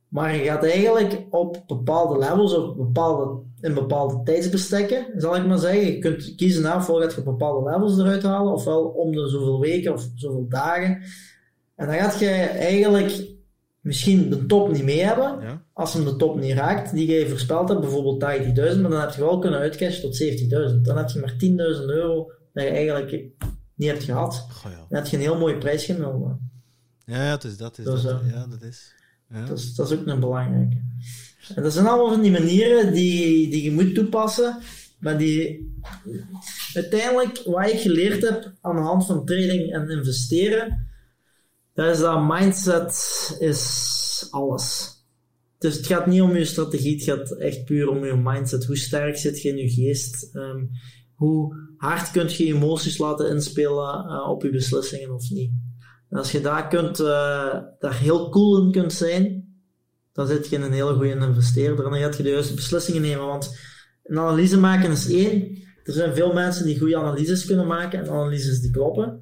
Maar 0.07 0.35
je 0.35 0.43
gaat 0.43 0.63
eigenlijk 0.63 1.25
op 1.29 1.63
bepaalde 1.67 2.19
levels, 2.19 2.53
op 2.53 2.77
bepaalde, 2.77 3.41
in 3.61 3.73
bepaalde 3.73 4.23
tijdsbestekken, 4.23 5.05
zal 5.15 5.35
ik 5.35 5.45
maar 5.45 5.57
zeggen. 5.57 5.85
Je 5.85 5.99
kunt 5.99 6.35
kiezen 6.35 6.63
naar, 6.63 6.83
voor 6.83 7.01
gaat 7.01 7.13
je 7.13 7.23
bepaalde 7.23 7.69
levels 7.69 7.97
eruit 7.97 8.23
halen, 8.23 8.53
ofwel 8.53 8.83
om 8.83 9.11
de 9.11 9.29
zoveel 9.29 9.59
weken 9.59 9.93
of 9.93 10.07
zoveel 10.15 10.45
dagen. 10.49 11.01
En 11.75 11.87
dan 11.87 11.95
gaat 11.95 12.19
je 12.19 12.29
eigenlijk 12.29 13.32
misschien 13.83 14.29
de 14.29 14.45
top 14.45 14.71
niet 14.71 14.83
mee 14.83 14.99
hebben, 15.03 15.39
Ja. 15.41 15.61
als 15.73 15.93
hem 15.93 16.03
de 16.05 16.15
top 16.15 16.39
niet 16.39 16.53
raakt, 16.53 16.93
die 16.93 17.11
je 17.11 17.27
voorspeld 17.29 17.69
hebt, 17.69 17.81
bijvoorbeeld 17.81 18.19
80.000, 18.19 18.81
maar 18.81 18.91
dan 18.91 19.01
heb 19.01 19.13
je 19.13 19.21
wel 19.21 19.39
kunnen 19.39 19.59
uitcashen 19.59 20.01
tot 20.01 20.15
70.000. 20.15 20.81
Dan 20.81 20.97
heb 20.97 21.09
je 21.09 21.19
maar 21.19 21.35
10.000 21.37 21.85
euro 21.89 22.31
dat 22.53 22.63
je 22.63 22.69
eigenlijk 22.69 23.11
niet 23.75 23.89
hebt 23.89 24.03
gehad. 24.03 24.47
Ja. 24.63 24.69
Dan 24.89 24.97
heb 24.99 25.05
je 25.07 25.15
een 25.17 25.23
heel 25.23 25.37
mooie 25.37 25.57
prijs 25.57 25.85
genomen. 25.85 26.51
Ja, 27.05 27.15
het 27.15 27.43
is 27.43 27.57
dat. 27.57 27.77
Is 27.77 27.85
Dat 27.85 28.01
dat, 28.03 28.21
is, 28.25 28.31
ja, 28.31 28.47
dat 28.47 28.61
is. 28.61 28.93
Ja. 29.29 29.45
Dat 29.45 29.57
is, 29.57 29.75
dat 29.75 29.91
is 29.91 29.97
ook 29.97 30.05
een 30.07 30.19
belangrijke. 30.19 30.81
En 31.55 31.63
dat 31.63 31.73
zijn 31.73 31.85
allemaal 31.87 32.13
van 32.13 32.21
die 32.21 32.31
manieren 32.31 32.93
die, 32.93 33.49
die 33.49 33.63
je 33.63 33.71
moet 33.71 33.95
toepassen, 33.95 34.57
maar 34.99 35.17
die 35.17 35.71
uiteindelijk, 36.73 37.41
wat 37.45 37.69
ik 37.69 37.79
geleerd 37.79 38.21
heb 38.21 38.51
aan 38.61 38.75
de 38.75 38.81
hand 38.81 39.05
van 39.05 39.25
trading 39.25 39.73
en 39.73 39.89
investeren, 39.89 40.87
dat 41.73 41.95
is 41.95 41.99
dat 41.99 42.27
mindset 42.27 42.91
is 43.39 44.27
alles. 44.29 44.91
Dus 45.57 45.75
het 45.75 45.85
gaat 45.87 46.05
niet 46.05 46.21
om 46.21 46.35
je 46.35 46.45
strategie, 46.45 46.93
het 46.95 47.03
gaat 47.03 47.31
echt 47.31 47.65
puur 47.65 47.89
om 47.89 48.05
je 48.05 48.15
mindset. 48.15 48.65
Hoe 48.65 48.77
sterk 48.77 49.17
zit 49.17 49.41
je 49.41 49.49
in 49.49 49.57
je 49.57 49.69
geest? 49.69 50.35
Ehm, 50.35 50.65
hoe 51.15 51.55
hard 51.77 52.11
kun 52.11 52.29
je 52.29 52.53
emoties 52.53 52.97
laten 52.97 53.29
inspelen 53.29 54.05
eh, 54.05 54.29
op 54.29 54.43
je 54.43 54.49
beslissingen 54.49 55.13
of 55.13 55.29
niet? 55.29 55.51
En 56.09 56.17
als 56.17 56.31
je 56.31 56.41
daar, 56.41 56.67
kunt, 56.67 56.99
eh, 56.99 57.59
daar 57.79 57.99
heel 57.99 58.29
cool 58.29 58.61
in 58.61 58.71
kunt 58.71 58.93
zijn, 58.93 59.53
dan 60.13 60.27
zit 60.27 60.49
je 60.49 60.55
in 60.55 60.61
een 60.61 60.71
hele 60.71 60.93
goede 60.93 61.09
investeerder. 61.09 61.85
En 61.85 61.91
dan 61.91 61.99
gaat 61.99 62.17
je 62.17 62.23
de 62.23 62.29
juiste 62.29 62.53
beslissingen 62.53 63.01
nemen. 63.01 63.25
Want 63.25 63.57
een 64.03 64.19
analyse 64.19 64.59
maken 64.59 64.91
is 64.91 65.09
één. 65.09 65.57
Er 65.83 65.93
zijn 65.93 66.13
veel 66.13 66.33
mensen 66.33 66.65
die 66.65 66.79
goede 66.79 66.97
analyses 66.97 67.45
kunnen 67.45 67.67
maken 67.67 67.99
en 67.99 68.09
analyses 68.09 68.59
die 68.59 68.71
kloppen. 68.71 69.21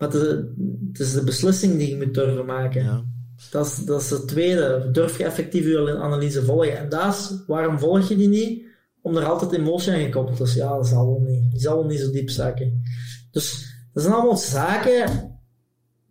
Maar 0.00 0.08
het 0.08 1.00
is 1.00 1.12
de 1.12 1.24
beslissing 1.24 1.78
die 1.78 1.88
je 1.88 1.96
moet 1.96 2.14
durven 2.14 2.46
maken. 2.46 2.84
Ja. 2.84 3.04
Dat 3.50 3.66
is, 3.66 3.76
dat 3.76 4.00
is 4.00 4.10
het 4.10 4.28
tweede. 4.28 4.88
Durf 4.92 5.18
je 5.18 5.24
effectief 5.24 5.64
je 5.64 5.96
analyse 5.96 6.44
volgen? 6.44 6.78
En 6.78 6.88
dat 6.88 7.14
is, 7.14 7.42
waarom 7.46 7.78
volg 7.78 8.08
je 8.08 8.16
die 8.16 8.28
niet? 8.28 8.64
Om 9.02 9.16
er 9.16 9.24
altijd 9.24 9.52
emotie 9.52 9.92
aan 9.92 10.00
gekoppeld 10.00 10.40
is. 10.40 10.54
Ja, 10.54 10.76
dat 10.76 10.86
zal 10.86 11.06
wel 11.06 11.20
niet. 11.20 11.50
Die 11.50 11.60
zal 11.60 11.76
wel 11.76 11.86
niet 11.86 11.98
zo 11.98 12.10
diep 12.10 12.30
zakken. 12.30 12.82
Dus 13.30 13.74
dat 13.92 14.02
zijn 14.02 14.14
allemaal 14.14 14.36
zaken 14.36 15.38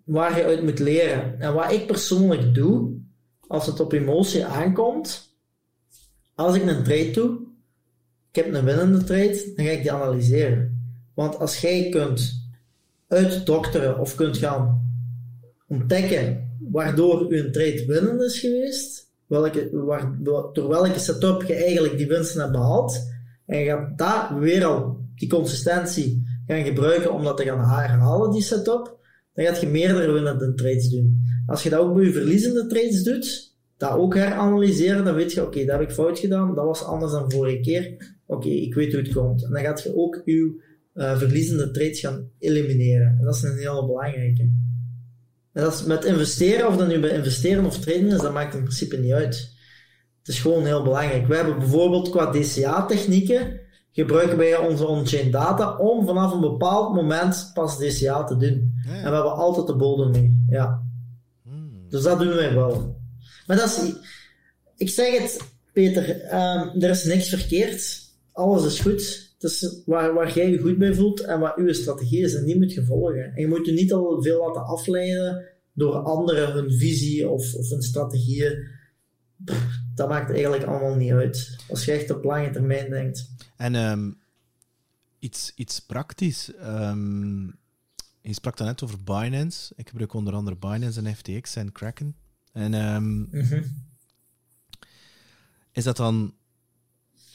waar 0.04 0.38
je 0.38 0.44
uit 0.44 0.64
moet 0.64 0.80
leren. 0.80 1.40
En 1.40 1.54
wat 1.54 1.72
ik 1.72 1.88
persoonlijk 1.88 2.54
doe, 2.56 2.98
als 3.48 3.66
het 3.66 3.80
op 3.80 3.94
emotie 3.94 4.46
aankomt, 4.46 5.38
als 6.36 6.56
ik 6.56 6.62
een 6.62 6.84
trade 6.84 7.12
doe, 7.12 7.40
ik 8.32 8.36
heb 8.36 8.54
een 8.54 8.66
winnende 8.66 9.04
trade, 9.04 9.52
dan 9.56 9.66
ga 9.66 9.72
ik 9.72 9.82
die 9.82 9.92
analyseren. 9.92 10.82
Want 11.14 11.40
als 11.40 11.62
jij 11.62 11.90
kunt 11.90 12.49
uitdokteren 13.10 14.00
of 14.00 14.16
kunt 14.16 14.38
gaan 14.38 14.92
ontdekken 15.68 16.48
waardoor 16.72 17.26
uw 17.28 17.50
trade 17.50 17.84
winnend 17.88 18.22
is 18.22 18.40
geweest, 18.40 19.12
welke, 19.28 19.70
waar, 19.72 20.18
door 20.24 20.68
welke 20.68 21.00
setup 21.00 21.44
je 21.44 21.54
eigenlijk 21.54 21.98
die 21.98 22.08
winsten 22.08 22.42
hebt 22.42 22.52
behaald, 22.52 23.00
en 23.46 23.60
je 23.60 23.66
gaat 23.66 23.98
daar 23.98 24.40
weer 24.40 24.66
al 24.66 24.98
die 25.16 25.30
consistentie 25.30 26.24
gaan 26.48 26.64
gebruiken 26.64 27.14
om 27.14 27.24
dat 27.24 27.38
te 27.38 27.44
gaan 27.44 27.70
herhalen, 27.70 28.32
die 28.32 28.42
setup, 28.42 28.98
dan 29.34 29.46
gaat 29.46 29.62
je 29.62 29.68
meerdere 29.68 30.12
winnende 30.12 30.54
trades 30.54 30.90
doen. 30.90 31.22
Als 31.46 31.64
je 31.64 31.70
dat 31.70 31.80
ook 31.80 31.94
bij 31.94 32.04
je 32.04 32.12
verliezende 32.12 32.68
trades 32.68 33.04
doet, 33.04 33.58
dat 33.78 33.92
ook 33.92 34.16
heranalyseren, 34.16 35.04
dan 35.04 35.16
weet 35.16 35.34
je, 35.34 35.46
oké, 35.46 35.66
dat 35.66 35.80
heb 35.80 35.90
ik 35.90 35.96
fout 35.96 36.20
gedaan, 36.20 36.56
dat 36.56 36.66
was 36.66 36.84
anders 36.84 37.12
dan 37.12 37.32
vorige 37.32 37.60
keer, 37.60 38.16
oké, 38.26 38.48
ik 38.48 38.74
weet 38.74 38.92
hoe 38.92 39.02
het 39.02 39.14
komt. 39.14 39.44
En 39.44 39.52
dan 39.52 39.64
gaat 39.64 39.84
je 39.84 39.96
ook 39.96 40.22
je 40.26 40.68
eh, 41.00 41.18
verliezende 41.18 41.72
trades 41.72 42.00
gaan 42.00 42.30
elimineren. 42.40 43.18
En 43.20 43.26
dat 43.26 43.36
is 43.36 43.44
een 43.44 43.58
hele 43.58 43.86
belangrijke. 43.86 44.42
En 45.54 45.64
dat 45.64 45.74
is 45.74 45.84
met 45.84 46.06
investeren, 46.06 46.68
of 46.68 46.78
dat 46.78 46.88
nu 46.88 47.00
bij 47.00 47.10
investeren 47.10 47.66
of 47.66 47.80
traden 47.80 48.08
is, 48.08 48.22
dat 48.22 48.34
maakt 48.34 48.54
in 48.54 48.64
principe 48.64 48.98
niet 48.98 49.12
uit. 49.12 49.56
Het 50.20 50.28
is 50.28 50.40
gewoon 50.40 50.66
heel 50.66 50.84
belangrijk. 50.84 51.28
We 51.28 51.36
hebben 51.36 51.60
bijvoorbeeld 51.60 52.10
qua 52.10 52.32
DCA-technieken, 52.32 53.60
gebruiken 53.92 54.38
wij 54.38 54.58
onze 54.58 54.88
on-chain 54.88 55.32
data 55.32 55.78
om 55.78 56.06
vanaf 56.06 56.34
een 56.34 56.40
bepaald 56.40 56.96
moment 56.96 57.52
pas 57.54 57.78
DCA 57.78 58.24
te 58.24 58.38
doen. 58.38 58.74
Ja. 58.86 58.92
En 58.92 59.10
we 59.10 59.16
hebben 59.16 59.36
altijd 59.36 59.68
de 59.68 59.76
bodem 59.76 60.12
mee. 60.12 60.46
Ja. 60.50 60.84
Hmm. 61.44 61.86
Dus 61.90 62.04
dat 62.04 62.20
doen 62.20 62.34
wij 62.34 62.54
wel. 62.54 63.02
Maar 63.48 63.58
dat 63.58 63.66
is, 63.66 63.94
ik 64.78 64.90
zeg 64.90 65.18
het, 65.18 65.42
Peter, 65.74 66.22
ehm, 66.22 66.82
er 66.82 66.90
is 66.90 67.04
niks 67.04 67.30
verkeerd. 67.30 68.00
Alles 68.32 68.66
is 68.66 68.80
goed. 68.80 69.29
Het 69.40 69.52
is 69.52 69.82
waar, 69.86 70.14
waar 70.14 70.34
jij 70.34 70.50
je 70.50 70.60
goed 70.60 70.78
bij 70.78 70.94
voelt 70.94 71.20
en 71.22 71.40
wat 71.40 71.56
uw 71.58 71.74
strategie 71.74 72.22
is 72.24 72.34
en 72.36 72.46
die 72.46 72.58
moet 72.58 72.74
je 72.74 72.86
volgen. 72.86 73.24
En 73.36 73.42
je 73.42 73.48
moet 73.48 73.66
je 73.66 73.72
niet 73.72 73.94
al 73.94 74.22
veel 74.22 74.40
laten 74.46 74.66
afleiden 74.66 75.46
door 75.74 75.94
anderen 75.96 76.52
hun 76.52 76.72
visie 76.78 77.30
of, 77.30 77.54
of 77.56 77.70
hun 77.70 77.82
strategieën. 77.82 78.68
Dat 79.96 80.10
maakt 80.10 80.32
eigenlijk 80.32 80.64
allemaal 80.64 80.96
niet 80.96 81.12
uit. 81.12 81.58
Als 81.70 81.86
je 81.86 81.92
echt 81.92 82.10
op 82.12 82.24
lange 82.24 82.50
termijn 82.50 82.90
denkt. 82.90 83.30
En 83.58 83.76
ehm, 83.76 84.12
iets, 85.20 85.52
iets 85.56 85.80
praktisch. 85.86 86.54
ehm, 86.56 87.46
je 88.22 88.34
sprak 88.34 88.58
dan 88.58 88.68
net 88.68 88.84
over 88.84 89.04
Binance. 89.04 89.74
Ik 89.76 89.90
gebruik 89.90 90.14
onder 90.14 90.34
andere 90.34 90.56
Binance 90.58 91.02
en 91.02 91.16
FTX 91.16 91.56
en 91.56 91.72
Kraken. 91.72 92.16
En 92.54 92.74
ehm, 92.74 93.20
Mhm. 93.20 93.64
is, 95.72 95.84
dat 95.84 95.98
dan, 95.98 96.34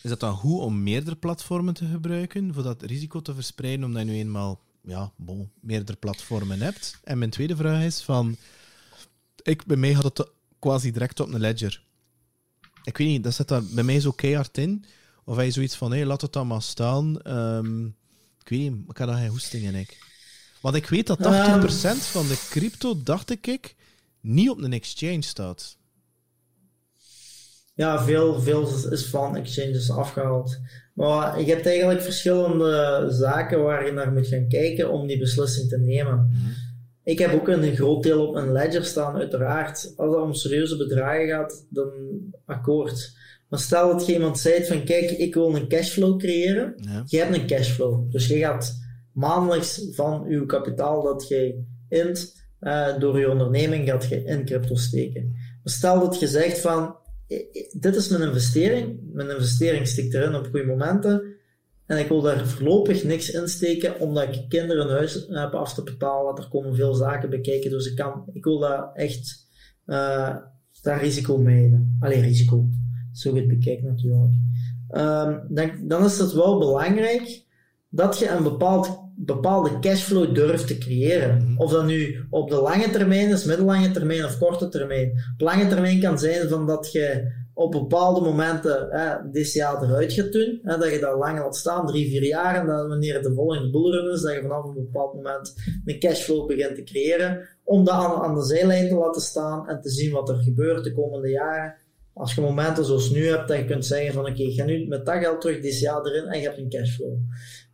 is 0.05 0.11
dat 0.11 0.21
dan 0.21 0.37
goed 0.37 0.61
om 0.61 0.83
meerdere 0.83 1.17
platformen 1.17 1.75
te 1.75 1.87
gebruiken 1.87 2.55
voor 2.55 2.63
dat 2.63 2.83
risico 2.83 3.21
te 3.21 3.35
verspreiden, 3.35 3.85
omdat 3.85 4.03
je 4.03 4.11
nu 4.11 4.19
eenmaal 4.19 4.61
ja, 4.83 5.13
bon, 5.17 5.51
meerdere 5.61 5.99
platformen 5.99 6.61
hebt? 6.61 6.99
En 7.05 7.19
mijn 7.19 7.31
tweede 7.31 7.57
vraag 7.57 7.83
is 7.83 8.03
van... 8.03 8.37
Ik, 9.43 9.67
bij 9.67 9.77
mij 9.77 9.93
had 9.93 10.05
het 10.05 10.31
quasi 10.59 10.91
direct 10.91 11.21
op 11.21 11.33
een 11.33 11.41
ledger. 11.41 11.83
Ik 12.83 12.97
weet 12.97 13.09
niet, 13.09 13.25
dat 13.25 13.35
zit 13.35 13.49
daar 13.49 13.65
bij 13.65 13.85
mij 13.85 14.01
zo 14.01 14.11
keihard 14.11 14.59
in. 14.59 14.85
Of 15.25 15.37
hij 15.37 15.51
zoiets 15.51 15.77
van, 15.77 15.93
hé, 15.93 16.05
laat 16.05 16.21
het 16.21 16.33
dan 16.33 16.47
maar 16.47 16.63
staan. 16.63 17.21
Ehm, 17.21 17.87
ik 18.41 18.49
weet 18.49 18.61
niet, 18.61 18.89
ik 18.89 18.97
had 18.97 19.09
daar 19.09 19.17
geen 19.17 19.29
hoesting 19.29 19.65
in, 19.65 19.75
ik. 19.75 19.99
Want 20.61 20.77
ik 20.77 20.87
weet 20.87 21.07
dat 21.07 21.19
80% 21.19 21.23
van 22.11 22.29
de 22.29 22.47
crypto, 22.51 23.03
dacht 23.03 23.31
ik, 23.31 23.47
ik, 23.47 23.75
niet 24.21 24.51
op 24.51 24.63
een 24.63 24.73
exchange 24.73 25.23
staat. 25.23 25.77
Ja, 27.75 28.05
veel, 28.05 28.41
veel 28.41 28.69
is 28.91 29.07
van 29.07 29.37
exchanges 29.37 29.91
afgehaald. 29.91 30.61
Maar 30.95 31.41
je 31.41 31.53
hebt 31.53 31.67
eigenlijk 31.67 32.01
verschillende 32.01 33.07
zaken 33.11 33.63
waar 33.63 33.87
je 33.87 33.93
naar 33.93 34.13
moet 34.13 34.27
gaan 34.27 34.49
kijken 34.49 34.91
om 34.91 35.07
die 35.07 35.19
beslissing 35.19 35.69
te 35.69 35.79
nemen. 35.79 36.31
Ik 37.05 37.19
heb 37.19 37.33
ook 37.33 37.49
een 37.49 37.77
groot 37.77 38.03
deel 38.03 38.27
op 38.27 38.35
een 38.35 38.53
ledger 38.53 38.85
staan, 38.85 39.17
uiteraard. 39.17 39.93
Als 39.97 40.15
het 40.15 40.23
om 40.23 40.35
serieuze 40.35 40.77
bedragen 40.77 41.29
gaat, 41.29 41.67
dan 41.69 41.91
akkoord. 42.45 43.17
Maar 43.49 43.59
stel 43.59 43.93
dat 43.93 44.07
je 44.07 44.13
iemand 44.13 44.39
zei 44.39 44.65
van, 44.65 44.85
kijk, 44.85 45.11
ik 45.11 45.35
wil 45.35 45.57
een 45.57 45.69
cashflow 45.69 46.19
creëren. 46.19 46.75
Ja. 46.77 47.03
Je 47.07 47.19
hebt 47.19 47.35
een 47.35 47.47
cashflow. 47.47 48.13
Dus 48.13 48.27
je 48.27 48.39
gaat 48.39 48.83
maandelijks 49.13 49.89
van 49.91 50.25
je 50.29 50.47
kapitaal 50.47 51.03
dat 51.03 51.29
je 51.29 51.63
int, 51.89 52.43
eh, 52.59 52.99
door 52.99 53.19
je 53.19 53.31
onderneming 53.31 53.89
gaat 53.89 54.09
je 54.09 54.25
in 54.25 54.45
crypto 54.45 54.75
steken. 54.75 55.37
stel 55.65 56.01
dat 56.01 56.21
je 56.21 56.27
zegt 56.27 56.59
van, 56.59 56.97
dit 57.73 57.97
is 57.97 58.09
mijn 58.09 58.23
investering, 58.23 59.01
mijn 59.13 59.31
investering 59.31 59.87
stikt 59.87 60.15
erin 60.15 60.35
op 60.35 60.45
goede 60.51 60.67
momenten, 60.67 61.35
en 61.87 61.99
ik 61.99 62.09
wil 62.09 62.21
daar 62.21 62.47
voorlopig 62.47 63.05
niks 63.05 63.31
insteken, 63.31 64.01
omdat 64.01 64.35
ik 64.35 64.49
kinderen 64.49 64.85
een 64.85 64.97
huis 64.97 65.27
heb 65.29 65.55
af 65.55 65.75
te 65.75 65.83
betalen, 65.83 66.37
er 66.37 66.49
komen 66.49 66.75
veel 66.75 66.95
zaken 66.95 67.31
bekijken, 67.31 67.71
dus 67.71 67.87
ik, 67.87 67.97
kan, 67.97 68.25
ik 68.33 68.45
wil 68.45 68.59
daar 68.59 68.93
echt 68.93 69.47
uh, 69.87 70.37
risico 70.83 71.39
mee. 71.39 71.97
Alleen 72.01 72.21
risico, 72.21 72.69
zo 73.13 73.31
goed 73.31 73.49
bekijken 73.49 73.85
natuurlijk. 73.85 74.33
Um, 74.91 75.47
dan, 75.49 75.89
dan 75.89 76.05
is 76.05 76.19
het 76.19 76.33
wel 76.33 76.59
belangrijk 76.59 77.45
dat 77.89 78.19
je 78.19 78.29
een 78.29 78.43
bepaald, 78.43 79.04
bepaalde 79.17 79.79
cashflow 79.79 80.35
durft 80.35 80.67
te 80.67 80.79
creëren. 80.79 81.37
Mhm. 81.37 81.59
Of 81.59 81.71
dat 81.71 81.85
nu 81.85 82.27
op 82.31 82.51
de 82.51 82.57
lange 82.61 82.91
termijn 82.91 83.29
is, 83.29 83.45
middellange 83.45 83.91
termijn 83.91 84.25
of 84.25 84.39
korte 84.39 84.69
termijn. 84.69 85.11
Op 85.33 85.41
lange 85.41 85.67
termijn 85.67 86.01
kan 86.01 86.19
zijn 86.19 86.49
van 86.49 86.67
dat 86.67 86.93
je 86.93 87.33
op 87.55 87.73
bepaalde 87.73 88.21
momenten 88.21 88.89
hè, 88.91 89.31
dit 89.31 89.53
jaar 89.53 89.83
eruit 89.83 90.13
gaat 90.13 90.33
doen. 90.33 90.61
Hè, 90.63 90.79
dat 90.79 90.93
je 90.93 90.99
dat 90.99 91.19
lang 91.19 91.39
laat 91.39 91.57
staan, 91.57 91.87
drie, 91.87 92.09
vier 92.09 92.25
jaar. 92.25 92.61
En 92.61 92.67
dan 92.67 92.89
wanneer 92.89 93.15
het 93.15 93.23
de 93.23 93.35
volgende 93.35 93.71
bullrun 93.71 94.13
is, 94.13 94.21
dat 94.21 94.35
je 94.35 94.43
vanaf 94.43 94.65
een 94.65 94.75
bepaald 94.75 95.15
moment 95.15 95.55
een 95.85 95.99
cashflow 95.99 96.47
begint 96.47 96.75
te 96.75 96.83
creëren. 96.83 97.49
Om 97.65 97.85
dat 97.85 97.95
aan, 97.95 98.23
aan 98.23 98.35
de 98.35 98.45
zijlijn 98.45 98.89
te 98.89 98.95
laten 98.95 99.23
staan 99.23 99.69
en 99.69 99.81
te 99.81 99.91
zien 99.91 100.13
wat 100.13 100.29
er 100.29 100.37
gebeurt 100.37 100.85
de 100.85 100.95
komende 100.95 101.29
jaren. 101.29 101.75
Als 102.15 102.35
je 102.35 102.41
momenten 102.41 102.85
zoals 102.85 103.11
nu 103.11 103.27
hebt, 103.27 103.49
dat 103.49 103.57
je 103.57 103.65
kunt 103.65 103.87
zeggen 103.87 104.13
van 104.13 104.27
oké, 104.27 104.43
ik 104.43 104.55
ga 104.55 104.65
nu 104.65 104.87
met 104.87 105.07
dat 105.07 105.19
geld 105.19 105.41
terug 105.41 105.61
dit 105.61 105.79
jaar 105.79 106.07
erin 106.07 106.27
en 106.27 106.41
je 106.41 106.47
hebt 106.47 106.59
een 106.59 106.69
cashflow. 106.69 107.17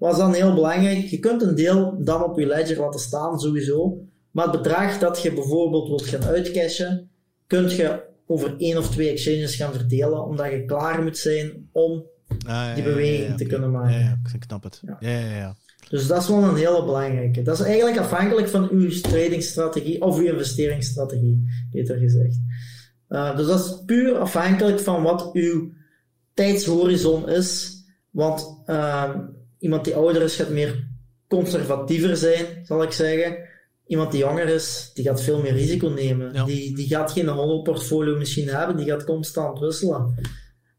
Wat 0.01 0.13
is 0.13 0.19
dan 0.19 0.35
heel 0.35 0.55
belangrijk? 0.55 1.07
Je 1.07 1.19
kunt 1.19 1.43
een 1.43 1.55
deel 1.55 1.97
dan 1.99 2.25
op 2.25 2.39
je 2.39 2.47
ledger 2.47 2.81
laten 2.81 3.01
staan, 3.01 3.41
sowieso. 3.41 3.99
Maar 4.31 4.45
het 4.47 4.63
bedrag 4.63 4.99
dat 4.99 5.23
je 5.23 5.33
bijvoorbeeld 5.33 5.89
wilt 5.89 6.07
gaan 6.07 6.25
uitcashen, 6.25 7.11
kunt 7.47 7.73
je 7.73 8.03
over 8.27 8.55
één 8.59 8.79
of 8.79 8.91
twee 8.91 9.11
exchanges 9.11 9.55
gaan 9.55 9.73
verdelen, 9.73 10.25
omdat 10.25 10.51
je 10.51 10.65
klaar 10.65 11.03
moet 11.03 11.19
zijn 11.19 11.69
om 11.73 12.05
ah, 12.47 12.75
die 12.75 12.85
beweging 12.85 13.37
te 13.37 13.45
kunnen 13.45 13.71
maken. 13.71 13.99
Ja, 13.99 14.19
ik 14.33 14.43
snap 14.43 14.63
het. 14.63 14.83
Ja. 14.87 14.97
Ja, 15.01 15.19
ja, 15.19 15.57
Dus 15.89 16.07
dat 16.07 16.23
is 16.23 16.29
wel 16.29 16.43
een 16.43 16.57
hele 16.57 16.85
belangrijke. 16.85 17.43
Dat 17.43 17.61
is 17.61 17.67
eigenlijk 17.67 17.99
afhankelijk 17.99 18.49
van 18.49 18.69
uw 18.71 19.01
tradingstrategie 19.01 20.03
of 20.03 20.19
uw 20.19 20.27
investeringsstrategie, 20.27 21.45
beter 21.71 21.99
gezegd. 21.99 22.37
Uh, 23.09 23.37
dus 23.37 23.47
dat 23.47 23.65
is 23.65 23.83
puur 23.87 24.19
afhankelijk 24.19 24.81
van 24.81 25.03
wat 25.03 25.31
uw 25.33 25.73
tijdshorizon 26.35 27.29
is. 27.29 27.79
Want 28.11 28.63
uh, 28.67 29.15
iemand 29.61 29.85
die 29.85 29.95
ouder 29.95 30.23
is 30.23 30.37
gaat 30.37 30.51
meer 30.51 30.89
conservatiever 31.29 32.17
zijn, 32.17 32.47
zal 32.65 32.83
ik 32.83 32.93
zeggen 32.93 33.49
iemand 33.91 34.11
die 34.13 34.21
jonger 34.21 34.49
is, 34.49 34.91
die 34.95 35.05
gaat 35.05 35.23
veel 35.23 35.41
meer 35.41 35.53
risico 35.53 35.89
nemen. 35.89 36.47
Die, 36.47 36.75
die 36.75 36.89
gaat 36.89 37.13
geen 37.13 37.29
hondenportfolio 37.29 38.17
misschien 38.17 38.49
hebben, 38.49 38.77
die 38.77 38.87
gaat 38.87 39.05
constant 39.05 39.59
wisselen. 39.59 40.15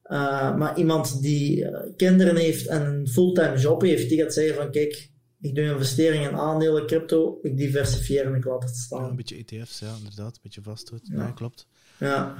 Uh, 0.04 0.58
maar 0.58 0.78
iemand 0.78 1.22
die 1.22 1.58
uh, 1.58 1.80
kinderen 1.98 2.36
heeft 2.36 2.68
en 2.68 2.86
een 2.86 3.08
fulltime 3.08 3.58
job 3.58 3.82
heeft, 3.82 4.10
die 4.10 4.22
gaat 4.22 4.34
zeggen 4.34 4.56
van 4.56 4.72
kijk, 4.72 5.10
ik 5.42 5.56
doe 5.56 5.64
investeringen 5.66 6.30
in 6.30 6.38
aandelen, 6.38 6.86
crypto, 6.86 7.40
ik 7.42 7.58
diversifieer 7.58 8.26
en 8.26 8.36
ik 8.36 8.46
laat 8.46 8.64
het 8.64 8.76
staan. 8.76 9.04
Ja, 9.04 9.10
een 9.10 9.16
beetje 9.16 9.46
ETF's, 9.46 9.80
ja, 9.80 9.96
inderdaad, 9.98 10.34
een 10.34 10.42
beetje 10.42 10.62
vasthoud. 10.62 11.02
Ja. 11.04 11.18
ja, 11.18 11.32
klopt. 11.32 11.68
Ja. 11.98 12.36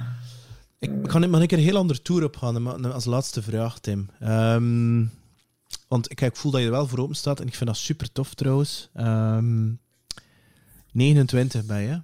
Ik 0.78 0.90
kan 1.02 1.30
mag 1.30 1.42
ik 1.42 1.52
een 1.52 1.58
heel 1.58 1.76
ander 1.76 2.02
tour 2.02 2.24
op 2.24 2.36
gaan 2.36 2.92
als 2.92 3.04
laatste 3.04 3.42
vraag, 3.42 3.78
Tim. 3.78 4.08
Um, 4.22 5.10
want 5.88 6.10
ik, 6.10 6.20
ik 6.20 6.36
voel 6.36 6.52
dat 6.52 6.60
je 6.60 6.66
er 6.66 6.72
wel 6.72 6.86
voor 6.86 6.98
open 6.98 7.16
staat 7.16 7.40
en 7.40 7.46
ik 7.46 7.54
vind 7.54 7.70
dat 7.70 7.78
super 7.78 8.12
tof 8.12 8.34
trouwens. 8.34 8.88
Um, 8.96 9.80
29 10.92 11.64
ben 11.64 11.80
je. 11.80 12.00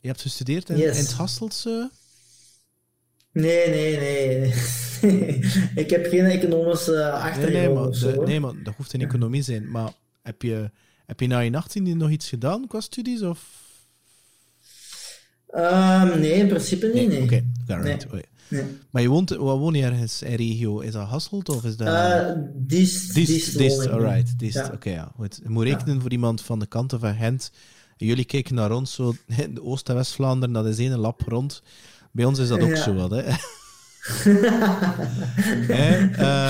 Je 0.00 0.08
hebt 0.08 0.20
gestudeerd 0.20 0.68
in, 0.68 0.76
in 0.76 0.88
het 0.88 1.12
Hasseltse? 1.12 1.90
Nee, 3.32 3.68
nee, 3.68 3.98
nee. 3.98 4.54
ik 5.84 5.90
heb 5.90 6.06
geen 6.06 6.24
economische 6.24 7.10
achtergrond. 7.10 7.52
Nee, 7.52 7.66
nee, 7.66 7.74
maar, 7.74 7.94
zo, 7.94 8.24
nee, 8.24 8.40
maar 8.40 8.62
dat 8.62 8.74
hoeft 8.76 8.90
geen 8.90 9.00
economie 9.00 9.42
zijn. 9.42 9.70
Maar 9.70 9.92
heb 10.22 10.42
je, 10.42 10.70
heb 11.06 11.20
je 11.20 11.26
na 11.26 11.38
je 11.38 11.56
18 11.56 11.96
nog 11.96 12.10
iets 12.10 12.28
gedaan 12.28 12.66
qua 12.66 12.80
studies? 12.80 13.22
Of? 13.22 13.58
Um, 15.54 16.20
nee, 16.20 16.32
in 16.32 16.48
principe 16.48 16.86
niet. 16.86 17.08
Nee. 17.08 17.22
Oké, 17.22 18.06
okay. 18.06 18.24
Nee. 18.50 18.64
Maar 18.90 19.02
je 19.02 19.08
woont, 19.08 19.30
waar 19.30 19.56
woon 19.56 19.74
je 19.74 19.82
ergens 19.82 20.22
in 20.22 20.34
regio? 20.34 20.80
Is 20.80 20.92
dat 20.92 21.08
Hasselt 21.08 21.48
of 21.48 21.64
is 21.64 21.76
dat... 21.76 21.88
Uh, 21.88 22.42
Diest. 22.54 23.14
Diest, 23.14 23.58
Diest, 23.58 23.88
alright. 23.88 24.38
Diest, 24.38 24.54
ja. 24.54 24.64
oké, 24.64 24.74
okay, 24.74 24.92
ja. 24.92 25.12
Goed. 25.16 25.40
Je 25.42 25.48
moet 25.48 25.64
rekenen 25.64 25.94
ja. 25.94 26.00
voor 26.00 26.10
iemand 26.10 26.42
van 26.42 26.58
de 26.58 26.66
kanten 26.66 27.00
van 27.00 27.14
Gent 27.14 27.50
jullie 28.06 28.24
kijken 28.24 28.54
naar 28.54 28.72
ons, 28.72 28.94
zo, 28.94 29.14
de 29.50 29.62
Oost- 29.62 29.88
en 29.88 29.94
West-Vlaanderen, 29.94 30.54
dat 30.54 30.66
is 30.66 30.78
één 30.78 30.98
lap 30.98 31.20
rond. 31.26 31.62
Bij 32.12 32.24
ons 32.24 32.38
is 32.38 32.48
dat 32.48 32.60
ook 32.60 32.76
zo 32.76 32.94
wat, 32.94 33.10
hè. 33.10 33.22
hè? 35.74 35.98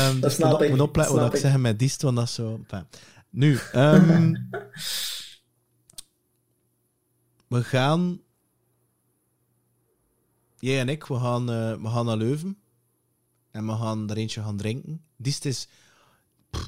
Um, 0.09 0.20
dat 0.20 0.32
snap 0.32 0.62
ik. 0.62 0.70
Moet 0.70 0.80
opletten 0.80 1.14
wat 1.14 1.34
ik 1.34 1.40
zeg 1.40 1.57
met 1.57 1.78
diest, 1.78 2.03
want 2.03 2.16
dat 2.16 2.24
is 2.24 2.34
zo... 2.34 2.61
Nu, 3.30 3.59
um, 3.74 4.32
we 7.48 7.62
gaan... 7.64 8.20
Jij 10.61 10.80
en 10.80 10.88
ik, 10.88 11.04
we 11.04 11.18
gaan, 11.18 11.50
uh, 11.50 11.82
we 11.82 11.88
gaan 11.88 12.06
naar 12.06 12.16
Leuven. 12.16 12.58
En 13.50 13.66
we 13.66 13.72
gaan 13.72 14.11
er 14.11 14.16
eentje 14.16 14.42
gaan 14.42 14.56
drinken. 14.56 15.04
Diest 15.16 15.44
is 15.44 15.68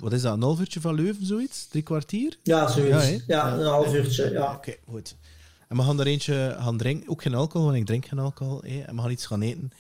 wat 0.00 0.12
is 0.12 0.22
dat, 0.22 0.34
een 0.34 0.42
half 0.42 0.60
uurtje 0.60 0.80
van 0.80 0.94
Leuven, 0.94 1.26
zoiets? 1.26 1.66
Drie 1.66 1.82
kwartier? 1.82 2.38
Ja, 2.42 2.68
zoiets. 2.68 3.06
Ja, 3.06 3.20
ja 3.26 3.52
een 3.52 3.66
half 3.66 3.94
uurtje, 3.94 4.30
ja. 4.30 4.54
Oké, 4.54 4.76
goed. 4.86 5.16
En 5.68 5.76
we 5.76 5.82
gaan 5.82 6.00
er 6.00 6.06
eentje 6.06 6.56
gaan 6.58 6.76
drinken. 6.76 7.08
Ook 7.10 7.22
geen 7.22 7.34
alcohol, 7.34 7.66
want 7.66 7.78
ik 7.78 7.86
drink 7.86 8.06
geen 8.06 8.18
alcohol. 8.18 8.62
Hè? 8.62 8.80
En 8.80 8.94
we 8.94 9.00
gaan 9.00 9.10
iets 9.10 9.26
gaan 9.26 9.42
eten. 9.42 9.70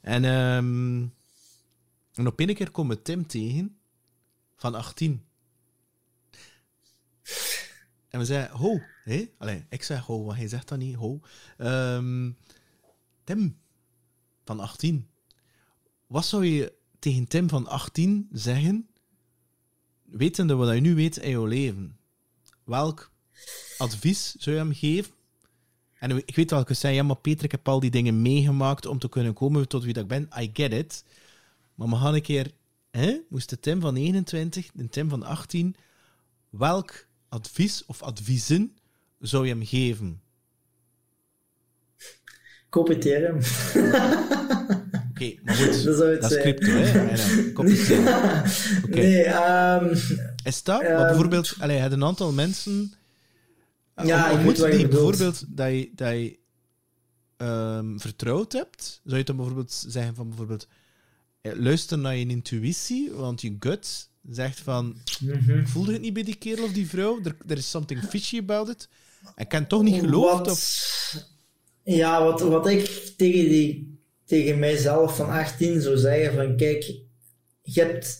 En, 0.00 0.24
um, 0.24 1.14
en 2.14 2.26
op 2.26 2.40
een 2.40 2.54
keer 2.54 2.70
komen 2.70 2.96
we 2.96 3.02
Tim 3.02 3.26
tegen, 3.26 3.78
van 4.56 4.74
18. 4.74 5.24
En 8.08 8.18
we 8.18 8.24
zeiden, 8.24 8.56
ho, 8.56 8.80
hé? 9.04 9.28
Allee, 9.38 9.66
ik 9.68 9.82
zeg 9.82 10.00
ho, 10.00 10.24
want 10.24 10.38
hij 10.38 10.48
zegt 10.48 10.68
dat 10.68 10.78
niet, 10.78 10.94
ho. 10.94 11.20
Um, 11.58 12.36
Tim, 13.24 13.58
van 14.44 14.60
18. 14.60 15.08
Wat 16.06 16.26
zou 16.26 16.46
je 16.46 16.72
tegen 16.98 17.28
Tim 17.28 17.48
van 17.48 17.66
18 17.66 18.28
zeggen 18.32 18.90
wetende 20.10 20.54
wat 20.54 20.74
je 20.74 20.80
nu 20.80 20.94
weet 20.94 21.16
in 21.16 21.30
je 21.30 21.46
leven, 21.46 21.98
welk 22.64 23.10
advies 23.78 24.34
zou 24.38 24.56
je 24.56 24.62
hem 24.62 24.74
geven? 24.74 25.12
En 25.98 26.16
ik 26.16 26.36
weet 26.36 26.50
wel, 26.50 26.60
ik 26.60 26.76
zei, 26.76 26.94
ja, 26.94 27.02
maar 27.02 27.16
Peter, 27.16 27.44
ik 27.44 27.50
heb 27.50 27.68
al 27.68 27.80
die 27.80 27.90
dingen 27.90 28.22
meegemaakt 28.22 28.86
om 28.86 28.98
te 28.98 29.08
kunnen 29.08 29.32
komen 29.32 29.68
tot 29.68 29.84
wie 29.84 29.92
dat 29.92 30.02
ik 30.02 30.08
ben. 30.08 30.28
I 30.38 30.50
get 30.52 30.72
it. 30.72 31.04
Maar 31.74 31.88
we 31.88 31.96
een 31.96 32.22
keer, 32.22 32.52
hè, 32.90 33.18
moest 33.28 33.50
de 33.50 33.60
Tim 33.60 33.80
van 33.80 33.96
21, 33.96 34.70
de 34.74 34.88
Tim 34.88 35.08
van 35.08 35.22
18, 35.22 35.76
welk 36.50 37.06
advies 37.28 37.84
of 37.86 38.02
adviezen 38.02 38.76
zou 39.18 39.46
je 39.46 39.52
hem 39.52 39.64
geven? 39.64 40.20
Hem. 42.70 43.40
Oké, 45.10 45.34
maar 45.42 45.54
goed, 45.54 45.84
dat, 45.84 46.20
dat 46.20 46.30
is 46.30 46.38
crypto, 46.38 46.70
hè? 46.70 47.16
Nee, 49.00 49.26
um, 49.26 49.90
Is 50.44 50.62
dat? 50.62 50.82
Um, 50.82 50.96
bijvoorbeeld, 50.96 51.54
allee, 51.58 51.76
je 51.76 51.82
een 51.82 52.04
aantal 52.04 52.32
mensen... 52.32 52.92
Ja, 54.04 54.28
ik 54.28 54.44
moet 54.44 54.56
die 54.70 54.88
bijvoorbeeld 54.88 55.44
dat 55.48 55.70
je, 55.70 55.90
dat 55.94 56.12
je 56.12 56.38
um, 57.36 58.00
vertrouwd 58.00 58.52
hebt, 58.52 59.00
zou 59.04 59.18
je 59.18 59.24
dan 59.24 59.36
bijvoorbeeld 59.36 59.84
zeggen 59.88 60.14
van 60.14 60.28
bijvoorbeeld 60.28 60.66
eh, 61.40 61.52
luister 61.54 61.98
naar 61.98 62.16
je 62.16 62.26
intuïtie, 62.26 63.12
want 63.12 63.40
je 63.40 63.56
gut 63.58 64.08
zegt 64.28 64.60
van 64.60 64.96
mm 65.20 65.30
-hmm. 65.30 65.66
voelde 65.66 65.92
het 65.92 66.00
niet 66.00 66.12
bij 66.12 66.22
die 66.22 66.36
kerel 66.36 66.64
of 66.64 66.72
die 66.72 66.88
vrouw, 66.88 67.20
er 67.46 67.56
is 67.56 67.70
something 67.70 68.04
fishy 68.08 68.38
about 68.38 68.68
it. 68.68 68.88
Ik 69.36 69.48
kan 69.48 69.66
toch 69.66 69.82
niet 69.82 70.00
geloven. 70.00 70.50
Of... 70.50 71.28
Ja, 71.82 72.24
wat, 72.24 72.40
wat 72.40 72.68
ik 72.68 73.12
tegen 73.16 73.48
die 73.48 73.90
tegen 74.30 74.58
mijzelf 74.58 75.16
van 75.16 75.28
18 75.28 75.80
zou 75.80 75.96
zeggen 75.96 76.34
van 76.34 76.56
kijk, 76.56 76.82
je, 77.62 77.80
hebt, 77.82 78.18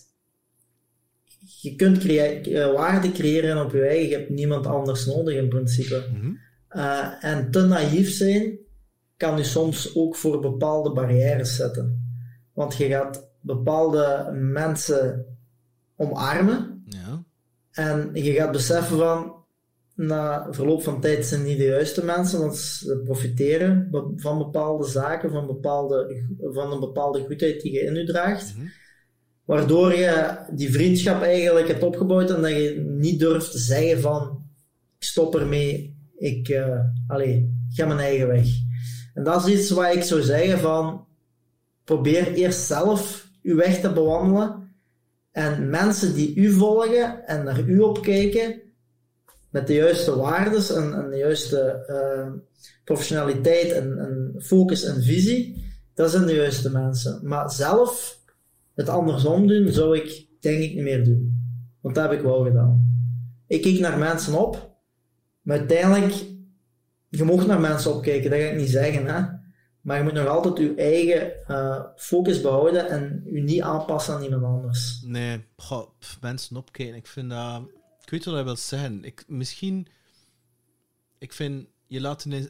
je 1.61 1.77
kunt 1.77 1.99
crea 1.99 2.73
waarde 2.73 3.13
creëren 3.13 3.65
op 3.65 3.73
je 3.73 3.83
eigen, 3.87 4.09
je 4.09 4.17
hebt 4.17 4.31
niemand 4.31 4.67
anders 4.67 5.07
nodig 5.07 5.35
in 5.35 5.49
principe. 5.49 6.05
Mhm. 6.13 6.33
Eh, 6.69 7.25
en 7.25 7.51
te 7.51 7.61
naïef 7.61 8.11
zijn 8.11 8.59
kan 9.17 9.37
je 9.37 9.45
soms 9.45 9.97
ook 9.97 10.17
voor 10.17 10.41
bepaalde 10.41 10.93
barrières 10.93 11.57
zetten. 11.57 12.15
Want 12.53 12.77
je 12.77 12.87
gaat 12.87 13.31
bepaalde 13.41 14.31
mensen 14.33 15.27
omarmen 15.97 16.83
ja. 16.87 17.25
en 17.71 18.11
je 18.13 18.33
gaat 18.33 18.53
beseffen 18.53 18.99
van 18.99 19.40
na 20.07 20.47
verloop 20.51 20.83
van 20.83 21.01
tijd 21.01 21.27
zijn 21.27 21.43
niet 21.43 21.59
de 21.59 21.65
juiste 21.65 22.05
mensen, 22.05 22.41
want 22.41 22.57
ze 22.57 23.01
profiteren 23.05 23.89
van 24.17 24.39
bepaalde 24.39 24.87
zaken, 24.87 25.31
van, 25.31 25.47
bepaalde, 25.47 26.25
van 26.41 26.73
een 26.73 26.81
bepaalde 26.81 27.21
goedheid 27.21 27.61
die 27.61 27.73
je 27.73 27.81
in 27.81 27.95
je 27.95 28.05
draagt. 28.05 28.55
Mhm. 28.57 28.67
Waardoor 29.45 29.95
je 29.95 30.37
die 30.53 30.73
vriendschap 30.73 31.23
eigenlijk 31.23 31.69
hebt 31.69 31.83
opgebouwd 31.83 32.31
en 32.31 32.43
dat 32.43 32.51
je 32.51 32.85
niet 32.87 33.19
durft 33.19 33.51
te 33.51 33.59
zeggen 33.59 34.01
van 34.01 34.45
ik 34.99 35.05
stop 35.05 35.37
ermee, 35.37 35.97
ik 36.17 36.49
uh, 36.49 36.79
allez, 37.07 37.43
ga 37.69 37.87
mijn 37.87 37.99
eigen 37.99 38.27
weg. 38.27 38.47
En 39.15 39.25
dat 39.25 39.47
is 39.47 39.55
iets 39.55 39.71
wat 39.71 39.95
ik 39.95 40.03
zou 40.03 40.23
zeggen 40.23 40.59
van, 40.59 41.07
probeer 41.85 42.33
eerst 42.33 42.61
zelf 42.61 43.29
uw 43.43 43.57
weg 43.57 43.81
te 43.81 43.93
bewandelen. 43.93 44.75
En 45.31 45.71
mensen 45.71 46.15
die 46.15 46.35
u 46.35 46.51
volgen 46.51 47.27
en 47.27 47.45
naar 47.45 47.61
u 47.61 47.79
opkijken, 47.79 48.61
met 49.51 49.67
de 49.67 49.75
juiste 49.75 50.17
waarden 50.17 50.77
en, 50.77 50.95
en, 50.95 51.11
de 51.11 51.17
juiste 51.17 51.85
uh, 51.89 52.33
professionaliteit 52.85 53.73
en, 53.73 54.35
focus 54.39 54.85
en 54.85 55.03
visie, 55.03 55.65
dat 55.95 56.11
zijn 56.11 56.27
de 56.27 56.35
juiste 56.35 56.71
mensen. 56.71 57.21
Maar 57.23 57.51
zelf 57.51 58.19
het 58.75 58.89
andersom 58.89 59.47
doen, 59.47 59.73
zou 59.73 59.97
ik 59.97 60.27
denk 60.41 60.63
ik 60.63 60.75
niet 60.75 60.83
meer 60.83 61.05
doen. 61.05 61.39
Want 61.81 61.95
dat 61.95 62.11
heb 62.11 62.19
ik 62.19 62.25
wel 62.25 62.45
gedaan. 62.45 62.89
Ik 63.47 63.63
kijk 63.63 63.79
naar 63.79 63.99
mensen 63.99 64.35
op, 64.35 64.77
maar 65.41 65.59
uiteindelijk, 65.59 66.15
je 67.09 67.25
mag 67.25 67.47
naar 67.47 67.61
mensen 67.61 67.95
opkijken, 67.95 68.31
dat 68.31 68.41
ga 68.41 68.47
ik 68.47 68.57
niet 68.57 68.71
zeggen, 68.71 69.07
hè. 69.07 69.39
Maar 69.81 69.99
je 69.99 70.05
moet 70.05 70.13
nog 70.13 70.27
altijd 70.27 70.59
je 70.59 70.75
eigen 70.75 71.33
uh, 71.49 71.85
focus 71.97 72.41
behouden 72.41 72.89
en 72.89 73.23
je 73.25 73.43
niet 73.43 73.61
aanpassen 73.61 74.15
aan 74.15 74.23
iemand 74.23 74.45
anders. 74.45 75.03
Nee, 75.07 75.45
mensen 76.21 76.57
opkijken, 76.57 76.97
ik 76.97 77.07
vind 77.07 77.31
dat... 77.31 77.63
Ik 78.11 78.17
weet 78.17 78.25
wat 78.25 78.35
hij 78.35 78.45
wil 78.45 78.57
zeggen. 78.57 79.05
Ik, 79.05 79.25
misschien... 79.27 79.87
Ik 81.19 81.33
vind, 81.33 81.67
je 81.87 82.01
laat 82.01 82.25
ineens... 82.25 82.49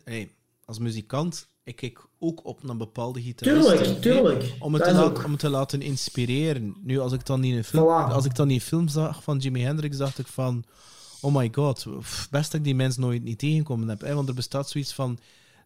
Als 0.65 0.79
muzikant, 0.79 1.49
ik 1.65 1.77
kijk 1.77 2.07
ook 2.19 2.45
op 2.45 2.63
naar 2.63 2.77
bepaalde 2.77 3.23
gitaristen. 3.23 3.77
Tuurlijk, 3.77 4.03
tuurlijk. 4.03 4.55
Om 4.59 4.75
het, 4.75 4.85
te 4.85 4.93
laten, 4.93 5.25
om 5.25 5.31
het 5.31 5.41
te 5.41 5.49
laten 5.49 5.83
inspireren. 5.83 6.77
Nu, 6.83 6.99
als 6.99 7.13
ik 7.13 7.27
dan 7.27 7.45
in 7.45 7.57
een 7.57 7.65
film, 7.65 7.89
als 7.89 8.25
ik 8.25 8.35
dan 8.35 8.49
die 8.49 8.61
film 8.61 8.89
zag 8.89 9.23
van 9.23 9.39
Jimi 9.39 9.63
Hendrix, 9.63 9.97
dacht 9.97 10.19
ik 10.19 10.27
van... 10.27 10.65
Oh 11.21 11.35
my 11.35 11.49
god, 11.53 11.87
best 12.31 12.31
dat 12.31 12.55
ik 12.55 12.65
die 12.65 12.75
mensen 12.75 13.01
nooit 13.01 13.23
niet 13.23 13.39
tegenkomen 13.39 13.89
heb. 13.89 14.01
Hè? 14.01 14.15
Want 14.15 14.29
er 14.29 14.35
bestaat 14.35 14.71
zoiets 14.71 14.93
van... 14.93 15.19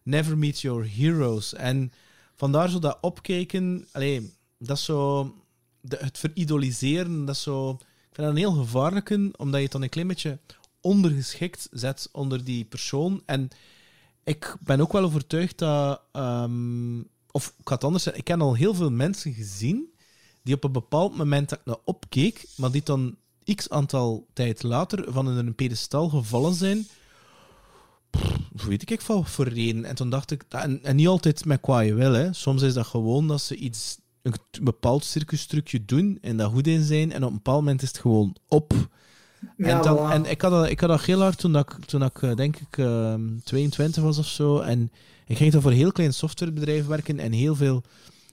Never 0.03 0.37
meet 0.37 0.61
your 0.61 0.89
heroes. 0.95 1.53
En 1.53 1.91
vandaar 2.33 2.69
zo 2.69 2.79
dat 2.79 2.97
opkijken... 3.01 3.87
Allee, 3.91 4.33
dat 4.57 4.77
is 4.77 4.83
zo... 4.83 5.33
De, 5.81 5.97
het 5.99 6.17
veridoliseren, 6.17 7.25
dat 7.25 7.35
is 7.35 7.41
zo... 7.41 7.77
Ik 8.15 8.21
vind 8.21 8.35
dat 8.35 8.43
een 8.43 8.51
heel 8.51 8.63
gevaarlijke, 8.63 9.31
omdat 9.37 9.55
je 9.55 9.63
het 9.63 9.71
dan 9.71 9.81
een 9.81 9.89
klein 9.89 10.07
beetje 10.07 10.39
ondergeschikt 10.81 11.67
zet 11.71 12.09
onder 12.11 12.43
die 12.43 12.65
persoon. 12.65 13.21
En 13.25 13.49
ik 14.23 14.55
ben 14.59 14.81
ook 14.81 14.91
wel 14.91 15.03
overtuigd 15.03 15.57
dat. 15.57 16.01
Um, 16.13 17.07
of 17.31 17.53
ik 17.57 17.67
had 17.67 17.83
anders 17.83 18.03
zeggen, 18.03 18.21
ik 18.21 18.27
heb 18.27 18.41
al 18.41 18.53
heel 18.53 18.73
veel 18.73 18.91
mensen 18.91 19.33
gezien 19.33 19.93
die 20.43 20.55
op 20.55 20.63
een 20.63 20.71
bepaald 20.71 21.17
moment 21.17 21.49
dat 21.49 21.59
ik 21.59 21.65
naar 21.65 21.77
opkeek, 21.83 22.45
maar 22.57 22.71
die 22.71 22.83
dan 22.83 23.15
x 23.55 23.69
aantal 23.69 24.27
tijd 24.33 24.63
later 24.63 25.13
van 25.13 25.27
een 25.27 25.55
pedestal 25.55 26.09
gevallen 26.09 26.53
zijn. 26.53 26.87
Pff, 28.09 28.65
weet 28.65 28.91
ik 28.91 29.01
van 29.01 29.25
voor 29.25 29.47
reden. 29.47 29.85
En 29.85 29.95
toen 29.95 30.09
dacht 30.09 30.31
ik, 30.31 30.45
en, 30.49 30.83
en 30.83 30.95
niet 30.95 31.07
altijd 31.07 31.45
met 31.45 31.59
je 31.65 31.93
wil, 31.93 32.13
hè. 32.13 32.33
soms 32.33 32.61
is 32.61 32.73
dat 32.73 32.85
gewoon 32.87 33.27
dat 33.27 33.41
ze 33.41 33.55
iets, 33.55 33.97
een 34.25 34.63
bepaald 34.63 35.03
circustrucje 35.03 35.85
doen 35.85 36.17
en 36.21 36.37
dat 36.37 36.51
goed 36.51 36.67
in 36.67 36.83
zijn, 36.83 37.11
en 37.11 37.23
op 37.23 37.29
een 37.29 37.35
bepaald 37.35 37.59
moment 37.59 37.81
is 37.81 37.87
het 37.87 37.99
gewoon 37.99 38.35
op. 38.47 38.73
En, 39.57 39.81
dan, 39.81 40.11
en 40.11 40.25
ik, 40.25 40.41
had 40.41 40.51
dat, 40.51 40.69
ik 40.69 40.79
had 40.79 40.89
dat 40.89 41.01
heel 41.01 41.21
hard 41.21 41.37
toen, 41.37 41.57
ik, 41.57 41.71
toen 41.85 42.03
ik, 42.03 42.21
eh, 42.21 42.35
denk 42.35 42.57
ik, 42.57 42.77
uh, 42.77 43.13
ehm, 43.13 43.39
22 43.43 44.03
was 44.03 44.17
of 44.17 44.27
zo. 44.27 44.59
En 44.59 44.91
ik 45.25 45.37
ging 45.37 45.51
dan 45.51 45.61
voor 45.61 45.71
een 45.71 45.77
heel 45.77 45.91
klein 45.91 46.13
softwarebedrijf 46.13 46.85
werken. 46.85 47.19
En 47.19 47.31
heel 47.31 47.55
veel 47.55 47.83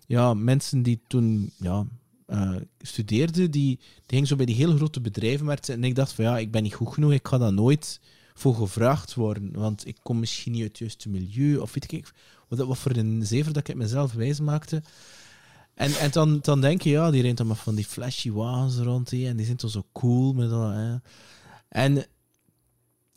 ja, 0.06 0.34
mensen 0.34 0.82
die 0.82 1.00
toen 1.06 1.52
ja, 1.56 1.86
uh, 2.28 2.56
studeerden, 2.78 3.50
die, 3.50 3.76
die 3.76 4.04
gingen 4.06 4.26
zo 4.26 4.36
bij 4.36 4.46
die 4.46 4.54
heel 4.54 4.76
grote 4.76 5.00
bedrijven 5.00 5.46
werken. 5.46 5.74
En 5.74 5.84
ik 5.84 5.94
dacht 5.94 6.12
van 6.12 6.24
ja, 6.24 6.38
ik 6.38 6.50
ben 6.50 6.62
niet 6.62 6.74
goed 6.74 6.94
genoeg, 6.94 7.12
ik 7.12 7.28
ga 7.28 7.38
daar 7.38 7.52
nooit 7.52 8.00
voor 8.34 8.54
gevraagd 8.54 9.14
worden. 9.14 9.52
Want 9.52 9.86
ik 9.86 9.96
kom 10.02 10.18
misschien 10.18 10.52
niet 10.52 10.62
uit 10.62 10.70
het 10.70 10.78
juiste 10.78 11.08
milieu. 11.08 11.56
Of 11.56 11.74
weet 11.74 11.92
ik 11.92 12.12
wat, 12.48 12.66
wat 12.66 12.78
voor 12.78 12.96
een 12.96 13.26
zever 13.26 13.52
dat 13.52 13.68
ik 13.68 13.74
mezelf 13.74 14.12
wijs 14.12 14.40
maakte. 14.40 14.82
En, 15.74 15.94
en 15.94 16.10
dan, 16.10 16.38
dan 16.42 16.60
denk 16.60 16.82
je, 16.82 16.90
ja, 16.90 17.10
die 17.10 17.22
rent 17.22 17.36
dan 17.36 17.46
maar 17.46 17.56
van 17.56 17.74
die 17.74 17.84
flashy 17.84 18.30
wagens 18.30 18.76
rond 18.76 19.08
die, 19.08 19.28
en 19.28 19.36
die 19.36 19.46
zijn 19.46 19.56
toch 19.56 19.70
zo 19.70 19.84
cool 19.92 20.32
met 20.32 20.50
dat. 20.50 21.00
En 21.68 22.06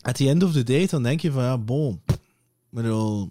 at 0.02 0.16
the 0.16 0.30
end 0.30 0.44
of 0.44 0.52
the 0.52 0.64
day, 0.64 0.88
dan 0.88 1.04
denk 1.04 1.22
je 1.22 1.32
van, 1.32 1.44
ja, 1.44 1.58
bon, 1.58 2.02
bedoel, 2.70 3.30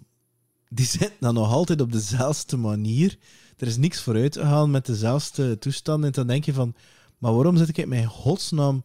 die 0.69 0.85
zitten 0.85 1.17
dan 1.19 1.33
nog 1.33 1.51
altijd 1.51 1.81
op 1.81 1.91
dezelfde 1.91 2.57
manier. 2.57 3.17
Er 3.57 3.67
is 3.67 3.77
niks 3.77 4.01
vooruit 4.01 4.37
gegaan 4.37 4.71
met 4.71 4.85
dezelfde 4.85 5.57
toestanden. 5.57 6.05
En 6.05 6.15
dan 6.15 6.27
denk 6.27 6.45
je 6.45 6.53
van, 6.53 6.75
maar 7.17 7.33
waarom 7.33 7.57
zit 7.57 7.77
ik 7.77 7.87
mijn 7.87 8.07
godsnaam 8.07 8.81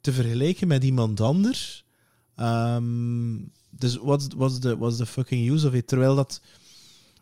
te 0.00 0.12
vergelijken 0.12 0.68
met 0.68 0.84
iemand 0.84 1.20
anders? 1.20 1.84
Um, 2.36 3.52
dus 3.70 3.92
the, 3.92 4.76
what's 4.78 4.96
the 4.96 5.06
fucking 5.06 5.50
use 5.50 5.66
of 5.66 5.74
it? 5.74 5.86
Terwijl 5.86 6.14
dat 6.14 6.40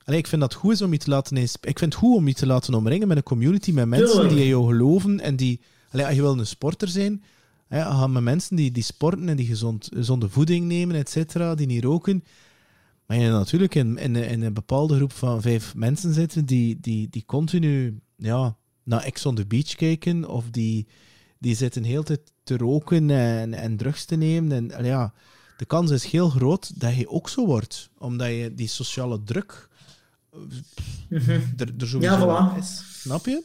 Allee, 0.09 0.21
ik 0.21 0.27
vind 0.27 0.41
dat 0.41 0.55
goed 0.55 0.73
is 0.73 0.83
om 0.83 0.93
je 0.93 0.99
te 0.99 1.11
laten 1.11 1.37
Ik 1.37 1.79
vind 1.79 1.81
het 1.81 1.95
goed 1.95 2.17
om 2.17 2.29
je 2.29 2.35
te 2.35 2.47
laten 2.47 2.75
omringen 2.75 3.09
met 3.09 3.17
een 3.17 3.23
community, 3.23 3.73
met 3.73 3.87
mensen 3.87 4.29
die 4.29 4.39
in 4.39 4.47
jou 4.47 4.67
geloven 4.67 5.21
en 5.21 5.37
die... 5.37 5.61
Allee, 5.91 6.07
als 6.07 6.15
je 6.15 6.21
wil 6.21 6.39
een 6.39 6.47
sporter 6.47 6.89
zijn, 6.89 7.23
met 8.09 8.23
mensen 8.23 8.57
die, 8.57 8.71
die 8.71 8.83
sporten 8.83 9.29
en 9.29 9.37
die 9.37 9.47
gezond, 9.47 9.89
gezonde 9.93 10.29
voeding 10.29 10.67
nemen, 10.67 10.97
et 10.97 11.11
cetera, 11.11 11.55
die 11.55 11.67
niet 11.67 11.85
roken. 11.85 12.25
Maar 13.07 13.19
je 13.19 13.29
natuurlijk 13.29 13.75
in, 13.75 13.99
in, 13.99 14.17
in, 14.17 14.43
een 14.43 14.53
bepaalde 14.53 14.97
groep 14.97 15.13
van 15.13 15.43
vijf 15.43 15.75
mensen 15.75 16.13
zitten 16.13 16.45
die, 16.45 16.79
die, 16.81 17.09
die 17.11 17.25
continu 17.27 18.01
ja, 18.17 18.57
naar 18.83 19.03
Ex 19.03 19.27
on 19.27 19.35
the 19.35 19.47
Beach 19.47 19.75
kijken 19.75 20.29
of 20.29 20.51
die, 20.51 20.87
die 21.39 21.55
zitten 21.55 21.83
heel 21.83 22.03
tijd 22.03 22.33
te 22.43 22.57
roken 22.57 23.11
en, 23.11 23.55
en 23.55 23.77
drugs 23.77 24.05
te 24.05 24.17
nemen. 24.17 24.71
En, 24.71 24.85
ja, 24.85 25.13
de 25.57 25.65
kans 25.65 25.91
is 25.91 26.05
heel 26.05 26.29
groot 26.29 26.81
dat 26.81 26.97
je 26.97 27.09
ook 27.09 27.29
zo 27.29 27.47
wordt, 27.47 27.91
omdat 27.99 28.29
je 28.29 28.55
die 28.55 28.69
sociale 28.69 29.23
druk 29.23 29.69
er, 31.57 31.73
er 31.79 32.01
ja, 32.01 32.21
voilà. 32.21 32.59
is. 32.59 33.01
Snap 33.01 33.27
je? 33.27 33.43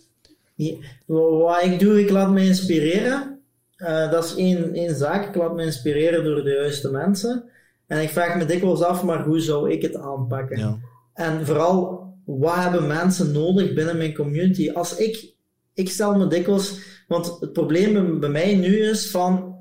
Ja, 0.55 0.75
wat 1.05 1.63
ik 1.63 1.79
doe, 1.79 2.01
ik 2.01 2.09
laat 2.09 2.31
me 2.31 2.45
inspireren. 2.45 3.39
Uh, 3.77 4.11
dat 4.11 4.23
is 4.23 4.35
één, 4.35 4.73
één 4.73 4.95
zaak. 4.95 5.27
Ik 5.27 5.35
laat 5.35 5.55
me 5.55 5.63
inspireren 5.63 6.23
door 6.23 6.43
de 6.43 6.49
juiste 6.49 6.91
mensen. 6.91 7.43
En 7.87 8.01
ik 8.01 8.09
vraag 8.09 8.37
me 8.37 8.45
dikwijls 8.45 8.81
af, 8.81 9.03
maar 9.03 9.23
hoe 9.23 9.39
zou 9.39 9.71
ik 9.71 9.81
het 9.81 9.95
aanpakken? 9.95 10.59
Ja. 10.59 10.77
En 11.13 11.45
vooral, 11.45 12.07
wat 12.25 12.55
hebben 12.55 12.87
mensen 12.87 13.31
nodig 13.31 13.73
binnen 13.73 13.97
mijn 13.97 14.13
community? 14.13 14.71
Als 14.71 14.95
ik, 14.95 15.33
ik 15.73 15.89
stel 15.89 16.17
me 16.17 16.27
dikwijls, 16.27 16.79
want 17.07 17.37
het 17.39 17.53
probleem 17.53 18.19
bij 18.19 18.29
mij 18.29 18.55
nu 18.55 18.77
is 18.77 19.09
van, 19.09 19.55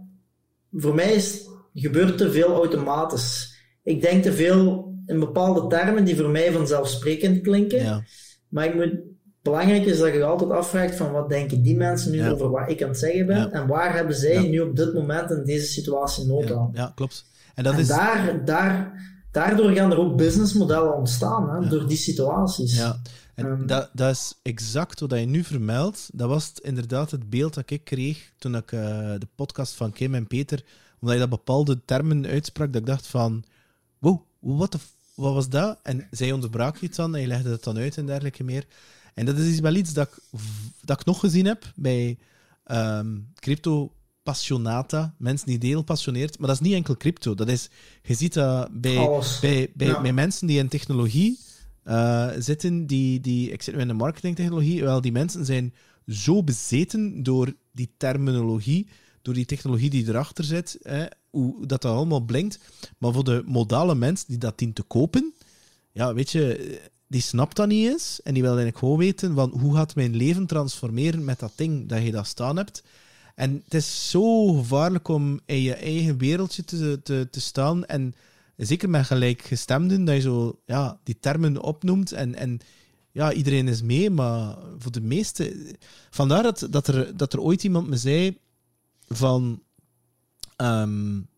voor 0.73 0.95
mij 0.95 1.13
is, 1.13 1.49
gebeurt 1.75 2.19
te 2.19 2.31
veel 2.31 2.55
automatisch. 2.55 3.55
Ik 3.83 4.01
denk 4.01 4.23
te 4.23 4.33
veel 4.33 4.92
in 5.13 5.21
bepaalde 5.21 5.67
termen 5.67 6.05
die 6.05 6.17
voor 6.17 6.31
mij 6.31 6.53
vanzelfsprekend 6.53 7.41
klinken. 7.41 7.83
Ja. 7.83 8.05
Maar 8.49 8.65
ik 8.65 8.75
moet, 8.75 8.95
belangrijk 9.43 9.85
is 9.85 9.99
dat 9.99 10.13
je 10.13 10.25
altijd 10.25 10.51
afvraagt 10.51 10.95
van 10.95 11.13
wat 11.13 11.29
denken 11.29 11.63
die 11.63 11.77
mensen 11.77 12.13
nu 12.13 12.31
over 12.31 12.51
wat 12.51 12.71
ik 12.71 12.83
aan 12.83 12.89
het 12.89 12.99
zeggen 12.99 13.27
ben 13.27 13.53
en 13.53 13.67
waar 13.67 13.95
hebben 13.95 14.17
zij 14.17 14.49
nu 14.49 14.61
op 14.61 14.77
dit 14.77 14.95
moment 14.95 15.31
in 15.31 15.45
deze 15.45 15.67
situatie 15.67 16.27
nood 16.27 16.53
aan. 16.53 16.71
Ja, 16.73 16.93
klopt. 16.95 17.25
En, 17.55 17.65
dat 17.65 17.79
is... 17.79 17.87
daar, 17.89 18.45
daar, 18.45 19.03
daardoor 19.31 19.71
gaan 19.71 19.91
er 19.91 19.99
ook 19.99 20.17
businessmodellen 20.17 20.97
ontstaan, 20.97 21.51
hè, 21.51 21.69
door 21.69 21.89
die 21.89 21.97
situaties. 21.97 22.77
Ja. 22.77 23.01
En 23.35 23.47
um, 23.47 23.67
dat, 23.67 23.91
dat 23.93 24.11
is 24.11 24.39
exact 24.43 25.01
wat 25.01 25.19
je 25.19 25.27
nu 25.27 25.45
vermeldt. 25.45 26.11
Dat 26.13 26.29
was 26.29 26.49
het, 26.49 26.59
inderdaad 26.59 27.11
het 27.11 27.31
beeld 27.31 27.55
dat 27.55 27.71
ik 27.71 27.85
kreeg 27.85 28.33
toen 28.39 28.57
ik 28.57 28.73
uh, 28.73 28.81
de 29.19 29.29
podcast 29.35 29.75
van 29.75 29.93
Kim 29.93 30.15
en 30.15 30.27
Peter, 30.27 30.65
omdat 31.01 31.15
je 31.15 31.21
dat 31.21 31.31
bepaalde 31.31 31.85
termen 31.85 32.27
uitsprak, 32.27 32.73
dat 32.73 32.81
ik 32.81 32.87
dacht 32.87 33.07
van, 33.07 33.45
wow, 33.99 34.21
wat, 34.39 34.79
wat 35.15 35.35
was 35.35 35.49
dat? 35.49 35.79
En 35.83 36.07
zij 36.11 36.33
onderbrak 36.33 36.77
iets 36.81 36.97
dan 36.97 37.15
en 37.15 37.21
je 37.21 37.27
legde 37.27 37.51
het 37.51 37.65
dan 37.65 37.77
uit 37.77 37.97
en 37.97 38.07
dergelijke 38.07 38.45
meer. 38.45 38.67
En 39.15 39.27
dat 39.27 39.39
is 39.39 39.61
wel 39.61 39.75
iets 39.75 39.93
dat 39.93 40.09
ik, 40.09 40.41
dat 40.81 41.01
ik 41.01 41.07
nog 41.07 41.21
gezien 41.21 41.47
heb 41.47 41.73
bij 41.77 42.19
um, 42.71 43.33
crypto 43.35 43.93
passionata, 44.23 45.15
mensen 45.19 45.47
die 45.47 45.59
deel 45.59 45.83
passioneert. 45.83 46.39
Maar 46.39 46.49
dat 46.49 46.61
is 46.61 46.67
niet 46.67 46.75
enkel 46.75 46.97
crypto. 46.97 47.35
Dat 47.35 47.49
is, 47.49 47.69
je 48.03 48.15
ziet 48.15 48.35
dat 48.35 48.69
bij, 48.81 49.21
bij, 49.41 49.71
bij, 49.75 50.01
bij, 50.01 50.13
mensen 50.13 50.47
die 50.47 50.59
in 50.59 50.69
technologie 50.69 51.39
uh, 51.85 52.31
zitten, 52.39 52.87
die, 52.87 53.21
die, 53.21 53.51
ik 53.51 53.63
zit 53.63 53.75
nu 53.75 53.81
in 53.81 53.89
de 53.89 53.95
marketingtechnologie, 53.95 54.83
wel, 54.83 55.01
die 55.01 55.13
mensen 55.13 55.45
zijn 55.45 55.75
zo 56.07 56.43
bezeten 56.43 57.23
door 57.23 57.55
die 57.73 57.95
terminologie, 57.97 58.89
door 59.23 59.35
die 59.35 59.45
technologie 59.45 59.91
die 59.91 60.09
erachter 60.09 60.45
zit, 60.45 60.79
hè, 60.83 61.07
hoe 61.33 61.67
dat, 61.67 61.83
dat 61.83 61.93
allemaal 61.93 62.21
blinkt. 62.21 62.59
Maar 62.99 63.13
voor 63.13 63.25
de 63.25 63.43
modale 63.47 63.95
mensen 63.95 64.27
die 64.29 64.39
dat 64.39 64.59
dient 64.59 64.75
te 64.75 64.83
kopen, 64.83 65.35
ja, 65.93 66.15
weet 66.15 66.31
je, 66.31 66.81
die 67.07 67.21
snapt 67.21 67.57
dat 67.57 67.69
niet 67.69 67.89
eens. 67.89 68.21
En 68.23 68.33
die 68.33 68.43
wil 68.43 68.51
eigenlijk 68.51 68.79
gewoon 68.79 68.99
weten 68.99 69.35
van 69.35 69.51
hoe 69.61 69.75
gaat 69.75 69.95
mijn 69.95 70.17
leven 70.17 70.47
transformeren 70.47 71.25
met 71.25 71.39
dat 71.39 71.53
ding 71.55 71.89
dat 71.89 72.03
je 72.03 72.11
daar 72.11 72.27
staan 72.27 72.57
hebt. 72.57 72.83
En 73.35 73.61
het 73.65 73.75
is 73.75 74.11
zo 74.11 74.53
gevaarlijk 74.53 75.09
om 75.09 75.41
in 75.47 75.61
je 75.61 75.75
eigen 75.75 76.19
wereldje 76.19 76.65
te, 76.65 77.01
te, 77.03 77.29
te 77.31 77.41
staan. 77.41 77.85
En 77.85 78.15
zeker 78.57 78.91
met 78.91 79.07
gelijkgestemden, 79.07 80.05
dat 80.05 80.15
je 80.15 80.21
zo 80.21 80.61
ja, 80.67 81.01
die 81.03 81.19
termen 81.21 81.63
opnoemt. 81.63 82.13
En, 82.13 82.35
en 82.35 82.61
ja, 83.13 83.33
iedereen 83.33 83.69
is 83.69 83.83
mee, 83.83 84.11
maar 84.11 84.57
voor 84.79 84.93
de 84.93 85.01
meeste. 85.01 85.77
Vandaar 86.11 86.43
dat, 86.43 86.67
dat, 86.71 86.87
er, 86.87 87.17
dat 87.17 87.33
er 87.33 87.41
ooit 87.41 87.65
iemand 87.65 87.89
me 87.89 87.97
zei 87.97 88.39
van. 89.09 89.63
Um, 90.63 91.31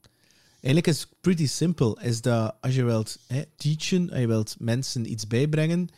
Eigenlijk 0.64 0.86
is 0.86 1.00
het 1.00 1.08
pretty 1.20 1.46
simple. 1.46 1.96
Is 2.00 2.20
dat 2.20 2.54
als 2.60 2.74
je 2.74 2.84
wilt 2.84 3.18
hè, 3.26 3.42
teachen, 3.56 4.10
als 4.10 4.18
je 4.18 4.26
wilt 4.26 4.56
mensen 4.58 5.10
iets 5.10 5.26
bijbrengen, 5.26 5.88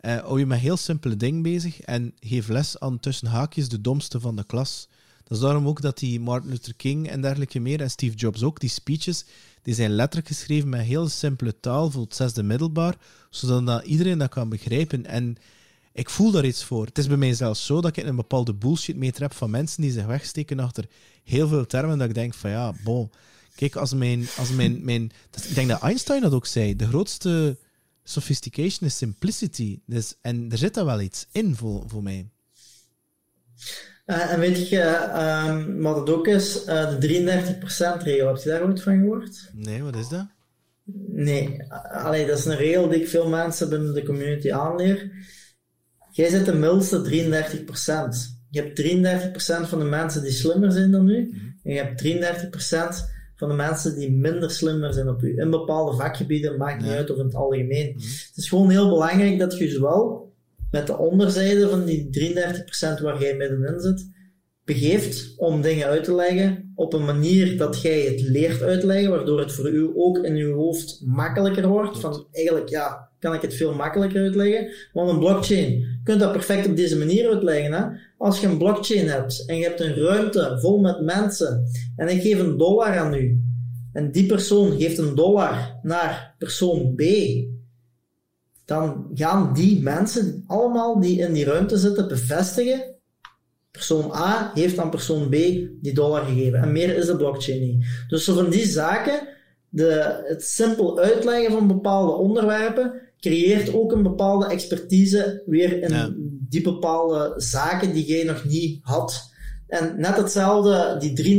uh, 0.00 0.16
hou 0.16 0.38
je 0.38 0.46
met 0.46 0.58
heel 0.58 0.76
simpele 0.76 1.16
dingen 1.16 1.42
bezig 1.42 1.80
en 1.80 2.14
geef 2.20 2.48
les 2.48 2.80
aan 2.80 3.00
tussen 3.00 3.28
haakjes 3.28 3.68
de 3.68 3.80
domste 3.80 4.20
van 4.20 4.36
de 4.36 4.44
klas. 4.44 4.88
Dat 5.24 5.36
is 5.36 5.44
daarom 5.44 5.66
ook 5.66 5.80
dat 5.80 5.98
die 5.98 6.20
Martin 6.20 6.50
Luther 6.50 6.74
King 6.74 7.08
en 7.08 7.20
dergelijke 7.20 7.60
meer, 7.60 7.80
en 7.80 7.90
Steve 7.90 8.16
Jobs 8.16 8.42
ook, 8.42 8.60
die 8.60 8.70
speeches, 8.70 9.24
die 9.62 9.74
zijn 9.74 9.90
letterlijk 9.90 10.28
geschreven 10.28 10.68
met 10.68 10.80
heel 10.80 11.08
simpele 11.08 11.60
taal 11.60 11.90
voor 11.90 12.02
het 12.02 12.16
zesde 12.16 12.42
middelbaar, 12.42 12.96
zodat 13.30 13.66
dat 13.66 13.84
iedereen 13.84 14.18
dat 14.18 14.30
kan 14.30 14.48
begrijpen. 14.48 15.06
En 15.06 15.36
ik 15.94 16.10
voel 16.10 16.30
daar 16.30 16.44
iets 16.44 16.64
voor. 16.64 16.86
Het 16.86 16.98
is 16.98 17.06
bij 17.06 17.16
mij 17.16 17.34
zelfs 17.34 17.66
zo 17.66 17.80
dat 17.80 17.96
ik 17.96 18.04
een 18.04 18.16
bepaalde 18.16 18.54
bullshit 18.54 19.18
heb 19.18 19.32
van 19.32 19.50
mensen 19.50 19.82
die 19.82 19.92
zich 19.92 20.06
wegsteken 20.06 20.60
achter 20.60 20.84
heel 21.24 21.48
veel 21.48 21.66
termen, 21.66 21.98
dat 21.98 22.08
ik 22.08 22.14
denk 22.14 22.34
van 22.34 22.50
ja, 22.50 22.72
bon. 22.84 23.10
Kijk, 23.54 23.76
als 23.76 23.94
mijn... 23.94 24.26
Als 24.36 24.50
mijn, 24.50 24.84
mijn 24.84 25.12
ik 25.48 25.54
denk 25.54 25.68
dat 25.68 25.82
Einstein 25.82 26.22
dat 26.22 26.32
ook 26.32 26.46
zei. 26.46 26.76
De 26.76 26.86
grootste 26.86 27.56
sophistication 28.04 28.88
is 28.88 28.96
simplicity. 28.96 29.80
Dus, 29.86 30.14
en 30.20 30.46
er 30.50 30.58
zit 30.58 30.74
daar 30.74 30.84
wel 30.84 31.00
iets 31.00 31.26
in 31.32 31.56
voor, 31.56 31.84
voor 31.86 32.02
mij. 32.02 32.28
Uh, 34.06 34.32
en 34.32 34.40
weet 34.40 34.68
je 34.68 34.82
um, 35.48 35.82
wat 35.82 35.96
het 35.96 36.10
ook 36.10 36.26
is? 36.26 36.66
Uh, 36.66 36.98
de 36.98 37.54
33%-regel. 37.98 38.26
Heb 38.26 38.36
je 38.36 38.48
daar 38.48 38.62
ooit 38.62 38.82
van 38.82 38.98
gehoord? 38.98 39.50
Nee, 39.52 39.82
wat 39.82 39.96
is 39.96 40.08
dat? 40.08 40.26
Nee. 41.06 41.72
Allee, 41.92 42.26
dat 42.26 42.38
is 42.38 42.44
een 42.44 42.56
regel 42.56 42.88
die 42.88 43.00
ik 43.00 43.08
veel 43.08 43.28
mensen 43.28 43.68
binnen 43.68 43.94
de 43.94 44.04
community 44.04 44.52
aanleer. 44.52 45.10
Jij 46.14 46.28
zit 46.28 46.44
de 46.44 46.54
milste 46.54 47.02
33%. 47.02 47.04
Je 48.50 48.60
hebt 48.60 48.82
33% 49.64 49.68
van 49.68 49.78
de 49.78 49.84
mensen 49.84 50.22
die 50.22 50.32
slimmer 50.32 50.72
zijn 50.72 50.90
dan 50.90 51.08
u. 51.08 51.20
Mhm. 51.20 51.40
En 51.62 51.72
je 51.72 51.78
hebt 51.78 51.98
33% 51.98 53.12
van 53.36 53.48
de 53.48 53.54
mensen 53.54 53.94
die 53.98 54.12
minder 54.12 54.50
slimmer 54.50 54.92
zijn 54.92 55.08
op 55.08 55.22
u. 55.22 55.38
In 55.38 55.50
bepaalde 55.50 55.96
vakgebieden, 55.96 56.56
maakt 56.56 56.82
niet 56.82 56.90
uit 56.90 57.10
of 57.10 57.18
in 57.18 57.24
het 57.24 57.34
algemeen. 57.34 57.92
Mhm. 57.96 58.06
Het 58.06 58.32
is 58.34 58.48
gewoon 58.48 58.70
heel 58.70 58.88
belangrijk 58.88 59.38
dat 59.38 59.58
je 59.58 59.68
zowel 59.68 60.32
met 60.70 60.86
de 60.86 60.98
onderzijde 60.98 61.68
van 61.68 61.84
die 61.84 62.10
33% 62.10 63.00
waar 63.00 63.20
jij 63.20 63.36
middenin 63.36 63.80
zit, 63.80 64.10
begeeft 64.64 65.34
om 65.36 65.62
dingen 65.62 65.86
uit 65.86 66.04
te 66.04 66.14
leggen 66.14 66.72
op 66.74 66.92
een 66.92 67.04
manier 67.04 67.58
dat 67.58 67.82
jij 67.82 68.00
het 68.00 68.20
leert 68.20 68.62
uitleggen, 68.62 69.10
waardoor 69.10 69.40
het 69.40 69.52
voor 69.52 69.70
u 69.70 69.90
ook 69.94 70.18
in 70.18 70.34
uw 70.34 70.54
hoofd 70.54 71.00
makkelijker 71.04 71.68
wordt. 71.68 72.00
Van 72.00 72.26
eigenlijk, 72.30 72.68
ja, 72.68 73.10
kan 73.24 73.34
ik 73.34 73.42
het 73.42 73.54
veel 73.54 73.74
makkelijker 73.74 74.22
uitleggen. 74.22 74.70
Want 74.92 75.10
een 75.10 75.18
blockchain, 75.18 75.70
je 75.70 76.00
kunt 76.04 76.20
dat 76.20 76.32
perfect 76.32 76.66
op 76.66 76.76
deze 76.76 76.98
manier 76.98 77.28
uitleggen. 77.28 77.72
Hè? 77.72 77.84
Als 78.18 78.40
je 78.40 78.46
een 78.46 78.58
blockchain 78.58 79.08
hebt 79.08 79.44
en 79.46 79.56
je 79.56 79.64
hebt 79.64 79.80
een 79.80 79.94
ruimte 79.94 80.58
vol 80.60 80.80
met 80.80 81.00
mensen 81.00 81.66
en 81.96 82.08
ik 82.08 82.22
geef 82.22 82.38
een 82.38 82.56
dollar 82.56 82.98
aan 82.98 83.14
u 83.14 83.40
en 83.92 84.12
die 84.12 84.26
persoon 84.26 84.78
geeft 84.78 84.98
een 84.98 85.14
dollar 85.14 85.78
naar 85.82 86.34
persoon 86.38 86.94
B, 86.94 87.02
dan 88.64 89.10
gaan 89.14 89.54
die 89.54 89.82
mensen 89.82 90.44
allemaal 90.46 91.00
die 91.00 91.18
in 91.18 91.32
die 91.32 91.44
ruimte 91.44 91.76
zitten 91.76 92.08
bevestigen. 92.08 92.94
Persoon 93.70 94.12
A 94.12 94.50
heeft 94.54 94.78
aan 94.78 94.90
persoon 94.90 95.28
B 95.28 95.32
die 95.80 95.94
dollar 95.94 96.24
gegeven. 96.24 96.62
En 96.62 96.72
meer 96.72 96.96
is 96.96 97.06
de 97.06 97.16
blockchain 97.16 97.60
niet. 97.60 97.84
Dus 98.08 98.24
zo 98.24 98.34
van 98.34 98.50
die 98.50 98.66
zaken, 98.66 99.28
de, 99.68 100.22
het 100.26 100.44
simpel 100.44 100.98
uitleggen 100.98 101.52
van 101.52 101.66
bepaalde 101.66 102.12
onderwerpen, 102.12 103.03
creëert 103.24 103.74
ook 103.74 103.92
een 103.92 104.02
bepaalde 104.02 104.46
expertise 104.46 105.42
weer 105.46 105.82
in 105.82 105.92
die 106.48 106.62
bepaalde 106.62 107.34
zaken 107.36 107.92
die 107.92 108.04
jij 108.04 108.24
nog 108.24 108.44
niet 108.44 108.78
had. 108.82 109.32
En 109.66 109.94
net 109.96 110.16
hetzelfde, 110.16 110.96
die 110.98 111.38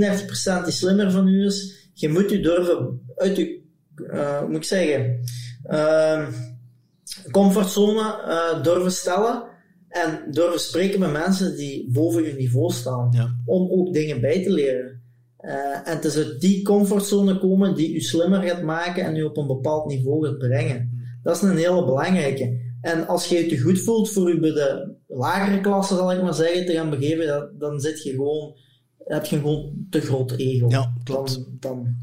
33% 0.60 0.64
die 0.64 0.74
slimmer 0.74 1.12
van 1.12 1.28
u 1.28 1.46
is, 1.46 1.90
je 1.94 2.10
moet 2.10 2.32
u 2.32 2.42
durven 2.42 3.02
uit 3.16 3.36
je, 3.36 3.62
uh, 3.98 4.46
moet 4.48 4.56
ik 4.56 4.64
zeggen, 4.64 5.20
uh, 5.72 6.28
comfortzone 7.32 8.02
uh, 8.28 8.64
durven 8.64 8.92
stellen 8.92 9.44
en 9.90 10.32
durven 10.32 10.60
spreken 10.60 11.00
met 11.00 11.12
mensen 11.12 11.56
die 11.56 11.92
boven 11.92 12.24
je 12.24 12.34
niveau 12.34 12.72
staan, 12.72 13.10
ja. 13.12 13.36
om 13.46 13.72
ook 13.72 13.94
dingen 13.94 14.22
bij 14.22 14.44
te 14.44 14.52
leren. 14.52 15.04
Uh, 15.40 15.88
en 15.88 15.96
het 15.96 16.06
is 16.06 16.18
uit 16.18 16.42
die 16.42 16.64
comfortzone 16.64 17.40
komen 17.40 17.76
die 17.76 17.96
u 17.96 18.00
slimmer 18.00 18.42
gaat 18.42 18.62
maken 18.62 19.04
en 19.04 19.16
u 19.16 19.24
op 19.24 19.38
een 19.38 19.48
bepaald 19.48 19.86
niveau 19.86 20.26
gaat 20.26 20.38
brengen. 20.38 20.95
Dat 21.26 21.36
is 21.36 21.42
een 21.42 21.58
hele 21.58 21.86
belangrijke. 21.86 22.74
En 22.82 23.08
als 23.08 23.26
je 23.26 23.36
je 23.36 23.48
te 23.48 23.60
goed 23.60 23.82
voelt 23.82 24.12
voor 24.12 24.32
u 24.32 24.40
bij 24.40 24.52
de 24.52 24.96
lagere 25.08 25.62
klasse, 25.62 25.96
zal 25.96 26.12
ik 26.12 26.22
maar 26.22 26.34
zeggen, 26.34 26.66
te 26.66 26.74
gaan 26.74 26.90
begeven, 26.90 27.56
dan 27.58 27.80
zit 27.80 28.04
je 28.04 28.10
gewoon, 28.10 28.58
heb 28.98 29.26
je 29.26 29.36
gewoon 29.36 29.74
te 29.90 30.02
groot 30.02 30.32
ego. 30.32 30.70
Ja, 30.70 30.94
klopt. 31.04 31.34
Dan, 31.34 31.58
dan 31.60 31.96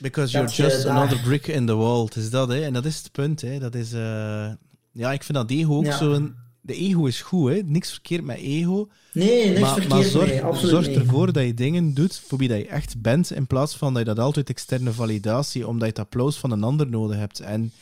Because 0.00 0.32
you're 0.32 0.50
just 0.50 0.86
another 0.86 1.20
brick 1.20 1.46
in 1.46 1.66
the 1.66 1.74
wall. 1.74 2.04
Het 2.04 2.16
is 2.16 2.30
dat, 2.30 2.48
hè. 2.48 2.60
En 2.60 2.72
dat 2.72 2.84
is 2.84 2.96
het 2.96 3.12
punt, 3.12 3.40
hè. 3.40 3.58
Dat 3.58 3.74
is... 3.74 3.92
Uh... 3.92 4.52
Ja, 4.92 5.12
ik 5.12 5.22
vind 5.22 5.38
dat 5.38 5.50
ego 5.50 5.76
ook 5.76 5.84
ja. 5.84 5.96
zo'n... 5.96 6.34
De 6.60 6.74
ego 6.74 7.06
is 7.06 7.22
goed, 7.22 7.50
hè. 7.50 7.60
Niks 7.64 7.90
verkeerd 7.90 8.24
met 8.24 8.36
ego. 8.36 8.88
Nee, 9.12 9.46
niks 9.46 9.60
maar, 9.60 9.72
verkeerd 9.72 9.92
maar 9.92 10.02
zorg, 10.02 10.28
mee, 10.28 10.42
absoluut 10.42 10.84
zorg 10.84 10.96
ervoor 10.96 11.32
dat 11.32 11.44
je 11.44 11.54
dingen 11.54 11.94
doet 11.94 12.18
voor 12.26 12.38
wie 12.38 12.48
dat 12.48 12.58
je 12.58 12.66
echt 12.66 13.00
bent, 13.00 13.32
in 13.32 13.46
plaats 13.46 13.76
van 13.76 13.94
dat 13.94 14.06
je 14.06 14.14
dat 14.14 14.24
altijd 14.24 14.48
externe 14.50 14.92
validatie, 14.92 15.68
omdat 15.68 15.82
je 15.82 15.92
het 15.92 15.98
applaus 15.98 16.36
van 16.36 16.50
een 16.50 16.62
ander 16.62 16.88
nodig 16.88 17.16
hebt. 17.16 17.40
En 17.40 17.72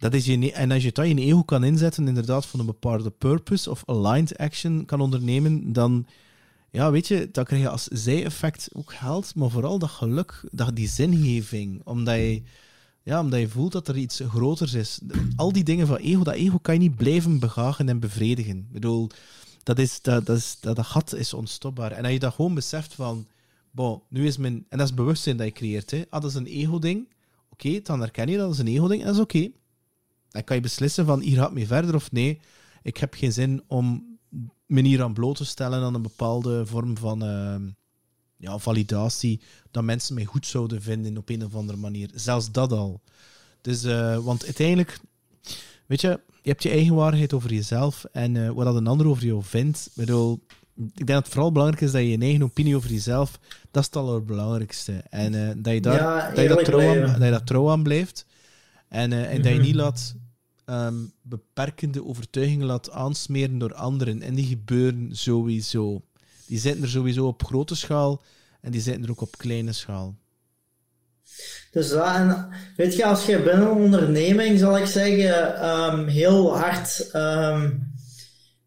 dat 0.00 0.14
is 0.14 0.24
je, 0.24 0.52
en 0.52 0.70
als 0.70 0.82
je 0.82 0.92
dat 0.92 1.04
in 1.04 1.18
ego 1.18 1.42
kan 1.42 1.64
inzetten, 1.64 2.08
inderdaad, 2.08 2.46
van 2.46 2.60
een 2.60 2.66
bepaalde 2.66 3.10
purpose 3.10 3.70
of 3.70 3.82
aligned 3.86 4.38
action 4.38 4.84
kan 4.84 5.00
ondernemen, 5.00 5.72
dan, 5.72 6.06
ja, 6.70 6.90
weet 6.90 7.08
je, 7.08 7.28
dan 7.32 7.44
krijg 7.44 7.62
je 7.62 7.68
als 7.68 7.84
zij-effect 7.84 8.68
ook 8.72 8.94
geld, 8.94 9.34
maar 9.34 9.50
vooral 9.50 9.78
dat 9.78 9.90
geluk, 9.90 10.44
dat, 10.50 10.76
die 10.76 10.88
zingeving, 10.88 11.80
omdat 11.84 12.14
je, 12.14 12.42
ja, 13.02 13.20
omdat 13.20 13.40
je 13.40 13.48
voelt 13.48 13.72
dat 13.72 13.88
er 13.88 13.96
iets 13.96 14.20
groters 14.28 14.72
is. 14.72 15.00
Al 15.36 15.52
die 15.52 15.64
dingen 15.64 15.86
van 15.86 15.96
ego, 15.96 16.22
dat 16.22 16.34
ego 16.34 16.58
kan 16.58 16.74
je 16.74 16.80
niet 16.80 16.96
blijven 16.96 17.38
begagen 17.38 17.88
en 17.88 18.00
bevredigen. 18.00 18.56
Ik 18.56 18.72
bedoel, 18.72 19.10
dat, 19.62 19.78
is, 19.78 20.02
dat, 20.02 20.26
dat, 20.26 20.36
is, 20.36 20.56
dat, 20.60 20.76
dat 20.76 20.86
gat 20.86 21.14
is 21.14 21.34
onstopbaar. 21.34 21.92
En 21.92 22.02
als 22.02 22.12
je 22.12 22.18
dat 22.18 22.34
gewoon 22.34 22.54
beseft 22.54 22.94
van, 22.94 23.26
bon, 23.70 24.02
nu 24.08 24.26
is 24.26 24.36
mijn, 24.36 24.64
en 24.68 24.78
dat 24.78 24.88
is 24.88 24.94
bewustzijn 24.94 25.36
dat 25.36 25.46
je 25.46 25.52
creëert, 25.52 25.90
hè. 25.90 26.02
Ah, 26.10 26.20
dat 26.20 26.30
is 26.30 26.36
een 26.36 26.46
ego-ding, 26.46 27.08
oké, 27.50 27.80
dan 27.82 28.00
herken 28.00 28.28
je 28.28 28.36
dat 28.36 28.46
als 28.46 28.58
een 28.58 28.66
ego-ding, 28.66 29.04
dat 29.04 29.14
is 29.14 29.20
oké. 29.20 29.50
Dan 30.30 30.44
kan 30.44 30.56
je 30.56 30.62
beslissen 30.62 31.06
van 31.06 31.20
hier 31.20 31.36
gaat 31.36 31.52
mee 31.52 31.66
verder 31.66 31.94
of 31.94 32.12
nee. 32.12 32.40
Ik 32.82 32.96
heb 32.96 33.14
geen 33.14 33.32
zin 33.32 33.62
om 33.66 34.18
me 34.66 34.82
hier 34.82 35.02
aan 35.02 35.12
bloot 35.12 35.36
te 35.36 35.44
stellen 35.44 35.82
aan 35.82 35.94
een 35.94 36.02
bepaalde 36.02 36.66
vorm 36.66 36.96
van 36.96 37.24
uh, 37.24 37.54
ja, 38.36 38.58
validatie. 38.58 39.40
Dat 39.70 39.84
mensen 39.84 40.14
mij 40.14 40.24
goed 40.24 40.46
zouden 40.46 40.82
vinden 40.82 41.16
op 41.16 41.28
een 41.28 41.44
of 41.44 41.54
andere 41.54 41.78
manier. 41.78 42.10
Zelfs 42.14 42.50
dat 42.50 42.72
al. 42.72 43.00
Dus, 43.60 43.84
uh, 43.84 44.18
want 44.18 44.44
uiteindelijk, 44.44 45.00
weet 45.86 46.00
je, 46.00 46.20
je 46.42 46.48
hebt 46.48 46.62
je 46.62 46.70
eigen 46.70 46.94
waarheid 46.94 47.32
over 47.32 47.52
jezelf 47.52 48.04
en 48.12 48.34
uh, 48.34 48.50
wat 48.50 48.64
dat 48.64 48.74
een 48.74 48.86
ander 48.86 49.06
over 49.06 49.24
jou 49.24 49.42
vindt. 49.42 49.86
Ik 49.86 49.92
bedoel, 49.94 50.40
ik 50.76 50.96
denk 50.96 51.08
dat 51.08 51.24
het 51.24 51.32
vooral 51.32 51.52
belangrijk 51.52 51.82
is 51.82 51.92
dat 51.92 52.00
je 52.00 52.08
je 52.08 52.18
eigen 52.18 52.42
opinie 52.42 52.76
over 52.76 52.90
jezelf, 52.90 53.38
dat 53.70 53.82
is 53.82 53.86
het 53.86 53.96
allerbelangrijkste. 53.96 54.92
En 54.92 55.32
uh, 55.32 55.50
dat, 55.56 55.72
je 55.72 55.80
daar, 55.80 55.94
ja, 55.94 56.30
dat, 56.30 56.42
je 56.42 56.48
dat, 56.48 56.64
trouw 56.64 57.04
aan, 57.04 57.12
dat 57.12 57.22
je 57.22 57.30
dat 57.30 57.46
trouw 57.46 57.70
aan 57.70 57.82
blijft. 57.82 58.26
En, 58.88 59.10
uh, 59.10 59.32
en 59.32 59.42
dat 59.42 59.52
je 59.52 59.58
niet 59.58 59.74
laat 59.74 60.14
um, 60.70 61.12
beperkende 61.22 62.04
overtuigingen 62.04 62.66
laat 62.66 62.90
aansmeren 62.90 63.58
door 63.58 63.74
anderen. 63.74 64.22
En 64.22 64.34
die 64.34 64.46
gebeuren 64.46 65.08
sowieso. 65.16 66.02
Die 66.46 66.58
zitten 66.58 66.82
er 66.82 66.88
sowieso 66.88 67.26
op 67.26 67.44
grote 67.44 67.74
schaal 67.74 68.22
en 68.60 68.70
die 68.70 68.80
zitten 68.80 69.04
er 69.04 69.10
ook 69.10 69.20
op 69.20 69.38
kleine 69.38 69.72
schaal. 69.72 70.16
Dus 71.70 71.88
dat, 71.88 72.06
en 72.06 72.48
weet 72.76 72.96
je, 72.96 73.04
als 73.04 73.26
je 73.26 73.42
binnen 73.42 73.70
een 73.70 73.76
onderneming, 73.84 74.58
zal 74.58 74.78
ik 74.78 74.86
zeggen, 74.86 75.68
um, 75.68 76.06
heel 76.06 76.58
hard 76.58 77.10
um, 77.14 77.92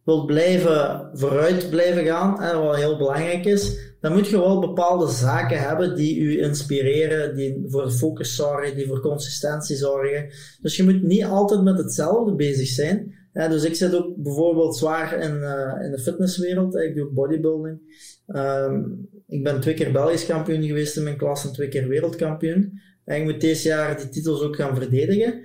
wilt 0.04 0.26
blijven 0.26 1.10
vooruit 1.14 1.70
blijven 1.70 2.06
gaan, 2.06 2.42
en 2.42 2.64
wat 2.64 2.76
heel 2.76 2.98
belangrijk 2.98 3.46
is, 3.46 3.78
dan 4.04 4.14
moet 4.14 4.28
je 4.28 4.40
wel 4.40 4.60
bepaalde 4.60 5.08
zaken 5.12 5.60
hebben 5.60 5.96
die 5.96 6.20
u 6.20 6.42
inspireren, 6.42 7.36
die 7.36 7.64
voor 7.68 7.92
focus 7.92 8.36
zorgen, 8.36 8.76
die 8.76 8.88
voor 8.88 9.00
consistentie 9.00 9.76
zorgen. 9.76 10.30
Dus 10.62 10.76
je 10.76 10.84
moet 10.84 11.04
niet 11.04 11.24
altijd 11.24 11.64
met 11.64 11.78
hetzelfde 11.78 12.36
bezig 12.36 12.68
zijn. 12.68 13.16
dus 13.34 13.64
ik 13.64 13.76
zit 13.76 13.96
ook 13.96 14.16
bijvoorbeeld 14.16 14.78
zwaar 14.78 15.20
in, 15.20 15.36
uh, 15.36 15.86
in 15.86 15.92
de 15.92 16.00
fitnesswereld. 16.00 16.76
Ik 16.76 16.96
doe 16.96 17.10
bodybuilding. 17.12 17.80
Um, 18.28 19.10
ik 19.28 19.44
ben 19.44 19.60
twee 19.60 19.74
keer 19.74 19.92
Belgisch 19.92 20.26
kampioen 20.26 20.64
geweest 20.64 20.98
in 20.98 21.04
mijn 21.04 21.18
klas 21.18 21.46
en 21.46 21.54
twee 21.54 21.68
keer 21.68 21.88
wereldkampioen. 21.88 22.82
En 23.06 23.18
ik 23.18 23.24
moet 23.24 23.42
deze 23.42 23.68
jaar 23.68 23.98
die 23.98 24.10
titels 24.10 24.42
ook 24.42 24.56
gaan 24.56 24.76
verdedigen. 24.76 25.42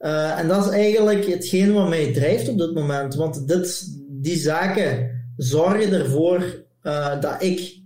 Uh, 0.00 0.38
en 0.38 0.48
dat 0.48 0.64
is 0.66 0.70
eigenlijk 0.70 1.26
hetgeen 1.26 1.72
wat 1.72 1.88
mij 1.88 2.12
drijft 2.12 2.48
op 2.48 2.58
dit 2.58 2.74
moment. 2.74 3.14
Want 3.14 3.48
dit, 3.48 3.86
die 4.08 4.36
zaken 4.36 5.10
zorgen 5.36 5.92
ervoor 5.92 6.64
uh, 6.82 7.20
dat 7.20 7.42
ik 7.42 7.79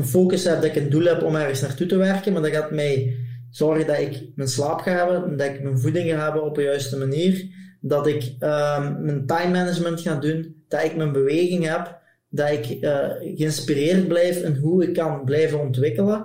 een 0.00 0.06
focus 0.06 0.44
heb, 0.44 0.54
dat 0.54 0.64
ik 0.64 0.76
een 0.76 0.90
doel 0.90 1.04
heb 1.04 1.22
om 1.22 1.34
ergens 1.34 1.60
naartoe 1.60 1.86
te 1.86 1.96
werken, 1.96 2.32
maar 2.32 2.42
dat 2.42 2.50
gaat 2.50 2.70
mij 2.70 3.16
zorgen 3.50 3.86
dat 3.86 3.98
ik 3.98 4.22
mijn 4.34 4.48
slaap 4.48 4.80
ga 4.80 4.90
hebben, 4.90 5.36
dat 5.36 5.46
ik 5.46 5.62
mijn 5.62 5.78
voeding 5.78 6.10
ga 6.10 6.24
hebben 6.24 6.44
op 6.44 6.54
de 6.54 6.62
juiste 6.62 6.96
manier, 6.96 7.44
dat 7.80 8.06
ik 8.06 8.22
um, 8.40 9.04
mijn 9.04 9.26
time 9.26 9.50
management 9.50 10.00
ga 10.00 10.14
doen, 10.14 10.64
dat 10.68 10.84
ik 10.84 10.96
mijn 10.96 11.12
beweging 11.12 11.68
heb, 11.68 11.98
dat 12.28 12.50
ik 12.50 12.76
uh, 12.80 12.98
geïnspireerd 13.36 14.08
blijf 14.08 14.42
in 14.42 14.56
hoe 14.56 14.82
ik 14.82 14.94
kan 14.94 15.24
blijven 15.24 15.60
ontwikkelen. 15.60 16.24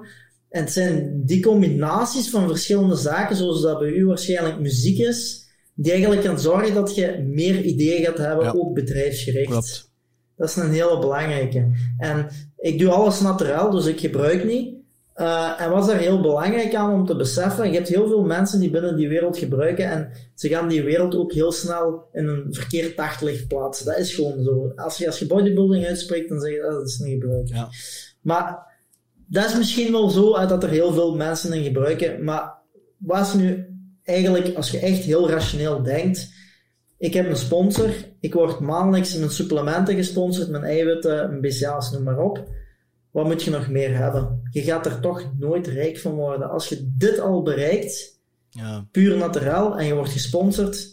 En 0.50 0.62
het 0.62 0.72
zijn 0.72 1.22
die 1.26 1.42
combinaties 1.42 2.30
van 2.30 2.48
verschillende 2.48 2.96
zaken, 2.96 3.36
zoals 3.36 3.62
dat 3.62 3.80
bij 3.80 3.90
u 3.90 4.06
waarschijnlijk 4.06 4.60
muziek 4.60 4.98
is, 4.98 5.44
die 5.74 5.92
eigenlijk 5.92 6.22
kan 6.22 6.40
zorgen 6.40 6.74
dat 6.74 6.96
je 6.96 7.26
meer 7.28 7.62
ideeën 7.62 8.06
gaat 8.06 8.18
hebben, 8.18 8.54
ook 8.54 8.74
bedrijfsgericht. 8.74 9.50
Klopt. 9.50 9.94
Dat 10.38 10.50
is 10.50 10.56
een 10.56 10.72
hele 10.72 11.00
belangrijke. 11.00 11.72
En 11.98 12.28
ik 12.58 12.80
doe 12.80 12.92
alles 12.92 13.22
naturel, 13.22 13.72
dus 13.72 13.86
ik 13.86 14.00
gebruik 14.00 14.44
niet. 14.44 14.76
Uh, 15.18 15.62
en 15.62 15.70
was 15.70 15.88
er 15.88 15.98
heel 15.98 16.22
belangrijk 16.22 16.76
aan 16.76 16.94
om 16.94 17.06
te 17.06 17.16
beseffen, 17.16 17.70
je 17.70 17.76
hebt 17.76 17.88
heel 17.88 18.08
veel 18.08 18.24
mensen 18.24 18.60
die 18.60 18.70
binnen 18.70 18.96
die 18.96 19.08
wereld 19.08 19.38
gebruiken 19.38 19.90
en 19.90 20.12
ze 20.34 20.50
gaan 20.50 20.68
die 20.68 20.84
wereld 20.84 21.16
ook 21.16 21.34
heel 21.34 21.52
snel 21.52 22.10
in 22.14 22.28
een 22.28 22.48
verkeerd 22.50 22.98
daglicht 22.98 23.48
plaatsen. 23.48 23.86
Dat 23.86 23.98
is 23.98 24.16
gewoon 24.16 24.44
zo. 24.44 24.72
Als 24.76 24.98
je, 24.98 25.08
als 25.08 25.20
je 25.20 25.28
bodybuilding 25.28 25.86
uitspreekt, 25.86 26.30
dan 26.30 26.40
zeg 26.40 26.52
je 26.52 26.62
dat 26.62 26.88
is 26.88 26.98
niet 26.98 27.22
gebruiken. 27.22 27.56
Ja. 27.56 27.70
Maar 28.22 28.74
dat 29.28 29.46
is 29.46 29.58
misschien 29.58 29.92
wel 29.92 30.10
zo 30.10 30.48
dat 30.48 30.64
er 30.64 30.70
heel 30.70 30.94
veel 30.94 31.16
mensen 31.16 31.54
in 31.54 31.64
gebruiken, 31.64 32.24
maar 32.24 32.54
wat 32.98 33.28
is 33.28 33.34
nu 33.34 33.66
eigenlijk, 34.04 34.56
als 34.56 34.72
je 34.72 34.80
echt 34.80 35.04
heel 35.04 35.30
rationeel 35.30 35.84
denkt, 35.84 36.30
ik 36.98 37.14
heb 37.14 37.30
een 37.30 37.36
sponsor, 37.36 37.90
ik 38.20 38.34
word 38.34 38.60
maandelijks 38.60 39.16
met 39.16 39.32
supplementen 39.32 39.96
gesponsord, 39.96 40.50
mijn 40.50 40.64
eiwitten, 40.64 41.30
mijn 41.30 41.42
BCA's, 41.42 41.92
noem 41.92 42.04
maar 42.04 42.20
op. 42.20 42.48
Wat 43.12 43.26
moet 43.26 43.44
je 43.44 43.52
nog 43.52 43.70
meer 43.70 43.98
hebben? 43.98 44.42
Je 44.50 44.62
gaat 44.62 44.86
er 44.86 45.00
toch 45.00 45.32
nooit 45.38 45.68
rijk 45.68 45.98
van 45.98 46.14
worden. 46.14 46.50
Als 46.50 46.70
je 46.70 46.94
dit 46.98 47.20
al 47.20 47.42
bereikt, 47.42 48.20
ja. 48.50 48.88
puur 48.92 49.18
naturel, 49.18 49.78
en 49.78 49.86
je 49.86 49.94
wordt 49.94 50.12
gesponsord, 50.12 50.88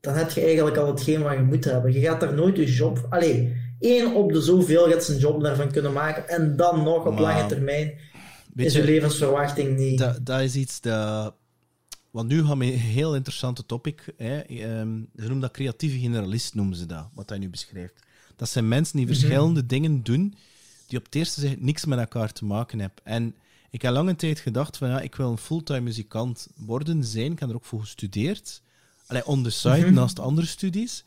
dan 0.00 0.14
heb 0.14 0.30
je 0.30 0.40
eigenlijk 0.40 0.76
al 0.76 0.86
hetgeen 0.86 1.22
wat 1.22 1.32
je 1.32 1.42
moet 1.42 1.64
hebben. 1.64 1.92
Je 1.92 2.00
gaat 2.00 2.20
daar 2.20 2.34
nooit 2.34 2.56
je 2.56 2.72
job... 2.72 3.06
Allee, 3.08 3.56
één 3.78 4.14
op 4.14 4.32
de 4.32 4.40
zoveel 4.40 4.90
gaat 4.90 5.04
zijn 5.04 5.18
job 5.18 5.42
daarvan 5.42 5.70
kunnen 5.70 5.92
maken, 5.92 6.28
en 6.28 6.56
dan 6.56 6.82
nog 6.82 7.06
op 7.06 7.18
lange 7.18 7.46
termijn 7.46 7.98
is 8.54 8.72
je 8.72 8.84
levensverwachting 8.84 9.76
niet... 9.76 9.98
Dat, 9.98 10.26
dat 10.26 10.40
is 10.40 10.54
iets 10.54 10.80
dat 10.80 11.34
want 12.18 12.30
nu 12.30 12.44
gaan 12.44 12.58
we 12.58 12.64
een 12.64 12.78
heel 12.78 13.14
interessante 13.14 13.66
topic. 13.66 14.12
Hè. 14.16 14.38
Ehm, 14.38 15.02
ze 15.16 15.22
noemen 15.22 15.40
dat 15.40 15.50
creatieve 15.50 15.98
generalist, 15.98 16.54
noemen 16.54 16.76
ze 16.76 16.86
dat, 16.86 17.08
wat 17.14 17.28
hij 17.28 17.38
nu 17.38 17.48
beschrijft. 17.48 17.94
Dat 18.36 18.48
zijn 18.48 18.68
mensen 18.68 18.96
die 18.96 19.06
mhm. 19.06 19.14
verschillende 19.14 19.66
dingen 19.66 20.02
doen 20.02 20.34
die 20.86 20.98
op 20.98 21.04
het 21.04 21.14
eerste 21.14 21.40
zicht 21.40 21.60
niks 21.60 21.84
met 21.84 21.98
elkaar 21.98 22.32
te 22.32 22.44
maken 22.44 22.78
hebben. 22.78 23.04
En 23.04 23.34
ik 23.70 23.82
heb 23.82 23.92
lange 23.92 24.16
tijd 24.16 24.38
gedacht 24.38 24.76
van 24.76 24.88
ja, 24.88 25.00
ik 25.00 25.14
wil 25.14 25.30
een 25.30 25.38
fulltime 25.38 25.80
muzikant 25.80 26.48
worden, 26.56 27.04
zijn. 27.04 27.32
Ik 27.32 27.38
heb 27.38 27.48
er 27.48 27.54
ook 27.54 27.64
voor 27.64 27.80
gestudeerd. 27.80 28.62
Allee, 29.06 29.26
on 29.26 29.42
the 29.42 29.50
side, 29.50 29.86
mhm. 29.86 29.94
naast 29.94 30.18
andere 30.18 30.46
studies. 30.46 31.04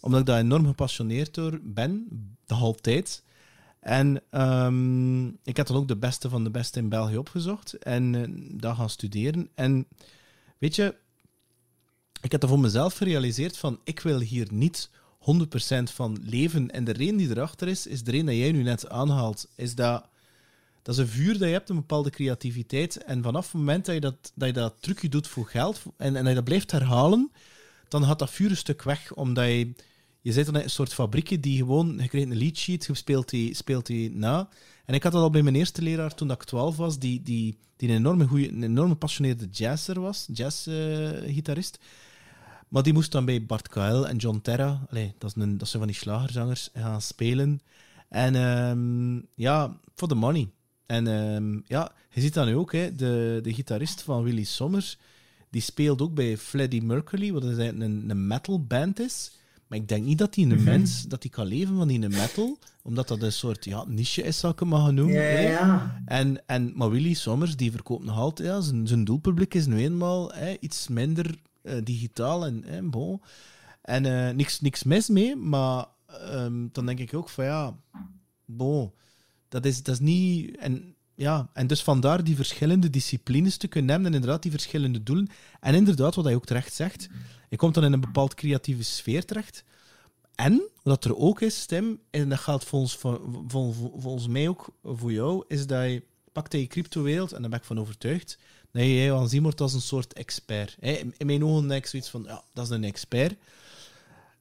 Omdat 0.00 0.20
ik 0.20 0.26
daar 0.26 0.38
enorm 0.38 0.66
gepassioneerd 0.66 1.34
door 1.34 1.60
ben, 1.62 2.06
de 2.46 2.54
altijd. 2.54 3.22
En 3.80 4.22
um, 4.30 5.38
ik 5.42 5.56
heb 5.56 5.66
dan 5.66 5.76
ook 5.76 5.88
de 5.88 5.96
beste 5.96 6.28
van 6.28 6.44
de 6.44 6.50
beste 6.50 6.78
in 6.78 6.88
België 6.88 7.16
opgezocht 7.16 7.72
en 7.72 8.14
uh, 8.14 8.22
daar 8.60 8.74
gaan 8.74 8.90
studeren. 8.90 9.48
En 9.54 9.86
Weet 10.58 10.74
je, 10.74 10.94
ik 12.20 12.32
heb 12.32 12.42
er 12.42 12.48
voor 12.48 12.60
mezelf 12.60 12.96
gerealiseerd 12.96 13.56
van, 13.56 13.80
ik 13.84 14.00
wil 14.00 14.20
hier 14.20 14.46
niet 14.50 14.90
100% 15.18 15.82
van 15.82 16.18
leven. 16.22 16.70
En 16.70 16.84
de 16.84 16.92
reden 16.92 17.16
die 17.16 17.30
erachter 17.30 17.68
is, 17.68 17.86
is 17.86 18.04
de 18.04 18.10
reden 18.10 18.26
dat 18.26 18.36
jij 18.36 18.52
nu 18.52 18.62
net 18.62 18.88
aanhaalt, 18.88 19.48
is 19.56 19.74
dat 19.74 20.08
dat 20.84 20.94
is 20.94 21.00
een 21.00 21.08
vuur 21.08 21.32
dat 21.32 21.48
je 21.48 21.54
hebt, 21.54 21.68
een 21.68 21.76
bepaalde 21.76 22.10
creativiteit. 22.10 23.04
En 23.04 23.22
vanaf 23.22 23.44
het 23.44 23.54
moment 23.54 23.84
dat 23.84 23.94
je 23.94 24.00
dat, 24.00 24.32
dat, 24.34 24.48
je 24.48 24.54
dat 24.54 24.74
trucje 24.80 25.08
doet 25.08 25.26
voor 25.26 25.46
geld 25.46 25.82
en, 25.96 26.16
en 26.16 26.22
dat 26.22 26.28
je 26.28 26.34
dat 26.34 26.44
blijft 26.44 26.70
herhalen, 26.70 27.30
dan 27.88 28.04
gaat 28.04 28.18
dat 28.18 28.30
vuur 28.30 28.50
een 28.50 28.56
stuk 28.56 28.82
weg. 28.82 29.12
Omdat 29.14 29.44
je, 29.44 29.72
je 30.20 30.32
zit 30.32 30.46
dan 30.46 30.56
in 30.56 30.62
een 30.62 30.70
soort 30.70 30.94
fabriekje 30.94 31.40
die 31.40 31.56
gewoon, 31.56 31.98
je 31.98 32.08
krijgt 32.08 32.30
een 32.30 32.36
lead 32.36 32.56
sheet, 32.56 32.84
je 32.84 32.94
speelt 32.94 33.28
die, 33.28 33.54
speelt 33.54 33.86
die 33.86 34.10
na. 34.10 34.48
En 34.84 34.94
ik 34.94 35.02
had 35.02 35.12
dat 35.12 35.22
al 35.22 35.30
bij 35.30 35.42
mijn 35.42 35.54
eerste 35.54 35.82
leraar 35.82 36.14
toen 36.14 36.30
ik 36.30 36.44
12 36.44 36.76
was, 36.76 36.98
die, 36.98 37.22
die, 37.22 37.58
die 37.76 37.88
een 37.88 37.94
enorme, 37.94 38.26
goeie, 38.26 38.48
een 38.48 38.62
enorme 38.62 38.94
passioneerde 38.94 39.48
jazzer 39.50 40.00
was, 40.00 40.28
jazzgitarist. 40.32 41.78
maar 42.68 42.82
die 42.82 42.92
moest 42.92 43.12
dan 43.12 43.24
bij 43.24 43.46
Bart 43.46 43.68
Kyle 43.68 44.06
en 44.06 44.16
John 44.16 44.40
Terra, 44.42 44.86
allez, 44.90 45.10
dat, 45.18 45.36
is 45.36 45.42
een, 45.42 45.58
dat 45.58 45.68
zijn 45.68 45.82
van 45.82 45.92
die 45.92 46.00
slagerzangers, 46.00 46.70
gaan 46.74 47.02
spelen. 47.02 47.60
En 48.08 48.34
um, 48.34 49.26
ja, 49.34 49.80
for 49.94 50.08
the 50.08 50.14
money. 50.14 50.50
En 50.86 51.06
um, 51.06 51.62
ja, 51.66 51.92
je 52.10 52.20
ziet 52.20 52.34
dat 52.34 52.46
nu 52.46 52.56
ook, 52.56 52.72
hè, 52.72 52.94
de, 52.94 53.40
de 53.42 53.54
gitarist 53.54 54.02
van 54.02 54.22
Willy 54.22 54.44
Sommers, 54.44 54.98
die 55.50 55.62
speelt 55.62 56.02
ook 56.02 56.14
bij 56.14 56.36
Freddie 56.38 56.82
Mercury, 56.82 57.32
wat 57.32 57.42
een, 57.42 57.80
een 57.80 58.26
metal 58.26 58.64
band 58.64 59.00
is. 59.00 59.32
Maar 59.74 59.82
ik 59.82 59.88
denk 59.88 60.04
niet 60.04 60.18
dat 60.18 60.34
die 60.34 60.46
een 60.46 60.54
mhm. 60.54 60.64
mens 60.64 61.02
dat 61.02 61.22
die 61.22 61.30
kan 61.30 61.46
leven 61.46 61.76
van 61.76 61.88
die 61.88 61.98
metal, 61.98 62.58
omdat 62.82 63.08
dat 63.08 63.22
een 63.22 63.32
soort 63.32 63.64
ja, 63.64 63.84
niche 63.88 64.22
is, 64.22 64.38
zou 64.38 64.52
ik 64.52 64.58
het 64.58 64.68
maar 64.68 64.92
noemen. 64.92 65.14
Ja, 65.14 65.38
ja. 65.38 66.02
En, 66.06 66.46
en, 66.46 66.72
maar 66.74 66.90
Willy 66.90 67.14
Sommers, 67.14 67.56
die 67.56 67.70
verkoopt 67.70 68.04
nog 68.04 68.18
altijd, 68.18 68.48
ja, 68.48 68.60
zijn, 68.60 68.86
zijn 68.86 69.04
doelpubliek 69.04 69.54
is 69.54 69.66
nu 69.66 69.78
eenmaal 69.78 70.32
hè, 70.32 70.56
iets 70.60 70.88
minder 70.88 71.34
uh, 71.62 71.72
digitaal 71.84 72.46
en 72.46 72.62
hè, 72.66 72.82
bon. 72.82 73.20
En 73.82 74.04
uh, 74.04 74.30
niks, 74.30 74.60
niks 74.60 74.82
mis 74.82 75.08
mee, 75.08 75.36
maar 75.36 75.86
um, 76.32 76.68
dan 76.72 76.86
denk 76.86 76.98
ik 76.98 77.14
ook 77.14 77.28
van 77.28 77.44
ja, 77.44 77.76
bon, 78.44 78.92
dat 79.48 79.64
is, 79.64 79.82
dat 79.82 79.94
is 79.94 80.00
niet. 80.00 80.56
En, 80.56 80.94
ja, 81.14 81.48
en 81.52 81.66
dus 81.66 81.82
vandaar 81.82 82.24
die 82.24 82.36
verschillende 82.36 82.90
disciplines 82.90 83.56
te 83.56 83.68
kunnen 83.68 83.90
hebben 83.90 84.08
en 84.08 84.14
inderdaad 84.14 84.42
die 84.42 84.50
verschillende 84.50 85.02
doelen. 85.02 85.28
En 85.60 85.74
inderdaad, 85.74 86.14
wat 86.14 86.24
hij 86.24 86.34
ook 86.34 86.46
terecht 86.46 86.74
zegt, 86.74 87.08
je 87.54 87.60
komt 87.60 87.74
dan 87.74 87.84
in 87.84 87.92
een 87.92 88.00
bepaald 88.00 88.34
creatieve 88.34 88.82
sfeer 88.82 89.24
terecht. 89.24 89.64
En 90.34 90.68
wat 90.82 91.04
er 91.04 91.16
ook 91.16 91.40
is, 91.40 91.66
Tim, 91.66 92.00
en 92.10 92.28
dat 92.28 92.38
geldt 92.38 92.64
volgens, 92.64 92.96
volgens 93.96 94.28
mij 94.28 94.48
ook 94.48 94.68
voor 94.82 95.12
jou, 95.12 95.44
is 95.48 95.66
dat 95.66 95.84
je 95.84 96.02
pakt 96.32 96.52
je 96.52 96.66
crypto-wereld, 96.66 97.32
en 97.32 97.40
daar 97.40 97.50
ben 97.50 97.58
ik 97.58 97.64
van 97.64 97.80
overtuigd, 97.80 98.38
dat 98.70 98.84
je 98.84 99.40
wordt 99.42 99.60
als 99.60 99.72
een 99.74 99.80
soort 99.80 100.12
expert. 100.12 100.76
In 100.80 101.26
mijn 101.26 101.44
ogen 101.44 101.68
denk 101.68 101.84
ik 101.84 101.90
zoiets 101.90 102.08
van, 102.08 102.22
ja, 102.22 102.44
dat 102.52 102.64
is 102.64 102.70
een 102.70 102.84
expert. 102.84 103.34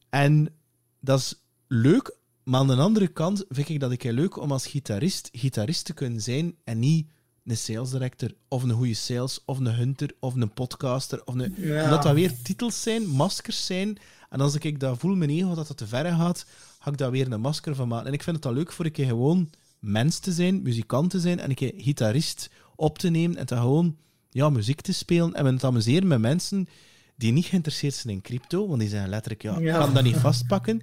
En 0.10 0.56
dat 1.00 1.20
is 1.20 1.36
leuk, 1.68 2.16
maar 2.44 2.60
aan 2.60 2.68
de 2.68 2.76
andere 2.76 3.08
kant 3.08 3.46
vind 3.50 3.70
ik 3.70 3.80
dat 3.80 3.92
ik 3.92 4.02
heel 4.02 4.14
leuk 4.14 4.38
om 4.38 4.52
als 4.52 4.68
gitarist 4.68 5.30
gitarist 5.32 5.86
te 5.86 5.94
kunnen 5.94 6.22
zijn 6.22 6.56
en 6.64 6.80
niet 6.80 7.08
een 7.46 7.58
sales 7.58 7.90
director, 7.90 8.34
of 8.48 8.64
een 8.64 8.72
goede 8.72 8.94
sales, 8.94 9.40
of 9.46 9.58
een 9.58 9.74
hunter, 9.74 10.12
of 10.20 10.36
een 10.36 10.54
podcaster. 10.54 11.26
Of 11.26 11.34
een... 11.34 11.54
Ja. 11.58 11.84
Omdat 11.84 12.04
dat 12.04 12.14
weer 12.14 12.42
titels 12.42 12.82
zijn, 12.82 13.08
maskers 13.08 13.66
zijn. 13.66 13.98
En 14.30 14.42
als 14.42 14.56
ik 14.56 14.80
dat 14.80 14.98
voel, 15.00 15.16
mijn 15.16 15.30
ego, 15.30 15.56
dat 15.56 15.68
dat 15.68 15.78
te 15.78 15.88
ver 15.88 16.06
gaat, 16.06 16.46
ga 16.80 16.92
ik 16.92 16.98
daar 16.98 17.12
weer 17.12 17.32
een 17.32 17.42
masker 17.42 17.76
van 17.76 17.88
maken. 17.88 18.08
En 18.08 18.14
ik 18.14 18.24
vind 18.24 18.36
het 18.36 18.46
al 18.46 18.54
leuk 18.54 18.72
voor 18.72 18.86
een 18.86 18.92
keer 18.92 19.06
gewoon 19.06 19.50
mens 19.80 20.20
te 20.20 20.32
zijn, 20.32 20.62
muzikant 20.62 21.10
te 21.10 21.20
zijn, 21.20 21.40
en 21.40 21.50
een 21.50 21.56
keer 21.56 21.74
gitarist 21.78 22.50
op 22.76 22.98
te 22.98 23.10
nemen 23.10 23.38
en 23.38 23.46
te 23.46 23.56
gewoon 23.56 23.98
ja, 24.30 24.50
muziek 24.50 24.82
te 24.82 24.94
spelen. 24.94 25.34
En 25.34 25.44
me 25.44 25.52
het 25.52 25.64
amuseren 25.64 26.08
met 26.08 26.20
mensen 26.20 26.68
die 27.16 27.32
niet 27.32 27.46
geïnteresseerd 27.46 27.94
zijn 27.94 28.14
in 28.14 28.22
crypto, 28.22 28.68
want 28.68 28.80
die 28.80 28.90
zijn 28.90 29.10
letterlijk, 29.10 29.42
ja, 29.42 29.60
ja. 29.60 29.78
kan 29.78 29.94
dat 29.94 30.04
niet 30.04 30.16
vastpakken. 30.16 30.82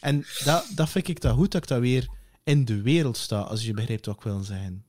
En 0.00 0.24
dat, 0.44 0.66
dat 0.74 0.88
vind 0.88 1.08
ik 1.08 1.20
dat 1.20 1.34
goed, 1.34 1.52
dat 1.52 1.62
ik 1.62 1.68
dat 1.68 1.80
weer 1.80 2.08
in 2.44 2.64
de 2.64 2.82
wereld 2.82 3.16
sta, 3.16 3.40
als 3.40 3.64
je 3.64 3.74
begrijpt 3.74 4.06
wat 4.06 4.16
ik 4.16 4.22
wil 4.22 4.40
zeggen. 4.42 4.84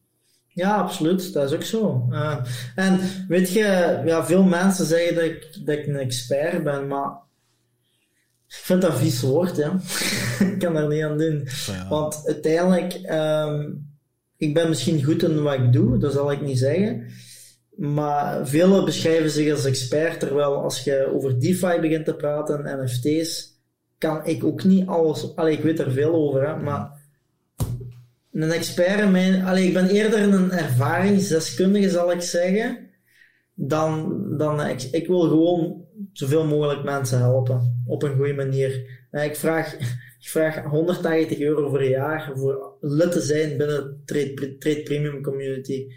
Ja, 0.57 0.75
absoluut. 0.75 1.33
Dat 1.33 1.51
is 1.51 1.55
ook 1.55 1.63
zo. 1.63 2.07
Uh, 2.11 2.37
en 2.75 2.99
weet 3.27 3.51
je, 3.51 4.01
ja, 4.05 4.25
veel 4.25 4.43
mensen 4.43 4.85
zeggen 4.85 5.15
dat 5.15 5.23
ik, 5.23 5.65
dat 5.65 5.77
ik 5.77 5.87
een 5.87 5.95
expert 5.95 6.63
ben, 6.63 6.87
maar 6.87 7.09
ik 8.47 8.55
vind 8.55 8.81
dat 8.81 8.91
een 8.91 8.97
vies 8.97 9.21
woord, 9.21 9.55
ja. 9.55 9.79
ik 10.53 10.59
kan 10.59 10.73
daar 10.73 10.87
niet 10.87 11.03
aan 11.03 11.17
doen. 11.17 11.47
Want 11.89 12.23
uiteindelijk, 12.25 12.99
um, 13.11 13.89
ik 14.37 14.53
ben 14.53 14.69
misschien 14.69 15.03
goed 15.03 15.23
in 15.23 15.43
wat 15.43 15.53
ik 15.53 15.73
doe, 15.73 15.97
dat 15.97 16.13
zal 16.13 16.31
ik 16.31 16.41
niet 16.41 16.57
zeggen. 16.57 17.05
Maar 17.75 18.47
velen 18.47 18.85
beschrijven 18.85 19.29
zich 19.29 19.51
als 19.51 19.65
expert, 19.65 20.19
terwijl 20.19 20.55
als 20.63 20.83
je 20.83 21.11
over 21.13 21.39
DeFi 21.39 21.79
begint 21.79 22.05
te 22.05 22.15
praten, 22.15 22.81
NFT's, 22.83 23.59
kan 23.97 24.25
ik 24.25 24.43
ook 24.43 24.63
niet 24.63 24.87
alles... 24.87 25.35
Allee, 25.35 25.57
ik 25.57 25.63
weet 25.63 25.79
er 25.79 25.91
veel 25.91 26.13
over, 26.13 26.47
hè, 26.47 26.55
maar 26.55 26.96
een 28.43 28.51
expert 28.51 29.11
mijn... 29.11 29.43
Allee, 29.43 29.67
ik 29.67 29.73
ben 29.73 29.87
eerder 29.87 30.21
een 30.21 30.51
ervaringsdeskundige, 30.51 31.89
zal 31.89 32.11
ik 32.11 32.21
zeggen, 32.21 32.89
dan, 33.53 34.23
dan 34.37 34.67
ik, 34.91 35.07
wil 35.07 35.19
gewoon 35.19 35.85
zoveel 36.13 36.45
mogelijk 36.45 36.83
mensen 36.83 37.19
helpen, 37.19 37.83
op 37.85 38.03
een 38.03 38.15
goede 38.15 38.33
manier. 38.33 38.71
Ik 39.11 39.35
vraag, 39.35 39.73
ik 40.21 40.29
vraag 40.29 40.63
180 40.63 41.39
euro 41.39 41.75
een 41.75 41.89
jaar 41.89 42.31
voor 42.35 42.77
lid 42.81 43.11
te 43.11 43.21
zijn 43.21 43.57
binnen 43.57 43.83
de 43.83 44.01
Trade, 44.05 44.57
trade 44.57 44.83
Premium 44.83 45.21
Community. 45.21 45.87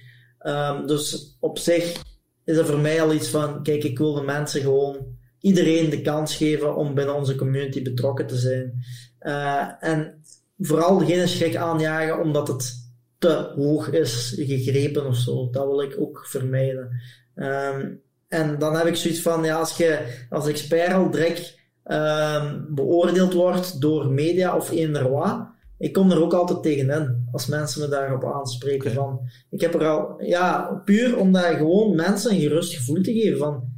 Um, 0.47 0.87
dus 0.87 1.37
op 1.41 1.59
zich 1.59 2.03
is 2.45 2.57
er 2.57 2.67
voor 2.67 2.79
mij 2.79 3.03
al 3.03 3.13
iets 3.13 3.29
van, 3.29 3.63
kijk, 3.63 3.85
ik 3.85 3.99
wil 3.99 4.15
de 4.15 4.23
mensen 4.23 4.61
gewoon, 4.61 5.19
iedereen 5.41 5.91
de 5.91 6.03
kans 6.03 6.37
geven 6.37 6.77
om 6.77 6.95
binnen 6.95 7.15
onze 7.15 7.35
community 7.35 7.83
betrokken 7.83 8.27
te 8.27 8.37
zijn. 8.37 8.85
Uh, 9.21 9.71
en 9.81 10.23
vooral 10.61 10.99
geen 10.99 11.29
schrik 11.29 11.57
aanjagen 11.57 12.21
omdat 12.21 12.49
het 12.49 12.89
te 13.19 13.53
hoog 13.57 13.91
is 13.91 14.35
gegrepen 14.37 15.07
of 15.07 15.17
zo. 15.17 15.51
Dat 15.51 15.67
wil 15.67 15.83
ik 15.83 15.97
ook 15.99 16.27
vermijden. 16.27 16.91
Um, 17.35 18.03
en 18.29 18.59
dan 18.59 18.77
heb 18.77 18.87
ik 18.87 18.97
zoiets 18.97 19.21
van, 19.21 19.45
ja, 19.45 19.59
als 19.59 19.77
je 19.77 20.17
als 20.31 20.49
expert 20.49 20.93
al 20.93 21.11
direct 21.11 21.59
um, 21.85 22.67
beoordeeld 22.69 23.33
wordt 23.33 23.81
door 23.81 24.11
media 24.11 24.57
of 24.57 24.71
eender 24.71 25.11
wat, 25.11 25.49
ik 25.79 25.93
kom 25.93 26.11
er 26.11 26.23
ook 26.23 26.33
altijd 26.33 26.63
tegenin. 26.63 27.29
als 27.33 27.47
mensen 27.47 27.81
me 27.81 27.89
daarop 27.89 28.25
aanspreken. 28.25 28.93
Van, 28.93 29.21
ik 29.51 29.61
heb 29.61 29.75
er 29.75 29.87
al, 29.87 30.23
ja, 30.23 30.81
puur 30.85 31.19
om 31.19 31.33
daar 31.33 31.57
gewoon 31.57 31.95
mensen 31.95 32.31
een 32.31 32.41
gerust 32.41 32.75
gevoel 32.75 33.03
te 33.03 33.13
geven. 33.13 33.39
Van, 33.39 33.69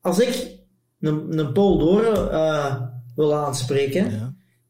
als 0.00 0.20
ik 0.20 0.58
een, 1.00 1.38
een 1.38 1.52
Paul 1.52 1.78
Doren 1.78 2.32
uh, 2.32 2.80
wil 3.16 3.34
aanspreken, 3.34 4.10
ja. 4.10 4.23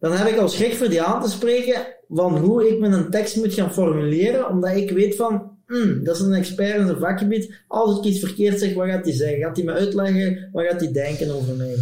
Dan 0.05 0.16
heb 0.16 0.26
ik 0.26 0.39
al 0.39 0.48
schrik 0.48 0.74
voor 0.74 0.89
die 0.89 1.02
aan 1.02 1.22
te 1.22 1.31
spreken 1.31 1.86
van 2.09 2.39
hoe 2.39 2.68
ik 2.68 2.82
een 2.82 3.10
tekst 3.10 3.36
moet 3.36 3.55
gaan 3.55 3.72
formuleren, 3.72 4.48
omdat 4.48 4.76
ik 4.76 4.90
weet 4.90 5.16
van, 5.16 5.51
mm, 5.66 6.05
dat 6.05 6.16
is 6.16 6.22
een 6.22 6.32
expert 6.32 6.78
in 6.78 6.86
zijn 6.86 6.98
vakgebied. 6.98 7.55
Als 7.68 7.98
ik 7.98 8.05
iets 8.05 8.18
verkeerd 8.18 8.59
zeg, 8.59 8.74
wat 8.74 8.89
gaat 8.89 9.05
hij 9.05 9.14
zeggen? 9.14 9.43
Gaat 9.43 9.56
hij 9.56 9.64
me 9.64 9.72
uitleggen? 9.72 10.48
Wat 10.52 10.66
gaat 10.66 10.81
hij 10.81 10.93
denken 10.93 11.35
over 11.35 11.55
mij? 11.55 11.76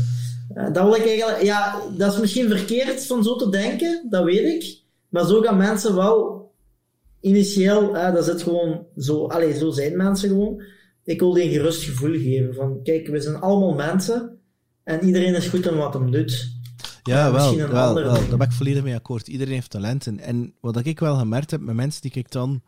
Uh, 0.57 0.73
dat 0.73 0.85
wil 0.85 0.95
ik 0.95 1.07
eigenlijk, 1.07 1.43
ja, 1.43 1.81
dat 1.97 2.13
is 2.13 2.21
misschien 2.21 2.49
verkeerd 2.49 3.07
van 3.07 3.25
zo 3.25 3.37
te 3.37 3.49
denken, 3.49 4.07
dat 4.11 4.25
weet 4.25 4.63
ik. 4.63 4.81
Maar 5.09 5.27
zo 5.27 5.41
gaan 5.41 5.57
mensen 5.57 5.95
wel 5.95 6.51
initieel, 7.21 7.97
uh, 7.97 8.15
dat 8.15 8.35
is 8.35 8.43
gewoon 8.43 8.87
zo, 8.97 9.27
allez, 9.27 9.59
zo 9.59 9.71
zijn 9.71 9.97
mensen 9.97 10.29
gewoon. 10.29 10.63
Ik 11.05 11.21
wil 11.21 11.33
die 11.33 11.45
een 11.45 11.51
gerust 11.51 11.83
gevoel 11.83 12.13
geven 12.13 12.55
van, 12.55 12.81
kijk, 12.83 13.07
we 13.07 13.21
zijn 13.21 13.37
allemaal 13.37 13.75
mensen 13.75 14.39
en 14.85 15.05
iedereen 15.05 15.35
is 15.35 15.49
goed 15.49 15.67
in 15.67 15.77
wat 15.77 15.95
hem 15.95 16.11
doet. 16.11 16.61
Ja, 17.03 17.33
wel, 17.33 17.57
wel, 17.57 17.95
wel, 17.95 18.05
daar 18.05 18.37
ben 18.37 18.47
ik 18.47 18.53
volledig 18.53 18.83
mee 18.83 18.95
akkoord. 18.95 19.29
Iedereen 19.29 19.55
heeft 19.55 19.71
talenten. 19.71 20.19
En 20.19 20.55
wat 20.61 20.87
ik 20.87 21.01
wel 21.01 21.17
gemerkt 21.17 21.51
heb 21.51 21.61
met 21.61 21.75
mensen 21.75 22.03
die 22.03 22.13
ik 22.13 22.31
dan 22.31 22.63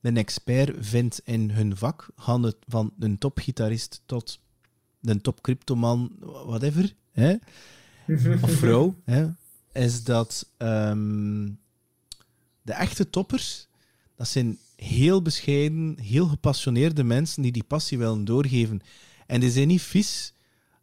een 0.00 0.16
expert 0.16 0.76
vind 0.80 1.20
in 1.24 1.50
hun 1.50 1.76
vak, 1.76 2.08
gaan 2.16 2.42
het 2.42 2.56
van 2.66 2.92
een 2.98 3.18
topgitarist 3.18 4.02
tot 4.06 4.40
een 5.02 5.20
top 5.20 5.40
cryptoman, 5.40 6.12
whatever, 6.20 6.94
hè? 7.12 7.34
of 8.42 8.50
vrouw, 8.50 8.94
hè? 9.04 9.28
is 9.72 10.04
dat 10.04 10.50
ehm, 10.56 11.50
de 12.62 12.72
echte 12.72 13.10
toppers, 13.10 13.68
dat 14.16 14.28
zijn 14.28 14.58
heel 14.76 15.22
bescheiden, 15.22 15.98
heel 16.00 16.26
gepassioneerde 16.26 17.04
mensen 17.04 17.42
die 17.42 17.52
die 17.52 17.64
passie 17.64 17.98
willen 17.98 18.24
doorgeven. 18.24 18.80
En 19.26 19.40
die 19.40 19.50
zijn 19.50 19.68
niet 19.68 19.82
vies 19.82 20.34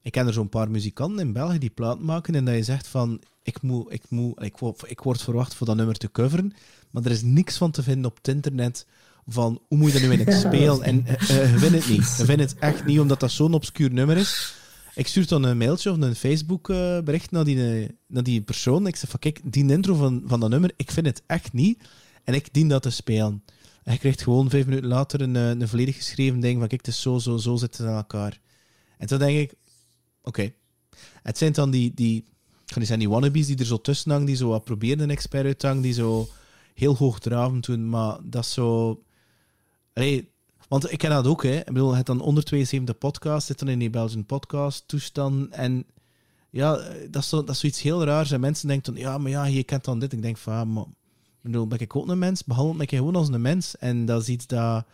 ik 0.02 0.12
ken 0.12 0.28
er 0.28 0.34
zo'n 0.34 0.50
paar 0.50 0.72
muzikanten 0.72 1.20
in 1.20 1.34
België 1.34 1.58
die 1.58 1.70
plaat 1.70 2.00
maken 2.00 2.36
en 2.36 2.46
dat 2.46 2.56
je 2.56 2.64
zegt 2.64 2.88
van, 2.88 3.22
ik, 3.44 3.62
moet, 3.62 3.94
ik, 3.94 4.04
moet, 4.10 4.44
ik, 4.44 4.58
ik 4.86 5.00
word 5.00 5.22
verwacht 5.22 5.54
voor 5.54 5.68
dat 5.68 5.76
nummer 5.76 5.98
te 5.98 6.12
coveren, 6.12 6.54
maar 6.92 7.04
er 7.04 7.12
is 7.12 7.22
niks 7.22 7.58
van 7.58 7.72
te 7.72 7.84
vinden 7.84 8.12
op 8.12 8.18
het 8.18 8.28
internet 8.28 8.86
van, 9.28 9.62
hoe 9.68 9.78
moet 9.78 9.92
je 9.92 10.00
dat 10.00 10.10
nu 10.10 10.18
in 10.18 10.34
spelen? 10.48 10.84
En 10.84 11.06
uh, 11.08 11.14
je 11.52 11.58
vindt 11.58 11.76
het 11.76 11.90
niet. 11.90 12.16
Je 12.18 12.26
vindt 12.26 12.42
het 12.42 12.56
echt 12.60 12.86
niet, 12.86 13.00
omdat 13.00 13.20
dat 13.20 13.32
zo'n 13.32 13.54
obscuur 13.54 13.92
nummer 13.94 14.18
is. 14.18 14.54
Ik 14.96 15.08
stuur 15.08 15.28
dan 15.28 15.44
een 15.44 15.58
mailtje 15.58 15.92
of 15.92 15.98
een 15.98 16.16
Facebook 16.16 16.68
bericht 17.04 17.32
naar 17.32 17.44
die, 17.44 17.88
naar 18.08 18.24
die 18.24 18.42
persoon. 18.42 18.88
Ik 18.88 18.96
zeg 18.96 19.10
van, 19.10 19.20
kijk, 19.20 19.42
die 19.44 19.72
intro 19.72 19.96
van, 19.96 20.24
van 20.26 20.40
dat 20.40 20.50
nummer, 20.50 20.72
ik 20.76 20.92
vind 20.92 21.06
het 21.06 21.24
echt 21.28 21.54
niet. 21.54 21.84
En 22.24 22.34
ik 22.34 22.54
dien 22.54 22.68
dat 22.68 22.82
te 22.82 22.90
spelen. 22.90 23.44
En 23.84 23.94
je 23.94 24.00
krijgt 24.00 24.22
gewoon 24.22 24.50
vijf 24.50 24.66
minuten 24.66 24.90
later 24.90 25.22
een, 25.22 25.36
een 25.36 25.68
volledig 25.68 25.96
geschreven 25.96 26.40
ding 26.40 26.60
van, 26.60 26.68
kijk, 26.68 26.86
het 26.86 26.96
is 26.96 27.02
zo, 27.02 27.18
zo, 27.18 27.38
zo 27.38 27.56
zitten 27.56 27.84
ze 27.84 27.90
aan 27.90 27.98
elkaar. 27.98 28.40
En 28.98 29.08
toen 29.08 29.20
denk 29.20 29.38
ik, 29.38 29.54
Oké. 30.30 30.54
Het 31.24 31.38
zijn 31.38 31.52
dan 31.52 31.72
die, 31.72 31.92
die, 31.94 32.26
kan 32.66 32.86
zijn 32.86 33.00
die 33.00 33.10
wannabes 33.10 33.48
die 33.48 33.58
er 33.58 33.66
zo 33.66 33.82
tussen 33.82 34.12
hangen, 34.12 34.26
die 34.26 34.36
zo 34.36 34.50
wat 34.50 34.64
proberen 34.64 35.00
een 35.00 35.10
expert 35.10 35.46
uit 35.46 35.60
te 35.60 35.68
hangen, 35.68 35.82
die 35.82 35.94
zo 35.94 36.28
heel 36.74 36.96
hoogdravend 36.96 37.66
doen, 37.66 37.90
maar 37.90 38.18
dat 38.24 38.44
is 38.44 38.54
zo... 38.54 39.02
Want 40.68 40.92
ik 40.92 40.98
ken 40.98 41.10
dat 41.10 41.28
ook, 41.28 41.44
hè. 41.44 41.58
Ik 41.58 41.66
bedoel, 41.66 41.96
het 41.96 42.06
dan 42.06 42.22
onder 42.22 42.44
72 42.44 42.98
podcast, 42.98 43.48
zit 43.48 43.60
dan 43.60 43.68
in 43.68 43.80
die 43.80 43.90
Belgian 43.90 44.26
podcast 44.26 44.88
toestand 44.88 45.50
en 45.50 45.86
ja, 46.50 46.76
dat 47.10 47.22
is, 47.22 47.30
zo, 47.30 47.44
dat 47.44 47.50
is 47.50 47.60
zoiets 47.60 47.82
heel 47.82 48.04
raars. 48.04 48.32
En 48.32 48.40
mensen 48.40 48.68
denken 48.68 48.94
dan, 48.94 49.02
ja, 49.04 49.18
maar 49.18 49.32
ja, 49.32 49.46
je 49.46 49.64
kent 49.64 49.86
dan 49.86 50.00
dit. 50.00 50.14
Ik 50.14 50.22
denk 50.22 50.38
van, 50.38 50.54
ja, 50.54 50.66
maar 50.66 50.84
ik 50.84 51.42
bedoel, 51.42 51.68
ben 51.68 51.80
ik 51.80 51.96
ook 51.96 52.08
een 52.08 52.20
mens? 52.20 52.44
Behandel 52.44 52.74
me 52.76 52.88
gewoon 52.88 53.16
als 53.16 53.28
een 53.28 53.42
mens. 53.42 53.78
En 53.78 54.06
dat 54.06 54.22
is 54.22 54.30
iets 54.30 54.48
dat 54.48 54.86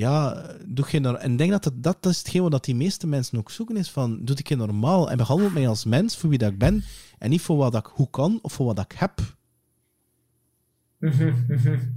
ja, 0.00 0.46
doe 0.66 0.84
geen 0.84 1.16
En 1.16 1.32
ik 1.32 1.38
denk 1.38 1.50
dat, 1.50 1.62
dat 1.74 2.02
dat 2.02 2.12
is 2.12 2.18
hetgeen 2.18 2.50
wat 2.50 2.64
die 2.64 2.74
meeste 2.74 3.06
mensen 3.06 3.38
ook 3.38 3.50
zoeken 3.50 3.76
is 3.76 3.90
van, 3.90 4.24
doe 4.24 4.36
ik 4.36 4.48
je 4.48 4.56
normaal 4.56 5.10
en 5.10 5.16
behandel 5.16 5.50
mij 5.50 5.68
als 5.68 5.84
mens 5.84 6.16
voor 6.16 6.30
wie 6.30 6.38
dat 6.38 6.50
ik 6.50 6.58
ben 6.58 6.84
en 7.18 7.30
niet 7.30 7.40
voor 7.40 7.56
wat 7.56 7.74
ik 7.74 7.86
hoe 7.86 8.10
kan 8.10 8.38
of 8.42 8.52
voor 8.52 8.66
wat 8.66 8.78
ik 8.78 8.92
heb. 8.96 9.18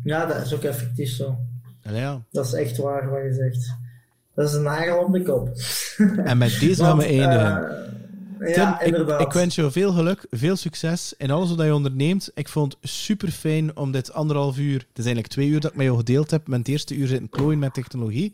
Ja, 0.03 0.25
dat 0.25 0.45
is 0.45 0.53
ook 0.53 0.63
effectief 0.63 1.09
zo. 1.09 1.37
Ja. 1.81 2.21
Dat 2.31 2.45
is 2.45 2.53
echt 2.53 2.77
waar 2.77 3.09
wat 3.09 3.21
je 3.23 3.33
zegt. 3.33 3.75
Dat 4.35 4.49
is 4.49 4.55
een 4.55 4.63
nagel 4.63 5.03
op 5.03 5.13
de 5.13 5.21
kop. 5.21 5.49
En 6.17 6.37
met 6.37 6.59
deze 6.59 6.83
gaan 6.83 6.97
we 6.97 7.05
eindigen. 7.05 7.61
Uh, 7.61 8.02
ja, 8.45 8.79
ik, 8.79 8.95
ik, 9.19 9.31
wens 9.31 9.55
je 9.55 9.71
veel 9.71 9.91
geluk, 9.91 10.25
veel 10.29 10.55
succes 10.55 11.13
in 11.17 11.31
alles 11.31 11.55
wat 11.55 11.65
je 11.65 11.75
onderneemt. 11.75 12.31
Ik 12.33 12.47
vond 12.47 12.77
het 12.81 12.89
super 12.89 13.31
fijn 13.31 13.77
om 13.77 13.91
dit 13.91 14.13
anderhalf 14.13 14.57
uur, 14.57 14.79
het 14.79 14.97
is 14.97 15.05
eigenlijk 15.05 15.27
twee 15.27 15.47
uur 15.47 15.59
dat 15.59 15.71
ik 15.71 15.77
met 15.77 15.85
jou 15.85 15.97
gedeeld 15.97 16.31
heb, 16.31 16.47
mijn 16.47 16.63
eerste 16.63 16.95
uur 16.95 17.07
zitten 17.07 17.29
klooien 17.29 17.59
met 17.59 17.73
technologie. 17.73 18.33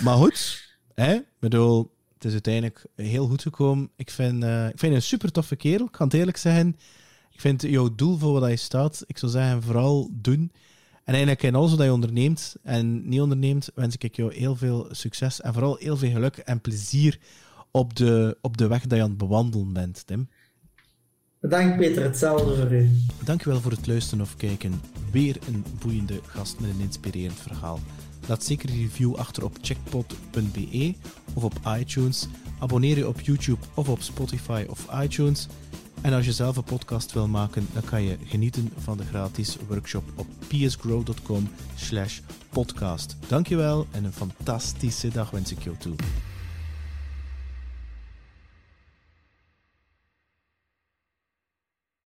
Maar 0.00 0.16
goed, 0.16 0.68
hè, 0.94 1.18
bedoel, 1.38 1.92
het 2.14 2.24
is 2.24 2.32
uiteindelijk 2.32 2.84
heel 2.96 3.26
goed 3.26 3.42
gekomen. 3.42 3.90
Ik 3.96 4.10
vind, 4.10 4.44
uh, 4.44 4.68
ik 4.68 4.78
vind 4.78 4.92
je 4.92 4.98
een 4.98 5.02
super 5.02 5.32
toffe 5.32 5.56
kerel, 5.56 5.86
ik 5.86 5.92
kan 5.92 6.06
het 6.06 6.16
eerlijk 6.16 6.36
zeggen. 6.36 6.76
Ik 7.32 7.40
vind 7.40 7.62
jouw 7.62 7.94
doel 7.94 8.18
voor 8.18 8.40
wat 8.40 8.50
je 8.50 8.56
staat, 8.56 9.04
ik 9.06 9.18
zou 9.18 9.32
zeggen, 9.32 9.62
vooral 9.62 10.10
doen. 10.12 10.52
En 11.04 11.12
eigenlijk 11.12 11.42
in 11.42 11.54
alles 11.54 11.74
wat 11.74 11.84
je 11.84 11.92
onderneemt 11.92 12.56
en 12.62 13.08
niet 13.08 13.20
onderneemt, 13.20 13.70
wens 13.74 13.96
ik 13.98 14.16
jou 14.16 14.34
heel 14.34 14.56
veel 14.56 14.88
succes 14.90 15.40
en 15.40 15.52
vooral 15.52 15.76
heel 15.76 15.96
veel 15.96 16.10
geluk 16.10 16.36
en 16.36 16.60
plezier 16.60 17.18
op 17.74 17.96
de, 17.96 18.38
op 18.40 18.56
de 18.56 18.66
weg 18.66 18.82
dat 18.82 18.98
je 18.98 19.04
aan 19.04 19.08
het 19.08 19.18
bewandelen 19.18 19.72
bent, 19.72 20.06
Tim. 20.06 20.28
Bedankt 21.40 21.76
Peter, 21.76 22.02
hetzelfde 22.02 22.56
voor 22.56 22.72
u. 22.72 22.90
Dankjewel 23.24 23.60
voor 23.60 23.70
het 23.70 23.86
luisteren 23.86 24.24
of 24.24 24.36
kijken. 24.36 24.80
Weer 25.10 25.38
een 25.48 25.64
boeiende 25.80 26.20
gast 26.26 26.60
met 26.60 26.70
een 26.70 26.80
inspirerend 26.80 27.38
verhaal. 27.38 27.78
Laat 28.28 28.44
zeker 28.44 28.68
een 28.68 28.80
review 28.80 29.14
achter 29.14 29.44
op 29.44 29.56
checkpot.be 29.60 30.94
of 31.34 31.44
op 31.44 31.54
iTunes. 31.78 32.28
Abonneer 32.58 32.96
je 32.96 33.08
op 33.08 33.20
YouTube 33.20 33.66
of 33.74 33.88
op 33.88 34.02
Spotify 34.02 34.64
of 34.68 34.86
iTunes. 35.02 35.48
En 36.00 36.12
als 36.12 36.24
je 36.24 36.32
zelf 36.32 36.56
een 36.56 36.64
podcast 36.64 37.12
wil 37.12 37.28
maken, 37.28 37.66
dan 37.72 37.84
kan 37.84 38.02
je 38.02 38.16
genieten 38.24 38.70
van 38.76 38.96
de 38.96 39.04
gratis 39.04 39.56
workshop 39.68 40.04
op 40.16 40.26
psgrow.com 40.48 41.48
slash 41.74 42.20
podcast. 42.50 43.16
Dankjewel 43.28 43.86
en 43.90 44.04
een 44.04 44.12
fantastische 44.12 45.08
dag 45.08 45.30
wens 45.30 45.52
ik 45.52 45.62
jou 45.62 45.76
toe. 45.76 45.94